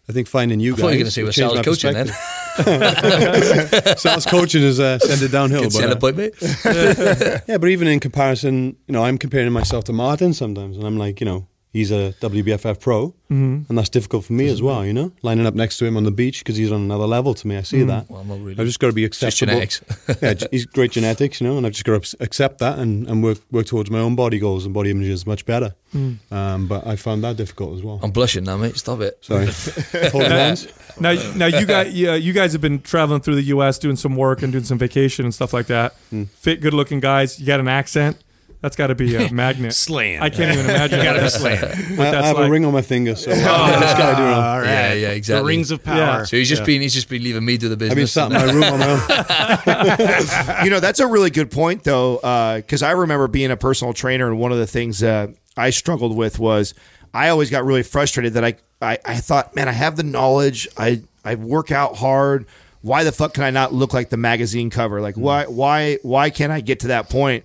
I 0.07 0.11
think 0.11 0.27
finding 0.27 0.59
you 0.59 0.73
I 0.73 0.75
thought 0.77 0.81
you 0.81 0.85
were 0.85 0.93
going 0.93 1.05
to 1.05 1.11
say 1.11 1.23
we're 1.23 1.31
changed 1.31 1.53
sales 1.53 1.55
my 1.55 1.63
coaching 1.63 1.93
then. 1.93 2.07
sales 3.97 4.25
coaching 4.25 4.63
is 4.63 4.79
uh, 4.79 4.99
send 4.99 5.21
it 5.21 5.31
downhill. 5.31 5.63
Good 5.63 5.73
but, 5.73 5.79
selling 5.79 5.97
uh, 5.97 6.17
mate. 6.17 7.43
yeah, 7.47 7.57
but 7.57 7.69
even 7.69 7.87
in 7.87 7.99
comparison, 7.99 8.77
you 8.87 8.93
know, 8.93 9.03
I'm 9.03 9.17
comparing 9.17 9.51
myself 9.51 9.83
to 9.85 9.93
Martin 9.93 10.33
sometimes, 10.33 10.77
and 10.77 10.85
I'm 10.85 10.97
like, 10.97 11.19
you 11.19 11.25
know, 11.25 11.47
he's 11.75 11.91
a 11.91 12.13
WBFF 12.21 12.79
pro, 12.79 13.13
Mm-hmm. 13.25 13.63
and 13.69 13.77
that's 13.77 13.89
difficult 13.89 14.23
for 14.25 14.33
me 14.33 14.47
as 14.49 14.61
well. 14.61 14.85
You 14.85 14.93
know, 14.93 15.11
lining 15.23 15.47
up 15.47 15.55
next 15.55 15.79
to 15.79 15.85
him 15.85 15.97
on 15.97 16.03
the 16.03 16.11
beach 16.11 16.39
because 16.43 16.57
he's 16.57 16.71
on 16.71 16.81
another 16.81 17.07
level 17.07 17.33
to 17.33 17.47
me. 17.47 17.57
I 17.57 17.63
see 17.63 17.81
that. 17.83 18.07
Well, 18.07 18.23
not 18.23 18.39
really. 18.39 18.59
I've 18.59 18.67
just 18.67 18.79
got 18.79 18.87
to 18.87 18.93
be 18.93 19.07
just 19.09 19.23
acceptable. 19.23 19.53
genetics. 19.53 19.81
yeah, 20.21 20.47
he's 20.51 20.67
great 20.67 20.91
genetics, 20.91 21.41
you 21.41 21.47
know, 21.47 21.57
and 21.57 21.65
I've 21.65 21.73
just 21.73 21.85
got 21.85 22.03
to 22.03 22.17
accept 22.19 22.59
that 22.59 22.77
and, 22.77 23.07
and 23.07 23.23
work 23.23 23.39
work 23.51 23.65
towards 23.65 23.89
my 23.89 23.97
own 23.97 24.15
body 24.15 24.37
goals 24.37 24.63
and 24.65 24.75
body 24.75 24.91
images 24.91 25.25
much 25.25 25.43
better. 25.47 25.73
Mm. 25.95 26.17
Um, 26.31 26.67
but 26.67 26.85
I 26.85 26.95
found 26.97 27.23
that 27.23 27.35
difficult 27.37 27.77
as 27.77 27.81
well. 27.83 27.99
I'm 28.03 28.11
blushing 28.11 28.43
now, 28.43 28.57
mate. 28.57 28.77
Stop 28.77 29.01
it. 29.01 29.17
Sorry, 29.21 29.47
holding 30.11 30.29
hands. 30.29 30.67
Now, 30.99 31.13
now 31.35 31.47
you 31.47 31.65
guys, 31.65 31.93
yeah, 31.95 32.13
you 32.13 32.31
guys 32.31 32.51
have 32.53 32.61
been 32.61 32.79
traveling 32.81 33.21
through 33.21 33.35
the 33.35 33.43
U.S. 33.55 33.79
doing 33.79 33.95
some 33.95 34.15
work 34.15 34.43
and 34.43 34.51
doing 34.51 34.65
some 34.65 34.77
vacation 34.77 35.25
and 35.25 35.33
stuff 35.33 35.51
like 35.51 35.65
that. 35.67 35.93
Hmm. 36.11 36.25
Fit, 36.25 36.61
good-looking 36.61 36.99
guys. 36.99 37.39
You 37.39 37.47
got 37.47 37.59
an 37.59 37.67
accent. 37.67 38.17
That's 38.65 38.75
got 38.75 38.87
to 38.87 38.95
be 38.95 39.15
a 39.15 39.31
magnet. 39.31 39.75
Slam. 39.75 40.23
I 40.23 40.31
can't 40.31 40.51
even 40.57 40.65
imagine. 40.65 40.99
gotta 41.03 41.19
what 41.19 41.25
be 41.25 41.29
slam. 41.29 41.99
I, 42.01 42.17
I 42.17 42.25
have 42.25 42.35
like. 42.35 42.47
a 42.47 42.49
ring 42.49 42.65
on 42.65 42.73
my 42.73 42.81
finger, 42.81 43.15
so 43.15 43.29
uh, 43.29 43.35
I 43.37 43.79
just 43.79 43.95
gotta 43.95 44.17
do 44.17 44.23
it. 44.23 44.33
All 44.33 44.59
right. 44.59 44.65
Yeah, 44.65 44.93
yeah, 44.93 45.09
exactly. 45.09 45.41
The 45.43 45.45
rings 45.45 45.69
of 45.69 45.83
power. 45.83 45.97
Yeah. 45.97 46.23
So 46.23 46.35
he's 46.35 46.49
just 46.49 46.65
been 46.65 46.81
he's 46.81 46.95
just 46.95 47.07
been 47.07 47.23
leaving 47.23 47.45
me 47.45 47.59
to 47.59 47.69
the 47.69 47.77
business. 47.77 48.17
I've 48.17 48.29
been 48.31 48.39
business. 48.39 48.57
sat 48.57 48.57
in 48.57 48.59
my 48.59 48.65
room 48.65 48.73
on 48.73 49.67
my 49.67 50.57
own. 50.59 50.65
you 50.65 50.71
know 50.71 50.79
that's 50.79 50.99
a 50.99 51.05
really 51.05 51.29
good 51.29 51.51
point 51.51 51.83
though 51.83 52.15
because 52.55 52.81
i 52.81 52.89
remember 52.89 53.27
being 53.27 53.51
a 53.51 53.57
personal 53.57 53.93
trainer 53.93 54.27
and 54.27 54.39
one 54.39 54.51
of 54.51 54.57
the 54.57 54.65
things 54.65 54.99
that 55.01 55.29
i 55.55 55.69
struggled 55.69 56.17
with 56.17 56.39
was 56.39 56.73
i 57.13 57.29
always 57.29 57.51
got 57.51 57.65
really 57.65 57.83
frustrated 57.83 58.33
that 58.33 58.43
i 58.43 58.55
i, 58.81 58.97
I 59.05 59.15
thought 59.17 59.55
man 59.55 59.69
i 59.69 59.73
have 59.73 59.95
the 59.95 60.03
knowledge 60.03 60.67
i 60.75 61.03
i 61.23 61.35
work 61.35 61.71
out 61.71 61.97
hard 61.97 62.47
why 62.81 63.03
the 63.03 63.11
fuck 63.11 63.35
can 63.35 63.43
i 63.43 63.51
not 63.51 63.73
look 63.73 63.93
like 63.93 64.09
the 64.09 64.17
magazine 64.17 64.71
cover 64.71 65.01
like 65.01 65.15
why 65.15 65.45
why 65.45 65.99
why 66.01 66.31
can't 66.31 66.51
i 66.51 66.61
get 66.61 66.79
to 66.79 66.87
that 66.87 67.09
point 67.09 67.43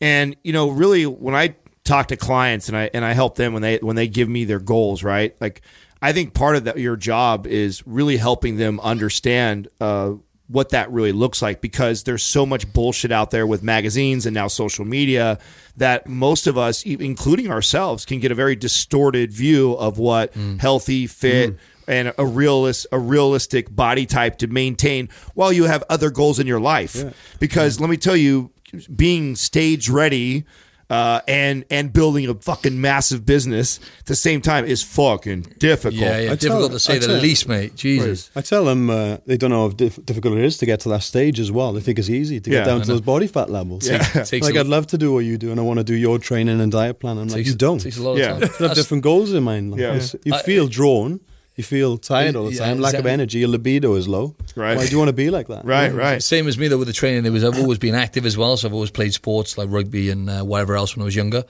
and 0.00 0.36
you 0.42 0.52
know 0.52 0.70
really 0.70 1.06
when 1.06 1.34
i 1.34 1.54
talk 1.84 2.08
to 2.08 2.16
clients 2.16 2.68
and 2.68 2.76
i 2.76 2.90
and 2.92 3.04
i 3.04 3.12
help 3.12 3.36
them 3.36 3.52
when 3.52 3.62
they 3.62 3.78
when 3.78 3.96
they 3.96 4.08
give 4.08 4.28
me 4.28 4.44
their 4.44 4.60
goals 4.60 5.02
right 5.02 5.34
like 5.40 5.62
i 6.02 6.12
think 6.12 6.34
part 6.34 6.56
of 6.56 6.64
that 6.64 6.78
your 6.78 6.96
job 6.96 7.46
is 7.46 7.86
really 7.86 8.16
helping 8.16 8.56
them 8.56 8.78
understand 8.80 9.68
uh 9.80 10.12
what 10.48 10.70
that 10.70 10.90
really 10.90 11.12
looks 11.12 11.42
like 11.42 11.60
because 11.60 12.04
there's 12.04 12.22
so 12.22 12.46
much 12.46 12.72
bullshit 12.72 13.12
out 13.12 13.30
there 13.30 13.46
with 13.46 13.62
magazines 13.62 14.24
and 14.24 14.32
now 14.32 14.48
social 14.48 14.84
media 14.84 15.38
that 15.76 16.06
most 16.08 16.46
of 16.46 16.56
us 16.56 16.82
including 16.84 17.50
ourselves 17.50 18.06
can 18.06 18.18
get 18.18 18.32
a 18.32 18.34
very 18.34 18.56
distorted 18.56 19.30
view 19.32 19.72
of 19.74 19.98
what 19.98 20.32
healthy 20.58 21.06
fit 21.06 21.56
and 21.86 22.12
a 22.18 22.26
realist 22.26 22.86
a 22.92 22.98
realistic 22.98 23.74
body 23.74 24.04
type 24.06 24.36
to 24.38 24.46
maintain 24.46 25.08
while 25.34 25.52
you 25.52 25.64
have 25.64 25.82
other 25.88 26.10
goals 26.10 26.38
in 26.38 26.46
your 26.46 26.60
life. 26.60 26.94
Because 27.40 27.80
let 27.80 27.88
me 27.88 27.96
tell 27.96 28.16
you 28.16 28.50
being 28.94 29.36
stage 29.36 29.88
ready 29.88 30.44
uh, 30.90 31.20
and 31.28 31.66
and 31.70 31.92
building 31.92 32.26
a 32.28 32.34
fucking 32.34 32.80
massive 32.80 33.26
business 33.26 33.78
at 33.98 34.06
the 34.06 34.16
same 34.16 34.40
time 34.40 34.64
is 34.64 34.82
fucking 34.82 35.42
difficult. 35.58 36.00
yeah, 36.00 36.18
yeah. 36.18 36.34
Difficult 36.34 36.60
tell- 36.60 36.68
to 36.70 36.78
say 36.78 36.96
I 36.96 36.98
the 36.98 37.06
tell- 37.08 37.16
least, 37.16 37.46
mate. 37.46 37.74
Jesus. 37.74 38.30
I 38.34 38.40
tell 38.40 38.64
them 38.64 38.88
uh, 38.88 39.18
they 39.26 39.36
don't 39.36 39.50
know 39.50 39.68
how 39.68 39.74
dif- 39.74 40.02
difficult 40.06 40.38
it 40.38 40.44
is 40.44 40.56
to 40.58 40.66
get 40.66 40.80
to 40.80 40.88
that 40.88 41.02
stage 41.02 41.38
as 41.40 41.52
well. 41.52 41.74
They 41.74 41.80
think 41.82 41.98
it's 41.98 42.08
easy 42.08 42.40
to 42.40 42.50
Yeah, 42.50 42.60
get 42.60 42.64
down 42.66 42.80
to 42.80 42.86
those 42.86 43.02
body 43.02 43.26
fat 43.26 43.50
levels. 43.50 43.86
Takes 43.86 44.32
like 44.46 44.56
I'd 44.56 44.66
love 44.66 44.86
to 44.86 44.96
do 44.98 45.12
what 45.12 45.26
you 45.26 45.36
do, 45.36 45.50
and 45.50 45.60
I 45.60 45.62
want 45.62 45.78
to 45.78 45.84
do 45.84 45.94
your 45.94 46.18
training 46.18 46.58
and 46.58 46.72
diet 46.72 47.00
plan. 47.00 47.18
I'm 47.18 47.28
like, 47.28 47.44
you 47.44 47.54
don't. 47.54 47.80
Takes 47.80 47.98
a 47.98 48.02
lot 48.02 48.12
of 48.12 48.18
Yeah. 48.20 48.38
time. 48.38 48.50
You 48.58 48.66
have 48.68 48.74
different 48.74 49.02
goals 49.02 49.32
in 49.34 49.42
mind. 49.42 49.72
Like, 49.72 49.80
Yeah. 49.82 49.88
it's- 49.96 50.16
You 50.24 50.32
I- 50.34 50.42
feel 50.42 50.68
drawn. 50.68 51.20
You 51.58 51.64
feel 51.64 51.98
tired 51.98 52.36
all 52.36 52.44
the 52.46 52.52
Yeah, 52.54 52.66
time. 52.66 52.78
Lack 52.78 52.94
of 52.94 53.04
energy. 53.04 53.40
Your 53.40 53.48
libido 53.48 53.94
is 53.96 54.06
low. 54.06 54.36
Right. 54.54 54.76
Why 54.76 54.86
do 54.86 54.92
you 54.92 54.96
want 54.98 55.08
to 55.08 55.12
be 55.12 55.28
like 55.28 55.48
that? 55.48 55.64
Right, 55.64 55.92
right. 55.92 56.22
Same 56.22 56.46
as 56.46 56.56
me 56.56 56.68
though 56.68 56.78
with 56.78 56.86
the 56.86 56.94
training. 56.94 57.26
It 57.26 57.30
was 57.30 57.42
I've 57.42 57.58
always 57.58 57.78
been 57.78 57.96
active 57.96 58.24
as 58.26 58.36
well, 58.38 58.56
so 58.56 58.68
I've 58.68 58.74
always 58.74 58.92
played 58.92 59.12
sports 59.12 59.58
like 59.58 59.68
rugby 59.68 60.08
and 60.10 60.30
uh, 60.30 60.42
whatever 60.44 60.76
else 60.76 60.94
when 60.94 61.02
I 61.02 61.06
was 61.06 61.16
younger. 61.16 61.42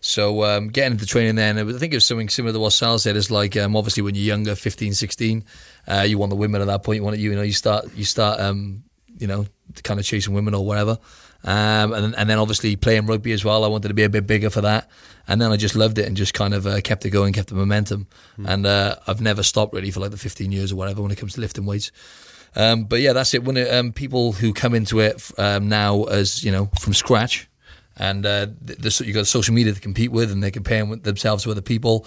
So 0.00 0.44
um, 0.44 0.68
getting 0.68 0.92
into 0.92 1.06
training 1.06 1.34
then, 1.34 1.58
it 1.58 1.64
was- 1.64 1.74
I 1.74 1.80
think 1.80 1.92
it 1.92 1.96
was 1.96 2.06
something 2.06 2.28
similar 2.28 2.52
to 2.52 2.60
what 2.60 2.72
Sal 2.72 3.00
said. 3.00 3.16
It's 3.16 3.32
like 3.32 3.56
um, 3.56 3.74
obviously 3.74 4.04
when 4.04 4.14
you're 4.14 4.22
younger, 4.24 4.54
15, 4.54 4.94
16, 4.94 5.44
uh, 5.88 6.04
you 6.06 6.18
want 6.18 6.30
the 6.30 6.36
women 6.36 6.60
at 6.60 6.68
that 6.68 6.84
point. 6.84 6.98
You 6.98 7.02
want 7.02 7.16
to, 7.16 7.20
you 7.20 7.34
know, 7.34 7.42
you 7.42 7.52
start, 7.52 7.86
you 7.96 8.04
start 8.04 8.38
um, 8.38 8.84
you 9.18 9.26
know, 9.26 9.44
kind 9.82 9.98
of 9.98 10.06
chasing 10.06 10.34
women 10.34 10.54
or 10.54 10.64
whatever. 10.64 10.98
Um, 11.44 11.92
and 11.92 12.16
and 12.16 12.28
then 12.28 12.38
obviously 12.38 12.74
playing 12.74 13.06
rugby 13.06 13.32
as 13.32 13.44
well. 13.44 13.64
I 13.64 13.68
wanted 13.68 13.88
to 13.88 13.94
be 13.94 14.02
a 14.02 14.08
bit 14.08 14.26
bigger 14.26 14.50
for 14.50 14.60
that, 14.62 14.90
and 15.28 15.40
then 15.40 15.52
I 15.52 15.56
just 15.56 15.76
loved 15.76 15.98
it 15.98 16.06
and 16.06 16.16
just 16.16 16.34
kind 16.34 16.52
of 16.52 16.66
uh, 16.66 16.80
kept 16.80 17.06
it 17.06 17.10
going, 17.10 17.32
kept 17.32 17.48
the 17.48 17.54
momentum, 17.54 18.08
and 18.44 18.66
uh, 18.66 18.96
I've 19.06 19.20
never 19.20 19.42
stopped 19.44 19.72
really 19.72 19.92
for 19.92 20.00
like 20.00 20.10
the 20.10 20.16
15 20.16 20.50
years 20.50 20.72
or 20.72 20.76
whatever 20.76 21.00
when 21.00 21.12
it 21.12 21.18
comes 21.18 21.34
to 21.34 21.40
lifting 21.40 21.64
weights. 21.64 21.92
Um, 22.56 22.84
but 22.84 23.00
yeah, 23.00 23.12
that's 23.12 23.34
it. 23.34 23.44
When 23.44 23.56
it, 23.56 23.72
um, 23.72 23.92
people 23.92 24.32
who 24.32 24.52
come 24.52 24.74
into 24.74 24.98
it 24.98 25.30
um, 25.38 25.68
now 25.68 26.04
as 26.04 26.42
you 26.42 26.50
know 26.50 26.70
from 26.80 26.92
scratch, 26.92 27.48
and 27.96 28.26
uh, 28.26 28.46
the, 28.60 28.74
the, 28.74 29.04
you 29.06 29.12
got 29.12 29.26
social 29.26 29.54
media 29.54 29.72
to 29.72 29.80
compete 29.80 30.10
with, 30.10 30.32
and 30.32 30.42
they're 30.42 30.50
comparing 30.50 30.90
themselves 31.00 31.44
to 31.44 31.50
other 31.52 31.62
people. 31.62 32.04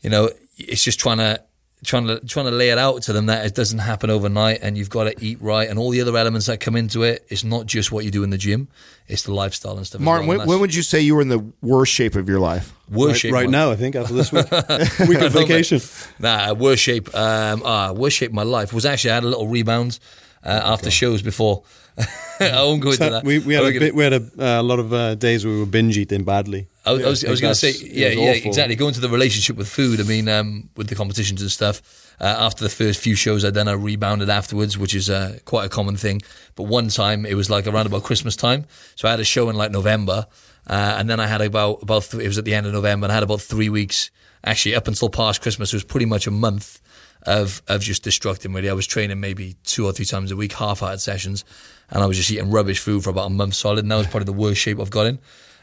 You 0.00 0.10
know, 0.10 0.30
it's 0.56 0.82
just 0.82 0.98
trying 0.98 1.18
to 1.18 1.42
trying 1.84 2.06
to 2.06 2.20
trying 2.20 2.46
to 2.46 2.52
lay 2.52 2.70
it 2.70 2.78
out 2.78 3.02
to 3.02 3.12
them 3.12 3.26
that 3.26 3.46
it 3.46 3.54
doesn't 3.54 3.78
happen 3.78 4.10
overnight, 4.10 4.60
and 4.62 4.76
you've 4.76 4.90
got 4.90 5.04
to 5.04 5.24
eat 5.24 5.40
right, 5.40 5.68
and 5.68 5.78
all 5.78 5.90
the 5.90 6.00
other 6.00 6.16
elements 6.16 6.46
that 6.46 6.60
come 6.60 6.76
into 6.76 7.02
it. 7.02 7.24
It's 7.28 7.44
not 7.44 7.66
just 7.66 7.92
what 7.92 8.04
you 8.04 8.10
do 8.10 8.22
in 8.22 8.30
the 8.30 8.38
gym; 8.38 8.68
it's 9.06 9.22
the 9.22 9.34
lifestyle 9.34 9.76
and 9.76 9.86
stuff. 9.86 10.00
as 10.00 10.04
Martin, 10.04 10.26
well, 10.26 10.38
when, 10.38 10.42
and 10.42 10.50
when 10.50 10.60
would 10.60 10.74
you 10.74 10.82
say 10.82 11.00
you 11.00 11.14
were 11.14 11.22
in 11.22 11.28
the 11.28 11.44
worst 11.60 11.92
shape 11.92 12.14
of 12.14 12.28
your 12.28 12.40
life? 12.40 12.72
worst 12.88 13.08
Right, 13.08 13.18
shape 13.18 13.32
right 13.32 13.50
now, 13.50 13.70
I 13.70 13.76
think 13.76 13.96
after 13.96 14.14
this 14.14 14.32
week, 14.32 14.50
week 15.08 15.20
of 15.20 15.32
vacation. 15.32 15.80
Nah, 16.18 16.52
worst 16.54 16.82
shape. 16.82 17.14
Um, 17.14 17.62
ah, 17.64 17.92
worst 17.92 18.16
shape 18.16 18.30
of 18.30 18.34
my 18.34 18.42
life 18.42 18.72
was 18.72 18.86
actually 18.86 19.10
I 19.10 19.14
had 19.14 19.24
a 19.24 19.28
little 19.28 19.48
rebound 19.48 19.98
uh, 20.46 20.60
after 20.64 20.90
shows 20.90 21.22
before. 21.22 21.64
I 22.40 22.62
won't 22.62 22.82
go 22.82 22.90
into 22.90 23.10
that. 23.10 23.24
we, 23.24 23.38
we 23.38 23.54
had 23.54 23.64
a 23.64 23.78
bit, 23.78 23.94
we 23.94 24.04
had 24.04 24.12
a 24.12 24.22
uh, 24.38 24.62
lot 24.62 24.78
of 24.78 24.92
uh, 24.92 25.14
days 25.14 25.44
where 25.44 25.54
we 25.54 25.60
were 25.60 25.66
binge 25.66 25.96
eating 25.98 26.24
badly. 26.24 26.68
I 26.84 26.92
was, 26.92 27.02
I 27.02 27.08
was, 27.08 27.24
I 27.24 27.30
was 27.30 27.40
going 27.40 27.54
to 27.54 27.58
say, 27.58 27.72
yeah, 27.72 28.08
yeah, 28.08 28.30
awful. 28.30 28.48
exactly. 28.48 28.76
Going 28.76 28.94
to 28.94 29.00
the 29.00 29.08
relationship 29.08 29.56
with 29.56 29.68
food. 29.68 30.00
I 30.00 30.04
mean, 30.04 30.28
um, 30.28 30.68
with 30.76 30.88
the 30.88 30.94
competitions 30.94 31.42
and 31.42 31.50
stuff. 31.50 32.04
Uh, 32.18 32.24
after 32.24 32.64
the 32.64 32.70
first 32.70 33.00
few 33.00 33.14
shows, 33.14 33.44
I 33.44 33.50
then 33.50 33.68
I 33.68 33.72
rebounded 33.72 34.30
afterwards, 34.30 34.78
which 34.78 34.94
is 34.94 35.10
uh, 35.10 35.38
quite 35.44 35.66
a 35.66 35.68
common 35.68 35.96
thing. 35.96 36.22
But 36.54 36.64
one 36.64 36.88
time, 36.88 37.26
it 37.26 37.34
was 37.34 37.50
like 37.50 37.66
around 37.66 37.86
about 37.86 38.04
Christmas 38.04 38.36
time, 38.36 38.64
so 38.94 39.06
I 39.06 39.10
had 39.10 39.20
a 39.20 39.24
show 39.24 39.50
in 39.50 39.56
like 39.56 39.70
November, 39.70 40.26
uh, 40.66 40.96
and 40.98 41.10
then 41.10 41.20
I 41.20 41.26
had 41.26 41.42
about 41.42 41.82
about 41.82 42.04
th- 42.04 42.22
it 42.22 42.26
was 42.26 42.38
at 42.38 42.46
the 42.46 42.54
end 42.54 42.66
of 42.66 42.72
November, 42.72 43.04
and 43.04 43.12
I 43.12 43.14
had 43.14 43.22
about 43.22 43.42
three 43.42 43.68
weeks. 43.68 44.10
Actually, 44.44 44.76
up 44.76 44.88
until 44.88 45.10
past 45.10 45.42
Christmas, 45.42 45.74
it 45.74 45.76
was 45.76 45.84
pretty 45.84 46.06
much 46.06 46.26
a 46.26 46.30
month 46.30 46.80
of 47.26 47.62
of 47.68 47.80
just 47.82 48.04
destructing. 48.04 48.54
Really, 48.54 48.70
I 48.70 48.72
was 48.72 48.86
training 48.86 49.20
maybe 49.20 49.56
two 49.64 49.84
or 49.84 49.92
three 49.92 50.04
times 50.04 50.30
a 50.30 50.36
week, 50.36 50.52
half-hour 50.52 50.98
sessions, 50.98 51.44
and 51.90 52.02
I 52.02 52.06
was 52.06 52.16
just 52.16 52.30
eating 52.30 52.50
rubbish 52.50 52.78
food 52.78 53.04
for 53.04 53.10
about 53.10 53.26
a 53.26 53.30
month 53.30 53.54
solid. 53.54 53.80
And 53.80 53.90
that 53.90 53.96
was 53.96 54.06
probably 54.06 54.26
the 54.26 54.32
worst 54.32 54.60
shape 54.60 54.80
I've 54.80 54.90
got 54.90 55.06
in. 55.06 55.18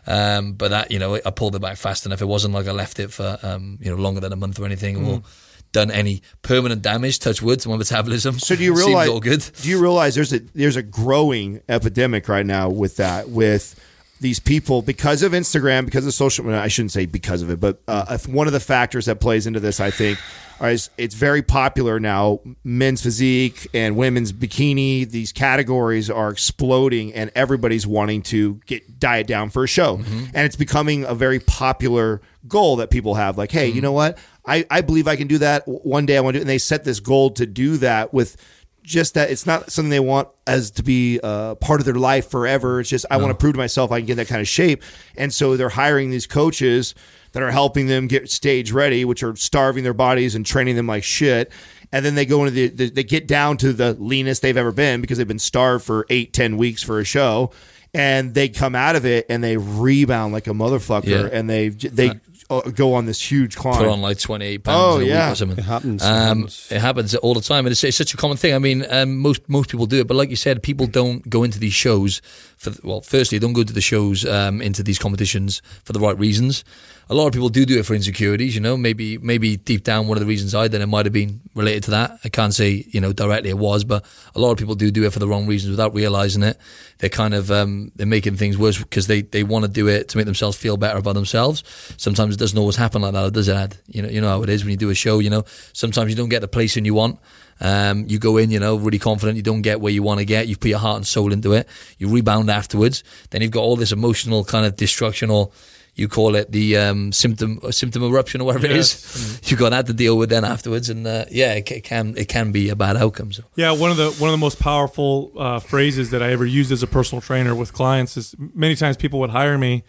Um, 0.05 0.53
but 0.53 0.69
that 0.69 0.91
you 0.91 0.99
know, 0.99 1.15
I 1.15 1.31
pulled 1.31 1.55
it 1.55 1.59
back 1.59 1.77
fast 1.77 2.05
enough. 2.05 2.21
It 2.21 2.25
wasn't 2.25 2.53
like 2.53 2.67
I 2.67 2.71
left 2.71 2.99
it 2.99 3.11
for 3.11 3.37
um, 3.41 3.77
you 3.81 3.89
know 3.89 4.01
longer 4.01 4.19
than 4.19 4.33
a 4.33 4.35
month 4.35 4.59
or 4.59 4.65
anything, 4.65 5.05
or 5.05 5.23
done 5.71 5.91
any 5.91 6.21
permanent 6.41 6.81
damage. 6.81 7.19
Touch 7.19 7.41
wood 7.41 7.59
to 7.61 7.69
my 7.69 7.77
metabolism. 7.77 8.39
So 8.39 8.55
do 8.55 8.63
you 8.63 8.75
realize? 8.77 9.09
all 9.09 9.21
good? 9.21 9.43
Do 9.61 9.69
you 9.69 9.81
realize 9.81 10.15
there's 10.15 10.33
a 10.33 10.39
there's 10.39 10.75
a 10.75 10.83
growing 10.83 11.61
epidemic 11.69 12.27
right 12.27 12.45
now 12.45 12.69
with 12.69 12.97
that 12.97 13.29
with 13.29 13.79
these 14.19 14.39
people 14.39 14.81
because 14.81 15.21
of 15.21 15.33
Instagram, 15.33 15.85
because 15.85 16.05
of 16.05 16.13
social. 16.13 16.49
I 16.53 16.67
shouldn't 16.67 16.91
say 16.91 17.05
because 17.05 17.41
of 17.41 17.49
it, 17.49 17.59
but 17.59 17.81
uh, 17.87 18.17
one 18.27 18.47
of 18.47 18.53
the 18.53 18.59
factors 18.59 19.05
that 19.05 19.19
plays 19.19 19.45
into 19.45 19.59
this, 19.59 19.79
I 19.79 19.91
think, 19.91 20.17
Uh, 20.61 20.67
is 20.67 20.89
it's 20.97 21.15
very 21.15 21.41
popular 21.41 21.99
now. 21.99 22.39
Men's 22.63 23.01
physique 23.01 23.67
and 23.73 23.95
women's 23.95 24.31
bikini; 24.31 25.09
these 25.09 25.31
categories 25.31 26.09
are 26.09 26.29
exploding, 26.29 27.13
and 27.13 27.31
everybody's 27.35 27.85
wanting 27.87 28.21
to 28.23 28.55
get 28.65 28.99
diet 28.99 29.27
down 29.27 29.49
for 29.49 29.63
a 29.63 29.67
show, 29.67 29.97
mm-hmm. 29.97 30.25
and 30.33 30.45
it's 30.45 30.55
becoming 30.55 31.03
a 31.03 31.15
very 31.15 31.39
popular 31.39 32.21
goal 32.47 32.77
that 32.77 32.89
people 32.89 33.15
have. 33.15 33.37
Like, 33.37 33.51
hey, 33.51 33.67
you 33.67 33.73
mm-hmm. 33.73 33.81
know 33.81 33.91
what? 33.91 34.17
I, 34.45 34.65
I 34.69 34.81
believe 34.81 35.07
I 35.07 35.15
can 35.15 35.27
do 35.27 35.37
that 35.39 35.63
one 35.67 36.05
day. 36.05 36.17
I 36.17 36.21
want 36.21 36.33
to 36.33 36.39
do, 36.39 36.41
it. 36.41 36.43
and 36.43 36.49
they 36.49 36.57
set 36.57 36.83
this 36.83 36.99
goal 36.99 37.31
to 37.31 37.45
do 37.45 37.77
that 37.77 38.13
with 38.13 38.37
just 38.83 39.13
that 39.13 39.31
it's 39.31 39.45
not 39.45 39.71
something 39.71 39.89
they 39.89 39.99
want 39.99 40.27
as 40.45 40.71
to 40.71 40.83
be 40.83 41.19
uh, 41.23 41.55
part 41.55 41.79
of 41.79 41.85
their 41.85 41.95
life 41.95 42.29
forever. 42.29 42.81
It's 42.81 42.89
just 42.89 43.05
I 43.09 43.17
want 43.17 43.31
to 43.31 43.35
prove 43.35 43.53
to 43.53 43.57
myself 43.57 43.91
I 43.91 43.99
can 43.99 44.07
get 44.07 44.15
that 44.15 44.27
kind 44.27 44.41
of 44.41 44.47
shape, 44.47 44.83
and 45.17 45.33
so 45.33 45.57
they're 45.57 45.69
hiring 45.69 46.11
these 46.11 46.27
coaches 46.27 46.93
that 47.33 47.43
are 47.43 47.51
helping 47.51 47.87
them 47.87 48.07
get 48.07 48.31
stage 48.31 48.71
ready, 48.71 49.03
which 49.05 49.21
are 49.21 49.35
starving 49.35 49.83
their 49.83 49.93
bodies 49.93 50.33
and 50.35 50.45
training 50.45 50.75
them 50.75 50.87
like 50.87 51.03
shit. 51.03 51.51
And 51.91 52.03
then 52.03 52.15
they 52.15 52.25
go 52.25 52.43
into 52.45 52.51
the, 52.51 52.67
the 52.69 52.89
they 52.89 53.03
get 53.03 53.27
down 53.27 53.57
to 53.57 53.71
the 53.73 53.93
leanest 53.93 54.41
they've 54.41 54.57
ever 54.57 54.71
been 54.71 55.01
because 55.01 55.19
they've 55.19 55.27
been 55.27 55.37
starved 55.37 55.85
for 55.85 56.05
eight 56.09 56.33
ten 56.33 56.57
weeks 56.57 56.81
for 56.81 56.99
a 56.99 57.03
show, 57.03 57.51
and 57.93 58.33
they 58.33 58.49
come 58.49 58.73
out 58.73 58.95
of 58.95 59.05
it 59.05 59.27
and 59.29 59.43
they 59.43 59.57
rebound 59.57 60.33
like 60.33 60.47
a 60.47 60.51
motherfucker, 60.51 61.05
Yeah. 61.05 61.29
and 61.31 61.47
they 61.47 61.69
they 61.69 62.13
uh, 62.49 62.61
go 62.61 62.95
on 62.95 63.05
this 63.05 63.21
huge 63.31 63.55
climb. 63.55 63.77
Put 63.77 63.87
on 63.87 64.01
like 64.01 64.17
twenty 64.19 64.45
eight 64.45 64.63
pounds 64.63 64.95
Oh, 64.95 64.99
a 64.99 65.03
yeah. 65.03 65.27
week 65.27 65.33
or 65.33 65.35
something. 65.35 65.57
It 65.59 65.65
happens. 65.65 66.01
It 66.03 66.07
Um, 66.07 66.37
happens. 66.39 66.67
it 66.71 66.81
happens 66.81 67.15
all 67.15 67.33
the 67.35 67.41
time, 67.41 67.65
and 67.67 67.71
it's, 67.71 67.83
it's 67.83 67.95
such 67.97 68.13
a 68.15 68.17
common 68.17 68.37
thing. 68.37 68.55
I 68.55 68.59
mean, 68.59 68.85
um, 68.89 69.17
most 69.19 69.47
most 69.47 69.69
people 69.69 69.85
do 69.85 69.99
it, 69.99 70.07
but 70.07 70.17
like 70.17 70.31
you 70.31 70.35
said, 70.35 70.63
people 70.63 70.87
don't 70.87 71.29
go 71.29 71.43
into 71.43 71.59
these 71.59 71.73
shows 71.73 72.21
for 72.63 72.73
well. 72.83 73.01
Firstly, 73.01 73.39
don't 73.39 73.53
go 73.53 73.63
to 73.63 73.73
the 73.73 73.81
shows 73.81 74.25
um, 74.25 74.61
into 74.61 74.83
these 74.83 74.97
competitions 74.97 75.61
for 75.83 75.93
the 75.93 75.99
right 75.99 76.17
reasons. 76.17 76.63
A 77.09 77.13
lot 77.13 77.27
of 77.27 77.33
people 77.33 77.49
do 77.49 77.65
do 77.65 77.77
it 77.77 77.85
for 77.85 77.93
insecurities. 77.93 78.55
You 78.55 78.61
know, 78.61 78.77
maybe 78.77 79.17
maybe 79.17 79.57
deep 79.57 79.83
down, 79.83 80.07
one 80.07 80.17
of 80.17 80.21
the 80.21 80.27
reasons 80.27 80.55
I 80.55 80.67
did 80.67 80.81
it 80.81 80.87
might 80.87 81.05
have 81.05 81.13
been 81.13 81.41
related 81.53 81.83
to 81.83 81.91
that. 81.91 82.19
I 82.23 82.29
can't 82.29 82.53
say 82.53 82.85
you 82.89 83.01
know 83.01 83.13
directly 83.13 83.49
it 83.49 83.57
was, 83.57 83.83
but 83.83 84.05
a 84.35 84.39
lot 84.39 84.51
of 84.51 84.57
people 84.57 84.75
do 84.75 84.89
do 84.89 85.03
it 85.03 85.13
for 85.13 85.19
the 85.19 85.27
wrong 85.27 85.45
reasons 85.45 85.71
without 85.71 85.93
realizing 85.93 86.43
it. 86.43 86.57
They're 86.99 87.09
kind 87.09 87.33
of 87.33 87.51
um, 87.51 87.91
they're 87.95 88.07
making 88.07 88.37
things 88.37 88.57
worse 88.57 88.77
because 88.77 89.07
they, 89.07 89.21
they 89.21 89.43
want 89.43 89.65
to 89.65 89.71
do 89.71 89.87
it 89.87 90.09
to 90.09 90.17
make 90.17 90.25
themselves 90.25 90.57
feel 90.57 90.77
better 90.77 90.97
about 90.97 91.15
themselves. 91.15 91.63
Sometimes 91.97 92.35
it 92.35 92.39
doesn't 92.39 92.57
always 92.57 92.77
happen 92.77 93.01
like 93.01 93.13
that, 93.13 93.33
does 93.33 93.49
it? 93.49 93.55
Ad? 93.55 93.77
You 93.87 94.01
know, 94.01 94.09
you 94.09 94.21
know 94.21 94.29
how 94.29 94.41
it 94.43 94.49
is 94.49 94.63
when 94.63 94.71
you 94.71 94.77
do 94.77 94.89
a 94.89 94.95
show. 94.95 95.19
You 95.19 95.29
know, 95.29 95.43
sometimes 95.73 96.09
you 96.09 96.15
don't 96.15 96.29
get 96.29 96.39
the 96.41 96.47
placing 96.47 96.85
you 96.85 96.93
want. 96.93 97.19
Um, 97.59 98.05
you 98.07 98.19
go 98.19 98.37
in, 98.37 98.51
you 98.51 98.59
know, 98.59 98.75
really 98.75 98.99
confident. 98.99 99.37
You 99.37 99.43
don't 99.43 99.61
get 99.61 99.79
where 99.79 99.93
you 99.93 100.03
want 100.03 100.19
to 100.19 100.25
get. 100.25 100.47
You 100.47 100.57
put 100.57 100.69
your 100.69 100.79
heart 100.79 100.97
and 100.97 101.07
soul 101.07 101.31
into 101.31 101.53
it. 101.53 101.67
You 101.97 102.09
rebound 102.09 102.49
afterwards. 102.49 103.03
Then 103.29 103.41
you've 103.41 103.51
got 103.51 103.61
all 103.61 103.75
this 103.75 103.91
emotional 103.91 104.43
kind 104.43 104.65
of 104.65 104.75
destruction, 104.75 105.29
or 105.29 105.51
you 105.95 106.07
call 106.07 106.35
it 106.35 106.51
the 106.51 106.75
um, 106.77 107.11
symptom 107.11 107.59
symptom 107.71 108.03
eruption, 108.03 108.41
or 108.41 108.45
whatever 108.45 108.65
it 108.65 108.71
is. 108.71 109.39
You've 109.45 109.59
got 109.59 109.69
that 109.69 109.85
to 109.85 109.93
deal 109.93 110.17
with 110.17 110.29
then 110.29 110.43
afterwards, 110.43 110.89
and 110.89 111.05
uh, 111.05 111.25
yeah, 111.29 111.53
it, 111.53 111.71
it 111.71 111.83
can 111.83 112.17
it 112.17 112.27
can 112.27 112.51
be 112.51 112.69
a 112.69 112.75
bad 112.75 112.97
outcome. 112.97 113.31
So 113.31 113.43
Yeah, 113.55 113.71
one 113.71 113.91
of 113.91 113.97
the 113.97 114.09
one 114.11 114.29
of 114.29 114.33
the 114.33 114.39
most 114.39 114.59
powerful 114.59 115.31
uh, 115.37 115.59
phrases 115.59 116.09
that 116.09 116.23
I 116.23 116.31
ever 116.31 116.45
used 116.45 116.71
as 116.71 116.81
a 116.81 116.87
personal 116.87 117.21
trainer 117.21 117.53
with 117.53 117.73
clients 117.73 118.17
is 118.17 118.35
many 118.39 118.75
times 118.75 118.97
people 118.97 119.19
would 119.19 119.29
hire 119.29 119.57
me, 119.57 119.83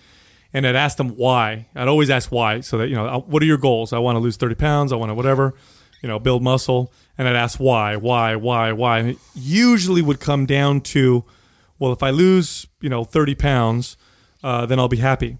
and 0.52 0.66
I'd 0.66 0.76
ask 0.76 0.98
them 0.98 1.16
why. 1.16 1.68
I'd 1.74 1.88
always 1.88 2.10
ask 2.10 2.30
why, 2.30 2.60
so 2.60 2.78
that 2.78 2.88
you 2.88 2.96
know, 2.96 3.24
what 3.26 3.42
are 3.42 3.46
your 3.46 3.56
goals? 3.58 3.94
I 3.94 3.98
want 3.98 4.16
to 4.16 4.20
lose 4.20 4.36
thirty 4.36 4.56
pounds. 4.56 4.92
I 4.92 4.96
want 4.96 5.08
to 5.08 5.14
whatever, 5.14 5.54
you 6.02 6.08
know, 6.08 6.18
build 6.18 6.42
muscle. 6.42 6.92
And 7.16 7.28
I'd 7.28 7.36
ask 7.36 7.60
why, 7.60 7.96
why, 7.96 8.36
why, 8.36 8.72
why. 8.72 8.98
And 8.98 9.10
it 9.10 9.18
usually 9.34 10.02
would 10.02 10.18
come 10.18 10.46
down 10.46 10.80
to, 10.80 11.24
well, 11.78 11.92
if 11.92 12.02
I 12.02 12.10
lose, 12.10 12.66
you 12.80 12.88
know, 12.88 13.04
thirty 13.04 13.34
pounds, 13.34 13.96
uh, 14.42 14.66
then 14.66 14.78
I'll 14.78 14.88
be 14.88 14.96
happy. 14.96 15.38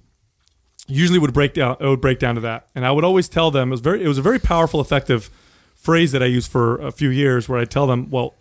Usually 0.86 1.18
would 1.18 1.34
break 1.34 1.54
down 1.54 1.76
it 1.80 1.86
would 1.86 2.00
break 2.00 2.18
down 2.18 2.34
to 2.34 2.40
that. 2.42 2.68
And 2.74 2.84
i 2.84 2.92
would 2.92 3.04
always 3.04 3.28
tell 3.28 3.50
them 3.50 3.68
it 3.68 3.72
was 3.72 3.80
very 3.80 4.04
it 4.04 4.08
was 4.08 4.18
a 4.18 4.22
very 4.22 4.38
powerful 4.38 4.80
effective 4.80 5.30
phrase 5.74 6.12
that 6.12 6.22
i 6.22 6.26
used 6.26 6.50
for 6.50 6.78
a 6.80 6.90
few 6.90 7.10
years 7.10 7.48
where 7.48 7.58
i 7.58 7.64
tell 7.64 7.86
them 7.86 8.08
well 8.10 8.34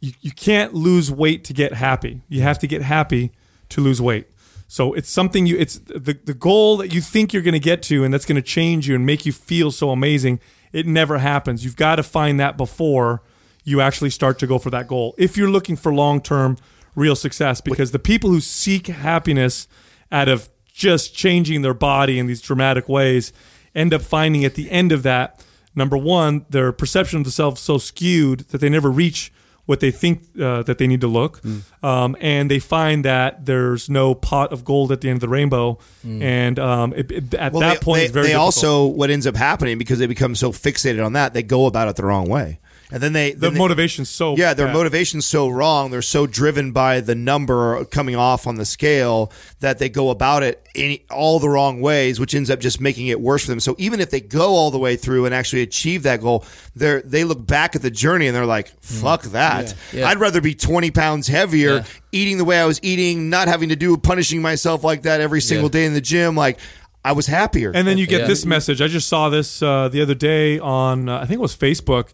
you, 0.00 0.12
you 0.20 0.30
can't 0.30 0.74
lose 0.74 1.10
weight 1.10 1.44
to 1.44 1.52
get 1.52 1.74
happy. 1.74 2.22
You 2.28 2.42
have 2.42 2.58
to 2.60 2.66
get 2.66 2.82
happy 2.82 3.32
to 3.70 3.80
lose 3.80 4.00
weight. 4.00 4.28
So 4.68 4.94
it's 4.94 5.08
something 5.08 5.46
you 5.46 5.56
it's 5.56 5.78
the, 5.78 6.18
the 6.24 6.34
goal 6.34 6.76
that 6.78 6.92
you 6.92 7.00
think 7.00 7.32
you're 7.32 7.42
going 7.42 7.52
to 7.52 7.60
get 7.60 7.82
to 7.84 8.04
and 8.04 8.12
that's 8.12 8.24
going 8.24 8.36
to 8.36 8.42
change 8.42 8.88
you 8.88 8.96
and 8.96 9.06
make 9.06 9.24
you 9.24 9.32
feel 9.32 9.70
so 9.70 9.90
amazing 9.90 10.40
it 10.76 10.86
never 10.86 11.16
happens. 11.16 11.64
You've 11.64 11.74
got 11.74 11.96
to 11.96 12.02
find 12.02 12.38
that 12.38 12.58
before 12.58 13.22
you 13.64 13.80
actually 13.80 14.10
start 14.10 14.38
to 14.40 14.46
go 14.46 14.58
for 14.58 14.68
that 14.70 14.86
goal 14.86 15.14
if 15.16 15.36
you're 15.36 15.50
looking 15.50 15.74
for 15.74 15.92
long-term 15.92 16.58
real 16.94 17.16
success 17.16 17.62
because 17.62 17.92
the 17.92 17.98
people 17.98 18.28
who 18.28 18.40
seek 18.40 18.86
happiness 18.86 19.66
out 20.12 20.28
of 20.28 20.50
just 20.66 21.14
changing 21.14 21.62
their 21.62 21.74
body 21.74 22.18
in 22.18 22.26
these 22.26 22.42
dramatic 22.42 22.90
ways 22.90 23.32
end 23.74 23.94
up 23.94 24.02
finding 24.02 24.44
at 24.44 24.54
the 24.54 24.70
end 24.70 24.92
of 24.92 25.02
that 25.02 25.44
number 25.74 25.96
one 25.96 26.44
their 26.50 26.72
perception 26.72 27.18
of 27.20 27.24
themselves 27.24 27.60
so 27.60 27.78
skewed 27.78 28.40
that 28.50 28.60
they 28.60 28.68
never 28.68 28.90
reach 28.90 29.32
what 29.66 29.80
they 29.80 29.90
think 29.90 30.22
uh, 30.40 30.62
that 30.62 30.78
they 30.78 30.86
need 30.86 31.00
to 31.02 31.08
look. 31.08 31.40
Um, 31.82 32.16
and 32.20 32.50
they 32.50 32.58
find 32.60 33.04
that 33.04 33.44
there's 33.46 33.90
no 33.90 34.14
pot 34.14 34.52
of 34.52 34.64
gold 34.64 34.92
at 34.92 35.00
the 35.00 35.08
end 35.08 35.16
of 35.16 35.20
the 35.20 35.28
rainbow. 35.28 35.78
And 36.04 36.58
um, 36.58 36.92
it, 36.94 37.10
it- 37.12 37.34
at 37.34 37.52
Well, 37.52 37.60
that 37.60 37.80
they, 37.80 37.84
point 37.84 37.98
they, 37.98 38.04
it's 38.04 38.12
very 38.14 38.26
they 38.28 38.34
also 38.34 38.86
what 38.86 39.10
ends 39.10 39.26
up 39.26 39.36
happening 39.36 39.76
because 39.78 39.98
they 39.98 40.06
become 40.06 40.34
so 40.34 40.52
fixated 40.52 41.04
on 41.04 41.12
that 41.14 41.34
they 41.34 41.42
go 41.42 41.66
about 41.66 41.88
it 41.88 41.96
the 41.96 42.04
wrong 42.06 42.28
way, 42.28 42.58
and 42.90 43.02
then 43.02 43.12
they 43.12 43.32
the 43.32 43.38
then 43.40 43.52
they- 43.54 43.58
motivation's 43.58 44.08
so 44.08 44.36
yeah 44.36 44.54
their 44.54 44.66
bad. 44.66 44.74
motivation's 44.74 45.26
so 45.26 45.48
wrong. 45.48 45.90
They're 45.90 46.02
so 46.02 46.26
driven 46.26 46.72
by 46.72 47.00
the 47.00 47.14
number 47.14 47.84
coming 47.86 48.14
off 48.16 48.46
on 48.46 48.56
the 48.56 48.64
scale 48.64 49.32
that 49.60 49.78
they 49.78 49.88
go 49.88 50.10
about 50.10 50.42
it 50.42 50.64
in 50.74 50.98
all 51.10 51.38
the 51.40 51.48
wrong 51.48 51.80
ways, 51.80 52.20
which 52.20 52.34
ends 52.34 52.50
up 52.50 52.60
just 52.60 52.80
making 52.80 53.06
it 53.08 53.20
worse 53.20 53.44
for 53.44 53.50
them. 53.50 53.60
So 53.60 53.74
even 53.78 54.00
if 54.00 54.10
they 54.10 54.20
go 54.20 54.50
all 54.54 54.70
the 54.70 54.78
way 54.78 54.96
through 54.96 55.24
and 55.26 55.34
actually 55.34 55.62
achieve 55.62 56.02
that 56.04 56.20
goal, 56.20 56.44
they 56.74 57.02
they 57.04 57.24
look 57.24 57.44
back 57.46 57.74
at 57.74 57.82
the 57.82 57.90
journey 57.90 58.26
and 58.26 58.36
they're 58.36 58.46
like, 58.46 58.68
"Fuck 58.82 59.22
that! 59.24 59.74
Yeah. 59.92 60.08
I'd 60.08 60.18
rather 60.18 60.40
be 60.40 60.54
twenty 60.54 60.90
pounds 60.90 61.26
heavier." 61.28 61.76
Yeah. 61.76 61.84
Eating 62.12 62.38
the 62.38 62.44
way 62.44 62.58
I 62.60 62.64
was 62.64 62.78
eating, 62.82 63.28
not 63.30 63.46
having 63.48 63.68
to 63.70 63.76
do 63.76 63.96
punishing 63.96 64.40
myself 64.40 64.82
like 64.84 65.02
that 65.02 65.20
every 65.20 65.40
single 65.42 65.68
Yeah. 65.68 65.72
day 65.80 65.84
in 65.86 65.92
the 65.94 66.00
gym, 66.00 66.34
like 66.36 66.58
I 67.04 67.12
was 67.12 67.26
happier. 67.26 67.70
And 67.74 67.86
then 67.86 67.98
you 67.98 68.06
get 68.06 68.22
Yeah. 68.22 68.26
this 68.26 68.44
message. 68.46 68.80
I 68.80 68.88
just 68.88 69.06
saw 69.08 69.28
this 69.28 69.62
uh, 69.62 69.88
the 69.88 70.00
other 70.02 70.14
day 70.14 70.58
on, 70.58 71.08
uh, 71.08 71.18
I 71.18 71.26
think 71.26 71.38
it 71.38 71.40
was 71.40 71.54
Facebook. 71.54 72.08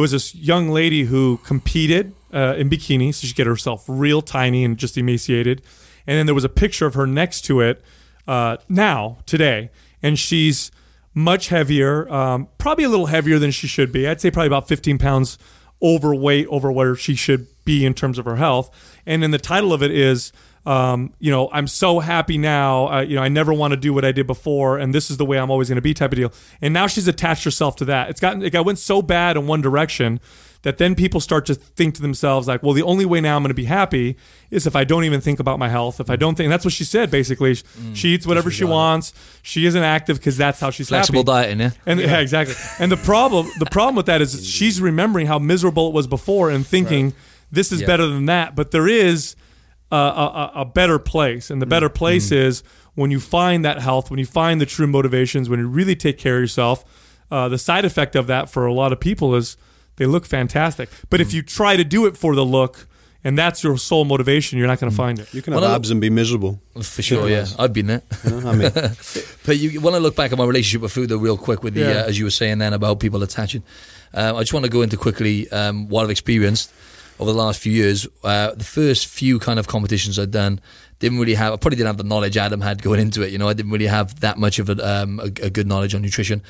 It 0.00 0.08
was 0.08 0.12
this 0.12 0.34
young 0.34 0.70
lady 0.70 1.04
who 1.04 1.40
competed 1.44 2.14
uh, 2.32 2.54
in 2.56 2.70
bikini, 2.70 3.12
so 3.12 3.26
she 3.26 3.34
get 3.34 3.46
herself 3.46 3.84
real 3.86 4.22
tiny 4.22 4.64
and 4.64 4.78
just 4.78 4.96
emaciated. 4.96 5.60
And 6.06 6.16
then 6.16 6.24
there 6.24 6.34
was 6.34 6.42
a 6.42 6.48
picture 6.48 6.86
of 6.86 6.94
her 6.94 7.06
next 7.06 7.42
to 7.42 7.60
it 7.60 7.82
uh, 8.26 8.56
now 8.66 9.18
today, 9.26 9.68
and 10.02 10.18
she's 10.18 10.70
much 11.12 11.48
heavier, 11.48 12.10
um, 12.10 12.48
probably 12.56 12.84
a 12.84 12.88
little 12.88 13.06
heavier 13.06 13.38
than 13.38 13.50
she 13.50 13.66
should 13.66 13.92
be. 13.92 14.08
I'd 14.08 14.22
say 14.22 14.30
probably 14.30 14.46
about 14.46 14.68
15 14.68 14.96
pounds 14.96 15.36
overweight 15.82 16.46
over 16.46 16.72
where 16.72 16.96
she 16.96 17.14
should 17.14 17.46
be 17.66 17.84
in 17.84 17.92
terms 17.92 18.18
of 18.18 18.24
her 18.24 18.36
health. 18.36 18.70
And 19.04 19.22
then 19.22 19.32
the 19.32 19.38
title 19.38 19.70
of 19.70 19.82
it 19.82 19.90
is, 19.90 20.32
um, 20.66 21.12
you 21.18 21.30
know, 21.30 21.48
I'm 21.52 21.66
so 21.66 22.00
happy 22.00 22.36
now. 22.38 22.88
Uh, 22.88 23.00
you 23.00 23.16
know, 23.16 23.22
I 23.22 23.28
never 23.28 23.52
want 23.52 23.72
to 23.72 23.76
do 23.76 23.94
what 23.94 24.04
I 24.04 24.12
did 24.12 24.26
before, 24.26 24.78
and 24.78 24.94
this 24.94 25.10
is 25.10 25.16
the 25.16 25.24
way 25.24 25.38
I'm 25.38 25.50
always 25.50 25.68
going 25.68 25.76
to 25.76 25.82
be, 25.82 25.94
type 25.94 26.12
of 26.12 26.16
deal. 26.16 26.32
And 26.60 26.74
now 26.74 26.86
she's 26.86 27.08
attached 27.08 27.44
herself 27.44 27.76
to 27.76 27.84
that. 27.86 28.10
It's 28.10 28.20
gotten 28.20 28.42
it 28.42 28.50
got 28.50 28.64
went 28.66 28.78
so 28.78 29.00
bad 29.02 29.36
in 29.36 29.46
one 29.46 29.60
direction 29.62 30.20
that 30.62 30.76
then 30.76 30.94
people 30.94 31.20
start 31.20 31.46
to 31.46 31.54
think 31.54 31.94
to 31.94 32.02
themselves 32.02 32.46
like, 32.46 32.62
well, 32.62 32.74
the 32.74 32.82
only 32.82 33.06
way 33.06 33.18
now 33.18 33.34
I'm 33.34 33.42
going 33.42 33.48
to 33.48 33.54
be 33.54 33.64
happy 33.64 34.18
is 34.50 34.66
if 34.66 34.76
I 34.76 34.84
don't 34.84 35.04
even 35.04 35.22
think 35.22 35.40
about 35.40 35.58
my 35.58 35.70
health. 35.70 36.00
If 36.00 36.10
I 36.10 36.16
don't 36.16 36.34
think, 36.34 36.50
that's 36.50 36.66
what 36.66 36.74
she 36.74 36.84
said 36.84 37.10
basically. 37.10 37.54
She 37.94 38.08
eats 38.08 38.26
whatever 38.26 38.50
she 38.50 38.64
wants. 38.64 39.14
She 39.40 39.64
isn't 39.64 39.82
active 39.82 40.18
because 40.18 40.36
that's 40.36 40.60
how 40.60 40.68
she's 40.68 40.88
Flexible 40.90 41.20
happy. 41.20 41.24
dieting, 41.48 41.60
yeah. 41.60 41.70
And 41.86 41.98
yeah, 41.98 42.18
exactly. 42.18 42.56
And 42.78 42.92
the 42.92 42.98
problem, 42.98 43.48
the 43.58 43.64
problem 43.70 43.94
with 43.94 44.04
that 44.04 44.20
is 44.20 44.46
she's 44.46 44.82
remembering 44.82 45.26
how 45.26 45.38
miserable 45.38 45.88
it 45.88 45.94
was 45.94 46.06
before 46.06 46.50
and 46.50 46.66
thinking 46.66 47.14
this 47.50 47.72
is 47.72 47.80
Yeah. 47.80 47.86
better 47.86 48.06
than 48.06 48.26
that. 48.26 48.54
But 48.54 48.70
there 48.70 48.86
is 48.86 49.36
a, 49.90 49.96
a, 49.96 50.52
a 50.56 50.64
better 50.64 50.98
place, 50.98 51.50
and 51.50 51.60
the 51.60 51.66
better 51.66 51.88
place 51.88 52.30
is 52.32 52.62
when 52.94 53.10
you 53.10 53.20
find 53.20 53.64
that 53.64 53.80
health, 53.80 54.10
when 54.10 54.18
you 54.18 54.26
find 54.26 54.60
the 54.60 54.66
true 54.66 54.86
motivations, 54.86 55.48
when 55.48 55.58
you 55.60 55.68
really 55.68 55.96
take 55.96 56.18
care 56.18 56.36
of 56.36 56.42
yourself. 56.42 56.84
Uh, 57.30 57.48
the 57.48 57.58
side 57.58 57.84
effect 57.84 58.16
of 58.16 58.26
that 58.26 58.50
for 58.50 58.66
a 58.66 58.72
lot 58.72 58.92
of 58.92 58.98
people 58.98 59.36
is 59.36 59.56
they 59.96 60.06
look 60.06 60.26
fantastic. 60.26 60.88
But 61.10 61.20
if 61.20 61.32
you 61.32 61.42
try 61.42 61.76
to 61.76 61.84
do 61.84 62.06
it 62.06 62.16
for 62.16 62.34
the 62.34 62.44
look, 62.44 62.88
and 63.22 63.38
that's 63.38 63.62
your 63.62 63.76
sole 63.78 64.04
motivation, 64.04 64.58
you're 64.58 64.66
not 64.66 64.80
going 64.80 64.90
to 64.90 64.96
find 64.96 65.18
it. 65.20 65.32
You 65.32 65.40
can 65.42 65.52
have 65.52 65.62
I- 65.62 65.74
abs 65.76 65.90
and 65.92 66.00
be 66.00 66.10
miserable. 66.10 66.60
For 66.82 67.02
sure, 67.02 67.28
yeah. 67.28 67.46
I've 67.58 67.72
been 67.72 67.86
there. 67.86 68.02
You 68.24 68.30
know? 68.40 68.50
I 68.50 68.54
mean, 68.56 68.70
But 69.46 69.58
you, 69.58 69.80
when 69.80 69.94
I 69.94 69.98
look 69.98 70.16
back 70.16 70.32
at 70.32 70.38
my 70.38 70.44
relationship 70.44 70.82
with 70.82 70.90
food, 70.92 71.08
though, 71.10 71.18
real 71.18 71.36
quick, 71.36 71.62
with 71.62 71.74
the 71.74 71.80
Yeah. 71.82 71.86
uh, 72.02 72.06
as 72.08 72.18
you 72.18 72.24
were 72.24 72.30
saying 72.30 72.58
then 72.58 72.72
about 72.72 72.98
people 72.98 73.22
attaching, 73.22 73.62
um, 74.14 74.36
I 74.36 74.40
just 74.40 74.52
want 74.54 74.64
to 74.64 74.70
go 74.70 74.82
into 74.82 74.96
quickly 74.96 75.48
um, 75.52 75.88
what 75.88 76.02
I've 76.04 76.10
experienced 76.10 76.72
over 77.20 77.30
the 77.30 77.38
last 77.38 77.60
few 77.60 77.72
years. 77.72 78.08
Uh, 78.24 78.52
the 78.54 78.64
first 78.64 79.06
few 79.06 79.38
kind 79.38 79.58
of 79.58 79.68
competitions 79.68 80.18
I'd 80.18 80.30
done 80.30 80.60
didn't 80.98 81.18
really 81.18 81.34
have. 81.34 81.52
I 81.52 81.56
probably 81.56 81.76
didn't 81.76 81.88
have 81.88 81.98
the 81.98 82.04
knowledge 82.04 82.36
Adam 82.36 82.60
had 82.60 82.82
going 82.82 82.98
into 82.98 83.22
it. 83.22 83.30
You 83.30 83.38
know, 83.38 83.48
I 83.48 83.52
didn't 83.52 83.70
really 83.70 83.86
have 83.86 84.18
that 84.20 84.38
much 84.38 84.58
of 84.58 84.70
a, 84.70 85.02
um, 85.02 85.20
a, 85.20 85.24
a 85.24 85.50
good 85.50 85.68
knowledge 85.68 85.94
on 85.94 86.02
nutrition, 86.02 86.42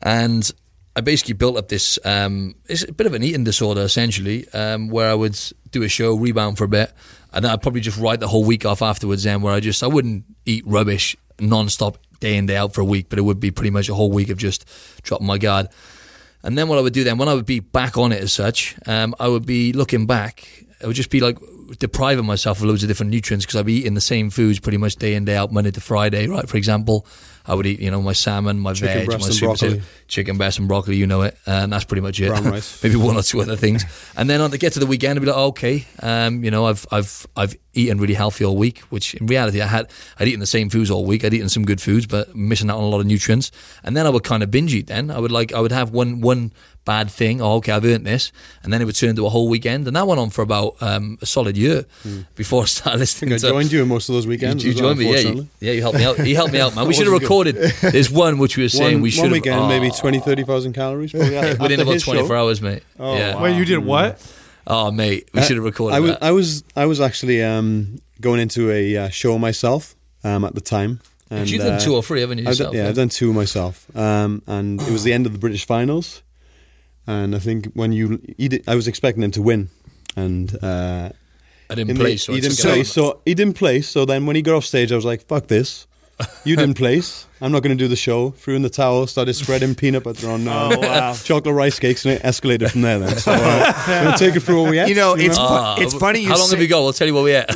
and 0.00 0.50
I 0.96 1.00
basically 1.00 1.34
built 1.34 1.56
up 1.56 1.68
this. 1.68 1.98
Um, 2.04 2.54
it's 2.66 2.84
a 2.84 2.92
bit 2.92 3.06
of 3.06 3.14
an 3.14 3.22
eating 3.22 3.44
disorder 3.44 3.82
essentially, 3.82 4.48
um, 4.54 4.88
where 4.88 5.10
I 5.10 5.14
would 5.14 5.38
do 5.72 5.82
a 5.82 5.88
show, 5.88 6.14
rebound 6.14 6.58
for 6.58 6.64
a 6.64 6.68
bit, 6.68 6.92
and 7.32 7.44
then 7.44 7.52
I'd 7.52 7.60
probably 7.60 7.80
just 7.80 7.98
write 7.98 8.20
the 8.20 8.28
whole 8.28 8.44
week 8.44 8.64
off 8.64 8.80
afterwards. 8.80 9.24
Then 9.24 9.42
where 9.42 9.52
I 9.52 9.60
just 9.60 9.82
I 9.82 9.88
wouldn't 9.88 10.24
eat 10.46 10.64
rubbish 10.66 11.16
non-stop 11.40 11.98
day 12.20 12.36
in 12.36 12.46
day 12.46 12.56
out 12.56 12.72
for 12.72 12.80
a 12.80 12.84
week, 12.84 13.08
but 13.08 13.18
it 13.18 13.22
would 13.22 13.40
be 13.40 13.50
pretty 13.50 13.70
much 13.70 13.88
a 13.88 13.94
whole 13.94 14.10
week 14.10 14.28
of 14.28 14.38
just 14.38 14.64
dropping 15.02 15.26
my 15.26 15.38
guard. 15.38 15.68
And 16.42 16.56
then 16.56 16.68
what 16.68 16.78
I 16.78 16.82
would 16.82 16.92
do 16.92 17.04
then, 17.04 17.18
when 17.18 17.28
I 17.28 17.34
would 17.34 17.46
be 17.46 17.60
back 17.60 17.98
on 17.98 18.12
it 18.12 18.22
as 18.22 18.32
such, 18.32 18.76
um, 18.86 19.14
I 19.18 19.28
would 19.28 19.46
be 19.46 19.72
looking 19.72 20.06
back. 20.06 20.66
I 20.82 20.86
would 20.86 20.96
just 20.96 21.10
be 21.10 21.20
like 21.20 21.38
depriving 21.78 22.24
myself 22.24 22.58
of 22.58 22.64
loads 22.64 22.82
of 22.82 22.88
different 22.88 23.10
nutrients 23.10 23.44
because 23.44 23.58
I'd 23.58 23.66
be 23.66 23.74
eating 23.74 23.94
the 23.94 24.00
same 24.00 24.30
foods 24.30 24.60
pretty 24.60 24.78
much 24.78 24.96
day 24.96 25.14
in 25.14 25.24
day 25.24 25.36
out, 25.36 25.52
Monday 25.52 25.72
to 25.72 25.80
Friday. 25.80 26.28
Right, 26.28 26.48
for 26.48 26.56
example, 26.56 27.06
I 27.48 27.54
would 27.54 27.66
eat 27.66 27.80
you 27.80 27.90
know 27.90 28.02
my 28.02 28.12
salmon, 28.12 28.58
my 28.60 28.74
Chicken 28.74 28.98
veg, 28.98 29.08
my 29.08 29.14
and 29.14 29.24
sweet 29.24 29.40
broccoli. 29.40 29.68
potato, 29.70 29.84
chicken 30.06 30.36
breast 30.36 30.58
and 30.58 30.68
broccoli. 30.68 30.96
You 30.96 31.06
know 31.06 31.22
it, 31.22 31.36
and 31.46 31.72
that's 31.72 31.84
pretty 31.84 32.02
much 32.02 32.20
it. 32.20 32.30
Maybe 32.82 32.96
one 32.96 33.16
or 33.16 33.22
two 33.22 33.40
other 33.40 33.56
things. 33.56 33.84
And 34.16 34.28
then 34.28 34.40
on 34.40 34.50
the 34.50 34.58
get 34.58 34.74
to 34.74 34.78
the 34.80 34.86
weekend, 34.86 35.18
I'd 35.18 35.22
be 35.22 35.26
like, 35.26 35.36
oh, 35.36 35.46
okay, 35.46 35.86
um, 36.02 36.44
you 36.44 36.50
know, 36.50 36.66
I've 36.66 36.86
I've 36.92 37.26
I've 37.36 37.56
eaten 37.74 37.98
really 37.98 38.14
healthy 38.14 38.44
all 38.44 38.56
week. 38.56 38.80
Which 38.90 39.14
in 39.14 39.26
reality, 39.26 39.60
I 39.60 39.66
had 39.66 39.90
I'd 40.20 40.28
eaten 40.28 40.40
the 40.40 40.46
same 40.46 40.68
foods 40.70 40.90
all 40.90 41.04
week. 41.04 41.24
I'd 41.24 41.34
eaten 41.34 41.48
some 41.48 41.64
good 41.64 41.80
foods, 41.80 42.06
but 42.06 42.36
missing 42.36 42.70
out 42.70 42.76
on 42.78 42.84
a 42.84 42.88
lot 42.88 43.00
of 43.00 43.06
nutrients. 43.06 43.50
And 43.82 43.96
then 43.96 44.06
I 44.06 44.10
would 44.10 44.24
kind 44.24 44.42
of 44.42 44.50
binge 44.50 44.74
eat. 44.74 44.86
Then 44.86 45.10
I 45.10 45.18
would 45.18 45.32
like 45.32 45.52
I 45.52 45.60
would 45.60 45.72
have 45.72 45.90
one 45.90 46.20
one 46.20 46.52
bad 46.88 47.10
thing. 47.10 47.42
Oh, 47.42 47.56
okay, 47.56 47.72
I've 47.72 47.84
earned 47.84 48.06
this, 48.06 48.32
and 48.62 48.72
then 48.72 48.80
it 48.80 48.86
would 48.86 48.96
turn 48.96 49.10
into 49.10 49.26
a 49.26 49.28
whole 49.28 49.46
weekend. 49.48 49.86
And 49.86 49.94
that 49.94 50.06
went 50.06 50.18
on 50.18 50.30
for 50.30 50.40
about 50.40 50.76
um, 50.80 51.18
a 51.20 51.26
solid 51.26 51.54
year 51.58 51.84
before 52.34 52.62
I 52.62 52.66
started 52.66 52.96
I 52.96 53.00
listening. 53.00 53.38
think 53.38 53.44
I 53.44 53.48
joined 53.50 53.70
you 53.70 53.82
in 53.82 53.88
most 53.88 54.08
of 54.08 54.14
those 54.14 54.26
weekends. 54.26 54.64
you 54.64 54.70
as 54.72 54.80
well, 54.80 54.94
joined 54.94 55.00
me, 55.00 55.12
yeah. 55.12 55.18
You, 55.30 55.48
yeah, 55.60 55.72
you 55.72 55.82
helped 55.82 55.98
me 55.98 56.04
out. 56.04 56.26
You 56.26 56.34
helped 56.34 56.52
me 56.54 56.60
out, 56.60 56.74
man. 56.74 56.88
We 56.88 56.94
should 56.98 57.04
have 57.04 57.12
wasn't 57.12 57.30
recorded. 57.30 57.56
There's 57.92 58.10
one 58.10 58.38
which 58.38 58.56
we 58.56 58.62
were 58.62 58.68
saying 58.70 58.94
One, 58.94 59.02
we 59.02 59.10
should 59.10 59.20
one 59.20 59.30
have 59.30 59.36
weekend, 59.44 59.60
oh, 59.60 59.68
maybe 59.68 59.90
20, 59.90 60.20
30,000 60.20 60.72
calories. 60.72 61.10
Probably 61.18 61.36
after 61.36 61.62
within 61.62 61.80
about 61.80 62.00
24 62.00 62.26
show. 62.26 62.34
hours, 62.34 62.62
mate. 62.62 62.82
Oh, 62.98 63.14
yeah. 63.14 63.34
wow. 63.34 63.42
Wait, 63.42 63.56
you 63.58 63.64
did 63.66 63.84
what? 63.84 64.34
Oh, 64.66 64.90
mate, 64.90 65.28
we 65.34 65.40
Uh, 65.40 65.44
should 65.44 65.56
have 65.56 65.64
recorded 65.64 65.96
I 65.96 66.00
was, 66.00 66.10
that. 66.12 66.22
I 66.22 66.32
was, 66.32 66.64
I 66.74 66.86
was 66.86 67.00
actually 67.02 67.42
um, 67.42 68.00
going 68.20 68.40
into 68.40 68.70
a 68.70 68.96
uh, 68.96 69.08
show 69.10 69.38
myself 69.38 69.94
um, 70.24 70.42
at 70.44 70.54
the 70.54 70.62
time. 70.62 71.00
And, 71.30 71.50
You've 71.50 71.62
done 71.62 71.74
uh, 71.74 71.80
two 71.80 71.94
or 71.94 72.02
three, 72.02 72.22
haven't 72.22 72.38
you? 72.38 72.44
I've 72.48 72.56
done, 72.56 72.72
Yourself, 72.72 72.74
yeah, 72.74 72.88
I've 72.88 72.96
done 72.96 73.10
two 73.10 73.34
myself, 73.34 73.94
um, 73.94 74.40
and 74.46 74.80
it 74.80 74.90
was 74.90 75.04
the 75.04 75.12
end 75.12 75.26
of 75.26 75.32
the 75.32 75.38
British 75.38 75.66
finals. 75.66 76.22
And 77.08 77.34
I 77.34 77.38
think 77.38 77.72
when 77.72 77.90
you, 77.92 78.20
he 78.36 78.48
did, 78.48 78.68
I 78.68 78.74
was 78.74 78.86
expecting 78.86 79.22
him 79.24 79.30
to 79.32 79.40
win, 79.42 79.70
and 80.14 80.54
uh, 80.62 81.08
I 81.70 81.74
didn't 81.74 81.90
in 81.90 81.96
play, 81.96 82.12
the- 82.12 82.18
so 82.18 82.32
he 82.32 82.38
I 82.38 82.40
didn't 82.42 82.58
play. 82.58 82.84
So 82.84 83.20
he 83.24 83.34
didn't 83.34 83.54
play. 83.54 83.80
So 83.80 84.04
then 84.04 84.26
when 84.26 84.36
he 84.36 84.42
got 84.42 84.54
off 84.56 84.64
stage, 84.66 84.92
I 84.92 84.96
was 84.96 85.06
like, 85.06 85.22
"Fuck 85.26 85.46
this." 85.46 85.86
You 86.44 86.54
didn't 86.56 86.74
place. 86.84 87.26
I'm 87.40 87.50
not 87.52 87.62
going 87.62 87.76
to 87.78 87.82
do 87.82 87.88
the 87.88 87.96
show. 87.96 88.30
Threw 88.32 88.56
in 88.56 88.62
the 88.62 88.68
towel, 88.68 89.06
started 89.06 89.34
spreading 89.34 89.74
peanut 89.76 90.02
butter 90.02 90.28
on 90.28 90.48
uh, 90.48 90.70
Oh, 90.74 90.80
wow. 90.80 91.12
chocolate 91.14 91.54
rice 91.54 91.78
cakes, 91.78 92.04
and 92.04 92.14
it 92.14 92.22
escalated 92.24 92.72
from 92.72 92.82
there. 92.82 92.98
Then, 92.98 93.16
so 93.16 93.30
uh, 93.32 93.72
I'm 93.86 94.04
going 94.04 94.18
to 94.18 94.24
take 94.24 94.34
it 94.36 94.40
through 94.40 94.62
what 94.62 94.70
we 94.70 94.76
had. 94.78 94.88
You 94.88 94.96
know, 94.96 95.14
it's 95.14 95.36
fu- 95.36 95.42
Ah, 95.44 95.76
it's 95.78 95.94
funny. 95.94 96.20
You 96.20 96.28
How 96.28 96.36
long 96.38 96.48
say, 96.48 96.56
have 96.56 96.62
you 96.62 96.68
got? 96.68 96.80
We'll 96.82 96.92
tell 96.92 97.06
you 97.06 97.14
what 97.14 97.22
we 97.24 97.30
had. 97.30 97.46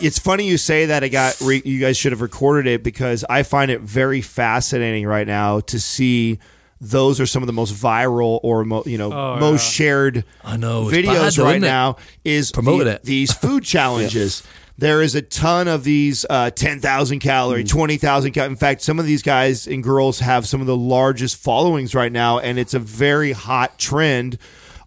it's 0.00 0.18
funny 0.20 0.46
you 0.46 0.56
say 0.56 0.86
that. 0.86 1.02
It 1.02 1.08
got 1.10 1.38
re- 1.42 1.60
you 1.64 1.80
guys 1.80 1.96
should 1.98 2.12
have 2.12 2.20
recorded 2.22 2.66
it 2.72 2.82
because 2.84 3.24
I 3.28 3.42
find 3.42 3.70
it 3.70 3.80
very 3.80 4.20
fascinating 4.22 5.04
right 5.06 5.26
now 5.26 5.60
to 5.60 5.78
see. 5.80 6.38
Those 6.80 7.20
are 7.20 7.26
some 7.26 7.42
of 7.42 7.46
the 7.46 7.52
most 7.54 7.74
viral 7.74 8.38
or 8.42 8.64
mo- 8.64 8.82
you 8.86 8.98
know 8.98 9.12
Oh, 9.12 9.36
most 9.40 9.64
yeah. 9.80 9.84
shared 9.86 10.24
I 10.44 10.56
know, 10.56 10.84
videos 10.86 11.36
bad 11.36 11.42
right 11.44 11.60
now 11.60 11.96
is 12.24 12.52
Promote 12.52 12.84
the- 12.84 12.92
it. 12.96 13.02
these 13.04 13.32
food 13.32 13.64
challenges. 13.74 14.42
There 14.78 15.00
is 15.00 15.14
a 15.14 15.22
ton 15.22 15.68
of 15.68 15.84
these 15.84 16.26
uh, 16.28 16.50
10,000 16.50 17.18
calorie, 17.20 17.64
Mm. 17.64 17.68
20,000 17.70 18.32
calorie. 18.32 18.50
In 18.50 18.56
fact, 18.56 18.82
some 18.82 18.98
of 18.98 19.06
these 19.06 19.22
guys 19.22 19.66
and 19.66 19.82
girls 19.82 20.18
have 20.18 20.46
some 20.46 20.60
of 20.60 20.66
the 20.66 20.76
largest 20.76 21.36
followings 21.38 21.94
right 21.94 22.12
now, 22.12 22.38
and 22.40 22.58
it's 22.58 22.74
a 22.74 22.78
very 22.78 23.32
hot 23.32 23.78
trend 23.78 24.36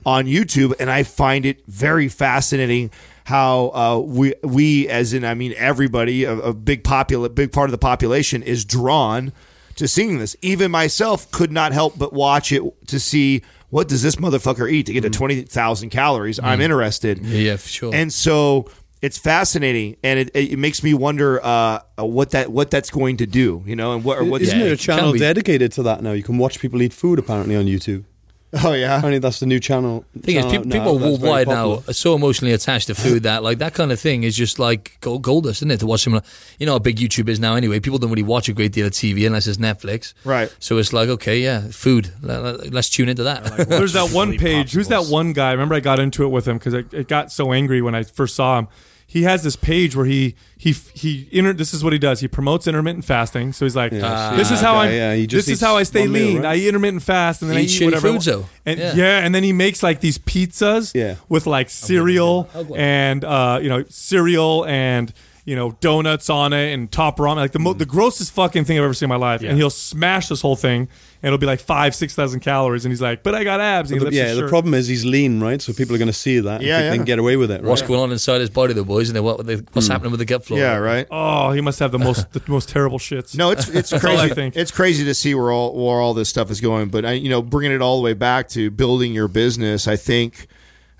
on 0.05 0.25
YouTube. 0.27 0.75
And 0.79 0.91
I 0.91 1.01
find 1.01 1.43
it 1.43 1.65
very 1.65 2.07
fascinating 2.07 2.91
how 3.23 3.69
uh, 3.73 3.97
we, 3.97 4.35
we, 4.43 4.87
as 4.87 5.11
in, 5.13 5.25
I 5.25 5.33
mean, 5.33 5.55
everybody, 5.57 6.23
a, 6.23 6.37
a 6.37 6.53
big 6.53 6.83
popula- 6.83 7.33
big 7.33 7.51
part 7.51 7.67
of 7.67 7.71
the 7.71 7.79
population 7.79 8.43
is 8.43 8.65
drawn 8.65 9.33
to 9.79 9.87
seeing 9.87 10.19
this. 10.19 10.35
Even 10.41 10.71
myself 10.71 11.29
could 11.31 11.51
not 11.51 11.73
help 11.73 11.97
but 11.97 12.13
watch 12.13 12.51
it 12.51 12.61
to 12.87 12.99
see 12.99 13.41
what 13.69 13.87
does 13.87 14.01
this 14.01 14.15
motherfucker 14.15 14.71
eat 14.71 14.85
to 14.87 14.93
get 14.93 15.01
to 15.01 15.09
20,000 15.09 15.89
calories. 15.89 16.39
I'm 16.39 16.61
interested. 16.61 17.19
Mm. 17.19 17.45
Yeah, 17.45 17.55
for 17.57 17.67
sure. 17.67 17.93
And 17.93 18.11
so 18.13 18.69
it's 19.01 19.17
fascinating, 19.17 19.95
and 20.03 20.19
it, 20.19 20.31
it 20.35 20.59
makes 20.59 20.83
me 20.83 20.93
wonder 20.93 21.39
uh, 21.43 21.79
what 21.97 22.31
that 22.31 22.51
what 22.51 22.69
that's 22.69 22.89
going 22.89 23.17
to 23.17 23.25
do, 23.25 23.63
you 23.65 23.75
know, 23.75 23.93
and 23.93 24.03
what 24.03 24.17
or 24.17 24.25
what. 24.25 24.41
Isn't 24.41 24.57
Yeah, 24.57 24.65
there 24.65 24.73
a 24.73 24.77
channel 24.77 25.13
dedicated 25.13 25.71
to 25.73 25.83
that 25.83 26.01
now? 26.03 26.11
You 26.11 26.23
can 26.23 26.37
watch 26.37 26.59
people 26.59 26.81
eat 26.81 26.91
food 26.93 27.17
apparently 27.19 27.55
on 27.55 27.65
YouTube. 27.65 28.03
Oh 28.63 28.73
yeah, 28.73 28.97
Apparently 28.97 29.19
that's 29.19 29.39
the 29.39 29.45
new 29.45 29.59
channel. 29.59 30.05
thing 30.21 30.35
is, 30.37 30.43
channel 30.45 30.63
people, 30.63 30.65
now 30.67 30.73
people 30.79 30.99
worldwide 30.99 31.47
now 31.47 31.83
are 31.87 31.93
so 31.93 32.15
emotionally 32.15 32.51
attached 32.51 32.87
to 32.87 32.95
food 32.95 33.23
that 33.23 33.43
like 33.43 33.59
that 33.59 33.75
kind 33.75 33.91
of 33.91 33.99
thing 33.99 34.23
is 34.23 34.35
just 34.35 34.57
like 34.57 34.97
gold, 35.01 35.21
gold 35.21 35.43
dust, 35.43 35.59
isn't 35.59 35.69
it? 35.69 35.79
To 35.81 35.85
watch 35.85 36.01
someone, 36.01 36.23
you 36.57 36.65
know, 36.65 36.71
how 36.71 36.79
big 36.79 36.97
YouTube 36.97 37.29
is 37.29 37.39
now. 37.39 37.53
Anyway, 37.53 37.79
people 37.79 37.99
don't 37.99 38.09
really 38.09 38.23
watch 38.23 38.49
a 38.49 38.53
great 38.53 38.71
deal 38.71 38.87
of 38.87 38.93
TV 38.93 39.27
unless 39.27 39.45
it's 39.45 39.59
Netflix. 39.59 40.15
Right. 40.25 40.53
So 40.57 40.79
it's 40.79 40.93
like, 40.93 41.09
okay, 41.09 41.39
yeah, 41.39 41.67
food. 41.69 42.11
Let, 42.23 42.41
let, 42.41 42.73
let's 42.73 42.89
tune 42.89 43.07
into 43.07 43.23
that. 43.23 43.43
Well, 43.69 43.79
there's 43.79 43.93
that 43.93 44.11
one 44.11 44.29
Really 44.29 44.39
page. 44.39 44.73
Who's 44.73 44.87
that 44.87 45.05
one 45.05 45.33
guy? 45.33 45.51
Remember, 45.51 45.75
I 45.75 45.79
got 45.79 45.99
into 45.99 46.23
it 46.23 46.29
with 46.29 46.47
him 46.47 46.57
because 46.57 46.73
it, 46.73 46.91
it 46.91 47.07
got 47.07 47.31
so 47.31 47.53
angry 47.53 47.83
when 47.83 47.93
I 47.93 48.01
first 48.01 48.35
saw 48.35 48.57
him. 48.57 48.67
He 49.11 49.23
has 49.23 49.41
this 49.41 49.55
page 49.55 49.95
where 49.95 50.05
he 50.05 50.35
he 50.55 50.71
he 50.93 51.27
inter, 51.31 51.51
This 51.53 51.73
is 51.73 51.83
what 51.83 51.93
he 51.93 51.97
does. 51.99 52.19
He 52.19 52.27
promotes 52.27 52.67
intermittent 52.67 53.05
fasting. 53.05 53.53
So 53.53 53.65
he's 53.65 53.75
like, 53.75 53.91
Yeah, 53.91 54.35
"This 54.35 54.51
is 54.51 54.61
how 54.61 54.73
guy, 54.73 54.85
I. 54.85 54.91
yeah, 54.91 55.15
he 55.15 55.25
this 55.25 55.47
is 55.49 55.59
how 55.59 55.77
I 55.77 55.83
stay 55.83 56.01
one 56.01 56.11
meal, 56.11 56.25
lean. 56.27 56.37
right? 56.43 56.45
I 56.45 56.55
eat 56.57 56.67
intermittent 56.67 57.01
fast, 57.01 57.41
and 57.41 57.49
then 57.49 57.57
I 57.57 57.61
Eat 57.61 57.81
eat 57.81 57.85
whatever. 57.85 58.11
Foods, 58.11 58.25
though. 58.25 58.45
And 58.67 58.77
Yeah. 58.79 58.93
yeah. 58.95 59.17
and 59.25 59.33
then 59.33 59.43
he 59.43 59.51
makes 59.51 59.81
like 59.81 59.99
these 59.99 60.19
pizzas 60.19 60.93
Yeah. 60.93 61.15
with 61.27 61.47
like 61.47 61.71
cereal 61.71 62.43
Hug 62.53 62.71
and 62.75 63.25
uh, 63.25 63.57
you 63.63 63.69
know 63.69 63.83
cereal 63.89 64.63
and 64.67 65.11
you 65.43 65.55
know 65.55 65.71
donuts 65.81 66.29
on 66.29 66.53
it 66.53 66.71
and 66.71 66.91
top 66.91 67.17
ramen. 67.17 67.37
Like 67.37 67.53
the 67.53 67.57
mo- 67.59 67.73
the 67.73 67.87
grossest 67.87 68.31
fucking 68.33 68.65
thing 68.65 68.77
I've 68.77 68.83
ever 68.83 68.93
seen 68.93 69.07
in 69.07 69.09
my 69.09 69.15
life. 69.31 69.41
And 69.41 69.57
he'll 69.57 69.71
smash 69.71 70.27
this 70.27 70.41
whole 70.41 70.55
thing, 70.55 70.87
and 71.21 71.27
it'll 71.27 71.37
be 71.37 71.45
like 71.45 71.59
five 71.59 71.93
six 71.93 72.15
thousand 72.15 72.39
calories. 72.39 72.85
And 72.85 72.91
he's 72.91 73.01
like, 73.01 73.23
"But 73.23 73.35
I 73.35 73.43
got 73.43 73.59
abs." 73.59 73.91
And 73.91 73.99
he 74.01 74.09
The- 74.09 74.15
yeah, 74.15 74.33
the 74.33 74.41
shirt. 74.41 74.49
problem 74.49 74.73
is 74.73 74.87
he's 74.87 75.03
lean, 75.05 75.39
right? 75.41 75.61
So 75.61 75.73
people 75.73 75.95
are 75.95 75.97
going 75.99 76.07
to 76.07 76.13
see 76.13 76.39
that. 76.39 76.55
and 76.55 76.63
Yeah, 76.63 76.77
think 76.77 76.83
yeah. 76.85 76.89
They 76.91 76.95
can 76.97 77.05
get 77.05 77.19
away 77.19 77.35
with 77.37 77.51
it, 77.51 77.55
right? 77.61 77.63
What's 77.69 77.81
going 77.81 77.99
on 77.99 78.11
inside 78.11 78.41
his 78.41 78.49
body, 78.49 78.73
though, 78.73 78.83
boys? 78.83 79.09
And 79.09 79.23
what, 79.23 79.45
what's 79.73 79.87
happening 79.87 80.11
with 80.11 80.19
the 80.19 80.25
gut 80.25 80.45
flora? 80.45 80.61
yeah, 80.63 80.75
right. 80.77 81.07
Oh, 81.11 81.51
he 81.51 81.61
must 81.61 81.79
have 81.79 81.91
the 81.91 81.99
most 81.99 82.31
the 82.31 82.41
most 82.47 82.69
terrible 82.69 82.99
shits. 82.99 83.35
No, 83.37 83.51
it's 83.51 83.67
it's 83.69 83.89
crazy. 83.99 84.17
I 84.21 84.29
think. 84.29 84.55
It's 84.55 84.71
crazy 84.71 85.03
to 85.05 85.13
see 85.13 85.35
where 85.35 85.51
all 85.51 85.75
where 85.75 85.99
all 85.99 86.13
this 86.13 86.29
stuff 86.29 86.49
is 86.51 86.61
going. 86.61 86.89
But 86.89 87.05
I, 87.05 87.11
you 87.13 87.29
know, 87.29 87.41
bringing 87.41 87.71
it 87.71 87.81
all 87.81 87.97
the 87.97 88.03
way 88.03 88.13
back 88.13 88.47
to 88.49 88.71
building 88.71 89.13
your 89.13 89.27
business, 89.27 89.87
I 89.87 89.95
think 89.97 90.47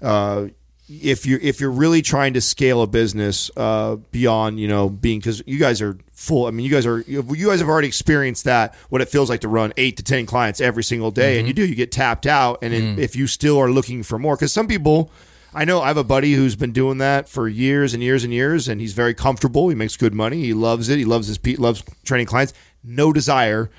uh, 0.01 0.47
if 0.89 1.25
you're 1.25 1.39
if 1.39 1.61
you're 1.61 1.71
really 1.71 2.01
trying 2.01 2.33
to 2.33 2.41
scale 2.41 2.81
a 2.81 2.87
business 2.87 3.51
uh, 3.55 3.97
beyond 4.11 4.59
you 4.59 4.67
know 4.67 4.89
being 4.89 5.19
because 5.19 5.43
you 5.45 5.59
guys 5.59 5.81
are 5.81 5.97
full. 6.11 6.47
I 6.47 6.51
mean, 6.51 6.65
you 6.65 6.71
guys 6.71 6.85
are 6.85 6.99
you 7.07 7.21
guys 7.23 7.59
have 7.59 7.69
already 7.69 7.87
experienced 7.87 8.45
that 8.45 8.75
what 8.89 9.01
it 9.01 9.09
feels 9.09 9.29
like 9.29 9.41
to 9.41 9.47
run 9.47 9.71
eight 9.77 9.97
to 9.97 10.03
ten 10.03 10.25
clients 10.25 10.59
every 10.59 10.83
single 10.83 11.11
day, 11.11 11.37
and 11.39 11.47
you 11.47 11.53
do 11.53 11.65
you 11.65 11.75
get 11.75 11.91
tapped 11.91 12.25
out, 12.25 12.59
and 12.61 12.73
then 12.73 12.99
if 12.99 13.15
you 13.15 13.27
still 13.27 13.57
are 13.59 13.71
looking 13.71 14.03
for 14.03 14.19
more, 14.19 14.35
because 14.35 14.51
some 14.51 14.67
people. 14.67 15.11
I 15.51 15.65
know 15.65 15.81
I 15.81 15.87
have 15.87 15.97
a 15.97 16.03
buddy 16.03 16.33
who's 16.33 16.55
been 16.55 16.73
doing 16.73 16.99
that 16.99 17.27
for 17.27 17.47
years 17.47 17.95
and 17.95 18.03
years 18.03 18.23
and 18.23 18.31
years, 18.31 18.67
and 18.67 18.79
he's 18.79 18.93
very 18.93 19.15
comfortable. 19.15 19.67
He 19.69 19.73
makes 19.73 19.97
good 19.97 20.13
money. 20.13 20.43
He 20.43 20.53
loves 20.53 20.89
it. 20.89 20.99
He 20.99 21.05
loves 21.05 21.25
his 21.25 21.39
pe- 21.39 21.55
loves 21.55 21.83
training 22.05 22.27
clients. 22.27 22.53
No 22.83 23.11
desire 23.11 23.71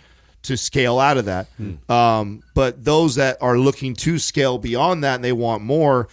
to 0.43 0.57
scale 0.57 0.99
out 0.99 1.17
of 1.17 1.27
that. 1.27 1.47
Um, 1.89 2.43
but 2.55 2.85
those 2.85 3.15
that 3.15 3.39
are 3.41 3.57
looking 3.57 3.95
to 3.95 4.19
scale 4.19 4.59
beyond 4.59 5.05
that 5.05 5.15
and 5.15 5.25
they 5.25 5.31
want 5.31 5.63
more, 5.63 6.09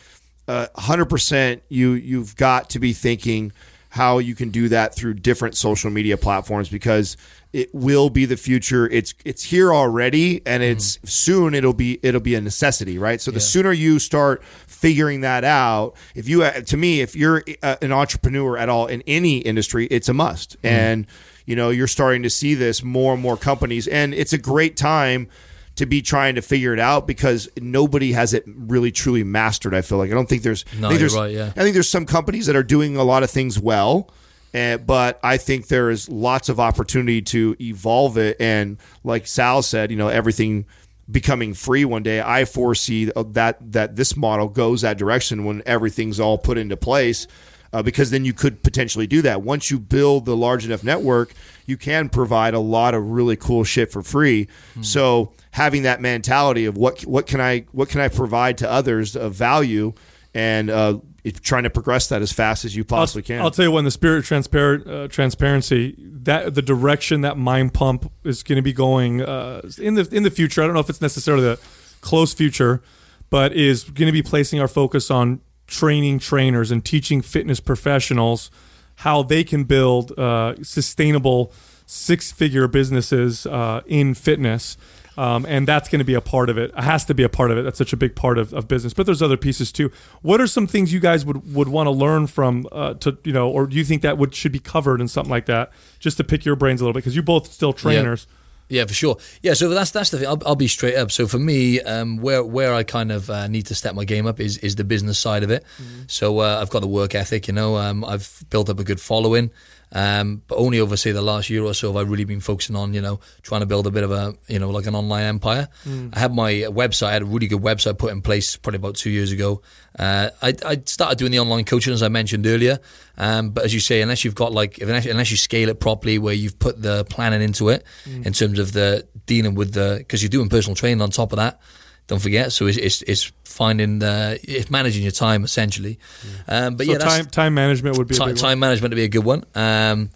uh, 0.47 0.67
100% 0.77 1.61
you 1.69 1.91
you've 1.91 2.35
got 2.35 2.69
to 2.71 2.79
be 2.79 2.93
thinking 2.93 3.51
how 3.89 4.19
you 4.19 4.35
can 4.35 4.49
do 4.49 4.69
that 4.69 4.93
through 4.93 5.15
different 5.15 5.55
social 5.55 5.89
media 5.89 6.17
platforms 6.17 6.69
because 6.69 7.17
it 7.53 7.73
will 7.73 8.09
be 8.09 8.25
the 8.25 8.37
future. 8.37 8.87
It's 8.87 9.13
it's 9.25 9.43
here 9.43 9.73
already 9.73 10.45
and 10.45 10.61
it's 10.61 10.99
soon 11.05 11.53
it'll 11.53 11.73
be 11.73 11.99
it'll 12.03 12.21
be 12.21 12.35
a 12.35 12.41
necessity, 12.41 12.99
right? 12.99 13.19
So 13.19 13.31
the 13.31 13.39
sooner 13.39 13.71
you 13.71 13.99
start 13.99 14.43
figuring 14.43 15.21
that 15.21 15.43
out, 15.43 15.95
if 16.13 16.27
you 16.27 16.43
uh, 16.43 16.61
to 16.61 16.77
me 16.77 17.01
if 17.01 17.15
you're 17.15 17.43
uh, 17.63 17.77
an 17.81 17.91
entrepreneur 17.91 18.57
at 18.57 18.69
all 18.69 18.87
in 18.87 19.01
any 19.07 19.37
industry, 19.37 19.87
it's 19.87 20.09
a 20.09 20.13
must. 20.13 20.57
And 20.63 21.07
you 21.45 21.55
know, 21.55 21.69
you're 21.69 21.87
starting 21.87 22.23
to 22.23 22.29
see 22.29 22.53
this 22.53 22.83
more 22.83 23.13
and 23.13 23.21
more 23.21 23.37
companies 23.37 23.87
and 23.87 24.13
it's 24.13 24.33
a 24.33 24.37
great 24.37 24.75
time 24.75 25.29
to 25.78 25.86
be 25.86 26.01
trying 26.01 26.36
to 26.36 26.41
figure 26.41 26.73
it 26.73 26.80
out 26.80 27.07
because 27.07 27.49
nobody 27.59 28.11
has 28.11 28.34
it 28.34 28.43
really 28.45 28.91
truly 28.91 29.23
mastered. 29.23 29.73
I 29.73 29.82
feel 29.82 29.97
like 29.97 30.11
I 30.11 30.13
don't 30.13 30.28
think 30.28 30.43
there's. 30.43 30.65
No, 30.78 30.88
I 30.88 30.91
think 30.91 30.99
you're 30.99 31.09
there's, 31.09 31.15
right, 31.15 31.32
yeah. 31.32 31.53
I 31.55 31.63
think 31.63 31.73
there's 31.73 31.89
some 31.89 32.05
companies 32.05 32.47
that 32.47 32.55
are 32.55 32.63
doing 32.63 32.97
a 32.97 33.03
lot 33.03 33.23
of 33.23 33.32
things 33.32 33.59
well, 33.59 34.11
uh, 34.53 34.78
but 34.78 35.19
I 35.23 35.38
think 35.38 35.67
there 35.67 35.89
is 35.89 36.09
lots 36.09 36.49
of 36.49 36.59
opportunity 36.59 37.21
to 37.23 37.55
evolve 37.61 38.17
it. 38.17 38.38
And 38.39 38.78
like 39.03 39.28
Sal 39.28 39.61
said, 39.61 39.91
you 39.91 39.97
know, 39.97 40.09
everything 40.09 40.65
becoming 41.09 41.53
free 41.53 41.86
one 41.86 42.03
day. 42.03 42.21
I 42.21 42.45
foresee 42.45 43.05
that 43.05 43.57
that 43.71 43.95
this 43.95 44.17
model 44.17 44.49
goes 44.49 44.82
that 44.82 44.97
direction 44.97 45.45
when 45.45 45.61
everything's 45.65 46.19
all 46.19 46.38
put 46.38 46.57
into 46.57 46.75
place. 46.75 47.28
Uh, 47.73 47.84
because 47.84 48.11
then 48.11 48.23
you 48.23 48.32
could 48.32 48.63
potentially 48.63 49.05
do 49.05 49.21
that. 49.21 49.41
Once 49.41 49.69
you 49.69 49.78
build 49.78 50.23
the 50.23 50.36
large 50.38 50.65
enough 50.65 50.86
network, 50.86 51.34
you 51.68 51.78
can 51.78 52.09
provide 52.09 52.55
a 52.55 52.59
lot 52.59 52.95
of 52.95 53.11
really 53.11 53.36
cool 53.36 53.63
shit 53.63 53.91
for 53.91 54.01
free. 54.01 54.47
So 54.82 55.34
having 55.51 55.84
that 55.84 56.01
mentality 56.01 56.65
of 56.65 56.78
what 56.78 57.01
what 57.01 57.28
can 57.28 57.39
I 57.39 57.65
what 57.72 57.89
can 57.89 58.01
I 58.01 58.07
provide 58.07 58.57
to 58.59 58.72
others 58.72 59.15
of 59.15 59.34
value, 59.36 59.93
and 60.34 60.70
uh, 60.70 60.99
trying 61.41 61.63
to 61.63 61.70
progress 61.70 62.07
that 62.07 62.22
as 62.22 62.32
fast 62.32 62.63
as 62.63 62.76
you 62.76 62.86
possibly 62.86 63.22
can. 63.22 63.41
I'll 63.41 63.51
tell 63.51 63.65
you 63.65 63.72
what, 63.72 63.80
in 63.80 63.86
the 63.86 63.91
spirit 63.91 64.20
of 64.20 64.26
transparent 64.26 64.88
uh, 64.88 65.07
transparency, 65.09 65.95
that 65.99 66.55
the 66.55 66.61
direction 66.61 67.22
that 67.22 67.38
Mind 67.38 67.74
Pump 67.74 68.11
is 68.24 68.43
going 68.43 68.55
to 68.55 68.61
be 68.61 68.74
going 68.74 69.22
uh, 69.22 69.61
in 69.78 69.95
the 69.95 70.07
in 70.11 70.24
the 70.24 70.32
future. 70.32 70.63
I 70.63 70.65
don't 70.65 70.74
know 70.74 70.80
if 70.80 70.89
it's 70.89 71.01
necessarily 71.01 71.43
the 71.43 71.59
close 71.99 72.34
future, 72.34 72.82
but 73.30 73.51
is 73.51 73.84
going 73.84 74.07
to 74.07 74.13
be 74.13 74.24
placing 74.24 74.61
our 74.61 74.70
focus 74.70 75.11
on 75.11 75.41
training 75.68 76.20
trainers 76.20 76.72
and 76.72 76.86
teaching 76.86 77.22
fitness 77.22 77.59
professionals 77.59 78.49
how 78.97 79.23
they 79.23 79.43
can 79.43 79.63
build 79.63 80.17
uh, 80.17 80.55
sustainable 80.63 81.53
six 81.85 82.31
figure 82.31 82.67
businesses 82.67 83.45
uh, 83.45 83.81
in 83.85 84.13
fitness. 84.13 84.77
Um, 85.17 85.47
and 85.47 85.67
that's 85.67 85.89
going 85.89 85.99
to 85.99 86.05
be 86.05 86.13
a 86.13 86.21
part 86.21 86.49
of 86.49 86.59
it. 86.59 86.71
It 86.77 86.83
has 86.83 87.05
to 87.05 87.15
be 87.15 87.23
a 87.23 87.29
part 87.29 87.49
of 87.49 87.57
it. 87.57 87.63
That's 87.63 87.77
such 87.77 87.91
a 87.91 87.97
big 87.97 88.15
part 88.15 88.37
of, 88.37 88.53
of 88.53 88.67
business. 88.67 88.93
But 88.93 89.07
there's 89.07 89.21
other 89.21 89.37
pieces 89.37 89.71
too. 89.71 89.91
What 90.21 90.39
are 90.39 90.45
some 90.45 90.67
things 90.67 90.93
you 90.93 90.99
guys 90.99 91.25
would, 91.25 91.53
would 91.55 91.67
want 91.67 91.87
to 91.87 91.91
learn 91.91 92.27
from 92.27 92.67
uh, 92.71 92.93
to 92.95 93.17
you 93.23 93.33
know, 93.33 93.49
or 93.49 93.65
do 93.65 93.77
you 93.77 93.83
think 93.83 94.03
that 94.03 94.19
would 94.19 94.35
should 94.35 94.51
be 94.51 94.59
covered 94.59 95.01
in 95.01 95.07
something 95.07 95.31
like 95.31 95.47
that? 95.47 95.71
Just 95.99 96.17
to 96.17 96.23
pick 96.23 96.45
your 96.45 96.55
brains 96.55 96.81
a 96.81 96.83
little 96.83 96.93
bit 96.93 96.99
because 96.99 97.15
you're 97.15 97.23
both 97.23 97.51
still 97.51 97.73
trainers. 97.73 98.27
Yeah, 98.70 98.86
for 98.86 98.93
sure. 98.93 99.18
Yeah, 99.41 99.53
so 99.53 99.70
that's 99.70 99.91
that's 99.91 100.09
the 100.09 100.18
thing. 100.20 100.28
I'll, 100.28 100.41
I'll 100.45 100.55
be 100.55 100.68
straight 100.68 100.95
up. 100.95 101.09
So 101.11 101.26
for 101.28 101.39
me, 101.39 101.80
um, 101.82 102.18
where 102.18 102.43
where 102.43 102.74
I 102.74 102.84
kind 102.84 103.11
of 103.11 103.30
uh, 103.30 103.47
need 103.47 103.65
to 103.68 103.76
step 103.76 103.95
my 103.95 104.03
game 104.03 104.28
up 104.28 104.39
is 104.39 104.57
is 104.57 104.76
the 104.76 104.84
business 104.84 105.18
side 105.18 105.43
of 105.43 105.51
it. 105.51 105.63
So 106.07 106.39
uh, 106.39 106.59
I've 106.61 106.70
got 106.70 106.82
the 106.82 106.88
work 106.88 107.15
ethic. 107.15 107.47
You 107.47 107.53
know, 107.53 107.78
um, 107.78 108.03
I've 108.03 108.43
built 108.49 108.70
up 108.70 108.80
a 108.80 108.84
good 108.84 108.99
following. 108.99 109.51
Um, 109.93 110.41
but 110.47 110.55
only 110.55 110.81
over 110.81 110.97
say 110.97 111.13
the 111.13 111.21
last 111.21 111.49
year 111.49 111.63
or 111.63 111.73
so 111.73 111.88
have 111.88 111.95
I 111.95 112.01
really 112.01 112.25
been 112.25 112.41
focusing 112.41 112.75
on 112.75 112.93
you 112.93 113.01
know 113.01 113.21
trying 113.41 113.61
to 113.61 113.65
build 113.65 113.88
a 113.88 113.91
bit 113.91 114.03
of 114.03 114.11
a 114.11 114.35
you 114.47 114.59
know 114.59 114.69
like 114.69 114.85
an 114.85 114.95
online 114.95 115.23
empire. 115.23 115.69
I 116.13 116.19
had 116.19 116.33
my 116.35 116.51
website, 116.51 117.07
I 117.07 117.13
had 117.13 117.21
a 117.21 117.25
really 117.25 117.47
good 117.47 117.61
website 117.61 117.97
put 117.97 118.11
in 118.11 118.21
place 118.21 118.57
probably 118.57 118.77
about 118.77 118.95
two 118.95 119.09
years 119.09 119.31
ago. 119.31 119.61
Uh, 119.97 120.29
I, 120.41 120.53
I 120.65 120.81
started 120.85 121.17
doing 121.17 121.31
the 121.31 121.39
online 121.39 121.63
coaching 121.63 121.93
as 121.93 122.03
I 122.03 122.09
mentioned 122.09 122.45
earlier. 122.45 122.79
Um, 123.17 123.51
but 123.51 123.63
as 123.63 123.73
you 123.73 123.79
say, 123.79 124.01
unless 124.01 124.25
you've 124.25 124.35
got 124.35 124.51
like 124.51 124.79
if, 124.79 124.89
unless 124.89 125.31
you 125.31 125.38
scale 125.38 125.69
it 125.69 125.79
properly, 125.79 126.19
where 126.19 126.33
you've 126.33 126.59
put 126.59 126.81
the 126.81 127.05
planning 127.05 127.41
into 127.41 127.69
it 127.69 127.85
in 128.05 128.33
terms 128.33 128.59
of 128.59 128.73
the 128.73 129.07
dealing 129.25 129.55
with 129.55 129.73
the 129.73 129.95
because 129.99 130.21
you're 130.21 130.29
doing 130.29 130.49
personal 130.49 130.75
training 130.75 131.01
on 131.01 131.11
top 131.11 131.31
of 131.31 131.38
that. 131.38 131.59
Don't 132.08 132.20
forget. 132.22 132.51
So 132.53 132.68
it's 132.68 132.78
it's, 132.78 133.01
it's 133.03 133.32
finding 133.43 133.99
the 133.99 134.39
it's 134.43 134.70
managing 134.70 135.03
your 135.03 135.12
time 135.12 135.43
essentially. 135.43 135.99
Um, 136.47 136.76
but 136.76 136.86
So 136.86 136.93
yeah, 136.93 136.97
time 136.99 137.26
time 137.26 137.53
management 137.53 137.97
would 137.97 138.08
be 138.08 138.16
a 138.16 138.34
time, 138.34 138.60
management 138.60 138.91
to 138.91 138.95
be 138.95 139.03
a 139.03 139.10
good 139.10 139.26
one. 139.26 139.43
Um, 139.55 140.10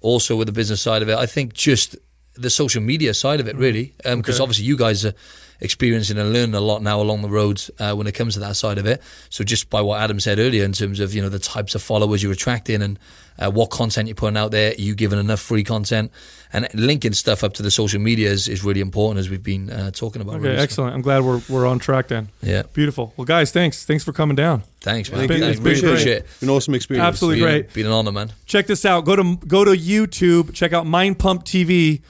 also 0.00 0.36
with 0.36 0.46
the 0.46 0.52
business 0.52 0.80
side 0.80 1.02
of 1.02 1.08
it, 1.08 1.16
I 1.16 1.26
think 1.26 1.54
just 1.54 1.96
the 2.34 2.50
social 2.50 2.82
media 2.82 3.14
side 3.14 3.40
of 3.40 3.48
it 3.48 3.56
really, 3.56 3.94
because 3.98 4.36
Okay. 4.36 4.42
obviously 4.42 4.64
you 4.64 4.76
guys 4.76 5.04
are 5.04 5.14
experiencing 5.64 6.18
and 6.18 6.32
learning 6.32 6.54
a 6.54 6.60
lot 6.60 6.82
now 6.82 7.00
along 7.00 7.22
the 7.22 7.28
roads 7.30 7.70
uh, 7.80 7.94
when 7.94 8.06
it 8.06 8.12
comes 8.12 8.34
to 8.34 8.40
that 8.40 8.54
side 8.56 8.78
of 8.78 8.86
it. 8.86 9.02
So 9.30 9.42
just 9.42 9.70
by 9.70 9.80
what 9.80 10.00
Adam 10.00 10.20
said 10.20 10.38
earlier 10.38 10.64
in 10.64 10.72
terms 10.72 11.00
of 11.00 11.14
you 11.14 11.22
know 11.22 11.28
the 11.28 11.38
types 11.40 11.74
of 11.74 11.82
followers 11.82 12.22
you're 12.22 12.32
attracting 12.32 12.82
and 12.82 12.98
uh, 13.38 13.50
what 13.50 13.70
content 13.70 14.06
you're 14.06 14.14
putting 14.14 14.36
out 14.36 14.52
there, 14.52 14.70
are 14.70 14.74
you 14.80 14.94
giving 14.94 15.18
enough 15.18 15.40
free 15.40 15.64
content 15.64 16.12
and 16.52 16.68
linking 16.72 17.12
stuff 17.12 17.42
up 17.42 17.52
to 17.54 17.64
the 17.64 17.70
social 17.70 18.00
media 18.00 18.30
is, 18.30 18.46
is 18.46 18.62
really 18.62 18.80
important 18.80 19.18
as 19.18 19.28
we've 19.28 19.42
been 19.42 19.68
uh, 19.70 19.90
talking 19.90 20.22
about. 20.22 20.36
Okay, 20.36 20.44
really. 20.44 20.56
So, 20.58 20.62
excellent. 20.62 20.94
I'm 20.94 21.02
glad 21.02 21.24
we're 21.24 21.40
we're 21.48 21.66
on 21.66 21.80
track 21.80 22.06
then. 22.08 22.28
yeah, 22.42 22.62
Beautiful. 22.72 23.12
Well, 23.16 23.24
guys, 23.24 23.50
thanks. 23.50 23.84
Thanks 23.84 24.04
for 24.04 24.12
coming 24.12 24.36
down. 24.36 24.62
thanks 24.80 25.10
man. 25.10 25.20
It's 25.22 25.28
been- 25.28 25.42
it's 25.42 25.58
been 25.58 25.64
really 25.64 25.80
great. 25.80 25.90
appreciate 25.92 26.16
it. 26.18 26.26
An 26.42 26.50
awesome 26.50 26.74
experience. 26.74 27.06
Absolutely 27.08 27.40
Been- 27.40 27.48
great. 27.62 27.72
Been 27.72 27.86
an 27.86 27.92
honor, 27.92 28.12
man. 28.12 28.32
Check 28.46 28.68
this 28.68 28.84
out. 28.84 29.04
Go 29.04 29.16
to 29.16 29.36
go 29.48 29.64
to 29.64 29.72
YouTube. 29.72 30.52
Check 30.54 30.72
out 30.72 30.86
Mind 30.86 31.18
Pump 31.18 31.44
TV. 31.44 32.02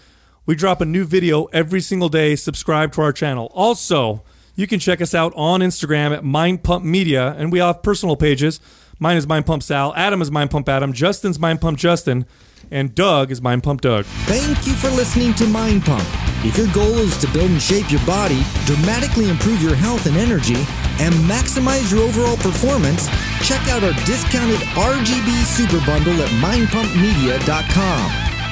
We 0.47 0.55
drop 0.55 0.83
a 0.83 0.85
new 0.85 1.05
video 1.05 1.45
every 1.47 1.81
single 1.81 2.11
day. 2.11 2.37
Subscribe 2.37 2.93
to 2.93 3.01
our 3.01 3.13
channel. 3.13 3.51
Also, 3.55 4.23
you 4.55 4.67
can 4.67 4.79
check 4.79 5.01
us 5.01 5.15
out 5.15 5.33
on 5.37 5.61
Instagram 5.61 6.15
at 6.15 6.23
Mind 6.23 6.63
Pump 6.63 6.85
Media, 6.85 7.35
and 7.39 7.51
we 7.51 7.61
have 7.61 7.83
personal 7.83 8.15
pages. 8.15 8.61
Mine 8.99 9.17
is 9.17 9.27
Mind 9.27 9.47
Pump 9.47 9.63
Sal. 9.63 9.95
Adam 9.97 10.21
is 10.21 10.31
Mind 10.31 10.51
Pump 10.51 10.69
Adam. 10.69 10.93
Justin's 10.93 11.39
Mind 11.39 11.63
Pump 11.63 11.79
Justin, 11.79 12.27
and 12.71 12.95
Doug 12.95 13.31
is 13.31 13.41
Mind 13.41 13.63
Pump 13.63 13.81
Doug. 13.81 14.05
Thank 14.27 14.67
you 14.67 14.75
for 14.75 14.91
listening 14.91 15.33
to 15.35 15.47
Mind 15.47 15.83
Pump. 15.83 16.07
If 16.45 16.59
your 16.59 16.71
goal 16.75 16.99
is 16.99 17.17
to 17.19 17.27
build 17.33 17.51
and 17.51 17.63
shape 17.63 17.91
your 17.91 18.05
body, 18.05 18.43
dramatically 18.67 19.31
improve 19.31 19.63
your 19.63 19.75
health 19.75 20.05
and 20.05 20.17
energy, 20.17 20.57
and 21.01 21.15
maximize 21.25 21.91
your 21.91 22.03
overall 22.03 22.37
performance, 22.37 23.09
check 23.43 23.67
out 23.69 23.83
our 23.83 23.95
discounted 24.05 24.61
RGB 24.77 25.43
Super 25.45 25.85
Bundle 25.87 26.21
at 26.21 26.29
mindpumpmedia.com. 26.45 28.34